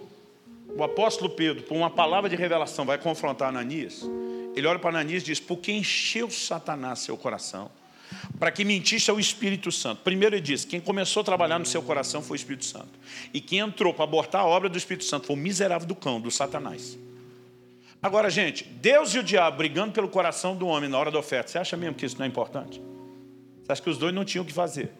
o 0.76 0.82
apóstolo 0.82 1.30
Pedro, 1.30 1.62
por 1.62 1.76
uma 1.76 1.90
palavra 1.90 2.28
de 2.28 2.36
revelação, 2.36 2.84
vai 2.84 2.98
confrontar 2.98 3.48
Ananias, 3.48 4.02
ele 4.54 4.66
olha 4.66 4.78
para 4.78 4.90
Ananias 4.90 5.22
e 5.22 5.26
diz: 5.26 5.40
Por 5.40 5.59
que 5.59 5.72
encheu 5.72 6.30
Satanás 6.30 7.00
seu 7.00 7.16
coração? 7.16 7.70
Para 8.38 8.50
que 8.50 8.64
mentisse 8.64 9.11
ao 9.11 9.18
Espírito 9.18 9.70
Santo. 9.70 10.02
Primeiro 10.02 10.34
ele 10.34 10.42
diz: 10.42 10.64
Quem 10.64 10.80
começou 10.80 11.20
a 11.20 11.24
trabalhar 11.24 11.59
no 11.59 11.66
seu 11.66 11.82
coração 11.82 12.22
foi 12.22 12.36
o 12.36 12.38
Espírito 12.38 12.64
Santo. 12.64 12.98
E 13.32 13.40
quem 13.40 13.61
entrou 13.61 13.92
para 13.92 14.04
abortar 14.04 14.40
a 14.42 14.46
obra 14.46 14.68
do 14.68 14.78
Espírito 14.78 15.04
Santo 15.04 15.26
foi 15.26 15.36
o 15.36 15.38
miserável 15.38 15.86
do 15.86 15.94
cão, 15.94 16.20
do 16.20 16.30
Satanás. 16.30 16.98
Agora, 18.07 18.30
gente, 18.30 18.62
Deus 18.62 19.12
e 19.16 19.18
o 19.18 19.22
diabo 19.22 19.57
brigando 19.57 19.90
pelo 19.90 20.09
coração 20.09 20.54
do 20.54 20.68
homem 20.68 20.88
na 20.88 20.96
hora 20.96 21.11
da 21.11 21.18
oferta, 21.18 21.50
você 21.50 21.59
acha 21.59 21.76
mesmo 21.76 21.96
que 21.96 22.07
isso 22.07 22.16
não 22.16 22.24
é 22.24 22.28
importante? 22.28 22.80
Você 23.64 23.72
acha 23.72 23.82
que 23.82 23.90
os 23.90 23.98
dois 23.98 24.14
não 24.14 24.24
tinham 24.24 24.44
o 24.44 24.46
que 24.46 24.52
fazer? 24.52 24.92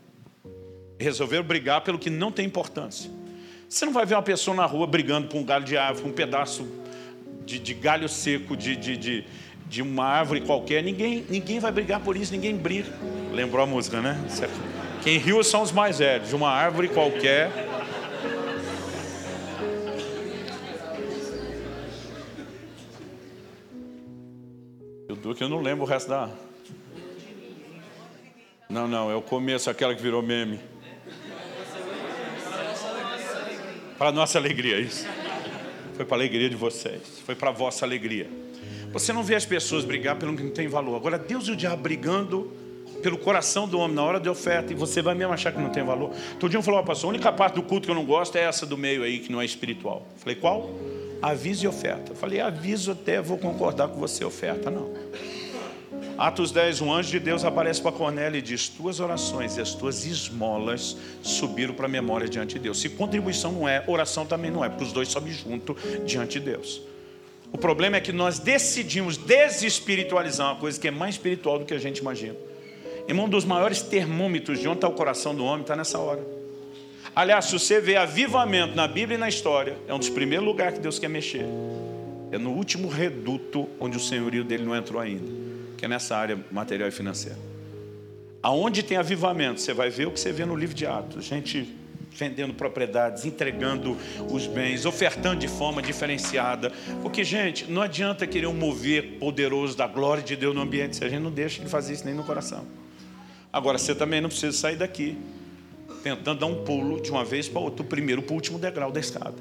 Resolveram 0.99 1.45
brigar 1.45 1.83
pelo 1.83 2.01
que 2.01 2.11
não 2.11 2.33
tem 2.33 2.45
importância. 2.45 3.09
Você 3.69 3.87
não 3.87 3.93
vai 3.93 4.05
ver 4.05 4.17
uma 4.17 4.25
pessoa 4.25 4.57
na 4.57 4.67
rua 4.67 4.89
brigando 4.89 5.29
por 5.29 5.39
um 5.39 5.45
galho 5.45 5.65
de 5.65 5.77
árvore, 5.77 6.03
por 6.03 6.11
um 6.11 6.13
pedaço 6.15 6.67
de, 7.45 7.61
de 7.61 7.75
galho 7.75 8.09
seco 8.09 8.57
de, 8.57 8.75
de, 8.75 8.97
de, 8.97 9.25
de, 9.69 9.83
uma 9.83 10.05
árvore 10.05 10.41
qualquer. 10.41 10.83
Ninguém, 10.83 11.25
ninguém 11.31 11.61
vai 11.61 11.71
brigar 11.71 12.01
por 12.01 12.17
isso, 12.17 12.33
ninguém 12.33 12.57
briga. 12.57 12.93
Lembrou 13.33 13.63
a 13.63 13.67
música, 13.69 14.01
né? 14.01 14.21
Quem 15.05 15.17
riu 15.17 15.45
são 15.45 15.63
os 15.63 15.71
mais 15.71 16.01
velhos. 16.01 16.29
De 16.29 16.35
uma 16.35 16.51
árvore 16.51 16.89
qualquer. 16.89 17.53
Que 25.37 25.45
eu 25.45 25.49
não 25.51 25.61
lembro 25.61 25.85
o 25.85 25.87
resto 25.87 26.09
da. 26.09 26.31
Não, 28.71 28.89
não, 28.89 29.11
é 29.11 29.15
o 29.15 29.21
começo, 29.21 29.69
aquela 29.69 29.95
que 29.95 30.03
virou 30.03 30.23
meme. 30.23 30.59
Para 33.99 34.11
nossa 34.11 34.39
alegria, 34.39 34.81
isso. 34.81 35.07
Foi 35.95 36.05
para 36.05 36.17
a 36.17 36.19
alegria 36.19 36.49
de 36.49 36.57
vocês. 36.57 37.21
Foi 37.25 37.35
para 37.35 37.51
a 37.51 37.53
vossa 37.53 37.85
alegria. 37.85 38.29
Você 38.93 39.13
não 39.13 39.23
vê 39.23 39.35
as 39.35 39.45
pessoas 39.45 39.85
brigar 39.85 40.17
pelo 40.17 40.35
que 40.37 40.43
não 40.43 40.51
tem 40.51 40.69
valor. 40.69 40.97
Agora, 40.97 41.19
Deus 41.19 41.49
e 41.49 41.53
o 41.53 41.57
diabo 41.57 41.83
brigando 41.83 42.53
pelo 43.03 43.19
coração 43.19 43.69
do 43.69 43.79
homem 43.79 43.95
na 43.95 44.03
hora 44.03 44.19
de 44.19 44.29
oferta. 44.29 44.73
E 44.73 44.77
você 44.77 45.03
vai 45.03 45.15
mesmo 45.15 45.33
achar 45.33 45.53
que 45.53 45.61
não 45.61 45.71
tem 45.71 45.85
valor. 45.85 46.13
Todo 46.41 46.51
dia 46.51 46.59
eu 46.59 46.63
falou, 46.63 46.83
pastor, 46.83 47.09
a 47.09 47.11
única 47.11 47.31
parte 47.33 47.55
do 47.55 47.63
culto 47.63 47.87
que 47.87 47.91
eu 47.91 47.95
não 47.95 48.05
gosto 48.07 48.37
é 48.37 48.43
essa 48.43 48.67
do 48.67 48.77
meio 48.77 49.03
aí, 49.03 49.19
que 49.19 49.31
não 49.31 49.41
é 49.41 49.45
espiritual. 49.45 50.07
Falei, 50.17 50.35
qual? 50.37 50.71
Aviso 51.21 51.65
e 51.65 51.69
oferta. 51.69 52.15
Falei, 52.15 52.41
aviso 52.41 52.93
até 52.93 53.21
vou 53.21 53.39
concordar 53.39 53.89
com 53.89 53.99
você, 53.99 54.25
oferta. 54.25 54.71
Não. 54.71 54.91
Atos 56.19 56.51
10, 56.51 56.81
um 56.81 56.93
anjo 56.93 57.11
de 57.11 57.21
Deus 57.21 57.45
aparece 57.45 57.81
para 57.81 57.93
Cornélio 57.93 58.39
e 58.39 58.43
diz: 58.43 58.69
Tuas 58.69 59.01
orações 59.01 59.57
e 59.57 59.61
as 59.61 59.75
tuas 59.75 60.07
esmolas 60.07 60.97
subiram 61.23 61.75
para 61.75 61.87
a 61.87 61.89
memória 61.89 62.27
diante 62.27 62.55
de 62.55 62.61
Deus. 62.61 62.81
Se 62.81 62.89
contribuição 62.89 63.53
não 63.53 63.69
é, 63.69 63.85
oração 63.87 64.25
também 64.25 64.51
não 64.51 64.65
é, 64.65 64.69
porque 64.69 64.85
os 64.85 64.93
dois 64.93 65.09
sobem 65.09 65.33
junto 65.33 65.77
diante 66.07 66.39
de 66.39 66.47
Deus. 66.47 66.81
O 67.53 67.59
problema 67.59 67.97
é 67.97 68.01
que 68.01 68.13
nós 68.13 68.39
decidimos 68.39 69.17
desespiritualizar 69.17 70.53
uma 70.53 70.61
coisa 70.61 70.81
que 70.81 70.89
é 70.89 70.91
mais 70.91 71.17
espiritual 71.17 71.59
do 71.59 71.65
que 71.65 71.75
a 71.75 71.79
gente 71.79 71.99
imagina. 71.99 72.37
Irmão, 73.07 73.27
um 73.27 73.29
dos 73.29 73.45
maiores 73.45 73.83
termômetros 73.83 74.59
de 74.59 74.67
onde 74.67 74.79
está 74.79 74.89
o 74.89 74.93
coração 74.93 75.35
do 75.35 75.45
homem 75.45 75.61
está 75.61 75.77
nessa 75.77 75.99
hora. 75.99 76.36
Aliás, 77.17 77.47
se 77.47 77.53
você 77.53 77.81
vê 77.81 77.97
avivamento 77.97 78.77
na 78.77 78.87
Bíblia 78.87 79.17
e 79.17 79.19
na 79.19 79.29
história, 79.29 79.77
é 79.89 79.95
um 79.95 79.99
dos 79.99 80.11
primeiros 80.11 80.47
lugares 80.47 80.75
que 80.75 80.81
Deus 80.81 80.99
quer 80.99 81.09
mexer. 81.09 81.47
É 82.31 82.39
no 82.39 82.51
último 82.51 82.89
reduto 82.89 83.69
onde 83.81 83.97
o 83.97 84.01
senhorio 84.01 84.45
dele 84.45 84.65
não 84.65 84.77
entrou 84.77 85.01
ainda 85.01 85.47
que 85.77 85.85
é 85.85 85.89
nessa 85.89 86.17
área 86.17 86.39
material 86.51 86.89
e 86.89 86.93
financeira. 86.93 87.39
Aonde 88.43 88.83
tem 88.83 88.97
avivamento, 88.97 89.61
você 89.61 89.75
vai 89.75 89.91
ver 89.91 90.07
o 90.07 90.11
que 90.11 90.21
você 90.21 90.33
vê 90.33 90.45
no 90.45 90.57
livro 90.57 90.75
de 90.75 90.87
Atos. 90.87 91.25
Gente 91.25 91.75
vendendo 92.13 92.55
propriedades, 92.55 93.27
entregando 93.27 93.95
os 94.31 94.47
bens, 94.47 94.87
ofertando 94.87 95.41
de 95.41 95.49
forma 95.49 95.83
diferenciada. 95.83 96.73
Porque, 97.03 97.23
gente, 97.23 97.71
não 97.71 97.83
adianta 97.83 98.27
querer 98.27 98.47
um 98.47 98.55
mover 98.55 99.19
poderoso 99.19 99.77
da 99.77 99.87
glória 99.87 100.23
de 100.23 100.35
Deus 100.35 100.55
no 100.55 100.63
ambiente 100.63 100.97
se 100.97 101.05
a 101.05 101.11
gente 101.11 101.21
não 101.21 101.31
deixa 101.31 101.61
ele 101.61 101.69
fazer 101.69 101.93
isso 101.93 102.07
nem 102.07 102.15
no 102.15 102.25
coração. 102.25 102.65
Agora, 103.53 103.77
você 103.77 103.95
também 103.95 104.21
não 104.21 104.31
precisa 104.31 104.57
sair 104.57 104.77
daqui 104.77 105.19
tentando 106.15 106.41
dar 106.41 106.47
um 106.47 106.65
pulo 106.65 107.01
de 107.01 107.11
uma 107.11 107.25
vez 107.25 107.49
para 107.49 107.61
outra, 107.61 107.83
o 107.83 107.87
primeiro 107.87 108.23
para 108.23 108.33
o 108.33 108.37
último 108.37 108.59
degrau 108.59 108.93
da 108.93 109.01
escada. 109.01 109.35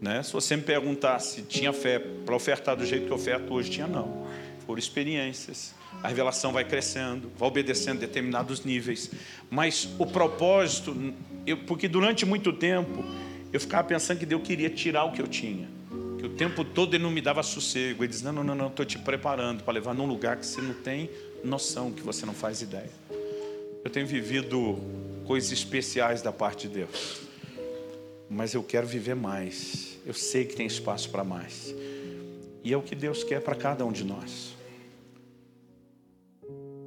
Né? 0.00 0.22
Se 0.22 0.32
você 0.32 0.56
me 0.56 0.62
perguntar 0.62 1.18
se 1.18 1.42
tinha 1.42 1.72
fé 1.72 1.98
para 1.98 2.34
ofertar 2.34 2.76
do 2.76 2.84
jeito 2.84 3.06
que 3.06 3.12
eu 3.12 3.16
oferto 3.16 3.52
hoje, 3.52 3.70
tinha 3.70 3.86
não 3.86 4.28
por 4.68 4.78
experiências. 4.78 5.74
A 6.02 6.08
revelação 6.08 6.52
vai 6.52 6.62
crescendo, 6.62 7.32
vai 7.38 7.48
obedecendo 7.48 8.00
determinados 8.00 8.66
níveis. 8.66 9.10
Mas 9.50 9.88
o 9.98 10.04
propósito, 10.04 10.94
eu, 11.46 11.56
porque 11.56 11.88
durante 11.88 12.26
muito 12.26 12.52
tempo 12.52 13.02
eu 13.50 13.58
ficava 13.58 13.88
pensando 13.88 14.18
que 14.18 14.26
Deus 14.26 14.42
queria 14.42 14.68
tirar 14.68 15.04
o 15.04 15.12
que 15.12 15.22
eu 15.22 15.26
tinha. 15.26 15.66
Que 16.18 16.26
o 16.26 16.28
tempo 16.28 16.62
todo 16.64 16.94
ele 16.94 17.02
não 17.02 17.10
me 17.10 17.22
dava 17.22 17.42
sossego. 17.42 18.04
Ele 18.04 18.10
diz: 18.12 18.20
Não, 18.20 18.30
não, 18.30 18.44
não, 18.44 18.54
não, 18.54 18.66
estou 18.66 18.84
te 18.84 18.98
preparando 18.98 19.64
para 19.64 19.72
levar 19.72 19.94
num 19.94 20.04
lugar 20.06 20.36
que 20.36 20.44
você 20.44 20.60
não 20.60 20.74
tem 20.74 21.08
noção, 21.42 21.90
que 21.90 22.02
você 22.02 22.26
não 22.26 22.34
faz 22.34 22.60
ideia. 22.60 22.90
Eu 23.82 23.90
tenho 23.90 24.06
vivido 24.06 24.78
coisas 25.28 25.52
especiais 25.52 26.22
da 26.22 26.32
parte 26.32 26.66
de 26.66 26.76
Deus, 26.76 27.20
mas 28.30 28.54
eu 28.54 28.62
quero 28.62 28.86
viver 28.86 29.14
mais. 29.14 29.98
Eu 30.06 30.14
sei 30.14 30.46
que 30.46 30.56
tem 30.56 30.66
espaço 30.66 31.10
para 31.10 31.22
mais. 31.22 31.74
E 32.64 32.72
é 32.72 32.76
o 32.76 32.80
que 32.80 32.94
Deus 32.94 33.22
quer 33.22 33.42
para 33.42 33.54
cada 33.54 33.84
um 33.84 33.92
de 33.92 34.04
nós. 34.04 34.56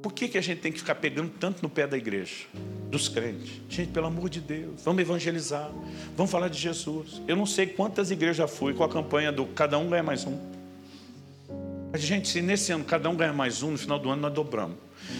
Por 0.02 0.12
que 0.12 0.26
que, 0.26 0.36
a 0.36 0.40
gente 0.40 0.60
tem 0.60 0.72
que 0.72 0.80
ficar 0.80 0.96
pegando 0.96 1.30
tanto 1.38 1.62
no 1.62 1.70
pé 1.70 1.86
da 1.86 1.96
igreja? 1.96 2.46
Dos 2.90 3.08
crentes. 3.08 3.60
Gente, 3.68 3.92
pelo 3.92 4.08
amor 4.08 4.28
de 4.28 4.40
Deus, 4.40 4.82
vamos 4.82 5.00
evangelizar, 5.00 5.70
vamos 6.16 6.32
falar 6.32 6.48
de 6.48 6.58
Jesus. 6.58 7.22
Eu 7.28 7.36
não 7.36 7.46
sei 7.46 7.68
quantas 7.68 8.10
igrejas 8.10 8.50
fui 8.50 8.74
com 8.74 8.82
a 8.82 8.88
campanha 8.88 9.30
do 9.30 9.46
cada 9.46 9.78
um 9.78 9.88
ganha 9.88 10.02
mais 10.02 10.24
um. 10.24 10.61
A 11.92 11.98
gente, 11.98 12.28
se 12.28 12.40
nesse 12.40 12.72
ano 12.72 12.84
cada 12.84 13.10
um 13.10 13.14
ganha 13.14 13.34
mais 13.34 13.62
um, 13.62 13.72
no 13.72 13.78
final 13.78 13.98
do 13.98 14.08
ano 14.08 14.22
nós 14.22 14.32
dobramos. 14.32 14.78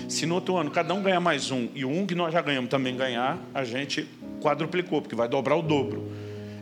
Se 0.09 0.25
no 0.25 0.37
outro 0.37 0.57
ano 0.57 0.71
cada 0.71 0.95
um 0.95 1.03
ganhar 1.03 1.21
mais 1.21 1.51
um 1.51 1.69
e 1.75 1.85
o 1.85 1.91
um 1.91 2.07
que 2.07 2.15
nós 2.15 2.33
já 2.33 2.41
ganhamos 2.41 2.71
também 2.71 2.97
ganhar, 2.97 3.39
a 3.53 3.63
gente 3.63 4.09
quadruplicou, 4.41 5.03
porque 5.03 5.15
vai 5.15 5.29
dobrar 5.29 5.55
o 5.57 5.61
dobro. 5.61 6.11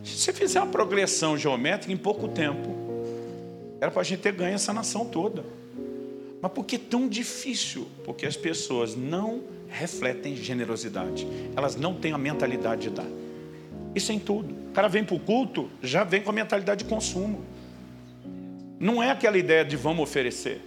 Se 0.03 0.16
você 0.16 0.32
fizer 0.32 0.61
uma 0.61 0.66
progressão 0.66 1.39
geométrica 1.39 1.93
em 1.93 1.97
pouco 1.97 2.27
tempo, 2.27 2.74
era 3.81 3.89
para 3.89 4.01
a 4.01 4.05
gente 4.05 4.20
ter 4.20 4.32
ganho 4.32 4.55
essa 4.55 4.73
nação 4.73 5.05
toda. 5.05 5.45
Mas 6.43 6.51
por 6.51 6.65
que 6.65 6.77
tão 6.77 7.09
difícil? 7.09 7.87
Porque 8.05 8.27
as 8.27 8.37
pessoas 8.37 8.97
não 8.97 9.45
refletem 9.69 10.35
generosidade. 10.35 11.24
Elas 11.55 11.77
não 11.77 11.95
têm 11.95 12.12
a 12.12 12.19
mentalidade 12.19 12.82
de 12.82 12.91
dar. 12.91 13.07
Isso 13.95 14.11
é 14.11 14.16
em 14.16 14.19
tudo. 14.19 14.53
O 14.70 14.73
cara 14.73 14.89
vem 14.89 15.05
para 15.05 15.15
o 15.15 15.20
culto, 15.20 15.70
já 15.81 16.03
vem 16.03 16.20
com 16.20 16.31
a 16.31 16.32
mentalidade 16.32 16.82
de 16.82 16.91
consumo. 16.91 17.45
Não 18.81 19.02
é 19.02 19.11
aquela 19.11 19.36
ideia 19.36 19.62
de 19.62 19.77
vamos 19.77 20.02
oferecer. 20.02 20.62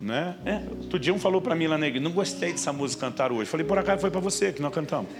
Né? 0.00 0.34
É, 0.44 0.60
outro 0.82 0.98
dia 0.98 1.14
um 1.14 1.18
falou 1.18 1.40
para 1.40 1.54
mim 1.54 1.68
lá 1.68 1.78
na 1.78 1.86
igreja, 1.86 2.02
não 2.02 2.10
gostei 2.10 2.50
dessa 2.50 2.72
música 2.72 3.06
cantar 3.06 3.30
hoje. 3.30 3.48
Falei, 3.48 3.64
por 3.64 3.78
acaso 3.78 4.00
foi 4.00 4.10
para 4.10 4.20
você 4.20 4.52
que 4.52 4.60
nós 4.60 4.74
cantamos. 4.74 5.10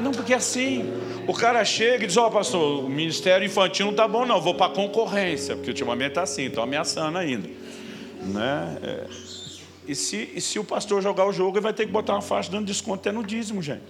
Não, 0.00 0.10
porque 0.10 0.32
é 0.32 0.36
assim, 0.36 0.92
o 1.28 1.32
cara 1.32 1.64
chega 1.64 2.02
e 2.02 2.06
diz, 2.08 2.16
ó 2.16 2.26
oh, 2.26 2.30
pastor, 2.32 2.84
o 2.84 2.88
ministério 2.88 3.46
infantil 3.46 3.86
não 3.86 3.92
está 3.92 4.08
bom 4.08 4.26
não, 4.26 4.40
vou 4.40 4.56
para 4.56 4.72
concorrência, 4.72 5.54
porque 5.54 5.70
ultimamente 5.70 6.08
está 6.08 6.22
assim, 6.22 6.46
estão 6.46 6.64
ameaçando 6.64 7.16
ainda. 7.16 7.48
Né? 8.20 8.78
É. 8.82 9.06
E, 9.86 9.94
se, 9.94 10.30
e 10.34 10.40
se 10.40 10.58
o 10.58 10.64
pastor 10.64 11.00
jogar 11.00 11.24
o 11.26 11.32
jogo, 11.32 11.56
ele 11.56 11.62
vai 11.62 11.72
ter 11.72 11.86
que 11.86 11.92
botar 11.92 12.14
uma 12.14 12.22
faixa 12.22 12.50
dando 12.50 12.66
desconto 12.66 13.00
até 13.00 13.12
no 13.12 13.24
dízimo, 13.24 13.62
gente. 13.62 13.82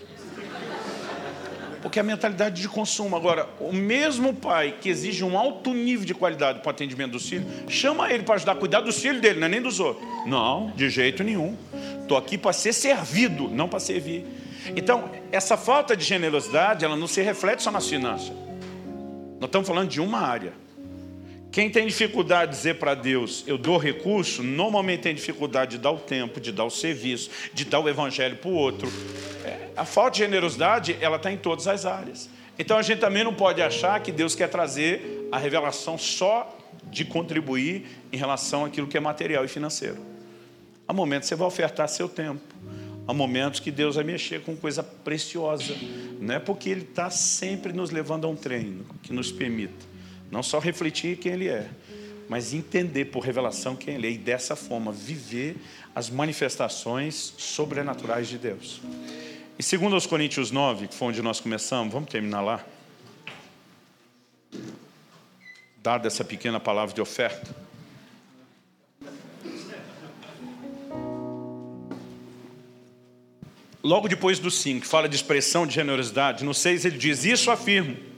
Porque 1.83 1.99
a 1.99 2.03
mentalidade 2.03 2.63
de 2.63 2.69
consumo. 2.69 3.17
Agora, 3.17 3.49
o 3.59 3.73
mesmo 3.73 4.33
pai 4.33 4.77
que 4.81 4.89
exige 4.89 5.25
um 5.25 5.37
alto 5.37 5.75
nível 5.75 6.07
de 6.07 6.15
qualidade 6.15 6.61
para 6.61 6.69
o 6.69 6.71
atendimento 6.71 7.13
dos 7.13 7.29
filhos, 7.29 7.45
chama 7.69 8.11
ele 8.11 8.23
para 8.23 8.37
ajudar 8.37 8.53
a 8.53 8.55
cuidar 8.55 8.81
dos 8.81 8.99
filhos 8.99 9.21
dele, 9.21 9.41
não 9.41 9.47
é 9.47 9.51
nem 9.51 9.61
dos 9.61 9.81
outros. 9.81 10.07
Não, 10.25 10.73
de 10.77 10.89
jeito 10.89 11.25
nenhum. 11.25 11.57
Estou 12.01 12.17
aqui 12.17 12.39
para 12.39 12.53
ser 12.53 12.73
servido, 12.73 13.49
não 13.49 13.69
para 13.69 13.81
servir. 13.81 14.25
Então, 14.77 15.11
essa 15.33 15.57
falta 15.57 15.97
de 15.97 16.05
generosidade, 16.05 16.85
ela 16.85 16.97
não 16.97 17.09
se 17.09 17.21
reflete 17.21 17.63
só 17.63 17.71
nas 17.71 17.89
finanças. 17.89 18.33
Nós 19.41 19.49
estamos 19.49 19.67
falando 19.67 19.89
de 19.89 20.01
uma 20.01 20.21
área. 20.21 20.62
Quem 21.53 21.69
tem 21.69 21.87
dificuldade 21.87 22.53
de 22.53 22.57
dizer 22.57 22.79
para 22.79 22.95
Deus, 22.95 23.45
eu 23.47 23.59
dou 23.59 23.77
recurso, 23.77 24.43
normalmente 24.43 25.03
tem 25.03 25.15
dificuldade 25.15 25.73
de 25.73 25.79
dar 25.83 25.91
o 25.91 25.99
tempo, 25.99 26.41
de 26.41 26.51
dar 26.51 26.65
o 26.65 26.71
serviço, 26.71 27.29
de 27.53 27.67
dar 27.67 27.79
o 27.79 27.91
evangelho 27.91 28.37
para 28.37 28.49
o 28.49 28.55
outro. 28.55 28.91
É, 29.45 29.69
a 29.77 29.85
falta 29.85 30.13
de 30.13 30.19
generosidade, 30.21 30.97
ela 30.99 31.17
está 31.17 31.31
em 31.31 31.37
todas 31.37 31.69
as 31.69 31.85
áreas. 31.85 32.31
Então 32.59 32.79
a 32.79 32.83
gente 32.83 33.01
também 33.01 33.23
não 33.23 33.35
pode 33.35 33.61
achar 33.61 34.01
que 34.01 34.11
Deus 34.11 34.35
quer 34.35 34.49
trazer 34.49 35.29
a 35.31 35.37
revelação 35.37 35.99
só 35.99 36.59
de 36.85 37.05
contribuir 37.05 37.85
em 38.11 38.17
relação 38.17 38.65
àquilo 38.65 38.87
que 38.87 38.97
é 38.97 39.01
material 39.01 39.45
e 39.45 39.49
financeiro. 39.49 39.99
Há 40.89 40.93
momentos 40.95 41.29
você 41.29 41.35
vai 41.35 41.47
ofertar 41.47 41.87
seu 41.87 42.09
tempo. 42.09 42.41
Há 43.07 43.13
momentos 43.13 43.61
que 43.61 43.71
Deus 43.71 43.97
vai 43.97 44.05
mexer 44.05 44.41
com 44.41 44.57
coisa 44.57 44.83
preciosa. 44.83 45.75
Não 46.19 46.35
é 46.35 46.39
porque 46.39 46.71
Ele 46.71 46.83
está 46.83 47.11
sempre 47.11 47.75
nos 47.75 47.91
levando 47.91 48.27
a 48.27 48.31
um 48.31 48.37
treino 48.37 48.87
que 49.03 49.13
nos 49.13 49.31
permita 49.31 49.92
não 50.33 50.43
só 50.43 50.59
refletir 50.59 51.19
quem 51.19 51.33
Ele 51.33 51.49
é, 51.49 51.69
mas 52.27 52.55
entender 52.55 53.05
por 53.05 53.21
revelação 53.21 53.77
quem 53.77 53.97
Ele 53.97 54.07
é 54.07 54.11
e 54.13 54.19
dessa 54.19 54.57
forma 54.57 54.91
viver 54.91 55.57
as 55.95 56.09
manifestações 56.09 57.35
sobrenaturais 57.37 58.27
de 58.29 58.39
Deus. 58.39 58.81
E 59.59 59.63
segundo 59.63 59.95
aos 59.95 60.07
Coríntios 60.07 60.51
9, 60.51 60.89
que 60.89 60.95
foi 60.95 61.09
onde 61.09 61.21
nós 61.21 61.39
começamos, 61.39 61.93
vamos 61.93 62.09
terminar 62.09 62.41
lá. 62.41 62.65
Dada 65.83 66.07
essa 66.07 66.25
pequena 66.25 66.59
palavra 66.59 66.95
de 66.95 67.01
oferta. 67.03 67.55
Logo 73.85 74.09
depois 74.09 74.39
do 74.39 74.51
5, 74.51 74.81
que 74.81 74.87
fala 74.87 75.09
de 75.09 75.17
expressão 75.17 75.67
de 75.67 75.75
generosidade, 75.75 76.43
no 76.43 76.55
6 76.55 76.87
ele 76.87 76.97
diz: 76.97 77.25
Isso 77.25 77.51
afirmo 77.51 78.12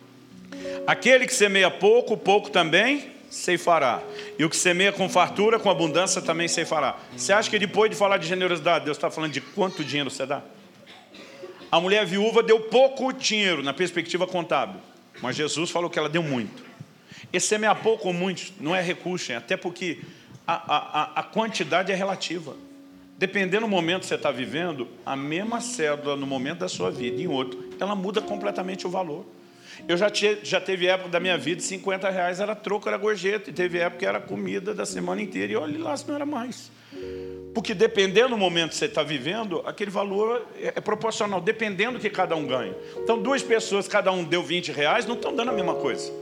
Aquele 0.86 1.26
que 1.26 1.34
semeia 1.34 1.70
pouco, 1.70 2.16
pouco 2.16 2.50
também 2.50 3.12
ceifará. 3.30 4.02
E 4.38 4.44
o 4.44 4.50
que 4.50 4.56
semeia 4.56 4.92
com 4.92 5.08
fartura, 5.08 5.58
com 5.58 5.70
abundância, 5.70 6.22
também 6.22 6.46
ceifará. 6.46 6.96
Você 7.16 7.32
acha 7.32 7.50
que 7.50 7.58
depois 7.58 7.90
de 7.90 7.96
falar 7.96 8.18
de 8.18 8.26
generosidade, 8.26 8.84
Deus 8.84 8.96
está 8.96 9.10
falando 9.10 9.32
de 9.32 9.40
quanto 9.40 9.82
dinheiro 9.82 10.10
você 10.10 10.24
dá? 10.24 10.42
A 11.70 11.80
mulher 11.80 12.06
viúva 12.06 12.42
deu 12.42 12.60
pouco 12.60 13.12
dinheiro 13.12 13.62
na 13.62 13.72
perspectiva 13.72 14.26
contábil, 14.26 14.80
mas 15.20 15.34
Jesus 15.34 15.70
falou 15.70 15.90
que 15.90 15.98
ela 15.98 16.08
deu 16.08 16.22
muito. 16.22 16.62
Esse 17.32 17.48
semear 17.48 17.74
pouco 17.82 18.08
ou 18.08 18.14
muito 18.14 18.52
não 18.60 18.76
é 18.76 18.80
recurso, 18.80 19.32
até 19.32 19.56
porque 19.56 19.98
a, 20.46 20.76
a, 20.76 21.20
a 21.20 21.22
quantidade 21.24 21.90
é 21.90 21.94
relativa. 21.94 22.56
Dependendo 23.18 23.62
do 23.62 23.68
momento 23.68 24.02
que 24.02 24.06
você 24.06 24.14
está 24.14 24.30
vivendo, 24.30 24.86
a 25.04 25.16
mesma 25.16 25.60
cédula 25.60 26.14
no 26.14 26.26
momento 26.26 26.60
da 26.60 26.68
sua 26.68 26.90
vida 26.90 27.20
e 27.20 27.24
em 27.24 27.28
outro, 27.28 27.70
ela 27.80 27.96
muda 27.96 28.20
completamente 28.20 28.86
o 28.86 28.90
valor. 28.90 29.26
Eu 29.88 29.96
já, 29.96 30.08
tinha, 30.10 30.38
já 30.42 30.60
teve 30.60 30.86
época 30.86 31.10
da 31.10 31.20
minha 31.20 31.36
vida, 31.36 31.60
50 31.60 32.08
reais 32.10 32.40
era 32.40 32.54
troco, 32.54 32.88
era 32.88 32.96
gorjeta. 32.96 33.50
E 33.50 33.52
teve 33.52 33.78
época 33.78 33.98
que 33.98 34.06
era 34.06 34.20
comida 34.20 34.74
da 34.74 34.86
semana 34.86 35.20
inteira. 35.20 35.52
E 35.52 35.56
olha 35.56 35.78
lá 35.78 35.96
se 35.96 36.06
não 36.08 36.14
era 36.14 36.26
mais. 36.26 36.70
Porque 37.54 37.72
dependendo 37.72 38.30
do 38.30 38.36
momento 38.36 38.70
que 38.70 38.76
você 38.76 38.86
está 38.86 39.02
vivendo, 39.02 39.62
aquele 39.64 39.90
valor 39.90 40.44
é, 40.60 40.72
é 40.76 40.80
proporcional, 40.80 41.40
dependendo 41.40 41.98
do 41.98 42.00
que 42.00 42.10
cada 42.10 42.34
um 42.34 42.46
ganha. 42.46 42.74
Então, 42.96 43.20
duas 43.20 43.42
pessoas, 43.42 43.86
cada 43.86 44.10
um 44.10 44.24
deu 44.24 44.42
20 44.42 44.72
reais, 44.72 45.06
não 45.06 45.14
estão 45.14 45.34
dando 45.34 45.50
a 45.50 45.52
mesma 45.52 45.74
coisa. 45.74 46.12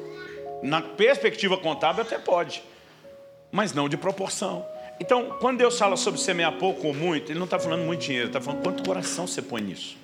Na 0.63 0.83
perspectiva 0.83 1.57
contábil 1.57 2.03
até 2.03 2.19
pode, 2.19 2.63
mas 3.51 3.73
não 3.73 3.89
de 3.89 3.97
proporção. 3.97 4.65
Então, 5.01 5.37
quando 5.41 5.59
Deus 5.59 5.79
fala 5.79 5.97
sobre 5.97 6.21
semear 6.21 6.53
pouco 6.53 6.87
ou 6.87 6.95
muito, 6.95 7.33
Ele 7.33 7.39
não 7.39 7.47
está 7.47 7.59
falando 7.59 7.83
muito 7.83 8.01
dinheiro, 8.01 8.27
está 8.27 8.41
falando 8.41 8.63
quanto 8.63 8.85
coração 8.85 9.27
você 9.27 9.41
põe 9.41 9.63
nisso. 9.63 9.97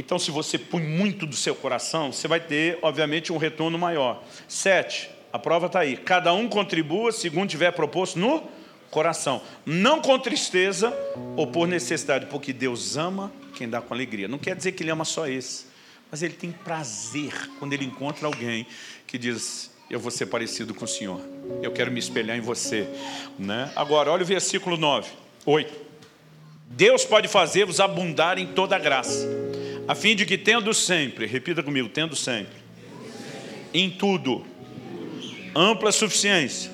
Então, 0.00 0.18
se 0.18 0.30
você 0.30 0.56
põe 0.56 0.82
muito 0.82 1.26
do 1.26 1.36
seu 1.36 1.54
coração, 1.54 2.10
você 2.10 2.26
vai 2.26 2.40
ter, 2.40 2.78
obviamente, 2.80 3.34
um 3.34 3.36
retorno 3.36 3.76
maior. 3.76 4.24
Sete, 4.48 5.10
a 5.30 5.38
prova 5.38 5.66
está 5.66 5.80
aí. 5.80 5.94
Cada 5.94 6.32
um 6.32 6.48
contribua 6.48 7.12
segundo 7.12 7.50
tiver 7.50 7.70
proposto 7.72 8.18
no 8.18 8.42
coração. 8.90 9.42
Não 9.66 10.00
com 10.00 10.18
tristeza 10.18 10.90
ou 11.36 11.46
por 11.46 11.68
necessidade, 11.68 12.24
porque 12.26 12.50
Deus 12.50 12.96
ama 12.96 13.30
quem 13.54 13.68
dá 13.68 13.82
com 13.82 13.92
alegria. 13.92 14.26
Não 14.26 14.38
quer 14.38 14.56
dizer 14.56 14.72
que 14.72 14.82
Ele 14.82 14.90
ama 14.90 15.04
só 15.04 15.28
esse, 15.28 15.66
mas 16.10 16.22
Ele 16.22 16.32
tem 16.32 16.50
prazer 16.50 17.34
quando 17.58 17.74
Ele 17.74 17.84
encontra 17.84 18.26
alguém 18.26 18.66
que 19.06 19.18
diz: 19.18 19.70
Eu 19.90 20.00
vou 20.00 20.10
ser 20.10 20.24
parecido 20.26 20.72
com 20.72 20.86
o 20.86 20.88
Senhor, 20.88 21.20
eu 21.60 21.72
quero 21.72 21.92
me 21.92 21.98
espelhar 21.98 22.38
em 22.38 22.40
você. 22.40 22.88
Né? 23.38 23.70
Agora, 23.76 24.10
olha 24.10 24.22
o 24.22 24.26
versículo 24.26 24.78
9, 24.78 25.10
8. 25.44 25.90
Deus 26.70 27.04
pode 27.04 27.28
fazer-vos 27.28 27.80
abundar 27.80 28.38
em 28.38 28.46
toda 28.46 28.78
graça 28.78 29.28
a 29.90 29.94
fim 29.96 30.14
de 30.14 30.24
que 30.24 30.38
tendo 30.38 30.72
sempre, 30.72 31.26
repita 31.26 31.64
comigo, 31.64 31.88
tendo 31.88 32.14
sempre, 32.14 32.54
em 33.74 33.90
tudo, 33.90 34.46
ampla 35.52 35.90
suficiência. 35.90 36.70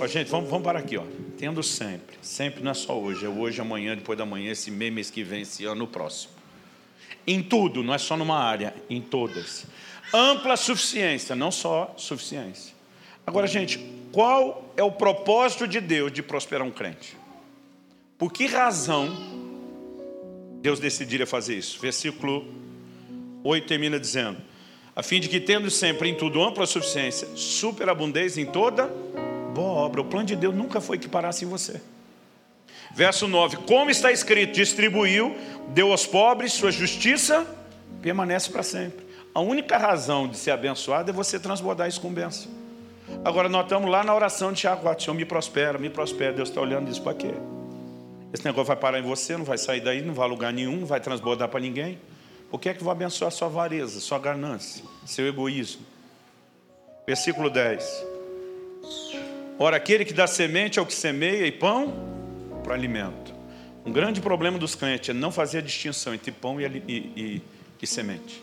Ó, 0.00 0.06
gente, 0.08 0.28
vamos, 0.28 0.50
vamos 0.50 0.64
parar 0.64 0.80
aqui, 0.80 0.96
ó. 0.96 1.04
Tendo 1.38 1.62
sempre, 1.62 2.16
sempre 2.20 2.60
não 2.60 2.72
é 2.72 2.74
só 2.74 2.98
hoje, 2.98 3.24
é 3.24 3.28
hoje, 3.28 3.60
amanhã, 3.60 3.94
depois 3.94 4.18
da 4.18 4.26
manhã, 4.26 4.50
esse 4.50 4.68
mês, 4.68 4.92
mês 4.92 5.10
que 5.12 5.22
vem, 5.22 5.42
esse 5.42 5.64
ano, 5.64 5.86
próximo. 5.86 6.32
Em 7.24 7.40
tudo, 7.40 7.84
não 7.84 7.94
é 7.94 7.98
só 7.98 8.16
numa 8.16 8.36
área, 8.36 8.74
em 8.90 9.00
todas. 9.00 9.64
Ampla 10.12 10.56
suficiência, 10.56 11.36
não 11.36 11.52
só 11.52 11.94
suficiência. 11.96 12.74
Agora, 13.24 13.46
gente, 13.46 13.78
qual 14.10 14.74
é 14.76 14.82
o 14.82 14.90
propósito 14.90 15.68
de 15.68 15.80
Deus 15.80 16.10
de 16.10 16.20
prosperar 16.20 16.66
um 16.66 16.72
crente? 16.72 17.16
Por 18.18 18.32
que 18.32 18.46
razão 18.46 19.31
Deus 20.62 20.80
decidiria 20.80 21.26
fazer 21.26 21.56
isso. 21.56 21.78
Versículo 21.80 22.46
8 23.44 23.66
termina 23.66 24.00
dizendo: 24.00 24.38
a 24.94 25.02
fim 25.02 25.20
de 25.20 25.28
que, 25.28 25.40
tendo 25.40 25.70
sempre 25.70 26.10
em 26.10 26.14
tudo 26.14 26.42
ampla 26.42 26.66
suficiência, 26.66 27.26
superabundez 27.34 28.36
em 28.36 28.44
toda 28.44 28.86
boa 29.54 29.70
obra. 29.70 30.02
O 30.02 30.04
plano 30.04 30.26
de 30.26 30.36
Deus 30.36 30.54
nunca 30.54 30.80
foi 30.80 30.98
que 30.98 31.08
parasse 31.08 31.44
em 31.44 31.48
você. 31.48 31.80
Verso 32.94 33.26
9: 33.26 33.56
Como 33.66 33.90
está 33.90 34.12
escrito, 34.12 34.52
distribuiu, 34.52 35.34
deu 35.68 35.90
aos 35.90 36.06
pobres, 36.06 36.52
sua 36.52 36.70
justiça 36.70 37.46
permanece 38.02 38.50
para 38.50 38.62
sempre. 38.62 39.06
A 39.34 39.40
única 39.40 39.78
razão 39.78 40.28
de 40.28 40.36
ser 40.36 40.50
abençoado 40.50 41.10
é 41.10 41.12
você 41.12 41.40
transbordar 41.40 41.88
isso 41.88 42.00
com 42.00 42.12
bênção. 42.12 42.52
Agora, 43.24 43.48
nós 43.48 43.64
estamos 43.64 43.90
lá 43.90 44.04
na 44.04 44.14
oração 44.14 44.52
de 44.52 44.60
Tiago, 44.60 44.82
Senhor 45.00 45.14
me 45.14 45.24
prospera, 45.24 45.78
me 45.78 45.88
prospera. 45.88 46.34
Deus 46.34 46.50
está 46.50 46.60
olhando 46.60 46.90
isso 46.90 47.02
para 47.02 47.14
quê? 47.14 47.32
Esse 48.32 48.44
negócio 48.44 48.66
vai 48.66 48.76
parar 48.76 48.98
em 48.98 49.02
você, 49.02 49.36
não 49.36 49.44
vai 49.44 49.58
sair 49.58 49.80
daí, 49.80 50.00
não 50.00 50.14
vai 50.14 50.26
a 50.26 50.28
lugar 50.28 50.52
nenhum, 50.52 50.76
não 50.76 50.86
vai 50.86 51.00
transbordar 51.00 51.48
para 51.48 51.60
ninguém. 51.60 51.98
O 52.50 52.58
que 52.58 52.68
é 52.68 52.74
que 52.74 52.82
vai 52.82 52.92
abençoar 52.92 53.30
sua 53.30 53.48
avareza, 53.48 54.00
sua 54.00 54.18
ganância, 54.18 54.84
seu 55.04 55.26
egoísmo? 55.26 55.82
Versículo 57.06 57.50
10. 57.50 58.06
Ora, 59.58 59.76
aquele 59.76 60.04
que 60.04 60.12
dá 60.12 60.26
semente 60.26 60.78
é 60.78 60.82
o 60.82 60.86
que 60.86 60.94
semeia 60.94 61.46
e 61.46 61.52
pão 61.52 61.92
para 62.64 62.74
alimento. 62.74 63.34
Um 63.84 63.92
grande 63.92 64.20
problema 64.20 64.58
dos 64.58 64.74
crentes 64.74 65.10
é 65.10 65.12
não 65.12 65.30
fazer 65.30 65.58
a 65.58 65.60
distinção 65.60 66.14
entre 66.14 66.30
pão 66.30 66.60
e, 66.60 66.64
e, 66.64 67.12
e, 67.16 67.42
e 67.82 67.86
semente. 67.86 68.42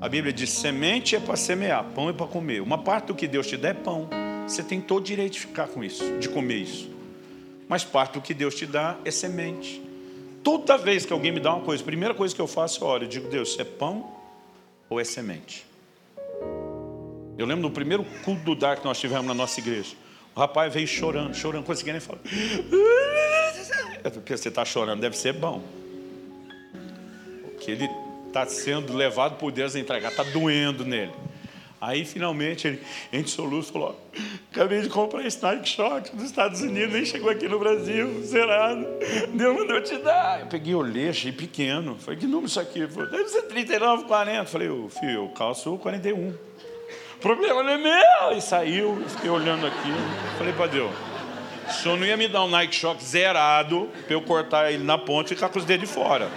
A 0.00 0.08
Bíblia 0.08 0.32
diz: 0.32 0.50
semente 0.50 1.16
é 1.16 1.20
para 1.20 1.36
semear, 1.36 1.84
pão 1.94 2.08
é 2.08 2.12
para 2.12 2.26
comer. 2.26 2.60
Uma 2.60 2.78
parte 2.78 3.06
do 3.06 3.14
que 3.14 3.26
Deus 3.26 3.46
te 3.46 3.56
dá 3.56 3.70
é 3.70 3.74
pão. 3.74 4.08
Você 4.46 4.62
tem 4.62 4.80
todo 4.80 5.00
o 5.00 5.04
direito 5.04 5.34
de 5.34 5.40
ficar 5.40 5.68
com 5.68 5.82
isso, 5.82 6.18
de 6.18 6.28
comer 6.28 6.56
isso. 6.56 6.99
Mas 7.70 7.84
parte 7.84 8.14
do 8.14 8.20
que 8.20 8.34
Deus 8.34 8.56
te 8.56 8.66
dá 8.66 8.96
é 9.04 9.12
semente. 9.12 9.80
Toda 10.42 10.76
vez 10.76 11.06
que 11.06 11.12
alguém 11.12 11.30
me 11.30 11.38
dá 11.38 11.54
uma 11.54 11.64
coisa, 11.64 11.80
a 11.80 11.86
primeira 11.86 12.12
coisa 12.12 12.34
que 12.34 12.40
eu 12.40 12.48
faço 12.48 12.82
é 12.82 12.86
orar. 12.88 13.02
Eu 13.02 13.08
digo, 13.08 13.28
Deus, 13.28 13.56
é 13.60 13.62
pão 13.62 14.12
ou 14.88 14.98
é 14.98 15.04
semente? 15.04 15.64
Eu 17.38 17.46
lembro 17.46 17.62
do 17.62 17.70
primeiro 17.70 18.04
culto 18.24 18.42
do 18.42 18.56
dar 18.56 18.76
que 18.76 18.84
nós 18.84 18.98
tivemos 18.98 19.24
na 19.24 19.34
nossa 19.34 19.60
igreja. 19.60 19.94
O 20.34 20.40
rapaz 20.40 20.74
veio 20.74 20.88
chorando, 20.88 21.32
chorando, 21.32 21.64
conseguia 21.64 21.92
nem 21.92 22.00
falar. 22.00 22.18
Eu 24.02 24.10
pensei, 24.10 24.36
você 24.36 24.48
está 24.48 24.64
chorando, 24.64 25.00
deve 25.00 25.16
ser 25.16 25.34
bom. 25.34 25.62
Porque 27.44 27.70
ele 27.70 27.88
está 28.26 28.46
sendo 28.46 28.96
levado 28.96 29.36
por 29.38 29.52
Deus 29.52 29.76
a 29.76 29.78
entregar, 29.78 30.10
está 30.10 30.24
doendo 30.24 30.84
nele. 30.84 31.12
Aí 31.80 32.04
finalmente 32.04 32.68
ele, 32.68 32.82
entre 33.10 33.30
soluços, 33.30 33.70
falou: 33.70 33.98
Acabei 34.52 34.82
de 34.82 34.90
comprar 34.90 35.24
esse 35.26 35.42
Nike 35.42 35.66
Shock 35.66 36.14
dos 36.14 36.26
Estados 36.26 36.60
Unidos, 36.60 36.92
nem 36.92 37.06
chegou 37.06 37.30
aqui 37.30 37.48
no 37.48 37.58
Brasil, 37.58 38.22
zerado. 38.22 38.86
Deus 39.32 39.56
mandou 39.56 39.80
te 39.80 39.96
dar. 39.96 40.40
Eu 40.40 40.46
peguei, 40.46 40.74
olhei, 40.74 41.08
achei 41.08 41.32
pequeno. 41.32 41.96
Falei: 41.98 42.20
Que 42.20 42.26
número 42.26 42.46
isso 42.46 42.60
aqui? 42.60 42.86
Falei, 42.86 43.10
Deve 43.10 43.28
ser 43.30 43.42
39, 43.42 44.04
40. 44.04 44.44
Falei: 44.44 44.68
oh, 44.68 44.90
Filho, 44.90 45.10
eu 45.10 45.28
calço 45.28 45.78
41. 45.78 46.28
O 46.28 47.18
problema 47.18 47.62
não 47.62 47.70
é 47.70 47.78
meu. 47.78 48.36
E 48.36 48.42
saiu, 48.42 49.02
fiquei 49.08 49.30
olhando 49.30 49.66
aqui. 49.66 49.92
Falei 50.36 50.52
para 50.52 50.66
Deus: 50.66 50.92
O 51.66 51.72
senhor 51.72 51.98
não 51.98 52.06
ia 52.06 52.16
me 52.18 52.28
dar 52.28 52.44
um 52.44 52.48
Nike 52.48 52.74
Shock 52.74 53.02
zerado 53.02 53.88
para 54.04 54.14
eu 54.14 54.20
cortar 54.20 54.70
ele 54.70 54.84
na 54.84 54.98
ponta 54.98 55.32
e 55.32 55.34
ficar 55.34 55.48
com 55.48 55.58
os 55.58 55.64
dedos 55.64 55.88
de 55.88 55.94
fora. 55.94 56.30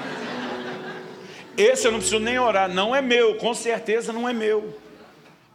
Esse 1.57 1.85
eu 1.85 1.91
não 1.91 1.99
preciso 1.99 2.21
nem 2.21 2.39
orar, 2.39 2.67
não 2.69 2.95
é 2.95 3.01
meu, 3.01 3.35
com 3.35 3.53
certeza 3.53 4.13
não 4.13 4.27
é 4.27 4.31
meu. 4.31 4.81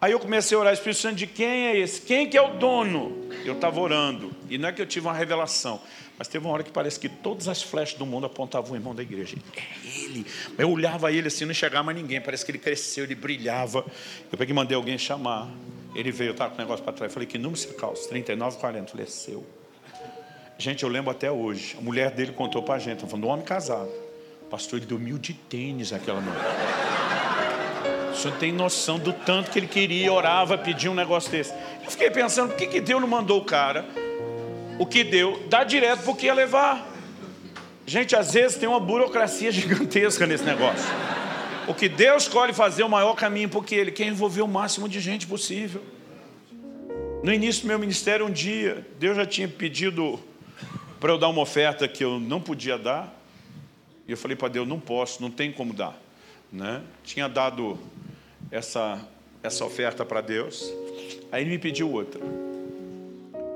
Aí 0.01 0.13
eu 0.13 0.21
comecei 0.21 0.57
a 0.57 0.61
orar, 0.61 0.73
Espírito 0.73 1.01
Santo, 1.01 1.17
de 1.17 1.27
quem 1.27 1.67
é 1.67 1.77
esse? 1.77 2.01
Quem 2.01 2.29
que 2.29 2.37
é 2.37 2.43
o 2.43 2.55
dono? 2.55 3.29
Eu 3.45 3.55
estava 3.55 3.81
orando, 3.81 4.31
e 4.49 4.57
não 4.57 4.69
é 4.69 4.73
que 4.73 4.81
eu 4.81 4.87
tive 4.87 5.07
uma 5.07 5.13
revelação, 5.13 5.81
mas 6.17 6.29
teve 6.29 6.47
uma 6.47 6.55
hora 6.55 6.63
que 6.63 6.71
parece 6.71 7.01
que 7.01 7.09
todas 7.09 7.49
as 7.49 7.63
flechas 7.63 7.99
do 7.99 8.07
mundo 8.07 8.27
apontavam 8.27 8.73
o 8.73 8.77
irmão 8.77 8.95
da 8.95 9.03
igreja. 9.03 9.37
É 9.57 9.89
ele. 10.05 10.25
Eu 10.57 10.71
olhava 10.71 11.11
ele 11.13 11.27
assim, 11.27 11.45
não 11.45 11.51
enxergava 11.51 11.85
mais 11.85 11.99
ninguém, 11.99 12.21
parece 12.21 12.45
que 12.45 12.51
ele 12.53 12.59
cresceu, 12.59 13.05
ele 13.05 13.17
brilhava. 13.17 13.85
Eu 14.31 14.39
peguei 14.39 14.53
e 14.53 14.55
mandei 14.55 14.77
alguém 14.77 14.97
chamar. 14.97 15.49
Ele 15.95 16.13
veio, 16.13 16.31
estava 16.31 16.51
com 16.51 16.57
o 16.57 16.61
negócio 16.61 16.85
para 16.85 16.93
trás. 16.93 17.11
Eu 17.11 17.15
falei, 17.15 17.27
que 17.27 17.39
número 17.39 17.59
você 17.59 17.73
calça? 17.75 18.09
39, 18.09 18.59
40. 18.59 18.85
Eu 18.85 18.91
falei, 18.91 19.07
é 19.07 19.09
seu. 19.09 19.45
Gente, 20.59 20.83
eu 20.83 20.89
lembro 20.89 21.11
até 21.11 21.31
hoje. 21.31 21.77
A 21.79 21.81
mulher 21.81 22.11
dele 22.11 22.33
contou 22.33 22.63
para 22.63 22.75
a 22.75 22.79
gente, 22.79 23.01
falando, 23.07 23.25
um 23.25 23.31
homem 23.31 23.45
casado. 23.45 23.91
Pastor, 24.51 24.79
ele 24.79 24.87
dormiu 24.87 25.19
de 25.19 25.35
tênis 25.35 25.93
aquela 25.93 26.21
noite. 26.21 26.41
Senhor 28.19 28.37
tem 28.37 28.53
noção 28.53 28.99
do 28.99 29.13
tanto 29.13 29.51
que 29.51 29.59
ele 29.59 29.67
queria, 29.67 30.13
orava, 30.13 30.59
pedia 30.59 30.91
um 30.91 30.95
negócio 30.95 31.31
desse. 31.31 31.53
Eu 31.85 31.91
fiquei 31.91 32.11
pensando, 32.11 32.51
por 32.51 32.57
que, 32.57 32.67
que 32.67 32.81
Deus 32.81 33.01
não 33.01 33.09
mandou 33.09 33.41
o 33.41 33.45
cara? 33.45 33.85
O 34.79 34.85
que 34.85 35.05
deu, 35.05 35.43
dá 35.49 35.65
direto 35.65 36.03
porque 36.05 36.27
ia 36.27 36.35
levar. 36.35 36.87
Gente, 37.87 38.15
às 38.15 38.35
vezes 38.35 38.57
tem 38.59 38.69
uma 38.69 38.81
burocracia 38.81 39.51
gigantesca 39.53 40.27
nesse 40.27 40.45
negócio. 40.45 40.85
O 41.67 41.75
que 41.75 41.89
Deus 41.89 42.25
escolhe 42.25 42.53
fazer 42.53 42.83
é 42.83 42.85
o 42.85 42.89
maior 42.89 43.15
caminho, 43.15 43.49
porque 43.49 43.75
Ele 43.75 43.91
quer 43.91 44.07
envolver 44.07 44.43
o 44.43 44.49
máximo 44.49 44.89
de 44.89 45.01
gente 45.01 45.27
possível. 45.27 45.83
No 47.23 47.33
início 47.33 47.63
do 47.63 47.69
meu 47.69 47.79
ministério, 47.79 48.27
um 48.27 48.31
dia, 48.31 48.87
Deus 48.99 49.17
já 49.17 49.27
tinha 49.27 49.49
pedido 49.49 50.19
para 50.99 51.13
eu 51.13 51.19
dar 51.19 51.29
uma 51.29 51.43
oferta 51.43 51.87
que 51.87 52.05
eu 52.05 52.19
não 52.19 52.41
podia 52.41 52.79
dar. 52.79 53.15
E 54.07 54.11
eu 54.11 54.17
falei 54.17 54.37
para 54.37 54.49
Deus, 54.49 54.67
não 54.67 54.81
posso, 54.81 55.21
não 55.21 55.31
tem 55.31 55.53
como 55.53 55.73
dar. 55.73 55.99
Né? 56.53 56.83
Tinha 57.05 57.29
dado 57.29 57.79
essa, 58.51 59.01
essa 59.43 59.65
oferta 59.65 60.05
para 60.05 60.21
Deus. 60.21 60.73
Aí 61.31 61.43
ele 61.43 61.51
me 61.51 61.59
pediu 61.59 61.91
outra. 61.91 62.21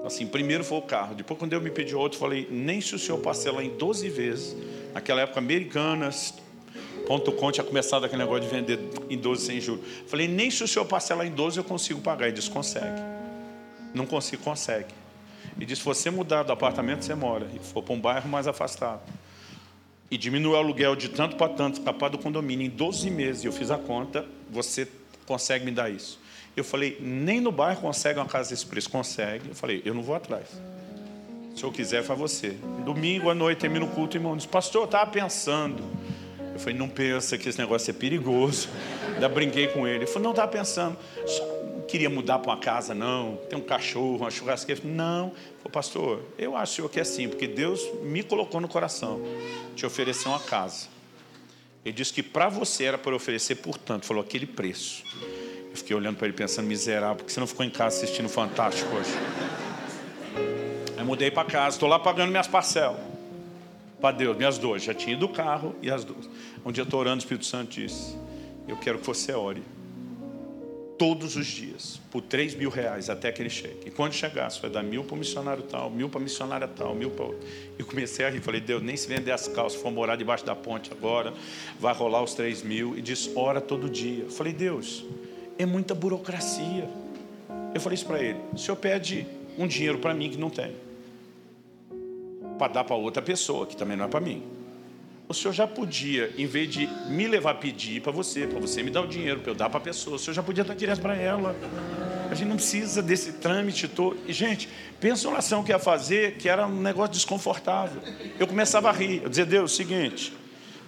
Assim, 0.05 0.27
primeiro 0.27 0.64
foi 0.64 0.78
o 0.78 0.82
carro. 0.82 1.14
Depois, 1.14 1.39
quando 1.39 1.52
Deus 1.52 1.62
me 1.62 1.70
pediu 1.70 1.98
outro, 1.98 2.16
eu 2.16 2.20
falei, 2.20 2.48
nem 2.51 2.81
se 2.81 2.94
o 2.94 2.98
senhor 2.98 3.19
parcela 3.19 3.62
em 3.62 3.70
12 3.70 4.09
vezes. 4.09 4.56
Naquela 4.93 5.20
época, 5.20 5.39
americanas, 5.39 6.35
ponto 7.06 7.31
com 7.32 7.52
tinha 7.52 7.64
começado 7.64 8.05
aquele 8.05 8.23
negócio 8.23 8.43
de 8.43 8.48
vender 8.48 8.78
em 9.09 9.16
12 9.16 9.47
sem 9.47 9.60
juros. 9.60 9.85
Falei, 10.06 10.27
nem 10.27 10.51
se 10.51 10.64
o 10.64 10.69
senhor 10.69 10.85
parcela 10.86 11.24
em 11.24 11.31
12 11.31 11.59
eu 11.59 11.64
consigo 11.64 12.01
pagar. 12.01 12.27
Ele 12.27 12.35
disse, 12.35 12.51
consegue. 12.51 13.01
Não 13.94 14.05
consigo, 14.05 14.43
consegue. 14.43 14.93
E 15.59 15.64
disse, 15.64 15.82
se 15.82 15.86
você 15.86 16.10
mudar 16.10 16.43
do 16.43 16.52
apartamento, 16.52 17.05
você 17.05 17.14
mora. 17.14 17.47
E 17.55 17.59
for 17.60 17.82
para 17.82 17.94
um 17.94 18.01
bairro 18.01 18.28
mais 18.28 18.48
afastado. 18.48 19.01
E 20.10 20.19
diminuir 20.19 20.55
o 20.55 20.56
aluguel 20.56 20.97
de 20.97 21.09
tanto 21.09 21.36
para 21.36 21.48
tanto, 21.48 21.78
escapar 21.78 22.10
do 22.10 22.19
condomínio 22.19 22.66
em 22.66 22.70
12 22.70 23.09
meses. 23.09 23.44
E 23.44 23.47
eu 23.47 23.52
fiz 23.52 23.70
a 23.70 23.78
conta, 23.78 24.27
você 24.53 24.87
consegue 25.27 25.65
me 25.65 25.70
dar 25.70 25.91
isso? 25.91 26.20
Eu 26.55 26.62
falei, 26.62 26.99
nem 27.01 27.41
no 27.41 27.51
bairro 27.51 27.81
consegue 27.81 28.19
uma 28.19 28.27
casa 28.27 28.51
desse 28.51 28.66
preço. 28.66 28.91
Consegue. 28.91 29.49
Eu 29.49 29.55
falei, 29.55 29.83
eu 29.85 29.95
não 29.95 30.03
vou 30.03 30.15
atrás. 30.15 30.47
Se 31.57 31.65
eu 31.65 31.73
quiser, 31.73 32.03
faz 32.03 32.19
você. 32.19 32.51
Domingo 32.85 33.31
à 33.31 33.35
noite, 33.35 33.59
termina 33.59 33.85
o 33.85 33.89
culto, 33.89 34.16
irmão. 34.16 34.37
Diz, 34.37 34.47
pastor, 34.47 34.83
eu 34.83 34.85
estava 34.85 35.11
pensando. 35.11 35.83
Eu 36.53 36.61
falei, 36.61 36.79
não 36.79 36.89
pensa 36.89 37.39
que 37.39 37.49
esse 37.49 37.59
negócio 37.59 37.91
é 37.91 37.95
perigoso. 37.95 38.69
Ainda 39.15 39.29
brinquei 39.29 39.69
com 39.69 39.87
ele. 39.87 40.01
Ele 40.01 40.07
falou, 40.07 40.24
não, 40.24 40.31
estava 40.31 40.51
pensando. 40.53 40.99
Só 41.27 41.47
não 41.47 41.81
queria 41.83 42.11
mudar 42.11 42.39
para 42.39 42.53
uma 42.53 42.59
casa, 42.59 42.95
não. 42.95 43.39
Tem 43.49 43.59
um 43.59 43.62
cachorro, 43.62 44.19
uma 44.19 44.31
churrasqueira. 44.31 44.83
Não. 44.85 45.31
Falei, 45.59 45.73
pastor, 45.73 46.23
eu 46.39 46.55
acho 46.55 46.87
que 46.91 46.99
é 46.99 47.03
assim, 47.03 47.29
porque 47.29 47.47
Deus 47.47 47.83
me 48.03 48.23
colocou 48.23 48.61
no 48.61 48.69
coração 48.69 49.23
de 49.74 49.87
oferecer 49.87 50.29
uma 50.29 50.41
casa. 50.41 50.91
Ele 51.84 51.94
disse 51.94 52.12
que 52.12 52.22
para 52.22 52.48
você 52.48 52.84
era 52.84 52.98
para 52.98 53.14
oferecer, 53.14 53.56
portanto, 53.56 54.06
falou 54.06 54.22
aquele 54.22 54.46
preço. 54.46 55.04
Eu 55.70 55.76
fiquei 55.76 55.96
olhando 55.96 56.16
para 56.16 56.28
ele 56.28 56.36
pensando, 56.36 56.66
miserável, 56.66 57.16
porque 57.16 57.32
você 57.32 57.40
não 57.40 57.46
ficou 57.46 57.64
em 57.64 57.70
casa 57.70 57.96
assistindo 57.96 58.28
Fantástico 58.28 58.94
hoje? 58.94 59.10
Aí 60.96 61.04
mudei 61.04 61.30
para 61.30 61.48
casa, 61.48 61.76
estou 61.76 61.88
lá 61.88 61.98
pagando 61.98 62.30
minhas 62.30 62.46
parcelas. 62.46 63.00
Para 64.00 64.16
Deus, 64.16 64.36
minhas 64.36 64.59
duas. 64.59 64.82
Já 64.82 64.94
tinha 64.94 65.14
ido 65.14 65.26
do 65.26 65.32
carro 65.32 65.74
e 65.82 65.90
as 65.90 66.04
duas. 66.04 66.28
Um 66.64 66.70
dia 66.70 66.84
estou 66.84 67.00
orando, 67.00 67.16
o 67.16 67.18
Espírito 67.18 67.46
Santo 67.46 67.70
disse: 67.70 68.16
Eu 68.68 68.76
quero 68.76 68.98
que 68.98 69.06
você 69.06 69.32
ore 69.32 69.62
todos 71.03 71.35
os 71.35 71.49
dias, 71.49 72.01
por 72.12 72.23
3 72.23 72.55
mil 72.55 72.70
reais, 72.70 73.11
até 73.11 73.33
que 73.33 73.43
ele 73.43 73.51
chegue. 73.51 73.81
E 73.87 73.91
quando 73.91 74.12
chegar, 74.12 74.49
você 74.49 74.61
vai 74.61 74.70
dar 74.70 74.85
mil 74.85 75.03
para 75.03 75.16
o 75.16 75.19
missionário 75.19 75.65
tal, 75.65 75.91
mil 75.91 76.09
para 76.09 76.20
a 76.20 76.23
missionária 76.23 76.69
tal, 76.69 76.95
mil 76.95 77.11
para 77.11 77.24
outro. 77.24 77.41
E 77.77 77.83
comecei 77.83 78.24
a 78.24 78.31
rir, 78.31 78.41
falei, 78.41 78.61
Deus, 78.61 78.81
nem 78.81 78.97
se 78.97 79.09
vender 79.09 79.33
as 79.33 79.49
calças, 79.49 79.83
for 79.83 79.91
morar 79.91 80.15
debaixo 80.15 80.47
da 80.47 80.55
ponte 80.55 80.93
agora, 80.93 81.35
vai 81.81 81.93
rolar 81.93 82.23
os 82.23 82.35
3 82.35 82.62
mil. 82.62 82.97
E 82.97 83.03
diz, 83.03 83.29
ora 83.35 83.61
todo 83.61 83.91
dia. 83.91 84.31
Falei, 84.31 84.53
Deus, 84.53 85.05
é 85.59 85.66
muita 85.66 85.93
burocracia. 85.93 86.89
Eu 87.74 87.81
falei 87.81 87.97
isso 87.97 88.07
para 88.07 88.23
ele: 88.23 88.39
o 88.53 88.57
senhor 88.57 88.77
pede 88.77 89.27
um 89.59 89.66
dinheiro 89.66 89.99
para 89.99 90.15
mim 90.15 90.31
que 90.31 90.39
não 90.39 90.51
tem, 90.51 90.73
para 92.61 92.74
dar 92.74 92.85
para 92.85 92.95
outra 92.95 93.20
pessoa, 93.20 93.66
que 93.66 93.77
também 93.77 93.97
não 93.97 94.05
é 94.05 94.09
para 94.09 94.20
mim. 94.20 94.61
O 95.32 95.34
senhor 95.34 95.54
já 95.54 95.66
podia, 95.66 96.30
em 96.36 96.44
vez 96.44 96.70
de 96.70 96.86
me 97.09 97.26
levar 97.26 97.52
a 97.52 97.54
pedir 97.54 98.02
para 98.02 98.12
você, 98.12 98.46
para 98.46 98.60
você 98.60 98.82
me 98.82 98.90
dar 98.90 99.00
o 99.00 99.06
dinheiro, 99.06 99.40
para 99.40 99.50
eu 99.50 99.54
dar 99.54 99.70
para 99.70 99.78
a 99.78 99.80
pessoa, 99.80 100.16
o 100.16 100.18
senhor 100.18 100.34
já 100.34 100.42
podia 100.42 100.62
dar 100.62 100.74
direto 100.74 101.00
para 101.00 101.16
ela. 101.16 101.56
A 102.30 102.34
gente 102.34 102.48
não 102.48 102.56
precisa 102.56 103.00
desse 103.00 103.32
trâmite 103.32 103.88
todo. 103.88 104.18
E, 104.26 104.32
gente, 104.34 104.68
pensa 105.00 105.26
uma 105.26 105.32
oração 105.32 105.64
que 105.64 105.72
ia 105.72 105.78
fazer, 105.78 106.36
que 106.36 106.50
era 106.50 106.66
um 106.66 106.82
negócio 106.82 107.14
desconfortável. 107.14 108.02
Eu 108.38 108.46
começava 108.46 108.90
a 108.90 108.92
rir. 108.92 109.22
Eu 109.22 109.30
dizia, 109.30 109.46
Deus, 109.46 109.74
seguinte, 109.74 110.34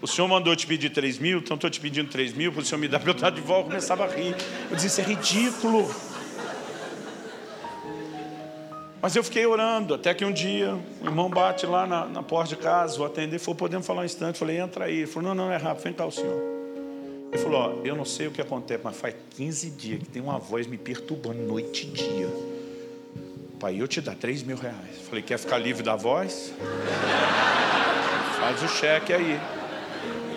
o 0.03 0.07
senhor 0.07 0.29
mandou 0.29 0.55
te 0.55 0.67
pedir 0.67 0.91
3 0.91 1.19
mil, 1.19 1.39
então 1.39 1.55
estou 1.55 1.71
te 1.71 1.81
pedindo 1.81 2.11
3 2.11 2.35
mil, 2.35 2.53
para 2.53 2.61
o 2.61 2.65
senhor 2.67 2.79
me 2.79 2.87
dar 2.87 2.99
para 3.01 3.09
eu 3.09 3.15
estar 3.15 3.31
de 3.31 3.41
volta. 3.41 3.63
Eu 3.63 3.71
começava 3.71 4.05
a 4.05 4.09
rir. 4.09 4.37
Eu 4.69 4.77
dizia, 4.77 4.89
isso 4.89 5.01
é 5.01 5.05
ridículo. 5.05 5.91
Mas 9.05 9.15
eu 9.15 9.23
fiquei 9.23 9.45
orando, 9.45 9.93
até 9.93 10.15
que 10.15 10.25
um 10.25 10.33
dia 10.33 10.79
o 11.03 11.05
irmão 11.05 11.29
bate 11.29 11.67
lá 11.67 11.87
na, 11.87 12.07
na 12.07 12.23
porta 12.23 12.57
de 12.57 12.57
casa, 12.57 12.97
vou 12.97 13.05
atender, 13.05 13.39
falou, 13.39 13.55
podemos 13.55 13.87
falar 13.87 14.01
um 14.01 14.05
instante? 14.07 14.39
Falei, 14.39 14.59
entra 14.59 14.87
aí. 14.87 15.01
Ele 15.01 15.07
falou, 15.07 15.29
não, 15.29 15.45
não, 15.45 15.53
é 15.53 15.59
rápido, 15.59 15.85
vem 15.85 15.93
cá 15.93 16.07
o 16.07 16.11
senhor. 16.11 16.41
Ele 17.31 17.43
falou, 17.43 17.61
ó, 17.61 17.87
eu 17.87 17.95
não 17.95 18.07
sei 18.07 18.29
o 18.29 18.31
que 18.31 18.41
acontece, 18.41 18.81
mas 18.83 18.97
faz 18.97 19.15
15 19.37 19.71
dias 19.73 19.99
que 19.99 20.09
tem 20.09 20.23
uma 20.23 20.39
voz 20.39 20.67
me 20.67 20.79
perturbando 20.79 21.43
noite 21.43 21.87
e 21.87 21.91
dia. 21.91 22.29
Pai, 23.61 23.79
eu 23.79 23.87
te 23.87 24.01
dar 24.01 24.15
3 24.15 24.43
mil 24.43 24.57
reais. 24.57 25.03
Falei, 25.07 25.23
quer 25.23 25.39
ficar 25.39 25.59
livre 25.59 25.83
da 25.83 25.97
voz? 25.97 26.55
Faz 28.41 28.63
o 28.63 28.69
cheque 28.69 29.13
aí. 29.13 29.39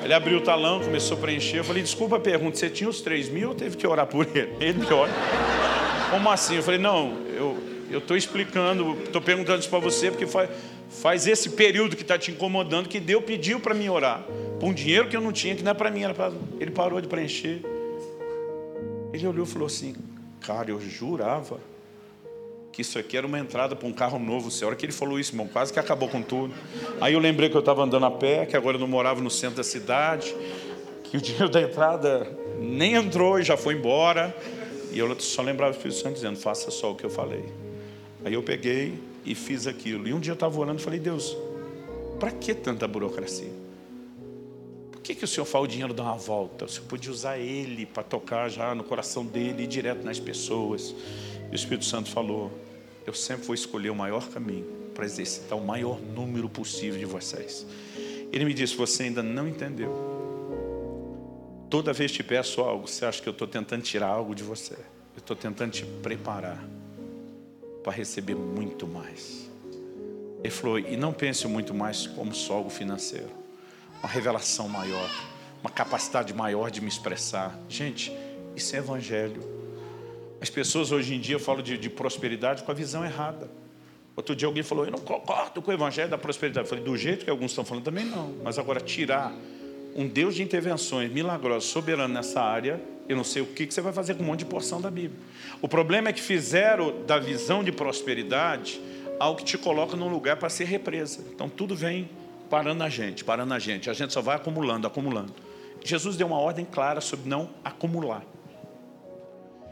Ele 0.03 0.13
abriu 0.13 0.39
o 0.39 0.41
talão, 0.41 0.81
começou 0.81 1.15
a 1.15 1.21
preencher. 1.21 1.59
Eu 1.59 1.63
falei, 1.63 1.81
desculpa 1.81 2.17
a 2.17 2.19
pergunta, 2.19 2.57
você 2.57 2.69
tinha 2.69 2.89
os 2.89 2.99
3 2.99 3.29
mil 3.29 3.47
ou 3.47 3.55
teve 3.55 3.77
que 3.77 3.87
orar 3.87 4.07
por 4.07 4.27
ele? 4.27 4.53
Ele 4.59 4.79
me 4.79 4.91
olha. 4.91 5.13
Como 6.11 6.29
assim? 6.29 6.57
Eu 6.57 6.63
falei, 6.63 6.81
não, 6.81 7.15
eu 7.27 7.76
estou 7.91 8.17
explicando, 8.17 8.97
estou 9.03 9.21
perguntando 9.21 9.59
isso 9.59 9.69
para 9.69 9.79
você, 9.79 10.11
porque 10.11 10.27
faz, 10.27 10.49
faz 10.89 11.27
esse 11.27 11.51
período 11.51 11.95
que 11.95 12.01
está 12.01 12.17
te 12.17 12.31
incomodando, 12.31 12.89
que 12.89 12.99
Deus 12.99 13.23
pediu 13.23 13.59
para 13.59 13.73
mim 13.73 13.89
orar. 13.89 14.23
Por 14.59 14.69
um 14.69 14.73
dinheiro 14.73 15.07
que 15.07 15.15
eu 15.15 15.21
não 15.21 15.31
tinha, 15.31 15.55
que 15.55 15.63
não 15.63 15.71
é 15.71 15.73
para 15.73 15.89
mim, 15.89 16.03
era. 16.03 16.13
Ele 16.59 16.71
parou 16.71 16.99
de 16.99 17.07
preencher. 17.07 17.61
Ele 19.13 19.25
olhou 19.25 19.45
e 19.45 19.49
falou 19.49 19.67
assim, 19.67 19.95
cara, 20.41 20.69
eu 20.69 20.79
jurava 20.81 21.59
que 22.71 22.81
isso 22.81 22.99
aqui 22.99 23.17
era 23.17 23.25
uma 23.25 23.39
entrada 23.39 23.75
para 23.75 23.87
um 23.87 23.91
carro 23.91 24.19
novo. 24.19 24.49
A 24.61 24.67
hora 24.67 24.75
que 24.75 24.85
ele 24.85 24.93
falou 24.93 25.19
isso, 25.19 25.31
irmão, 25.31 25.47
quase 25.47 25.73
que 25.73 25.79
acabou 25.79 26.07
com 26.09 26.21
tudo. 26.21 26.53
Aí 27.01 27.13
eu 27.13 27.19
lembrei 27.19 27.49
que 27.49 27.55
eu 27.55 27.59
estava 27.59 27.83
andando 27.83 28.05
a 28.05 28.11
pé, 28.11 28.45
que 28.45 28.55
agora 28.55 28.75
eu 28.75 28.79
não 28.79 28.87
morava 28.87 29.19
no 29.19 29.31
centro 29.31 29.57
da 29.57 29.63
cidade, 29.63 30.35
que 31.05 31.17
o 31.17 31.21
dinheiro 31.21 31.49
da 31.49 31.61
entrada 31.61 32.37
nem 32.59 32.93
entrou 32.93 33.39
e 33.39 33.43
já 33.43 33.57
foi 33.57 33.73
embora. 33.73 34.35
E 34.91 34.99
eu 34.99 35.19
só 35.19 35.41
lembrava 35.41 35.71
o 35.71 35.75
Espírito 35.75 35.99
Santo 35.99 36.13
dizendo: 36.13 36.37
faça 36.37 36.69
só 36.69 36.91
o 36.91 36.95
que 36.95 37.03
eu 37.03 37.09
falei. 37.09 37.45
Aí 38.27 38.33
eu 38.33 38.43
peguei 38.43 38.99
e 39.25 39.33
fiz 39.33 39.67
aquilo. 39.67 40.05
E 40.05 40.13
um 40.13 40.19
dia 40.19 40.31
eu 40.31 40.35
estava 40.35 40.59
orando 40.59 40.81
e 40.81 40.83
falei: 40.83 40.99
Deus, 40.99 41.35
para 42.19 42.29
que 42.29 42.53
tanta 42.53 42.85
burocracia? 42.85 43.51
Por 44.91 45.01
que, 45.01 45.15
que 45.15 45.23
o 45.23 45.27
Senhor 45.27 45.45
fala 45.45 45.63
o 45.63 45.67
dinheiro 45.67 45.93
dar 45.93 46.03
uma 46.03 46.17
volta? 46.17 46.65
O 46.65 46.69
Senhor 46.69 46.85
podia 46.87 47.09
usar 47.09 47.37
ele 47.37 47.85
para 47.85 48.03
tocar 48.03 48.49
já 48.49 48.75
no 48.75 48.83
coração 48.83 49.25
dele 49.25 49.63
e 49.63 49.67
direto 49.67 50.03
nas 50.03 50.19
pessoas. 50.19 50.93
E 51.49 51.53
o 51.53 51.55
Espírito 51.55 51.85
Santo 51.85 52.09
falou: 52.09 52.51
eu 53.05 53.13
sempre 53.13 53.45
vou 53.45 53.55
escolher 53.55 53.89
o 53.89 53.95
maior 53.95 54.27
caminho 54.27 54.65
para 54.93 55.05
exercitar 55.05 55.57
o 55.57 55.65
maior 55.65 55.97
número 56.01 56.49
possível 56.49 56.99
de 56.99 57.05
vocês. 57.05 57.65
Ele 58.33 58.43
me 58.43 58.53
disse: 58.53 58.75
Você 58.75 59.03
ainda 59.03 59.23
não 59.23 59.47
entendeu. 59.47 59.95
Toda 61.69 61.93
vez 61.93 62.11
que 62.11 62.17
te 62.17 62.23
peço 62.23 62.59
algo, 62.59 62.85
você 62.85 63.05
acha 63.05 63.21
que 63.21 63.29
eu 63.29 63.31
estou 63.31 63.47
tentando 63.47 63.83
tirar 63.83 64.07
algo 64.07 64.35
de 64.35 64.43
você. 64.43 64.73
Eu 64.73 65.19
estou 65.19 65.37
tentando 65.37 65.71
te 65.71 65.85
preparar 65.85 66.61
para 67.87 67.95
receber 67.95 68.35
muito 68.35 68.85
mais. 68.85 69.49
Ele 70.43 70.51
falou: 70.51 70.77
E 70.77 70.97
não 70.97 71.13
pense 71.13 71.47
muito 71.47 71.73
mais 71.73 72.05
como 72.05 72.35
só 72.35 72.55
algo 72.55 72.69
financeiro. 72.69 73.29
Uma 73.99 74.09
revelação 74.09 74.67
maior, 74.67 75.09
uma 75.61 75.69
capacidade 75.69 76.33
maior 76.33 76.69
de 76.69 76.81
me 76.81 76.89
expressar. 76.89 77.57
Gente, 77.69 78.11
isso 78.57 78.75
é 78.75 78.79
evangelho. 78.79 79.41
As 80.41 80.49
pessoas 80.49 80.91
hoje 80.91 81.15
em 81.15 81.19
dia 81.21 81.39
falam 81.39 81.61
de, 81.61 81.77
de, 81.77 81.89
prosperidade 81.89 82.61
com 82.63 82.71
a 82.71 82.73
visão 82.73 83.05
errada. 83.05 83.49
Outro 84.17 84.35
dia 84.35 84.49
alguém 84.49 84.63
falou, 84.63 84.83
eu 84.83 84.91
não 84.91 84.99
concordo 84.99 85.61
com 85.61 85.71
o 85.71 85.73
evangelho 85.73 86.09
da 86.09 86.17
prosperidade. 86.17 86.65
Eu 86.65 86.69
falei, 86.69 86.83
do 86.83 86.97
jeito 86.97 87.23
que 87.23 87.31
alguns 87.31 87.51
estão 87.51 87.63
falando 87.63 87.85
também 87.85 88.03
não. 88.03 88.35
Mas 88.43 88.59
agora 88.59 88.81
tirar 88.81 89.33
um 89.97 90.07
Deus 90.07 90.35
de 90.35 90.43
intervenções 90.43 91.11
milagrosas, 91.11 91.63
soberano 91.63 92.13
nessa 92.13 92.39
área, 92.39 92.79
eu 93.09 93.17
não 93.17 93.23
sei 93.23 93.41
o 93.41 93.47
que, 93.47 93.65
você 93.65 93.81
vai 93.81 93.91
fazer 93.91 94.13
com 94.13 94.21
um 94.21 94.27
monte 94.27 94.39
de 94.39 94.45
porção 94.45 94.79
da 94.79 94.91
Bíblia. 94.91 95.19
O 95.59 95.67
problema 95.67 96.09
é 96.09 96.13
que 96.13 96.21
fizeram 96.21 97.03
da 97.05 97.17
visão 97.17 97.63
de 97.63 97.71
prosperidade 97.71 98.79
algo 99.19 99.39
que 99.39 99.45
te 99.45 99.57
coloca 99.57 99.97
num 99.97 100.07
lugar 100.07 100.37
para 100.37 100.49
ser 100.49 100.65
represa. 100.65 101.23
Então 101.33 101.49
tudo 101.49 101.75
vem 101.75 102.09
parando 102.47 102.83
a 102.83 102.89
gente, 102.89 103.23
parando 103.23 103.53
a 103.55 103.59
gente. 103.59 103.89
A 103.89 103.93
gente 103.93 104.13
só 104.13 104.21
vai 104.21 104.35
acumulando, 104.35 104.85
acumulando. 104.85 105.33
Jesus 105.83 106.15
deu 106.15 106.27
uma 106.27 106.39
ordem 106.39 106.65
clara 106.65 107.01
sobre 107.01 107.27
não 107.27 107.49
acumular. 107.63 108.23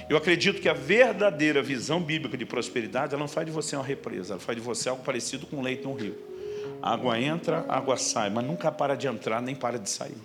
Eu 0.09 0.17
acredito 0.17 0.61
que 0.61 0.69
a 0.69 0.73
verdadeira 0.73 1.61
visão 1.61 2.01
bíblica 2.01 2.37
de 2.37 2.45
prosperidade, 2.45 3.13
ela 3.13 3.19
não 3.19 3.27
faz 3.27 3.45
de 3.45 3.51
você 3.51 3.75
uma 3.75 3.85
represa, 3.85 4.33
ela 4.33 4.39
faz 4.39 4.57
de 4.57 4.63
você 4.63 4.89
algo 4.89 5.03
parecido 5.03 5.45
com 5.45 5.57
um 5.57 5.61
leito 5.61 5.87
no 5.87 5.95
rio. 5.95 6.15
Água 6.85 7.19
entra, 7.19 7.65
água 7.67 7.97
sai, 7.97 8.29
mas 8.29 8.45
nunca 8.45 8.71
para 8.71 8.95
de 8.95 9.07
entrar 9.07 9.41
nem 9.41 9.55
para 9.55 9.79
de 9.79 9.89
sair. 9.89 10.19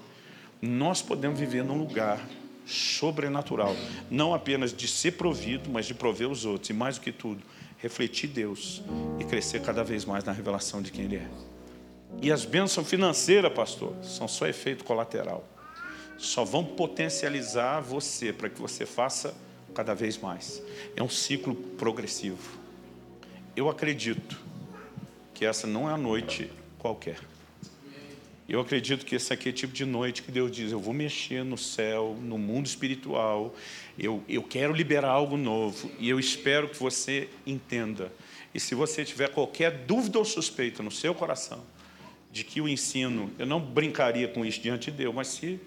Nós 0.60 1.00
podemos 1.00 1.40
viver 1.40 1.64
num 1.64 1.78
lugar 1.78 2.20
sobrenatural, 2.66 3.74
não 4.10 4.34
apenas 4.34 4.70
de 4.70 4.86
ser 4.86 5.12
provido, 5.12 5.70
mas 5.70 5.86
de 5.86 5.94
prover 5.94 6.28
os 6.28 6.44
outros, 6.44 6.68
e 6.68 6.74
mais 6.74 6.98
do 6.98 7.00
que 7.00 7.12
tudo, 7.12 7.42
refletir 7.78 8.28
Deus 8.28 8.82
e 9.18 9.24
crescer 9.24 9.62
cada 9.62 9.82
vez 9.82 10.04
mais 10.04 10.22
na 10.22 10.32
revelação 10.32 10.82
de 10.82 10.92
quem 10.92 11.06
Ele 11.06 11.16
é. 11.16 11.26
E 12.20 12.30
as 12.30 12.44
bênçãos 12.44 12.86
financeiras, 12.86 13.50
pastor, 13.54 13.94
são 14.02 14.28
só 14.28 14.46
efeito 14.46 14.84
colateral. 14.84 15.42
Só 16.18 16.44
vão 16.44 16.62
potencializar 16.62 17.80
você 17.80 18.34
para 18.34 18.50
que 18.50 18.60
você 18.60 18.84
faça 18.84 19.34
cada 19.74 19.94
vez 19.94 20.18
mais. 20.18 20.62
É 20.94 21.02
um 21.02 21.08
ciclo 21.08 21.54
progressivo. 21.54 22.58
Eu 23.56 23.70
acredito 23.70 24.49
que 25.40 25.46
essa 25.46 25.66
não 25.66 25.88
é 25.88 25.94
a 25.94 25.96
noite 25.96 26.52
qualquer. 26.78 27.18
Eu 28.46 28.60
acredito 28.60 29.06
que 29.06 29.14
esse 29.14 29.32
aqui 29.32 29.48
é 29.48 29.52
o 29.52 29.54
tipo 29.54 29.72
de 29.72 29.86
noite 29.86 30.22
que 30.22 30.30
Deus 30.30 30.52
diz: 30.52 30.70
eu 30.70 30.78
vou 30.78 30.92
mexer 30.92 31.42
no 31.42 31.56
céu, 31.56 32.14
no 32.20 32.36
mundo 32.36 32.66
espiritual, 32.66 33.54
eu, 33.98 34.22
eu 34.28 34.42
quero 34.42 34.74
liberar 34.74 35.08
algo 35.08 35.38
novo 35.38 35.90
e 35.98 36.10
eu 36.10 36.20
espero 36.20 36.68
que 36.68 36.76
você 36.76 37.30
entenda. 37.46 38.12
E 38.52 38.60
se 38.60 38.74
você 38.74 39.02
tiver 39.02 39.30
qualquer 39.30 39.70
dúvida 39.70 40.18
ou 40.18 40.26
suspeita 40.26 40.82
no 40.82 40.90
seu 40.90 41.14
coração 41.14 41.64
de 42.30 42.44
que 42.44 42.60
o 42.60 42.68
ensino, 42.68 43.32
eu 43.38 43.46
não 43.46 43.58
brincaria 43.58 44.28
com 44.28 44.44
isso 44.44 44.60
diante 44.60 44.90
de 44.90 44.98
Deus, 44.98 45.14
mas 45.14 45.28
se 45.28 45.58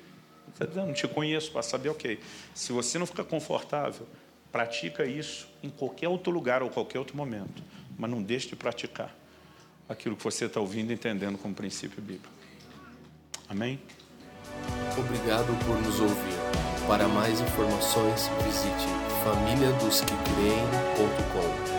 eu 0.59 0.85
não 0.85 0.93
te 0.93 1.07
conheço 1.07 1.51
para 1.51 1.63
saber, 1.63 1.89
ok. 1.89 2.19
Se 2.53 2.71
você 2.71 2.99
não 2.99 3.07
fica 3.07 3.23
confortável, 3.23 4.05
pratica 4.51 5.03
isso 5.03 5.49
em 5.63 5.69
qualquer 5.71 6.09
outro 6.09 6.31
lugar 6.31 6.61
ou 6.61 6.69
qualquer 6.69 6.99
outro 6.99 7.17
momento. 7.17 7.63
Mas 7.97 8.11
não 8.11 8.21
deixe 8.21 8.49
de 8.49 8.55
praticar 8.55 9.22
aquilo 9.87 10.15
que 10.15 10.23
você 10.23 10.45
está 10.45 10.59
ouvindo 10.59 10.91
e 10.91 10.93
entendendo 10.93 11.37
como 11.37 11.53
princípio 11.53 12.01
bíblico. 12.01 12.33
Amém? 13.49 13.79
Obrigado 14.97 15.53
por 15.65 15.79
nos 15.81 15.99
ouvir. 15.99 16.33
Para 16.87 17.07
mais 17.07 17.39
informações, 17.39 18.29
visite 18.43 18.87
famíliadosquecreem.com. 19.23 21.72